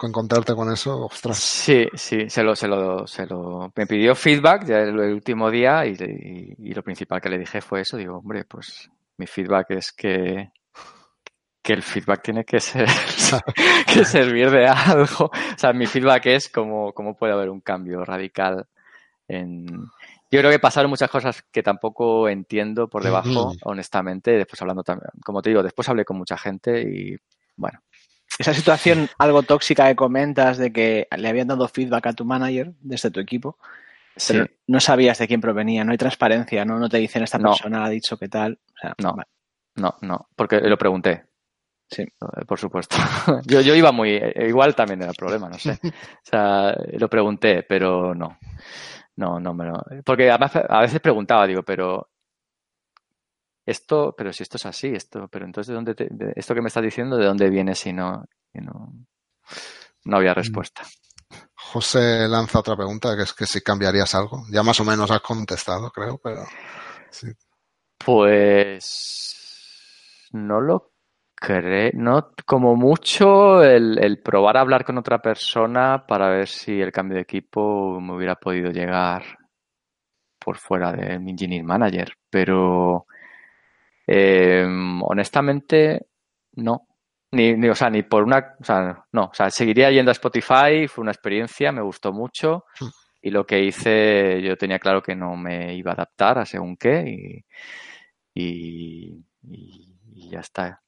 encontrarte 0.02 0.54
con 0.54 0.72
eso, 0.72 1.06
ostras. 1.06 1.38
Sí, 1.38 1.86
sí, 1.94 2.28
se 2.28 2.42
lo, 2.42 2.54
se 2.54 2.68
lo, 2.68 3.06
se 3.06 3.26
lo, 3.26 3.72
me 3.74 3.86
pidió 3.86 4.14
feedback 4.14 4.68
el, 4.68 4.98
último 4.98 5.50
día 5.50 5.86
y, 5.86 5.96
y, 6.58 6.74
lo 6.74 6.82
principal 6.82 7.20
que 7.20 7.30
le 7.30 7.38
dije 7.38 7.60
fue 7.60 7.80
eso. 7.80 7.96
Digo, 7.96 8.18
hombre, 8.18 8.44
pues 8.44 8.90
mi 9.16 9.26
feedback 9.26 9.70
es 9.70 9.92
que, 9.92 10.50
que 11.62 11.72
el 11.72 11.82
feedback 11.82 12.22
tiene 12.22 12.44
que 12.44 12.60
ser, 12.60 12.86
que 13.92 14.04
servir 14.04 14.50
de 14.50 14.66
algo. 14.66 15.26
O 15.26 15.58
sea, 15.58 15.72
mi 15.72 15.86
feedback 15.86 16.26
es 16.26 16.48
cómo, 16.48 16.92
cómo 16.92 17.16
puede 17.16 17.32
haber 17.32 17.50
un 17.50 17.60
cambio 17.60 18.04
radical 18.04 18.66
en, 19.26 19.66
yo 20.30 20.40
creo 20.40 20.50
que 20.50 20.58
pasaron 20.58 20.90
muchas 20.90 21.10
cosas 21.10 21.42
que 21.50 21.62
tampoco 21.62 22.28
entiendo 22.28 22.88
por 22.88 23.02
debajo, 23.02 23.52
honestamente. 23.62 24.32
Después 24.32 24.60
hablando 24.60 24.82
también, 24.82 25.10
como 25.24 25.40
te 25.40 25.50
digo, 25.50 25.62
después 25.62 25.88
hablé 25.88 26.04
con 26.04 26.18
mucha 26.18 26.36
gente 26.36 26.82
y 26.82 27.16
bueno. 27.56 27.80
Esa 28.38 28.54
situación 28.54 29.08
algo 29.18 29.42
tóxica 29.42 29.88
que 29.88 29.96
comentas 29.96 30.58
de 30.58 30.72
que 30.72 31.08
le 31.16 31.28
habían 31.28 31.48
dado 31.48 31.68
feedback 31.68 32.06
a 32.06 32.12
tu 32.12 32.24
manager 32.24 32.72
desde 32.80 33.10
tu 33.10 33.20
equipo, 33.20 33.58
pero 34.26 34.46
no 34.66 34.80
sabías 34.80 35.18
de 35.18 35.28
quién 35.28 35.40
provenía, 35.40 35.84
no 35.84 35.92
hay 35.92 35.98
transparencia, 35.98 36.64
no, 36.64 36.78
no 36.78 36.88
te 36.88 36.98
dicen 36.98 37.22
esta 37.22 37.38
persona 37.38 37.84
ha 37.84 37.88
dicho 37.88 38.16
qué 38.16 38.28
tal. 38.28 38.58
no, 38.98 39.16
no, 39.76 39.96
no, 40.02 40.28
porque 40.34 40.60
lo 40.60 40.76
pregunté. 40.76 41.24
Sí, 41.90 42.02
eh, 42.02 42.44
por 42.46 42.58
supuesto. 42.58 42.96
yo, 43.46 43.60
yo 43.60 43.74
iba 43.74 43.92
muy, 43.92 44.10
eh, 44.10 44.46
igual 44.46 44.74
también 44.74 45.00
era 45.00 45.10
el 45.10 45.16
problema, 45.16 45.48
no 45.48 45.58
sé. 45.58 45.78
O 45.82 46.30
sea, 46.30 46.76
lo 46.92 47.08
pregunté, 47.08 47.62
pero 47.62 48.14
no. 48.14 48.38
No, 49.16 49.40
no 49.40 49.54
me 49.54 49.64
lo. 49.64 49.82
Porque 50.04 50.30
además 50.30 50.52
a 50.56 50.80
veces 50.80 51.00
preguntaba, 51.00 51.46
digo, 51.46 51.62
pero 51.62 52.10
esto, 53.70 54.14
pero 54.16 54.32
si 54.32 54.42
esto 54.42 54.56
es 54.56 54.66
así, 54.66 54.88
esto, 54.88 55.28
pero 55.28 55.44
entonces 55.44 55.68
de 55.68 55.74
dónde 55.74 55.94
de, 55.94 56.32
esto 56.36 56.54
que 56.54 56.62
me 56.62 56.68
estás 56.68 56.82
diciendo, 56.82 57.16
¿de 57.16 57.26
dónde 57.26 57.50
viene 57.50 57.74
si 57.74 57.92
no, 57.92 58.24
no, 58.54 58.92
no 60.04 60.16
había 60.16 60.32
mm. 60.32 60.36
respuesta? 60.36 60.82
José 61.54 62.26
lanza 62.28 62.60
otra 62.60 62.76
pregunta, 62.76 63.16
que 63.16 63.24
es 63.24 63.32
que 63.34 63.46
si 63.46 63.60
cambiarías 63.60 64.14
algo. 64.14 64.44
Ya 64.50 64.62
más 64.62 64.80
o 64.80 64.84
menos 64.84 65.10
has 65.10 65.20
contestado, 65.20 65.90
creo, 65.90 66.18
pero 66.18 66.44
sí. 67.10 67.28
Pues 67.98 69.38
no 70.32 70.60
lo 70.60 70.92
no, 71.94 72.30
como 72.46 72.74
mucho 72.74 73.62
el, 73.62 74.20
probar 74.22 74.56
a 74.56 74.60
hablar 74.60 74.84
con 74.84 74.98
otra 74.98 75.20
persona 75.20 76.04
para 76.06 76.28
ver 76.28 76.48
si 76.48 76.80
el 76.80 76.92
cambio 76.92 77.16
de 77.16 77.22
equipo 77.22 78.00
me 78.00 78.14
hubiera 78.14 78.34
podido 78.34 78.70
llegar 78.70 79.22
por 80.38 80.56
fuera 80.56 80.92
de 80.92 81.18
mi 81.18 81.32
engineering 81.32 81.66
manager. 81.66 82.12
Pero 82.30 83.06
em, 84.08 85.02
honestamente, 85.02 86.08
no. 86.54 86.86
Ni, 87.30 87.54
ni, 87.54 87.68
o 87.68 87.74
sea, 87.74 87.90
ni 87.90 88.02
por 88.02 88.24
una, 88.24 88.56
o 88.58 88.64
sea, 88.64 89.04
no, 89.12 89.24
o 89.24 89.34
sea, 89.34 89.50
seguiría 89.50 89.90
yendo 89.90 90.10
a 90.10 90.12
Spotify, 90.12 90.88
fue 90.88 91.02
una 91.02 91.12
experiencia, 91.12 91.72
me 91.72 91.82
gustó 91.82 92.10
mucho 92.10 92.64
hmm. 92.80 92.88
y 93.22 93.30
lo 93.30 93.46
que 93.46 93.62
hice, 93.64 94.40
yo 94.42 94.56
tenía 94.56 94.78
claro 94.78 95.02
que 95.02 95.14
no 95.14 95.36
me 95.36 95.74
iba 95.74 95.90
a 95.92 95.94
adaptar 95.94 96.38
a 96.38 96.46
según 96.46 96.76
qué 96.78 97.44
y, 98.34 99.24
y 99.44 100.30
ya 100.30 100.40
está. 100.40 100.82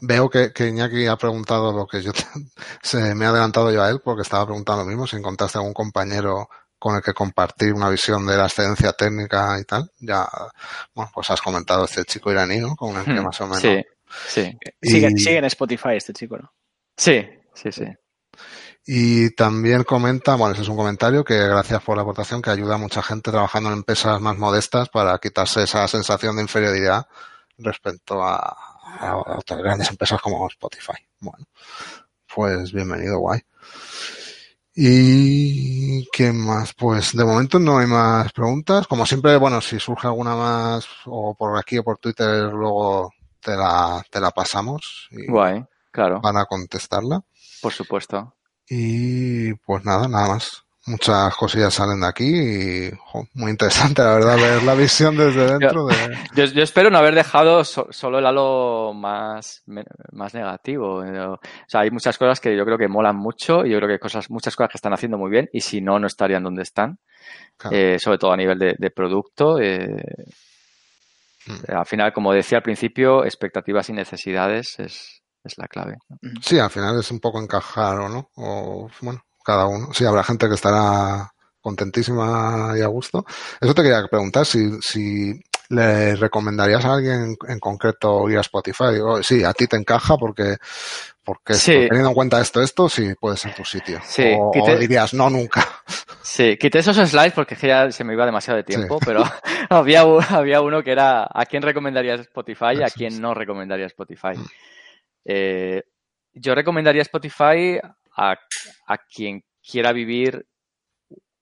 Veo 0.00 0.30
que, 0.30 0.52
que, 0.52 0.68
Iñaki 0.68 1.06
ha 1.06 1.16
preguntado 1.16 1.72
lo 1.72 1.86
que 1.86 2.00
yo 2.00 2.12
se 2.82 3.14
me 3.14 3.26
ha 3.26 3.28
adelantado 3.28 3.70
yo 3.70 3.82
a 3.82 3.90
él 3.90 4.00
porque 4.02 4.22
estaba 4.22 4.46
preguntando 4.46 4.82
lo 4.82 4.88
mismo, 4.88 5.06
si 5.06 5.16
encontraste 5.16 5.58
algún 5.58 5.74
compañero 5.74 6.48
con 6.84 6.96
el 6.96 7.02
que 7.02 7.14
compartir 7.14 7.72
una 7.72 7.88
visión 7.88 8.26
de 8.26 8.36
la 8.36 8.44
excedencia 8.44 8.92
técnica 8.92 9.56
y 9.58 9.64
tal. 9.64 9.90
Ya, 10.00 10.28
bueno, 10.94 11.10
pues 11.14 11.30
has 11.30 11.40
comentado 11.40 11.86
este 11.86 12.04
chico 12.04 12.30
iraní, 12.30 12.58
¿no? 12.58 12.76
Con 12.76 12.94
el 12.94 13.04
que 13.06 13.12
hmm, 13.12 13.24
más 13.24 13.40
o 13.40 13.46
menos. 13.46 13.62
Sí, 13.62 13.82
sí. 14.28 14.58
Sigue, 14.82 15.38
en 15.38 15.44
Spotify 15.46 15.96
este 15.96 16.12
chico, 16.12 16.36
¿no? 16.36 16.52
Sí, 16.94 17.26
sí, 17.54 17.72
sí. 17.72 17.86
Y 18.84 19.30
también 19.30 19.84
comenta, 19.84 20.34
bueno, 20.34 20.52
ese 20.52 20.60
es 20.60 20.68
un 20.68 20.76
comentario 20.76 21.24
que 21.24 21.38
gracias 21.38 21.82
por 21.82 21.96
la 21.96 22.02
aportación 22.02 22.42
que 22.42 22.50
ayuda 22.50 22.74
a 22.74 22.78
mucha 22.78 23.02
gente 23.02 23.30
trabajando 23.30 23.70
en 23.70 23.76
empresas 23.76 24.20
más 24.20 24.36
modestas 24.36 24.90
para 24.90 25.16
quitarse 25.16 25.62
esa 25.62 25.88
sensación 25.88 26.36
de 26.36 26.42
inferioridad 26.42 27.06
respecto 27.56 28.22
a, 28.22 28.54
a, 29.00 29.16
otras 29.38 29.58
grandes 29.58 29.88
empresas 29.88 30.20
como 30.20 30.46
Spotify. 30.48 30.98
Bueno, 31.18 31.46
pues 32.34 32.74
bienvenido, 32.74 33.20
guay. 33.20 33.40
¿Y 34.74 36.08
qué 36.10 36.32
más? 36.32 36.74
Pues 36.74 37.16
de 37.16 37.24
momento 37.24 37.58
no 37.58 37.78
hay 37.78 37.86
más 37.86 38.32
preguntas. 38.32 38.86
Como 38.86 39.06
siempre, 39.06 39.36
bueno, 39.36 39.60
si 39.60 39.78
surge 39.78 40.08
alguna 40.08 40.34
más 40.34 40.86
o 41.06 41.34
por 41.34 41.56
aquí 41.56 41.78
o 41.78 41.84
por 41.84 41.98
Twitter, 41.98 42.52
luego 42.52 43.12
te 43.40 43.54
la, 43.56 44.04
te 44.10 44.20
la 44.20 44.30
pasamos. 44.30 45.08
Y 45.12 45.26
Guay, 45.26 45.64
claro. 45.92 46.20
Van 46.20 46.36
a 46.36 46.46
contestarla. 46.46 47.22
Por 47.62 47.72
supuesto. 47.72 48.34
Y 48.68 49.54
pues 49.54 49.84
nada, 49.84 50.08
nada 50.08 50.28
más 50.28 50.63
muchas 50.86 51.34
cosillas 51.36 51.72
salen 51.72 52.00
de 52.00 52.06
aquí 52.06 52.24
y 52.24 52.90
muy 53.34 53.50
interesante, 53.50 54.02
la 54.02 54.14
verdad, 54.14 54.36
ver 54.36 54.62
la 54.62 54.74
visión 54.74 55.16
desde 55.16 55.46
dentro. 55.58 55.88
Yo, 56.34 56.44
yo, 56.44 56.62
espero 56.62 56.90
no 56.90 56.98
haber 56.98 57.14
dejado 57.14 57.64
solo 57.64 58.18
el 58.18 58.26
halo 58.26 58.92
más, 58.94 59.62
más 60.12 60.34
negativo. 60.34 60.96
O 60.96 61.40
sea, 61.66 61.80
hay 61.80 61.90
muchas 61.90 62.18
cosas 62.18 62.40
que 62.40 62.56
yo 62.56 62.64
creo 62.64 62.78
que 62.78 62.88
molan 62.88 63.16
mucho 63.16 63.64
y 63.64 63.70
yo 63.70 63.78
creo 63.78 63.88
que 63.88 63.98
cosas, 63.98 64.30
muchas 64.30 64.54
cosas 64.56 64.70
que 64.70 64.78
están 64.78 64.92
haciendo 64.92 65.18
muy 65.18 65.30
bien 65.30 65.48
y 65.52 65.60
si 65.60 65.80
no, 65.80 65.98
no 65.98 66.06
estarían 66.06 66.42
donde 66.42 66.62
están. 66.62 66.98
Eh, 67.70 67.98
sobre 67.98 68.18
todo 68.18 68.32
a 68.32 68.36
nivel 68.36 68.58
de, 68.58 68.90
producto. 68.90 69.58
Eh, 69.58 70.02
mm. 71.46 71.76
Al 71.76 71.86
final, 71.86 72.12
como 72.12 72.32
decía 72.32 72.58
al 72.58 72.64
principio, 72.64 73.24
expectativas 73.24 73.88
y 73.88 73.92
necesidades 73.92 74.78
es, 74.78 75.22
es 75.42 75.58
la 75.58 75.68
clave. 75.68 75.96
Sí, 76.42 76.58
al 76.58 76.70
final 76.70 76.98
es 76.98 77.10
un 77.10 77.20
poco 77.20 77.40
encajar 77.40 77.98
o 78.00 78.08
no. 78.08 78.30
O, 78.36 78.90
bueno, 79.00 79.22
cada 79.44 79.66
uno. 79.66 79.92
Sí, 79.92 80.04
habrá 80.04 80.24
gente 80.24 80.48
que 80.48 80.54
estará 80.54 81.30
contentísima 81.60 82.74
y 82.76 82.82
a 82.82 82.86
gusto. 82.88 83.24
Eso 83.60 83.74
te 83.74 83.82
quería 83.82 84.06
preguntar, 84.06 84.44
si, 84.44 84.80
si 84.80 85.40
le 85.70 86.16
recomendarías 86.16 86.84
a 86.84 86.94
alguien 86.94 87.36
en 87.48 87.58
concreto 87.58 88.28
ir 88.28 88.38
a 88.38 88.42
Spotify. 88.42 88.98
O, 89.02 89.22
sí, 89.22 89.44
a 89.44 89.52
ti 89.52 89.66
te 89.66 89.76
encaja 89.76 90.16
porque, 90.16 90.56
porque 91.24 91.54
teniendo 91.54 92.08
en 92.08 92.14
cuenta 92.14 92.40
esto, 92.40 92.60
esto, 92.62 92.88
sí 92.88 93.14
puede 93.18 93.36
ser 93.36 93.54
tu 93.54 93.64
sitio. 93.64 94.00
Sí, 94.04 94.34
o, 94.38 94.52
dirías, 94.78 95.14
no, 95.14 95.30
nunca. 95.30 95.66
Sí, 96.22 96.56
quité 96.58 96.78
esos 96.80 96.96
slides 96.96 97.32
porque 97.32 97.54
ya 97.54 97.90
se 97.90 98.04
me 98.04 98.14
iba 98.14 98.26
demasiado 98.26 98.56
de 98.56 98.64
tiempo, 98.64 98.98
pero 99.04 99.22
había, 99.70 100.02
había 100.02 100.60
uno 100.60 100.82
que 100.82 100.92
era 100.92 101.28
a 101.30 101.46
quién 101.46 101.62
recomendaría 101.62 102.14
Spotify 102.14 102.78
y 102.78 102.82
a 102.82 102.90
quién 102.90 103.20
no 103.20 103.34
recomendaría 103.34 103.86
Spotify. 103.86 104.32
Eh, 105.24 105.82
yo 106.34 106.54
recomendaría 106.54 107.02
Spotify 107.02 107.78
a, 108.16 108.36
quien 109.12 109.42
quiera 109.62 109.92
vivir 109.92 110.46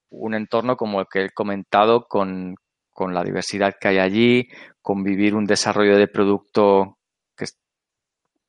un 0.09 0.33
entorno 0.33 0.77
como 0.77 1.01
el 1.01 1.07
que 1.11 1.25
he 1.25 1.29
comentado 1.31 2.05
con, 2.07 2.55
la 2.97 3.23
diversidad 3.23 3.73
que 3.79 3.87
hay 3.89 3.99
allí, 3.99 4.47
con 4.81 5.03
vivir 5.03 5.35
un 5.35 5.45
desarrollo 5.45 5.97
de 5.97 6.07
producto 6.07 6.97
que 7.35 7.45
es 7.45 7.57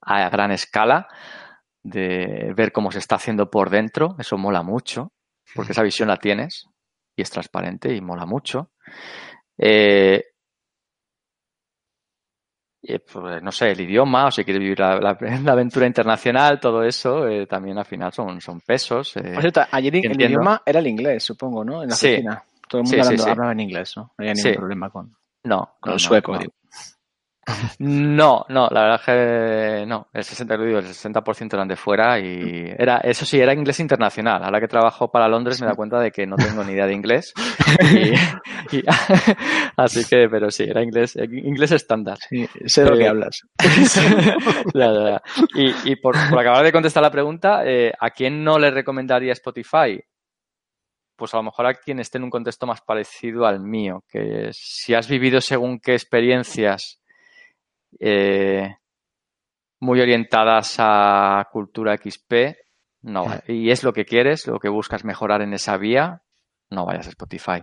a 0.02 0.28
gran 0.28 0.52
escala, 0.52 1.08
de 1.82 2.52
ver 2.56 2.72
cómo 2.72 2.90
se 2.90 2.98
está 2.98 3.16
haciendo 3.16 3.50
por 3.50 3.70
dentro, 3.70 4.16
eso 4.18 4.36
mola 4.38 4.62
mucho, 4.62 5.12
porque 5.54 5.72
esa 5.72 5.82
visión 5.82 6.08
la 6.08 6.16
tienes 6.16 6.66
y 7.16 7.22
es 7.22 7.30
transparente 7.30 7.94
y 7.94 8.00
mola 8.00 8.26
mucho. 8.26 8.70
Eh, 9.58 10.33
pues, 13.12 13.42
no 13.42 13.50
sé, 13.52 13.70
el 13.70 13.80
idioma, 13.80 14.26
o 14.26 14.30
si 14.30 14.44
quieres 14.44 14.60
vivir 14.60 14.78
la, 14.80 15.16
aventura 15.46 15.86
internacional, 15.86 16.60
todo 16.60 16.82
eso, 16.82 17.26
eh, 17.26 17.46
también 17.46 17.78
al 17.78 17.84
final 17.84 18.12
son, 18.12 18.40
son 18.40 18.60
pesos. 18.60 19.16
Eh, 19.16 19.36
ayer 19.70 19.96
el 19.96 20.20
idioma 20.20 20.62
era 20.64 20.80
el 20.80 20.86
inglés, 20.86 21.22
supongo, 21.24 21.64
¿no? 21.64 21.82
En 21.82 21.88
la 21.88 21.94
oficina. 21.94 22.44
Todo 22.68 22.80
el 22.80 22.88
mundo 22.88 23.24
hablaba 23.30 23.52
en 23.52 23.60
inglés, 23.60 23.94
¿no? 23.96 24.02
No 24.02 24.12
había 24.18 24.34
ningún 24.34 24.54
problema 24.54 24.90
con, 24.90 25.14
no, 25.44 25.76
con 25.80 25.92
el 25.92 26.00
sueco, 26.00 26.38
digo. 26.38 26.52
No, 27.78 28.44
no, 28.48 28.68
la 28.70 28.82
verdad 28.82 29.00
es 29.00 29.06
que 29.06 29.86
no. 29.86 30.08
El 30.12 30.24
60, 30.24 30.54
el 30.54 30.86
60% 30.86 31.54
eran 31.54 31.68
de 31.68 31.76
fuera 31.76 32.18
y 32.18 32.72
era, 32.78 32.98
eso 32.98 33.24
sí, 33.24 33.38
era 33.38 33.52
inglés 33.52 33.80
internacional. 33.80 34.42
Ahora 34.42 34.60
que 34.60 34.68
trabajo 34.68 35.10
para 35.10 35.28
Londres 35.28 35.60
me 35.60 35.66
da 35.66 35.74
cuenta 35.74 36.00
de 36.00 36.10
que 36.10 36.26
no 36.26 36.36
tengo 36.36 36.64
ni 36.64 36.72
idea 36.72 36.86
de 36.86 36.94
inglés. 36.94 37.32
así 39.76 40.04
que, 40.04 40.28
pero 40.30 40.50
sí, 40.50 40.64
era 40.64 40.82
inglés, 40.82 41.16
inglés 41.16 41.72
estándar. 41.72 42.18
sé 42.66 42.84
de 42.84 42.90
lo 42.90 42.96
que 42.96 43.04
eh, 43.04 43.08
hablas. 43.08 43.40
Y, 45.54 45.96
por, 45.96 46.16
acabar 46.16 46.64
de 46.64 46.72
contestar 46.72 47.02
la 47.02 47.10
pregunta, 47.10 47.62
eh, 47.64 47.92
¿a 47.98 48.10
quién 48.10 48.44
no 48.44 48.58
le 48.58 48.70
recomendaría 48.70 49.32
Spotify? 49.32 50.00
pues 51.16 51.32
a 51.34 51.36
lo 51.36 51.44
mejor 51.44 51.66
a 51.66 51.74
quien 51.74 52.00
esté 52.00 52.18
en 52.18 52.24
un 52.24 52.30
contexto 52.30 52.66
más 52.66 52.80
parecido 52.80 53.46
al 53.46 53.60
mío, 53.60 54.04
que 54.08 54.50
si 54.52 54.94
has 54.94 55.08
vivido 55.08 55.40
según 55.40 55.78
qué 55.78 55.92
experiencias 55.92 57.00
eh, 58.00 58.76
muy 59.80 60.00
orientadas 60.00 60.76
a 60.78 61.48
cultura 61.50 61.96
XP, 61.96 62.56
no. 63.02 63.26
Y 63.48 63.70
es 63.70 63.84
lo 63.84 63.92
que 63.92 64.04
quieres, 64.04 64.46
lo 64.46 64.58
que 64.58 64.68
buscas 64.68 65.04
mejorar 65.04 65.42
en 65.42 65.52
esa 65.52 65.76
vía, 65.76 66.22
no 66.70 66.86
vayas 66.86 67.06
a 67.06 67.10
Spotify. 67.10 67.62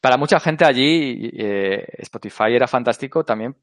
Para 0.00 0.16
mucha 0.16 0.40
gente 0.40 0.64
allí, 0.64 1.30
eh, 1.34 1.84
Spotify 1.98 2.54
era 2.54 2.66
fantástico 2.66 3.22
también 3.22 3.54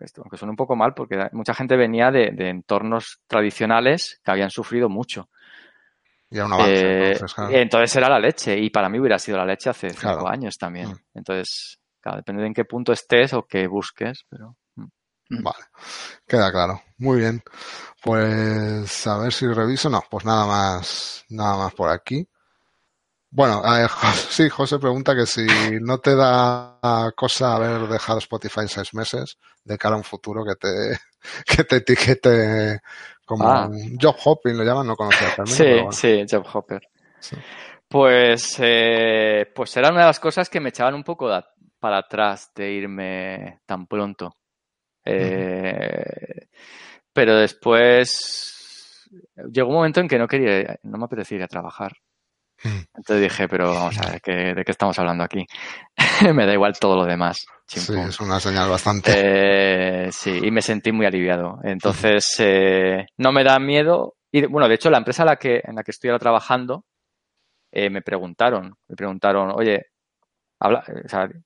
esto, 0.00 0.22
aunque 0.22 0.36
suena 0.36 0.50
un 0.50 0.56
poco 0.56 0.76
mal, 0.76 0.94
porque 0.94 1.28
mucha 1.32 1.54
gente 1.54 1.76
venía 1.76 2.10
de, 2.10 2.32
entornos 2.48 3.20
tradicionales 3.26 4.20
que 4.24 4.30
habían 4.30 4.50
sufrido 4.50 4.88
mucho. 4.88 5.28
Y 6.30 6.36
era 6.36 6.46
un 6.46 6.52
avance, 6.52 7.12
entonces, 7.12 7.36
entonces, 7.50 7.96
era 7.96 8.08
la 8.08 8.18
leche, 8.18 8.58
y 8.58 8.70
para 8.70 8.88
mí 8.88 8.98
hubiera 8.98 9.18
sido 9.18 9.38
la 9.38 9.44
leche 9.44 9.70
hace 9.70 9.90
cinco 9.90 10.28
años 10.28 10.56
también. 10.58 10.88
Mm. 10.88 10.98
Entonces, 11.14 11.80
claro, 12.00 12.18
depende 12.18 12.42
de 12.42 12.48
en 12.48 12.54
qué 12.54 12.64
punto 12.64 12.92
estés 12.92 13.34
o 13.34 13.46
qué 13.46 13.66
busques, 13.66 14.24
pero. 14.28 14.56
Vale, 15.30 15.64
queda 16.26 16.50
claro. 16.50 16.82
Muy 16.98 17.20
bien. 17.20 17.42
Pues 18.02 19.06
a 19.06 19.18
ver 19.18 19.32
si 19.32 19.46
reviso. 19.46 19.88
No, 19.88 20.02
pues 20.10 20.24
nada 20.24 20.46
más, 20.46 21.24
nada 21.28 21.56
más 21.56 21.74
por 21.74 21.88
aquí. 21.88 22.26
Bueno, 23.30 23.62
sí, 24.30 24.48
José 24.48 24.78
pregunta 24.78 25.14
que 25.14 25.26
si 25.26 25.46
no 25.80 25.98
te 25.98 26.16
da 26.16 27.12
cosa 27.14 27.54
haber 27.54 27.88
dejado 27.88 28.18
Spotify 28.18 28.66
seis 28.66 28.92
meses 28.92 29.38
de 29.64 29.78
cara 29.78 29.94
a 29.94 29.98
un 29.98 30.04
futuro 30.04 30.44
que 30.44 30.56
te, 30.56 30.98
que 31.46 31.64
te 31.64 31.76
etiquete 31.76 32.80
como 33.24 33.48
ah. 33.48 33.70
job 34.00 34.16
hopping, 34.24 34.56
lo 34.56 34.64
llaman, 34.64 34.88
no 34.88 34.96
conocía 34.96 35.28
el 35.28 35.34
término. 35.36 35.92
Sí, 35.92 36.24
sí, 36.26 36.26
job 36.28 36.44
hopper. 36.52 36.82
Pues, 37.86 38.56
eh, 38.58 39.50
pues 39.54 39.76
era 39.76 39.90
una 39.90 40.00
de 40.00 40.06
las 40.06 40.20
cosas 40.20 40.48
que 40.48 40.58
me 40.58 40.70
echaban 40.70 40.94
un 40.94 41.04
poco 41.04 41.28
para 41.78 41.98
atrás 41.98 42.50
de 42.54 42.72
irme 42.72 43.60
tan 43.66 43.86
pronto. 43.86 44.39
Eh, 45.10 46.48
pero 47.12 47.36
después 47.36 49.08
llegó 49.52 49.68
un 49.68 49.76
momento 49.76 50.00
en 50.00 50.08
que 50.08 50.18
no 50.18 50.26
quería, 50.26 50.78
no 50.82 50.98
me 50.98 51.04
apetecía 51.04 51.38
ir 51.38 51.44
a 51.44 51.48
trabajar. 51.48 51.92
Hmm. 52.62 52.80
Entonces 52.94 53.22
dije, 53.22 53.48
pero 53.48 53.72
vamos 53.72 53.98
a 53.98 54.10
ver, 54.10 54.54
¿de 54.54 54.64
qué 54.64 54.70
estamos 54.70 54.98
hablando 54.98 55.24
aquí? 55.24 55.46
me 56.34 56.46
da 56.46 56.52
igual 56.52 56.78
todo 56.78 56.96
lo 56.96 57.04
demás. 57.04 57.46
Sí, 57.66 57.94
es 57.96 58.20
una 58.20 58.40
señal 58.40 58.68
bastante. 58.68 59.12
Eh, 59.14 60.10
sí, 60.12 60.40
y 60.42 60.50
me 60.50 60.60
sentí 60.60 60.92
muy 60.92 61.06
aliviado. 61.06 61.58
Entonces, 61.62 62.34
eh, 62.38 63.06
no 63.16 63.32
me 63.32 63.44
da 63.44 63.58
miedo. 63.58 64.16
Y 64.32 64.44
bueno, 64.46 64.68
de 64.68 64.74
hecho, 64.74 64.90
la 64.90 64.98
empresa 64.98 65.22
en 65.22 65.28
la 65.28 65.36
que, 65.36 65.60
en 65.64 65.76
la 65.76 65.82
que 65.82 65.92
estoy 65.92 66.10
ahora 66.10 66.18
trabajando, 66.18 66.84
eh, 67.72 67.88
me 67.88 68.02
preguntaron, 68.02 68.74
me 68.88 68.96
preguntaron, 68.96 69.52
oye, 69.54 69.86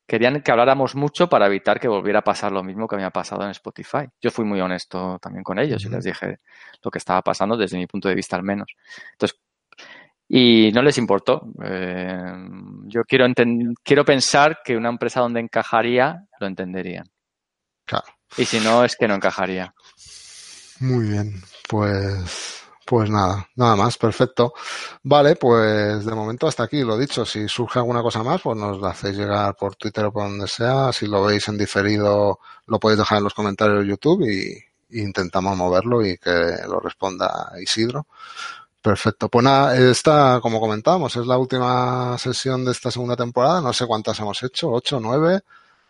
querían 0.07 0.43
que 0.43 0.51
habláramos 0.51 0.95
mucho 0.95 1.29
para 1.29 1.47
evitar 1.47 1.79
que 1.79 1.89
volviera 1.89 2.21
a 2.21 2.25
pasar 2.25 2.53
lo 2.53 2.63
mismo 2.63 2.89
que 2.89 2.97
había 2.97 3.11
pasado 3.11 3.45
en 3.45 3.51
Spotify. 3.51 4.07
Yo 4.21 4.31
fui 4.31 4.45
muy 4.45 4.61
honesto 4.61 5.19
también 5.21 5.45
con 5.45 5.59
ellos 5.59 5.85
y 5.85 5.89
les 5.89 6.05
dije 6.05 6.41
lo 6.83 6.91
que 6.91 6.99
estaba 6.99 7.23
pasando 7.23 7.57
desde 7.57 7.77
mi 7.77 7.87
punto 7.87 8.09
de 8.09 8.15
vista 8.15 8.37
al 8.37 8.43
menos. 8.43 8.75
Entonces, 9.13 9.39
y 10.29 10.73
no 10.73 10.83
les 10.83 10.99
importó. 10.99 11.49
Eh, 11.63 12.33
yo 12.87 13.03
quiero, 13.05 13.27
quiero 13.83 14.05
pensar 14.05 14.59
que 14.65 14.77
una 14.77 14.89
empresa 14.89 15.21
donde 15.21 15.41
encajaría 15.41 16.27
lo 16.41 16.47
entenderían. 16.47 17.07
Claro. 17.85 18.07
Y 18.37 18.45
si 18.45 18.59
no, 18.61 18.85
es 18.85 18.97
que 18.97 19.07
no 19.07 19.15
encajaría. 19.15 19.75
Muy 20.81 21.09
bien, 21.09 21.41
pues 21.69 22.64
pues 22.87 23.11
nada, 23.11 23.49
nada 23.57 23.77
más, 23.77 23.97
perfecto. 23.99 24.53
Vale, 25.03 25.37
pues 25.37 26.05
de 26.05 26.15
momento 26.15 26.47
hasta 26.47 26.65
aquí, 26.65 26.83
lo 26.83 26.99
dicho, 26.99 27.25
si 27.25 27.49
surge 27.49 27.79
alguna 27.79 28.03
cosa 28.03 28.23
más, 28.23 28.41
pues 28.43 28.57
nos 28.57 28.81
la 28.81 28.91
hacéis 28.91 29.17
llegar 29.17 29.57
por 29.57 29.77
Twitter 29.77 30.05
o 30.07 30.13
por 30.13 30.25
donde 30.25 30.49
sea, 30.49 30.93
si 30.93 31.07
lo 31.07 31.25
veis 31.25 31.49
en 31.49 31.59
diferido, 31.59 32.41
lo 32.67 32.79
podéis 32.79 32.99
dejar 32.99 33.19
en 33.19 33.25
los 33.25 33.35
comentarios 33.35 33.81
de 33.81 33.89
YouTube 33.89 34.23
y, 34.29 34.59
intentamos 34.97 35.57
moverlo 35.57 36.07
y 36.07 36.17
que 36.19 36.31
lo 36.69 36.79
responda 36.81 37.53
Isidro. 37.61 38.07
Perfecto. 38.83 39.29
Pues 39.29 39.45
nada, 39.45 39.77
esta, 39.77 40.41
como 40.43 40.61
comentábamos, 40.61 41.17
es 41.17 41.27
la 41.27 41.39
última 41.39 42.17
sesión 42.19 42.65
de 42.65 42.73
esta 42.73 42.91
segunda 42.91 43.17
temporada. 43.17 43.61
No 43.61 43.73
sé 43.73 43.87
cuántas 43.87 44.21
hemos 44.21 44.43
hecho, 44.43 44.71
ocho, 44.71 45.01
nueve. 45.01 45.41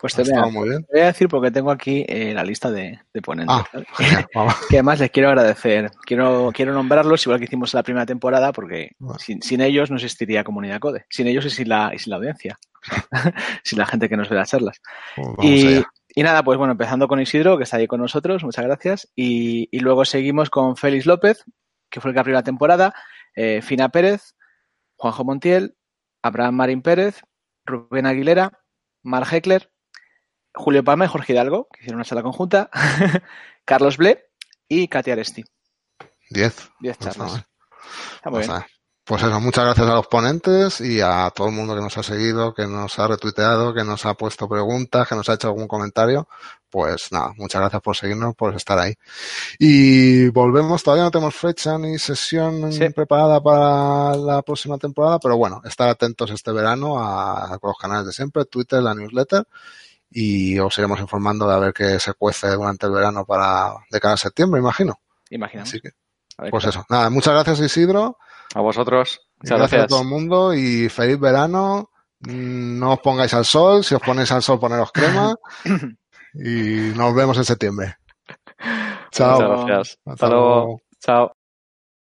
Pues 0.04 0.16
te 0.16 0.22
voy, 0.22 0.38
a, 0.38 0.44
muy 0.50 0.68
bien. 0.68 0.86
voy 0.92 1.00
a 1.00 1.06
decir 1.06 1.28
porque 1.28 1.50
tengo 1.50 1.70
aquí 1.70 2.04
eh, 2.06 2.34
la 2.34 2.44
lista 2.44 2.70
de, 2.70 3.00
ponentes. 3.22 3.56
Ah, 3.58 4.54
que 4.68 4.76
además 4.76 5.00
les 5.00 5.10
quiero 5.10 5.30
agradecer. 5.30 5.92
Quiero, 6.04 6.50
quiero 6.52 6.74
nombrarlos 6.74 7.24
igual 7.24 7.38
que 7.38 7.46
hicimos 7.46 7.72
en 7.72 7.78
la 7.78 7.82
primera 7.84 8.04
temporada 8.04 8.52
porque 8.52 8.90
sin, 9.16 9.62
ellos 9.62 9.88
no 9.88 9.96
existiría 9.96 10.44
Comunidad 10.44 10.78
Code. 10.78 11.06
Sin 11.08 11.26
ellos 11.26 11.46
y 11.46 11.50
sin 11.50 11.70
la, 11.70 11.90
y 11.94 11.98
sin 11.98 12.10
la 12.10 12.18
audiencia. 12.18 12.58
sin 13.64 13.78
la 13.78 13.86
gente 13.86 14.10
que 14.10 14.18
nos 14.18 14.28
ve 14.28 14.36
las 14.36 14.50
charlas. 14.50 14.82
Pues 15.16 15.48
y, 15.48 15.82
y, 16.14 16.22
nada, 16.22 16.42
pues 16.42 16.58
bueno, 16.58 16.72
empezando 16.72 17.08
con 17.08 17.18
Isidro, 17.18 17.56
que 17.56 17.64
está 17.64 17.78
ahí 17.78 17.86
con 17.86 18.02
nosotros. 18.02 18.44
Muchas 18.44 18.66
gracias. 18.66 19.10
Y, 19.16 19.70
y 19.74 19.80
luego 19.80 20.04
seguimos 20.04 20.50
con 20.50 20.76
Félix 20.76 21.06
López, 21.06 21.46
que 21.88 22.02
fue 22.02 22.10
el 22.10 22.14
que 22.14 22.20
abrió 22.20 22.34
la 22.34 22.42
temporada, 22.42 22.92
eh, 23.34 23.62
Fina 23.62 23.88
Pérez, 23.88 24.34
Juanjo 24.96 25.24
Montiel, 25.24 25.76
Abraham 26.22 26.56
Marín 26.56 26.82
Pérez, 26.82 27.22
Rubén 27.64 28.04
Aguilera, 28.04 28.60
Mar 29.02 29.24
Heckler, 29.32 29.70
Julio 30.54 30.84
Palma 30.84 31.04
y 31.04 31.08
Jorge 31.08 31.32
Hidalgo, 31.32 31.68
que 31.72 31.80
hicieron 31.80 31.96
una 31.96 32.04
sala 32.04 32.22
conjunta, 32.22 32.70
Carlos 33.64 33.96
Ble 33.96 34.26
y 34.68 34.88
Katia 34.88 35.14
Aresti. 35.14 35.44
Diez. 36.30 36.70
Diez 36.80 36.98
charlas. 36.98 37.44
Está 38.16 38.30
muy 38.30 38.40
bien. 38.40 38.64
Pues 39.06 39.22
eso, 39.22 39.38
muchas 39.38 39.64
gracias 39.64 39.86
a 39.86 39.96
los 39.96 40.06
ponentes 40.06 40.80
y 40.80 41.02
a 41.02 41.30
todo 41.34 41.48
el 41.48 41.52
mundo 41.54 41.74
que 41.74 41.82
nos 41.82 41.98
ha 41.98 42.02
seguido, 42.02 42.54
que 42.54 42.66
nos 42.66 42.98
ha 42.98 43.06
retuiteado, 43.06 43.74
que 43.74 43.84
nos 43.84 44.06
ha 44.06 44.14
puesto 44.14 44.48
preguntas, 44.48 45.06
que 45.06 45.14
nos 45.14 45.28
ha 45.28 45.34
hecho 45.34 45.48
algún 45.48 45.68
comentario. 45.68 46.26
Pues 46.70 47.12
nada, 47.12 47.34
muchas 47.36 47.60
gracias 47.60 47.82
por 47.82 47.94
seguirnos, 47.94 48.34
por 48.34 48.56
estar 48.56 48.78
ahí. 48.78 48.94
Y 49.58 50.30
volvemos, 50.30 50.82
todavía 50.82 51.04
no 51.04 51.10
tenemos 51.10 51.34
fecha 51.34 51.76
ni 51.76 51.98
sesión 51.98 52.70
preparada 52.94 53.42
para 53.42 54.16
la 54.16 54.40
próxima 54.40 54.78
temporada, 54.78 55.18
pero 55.18 55.36
bueno, 55.36 55.60
estar 55.66 55.90
atentos 55.90 56.30
este 56.30 56.52
verano 56.52 56.98
a, 56.98 57.58
los 57.62 57.76
canales 57.76 58.06
de 58.06 58.12
siempre, 58.14 58.46
Twitter, 58.46 58.82
la 58.82 58.94
newsletter, 58.94 59.46
y 60.16 60.56
os 60.60 60.78
iremos 60.78 61.00
informando 61.00 61.48
de 61.48 61.54
a 61.54 61.58
ver 61.58 61.74
qué 61.74 61.98
se 61.98 62.14
cuece 62.14 62.48
durante 62.52 62.86
el 62.86 62.92
verano 62.92 63.26
para 63.26 63.74
de 63.90 63.98
cara 63.98 64.14
a 64.14 64.16
septiembre, 64.16 64.60
imagino. 64.60 65.00
Imaginamos. 65.28 65.68
Así 65.68 65.80
que, 65.80 65.90
pues 66.50 66.64
eso. 66.66 66.86
Nada, 66.88 67.10
muchas 67.10 67.34
gracias 67.34 67.58
Isidro. 67.60 68.16
A 68.54 68.60
vosotros. 68.60 69.20
Muchas 69.42 69.58
gracias. 69.58 69.82
a 69.82 69.86
todo 69.88 70.02
el 70.02 70.08
mundo 70.08 70.54
y 70.54 70.88
feliz 70.88 71.18
verano. 71.18 71.90
No 72.20 72.92
os 72.92 73.00
pongáis 73.00 73.34
al 73.34 73.44
sol. 73.44 73.82
Si 73.82 73.96
os 73.96 74.00
ponéis 74.00 74.30
al 74.30 74.42
sol, 74.42 74.60
poneros 74.60 74.92
crema. 74.92 75.34
y 76.34 76.92
nos 76.96 77.12
vemos 77.12 77.36
en 77.36 77.44
septiembre. 77.44 77.96
Chao. 79.10 79.40
Muchas 79.40 79.66
gracias. 79.66 79.98
Hasta, 80.06 80.28
luego. 80.28 80.80
Chao. 81.00 81.32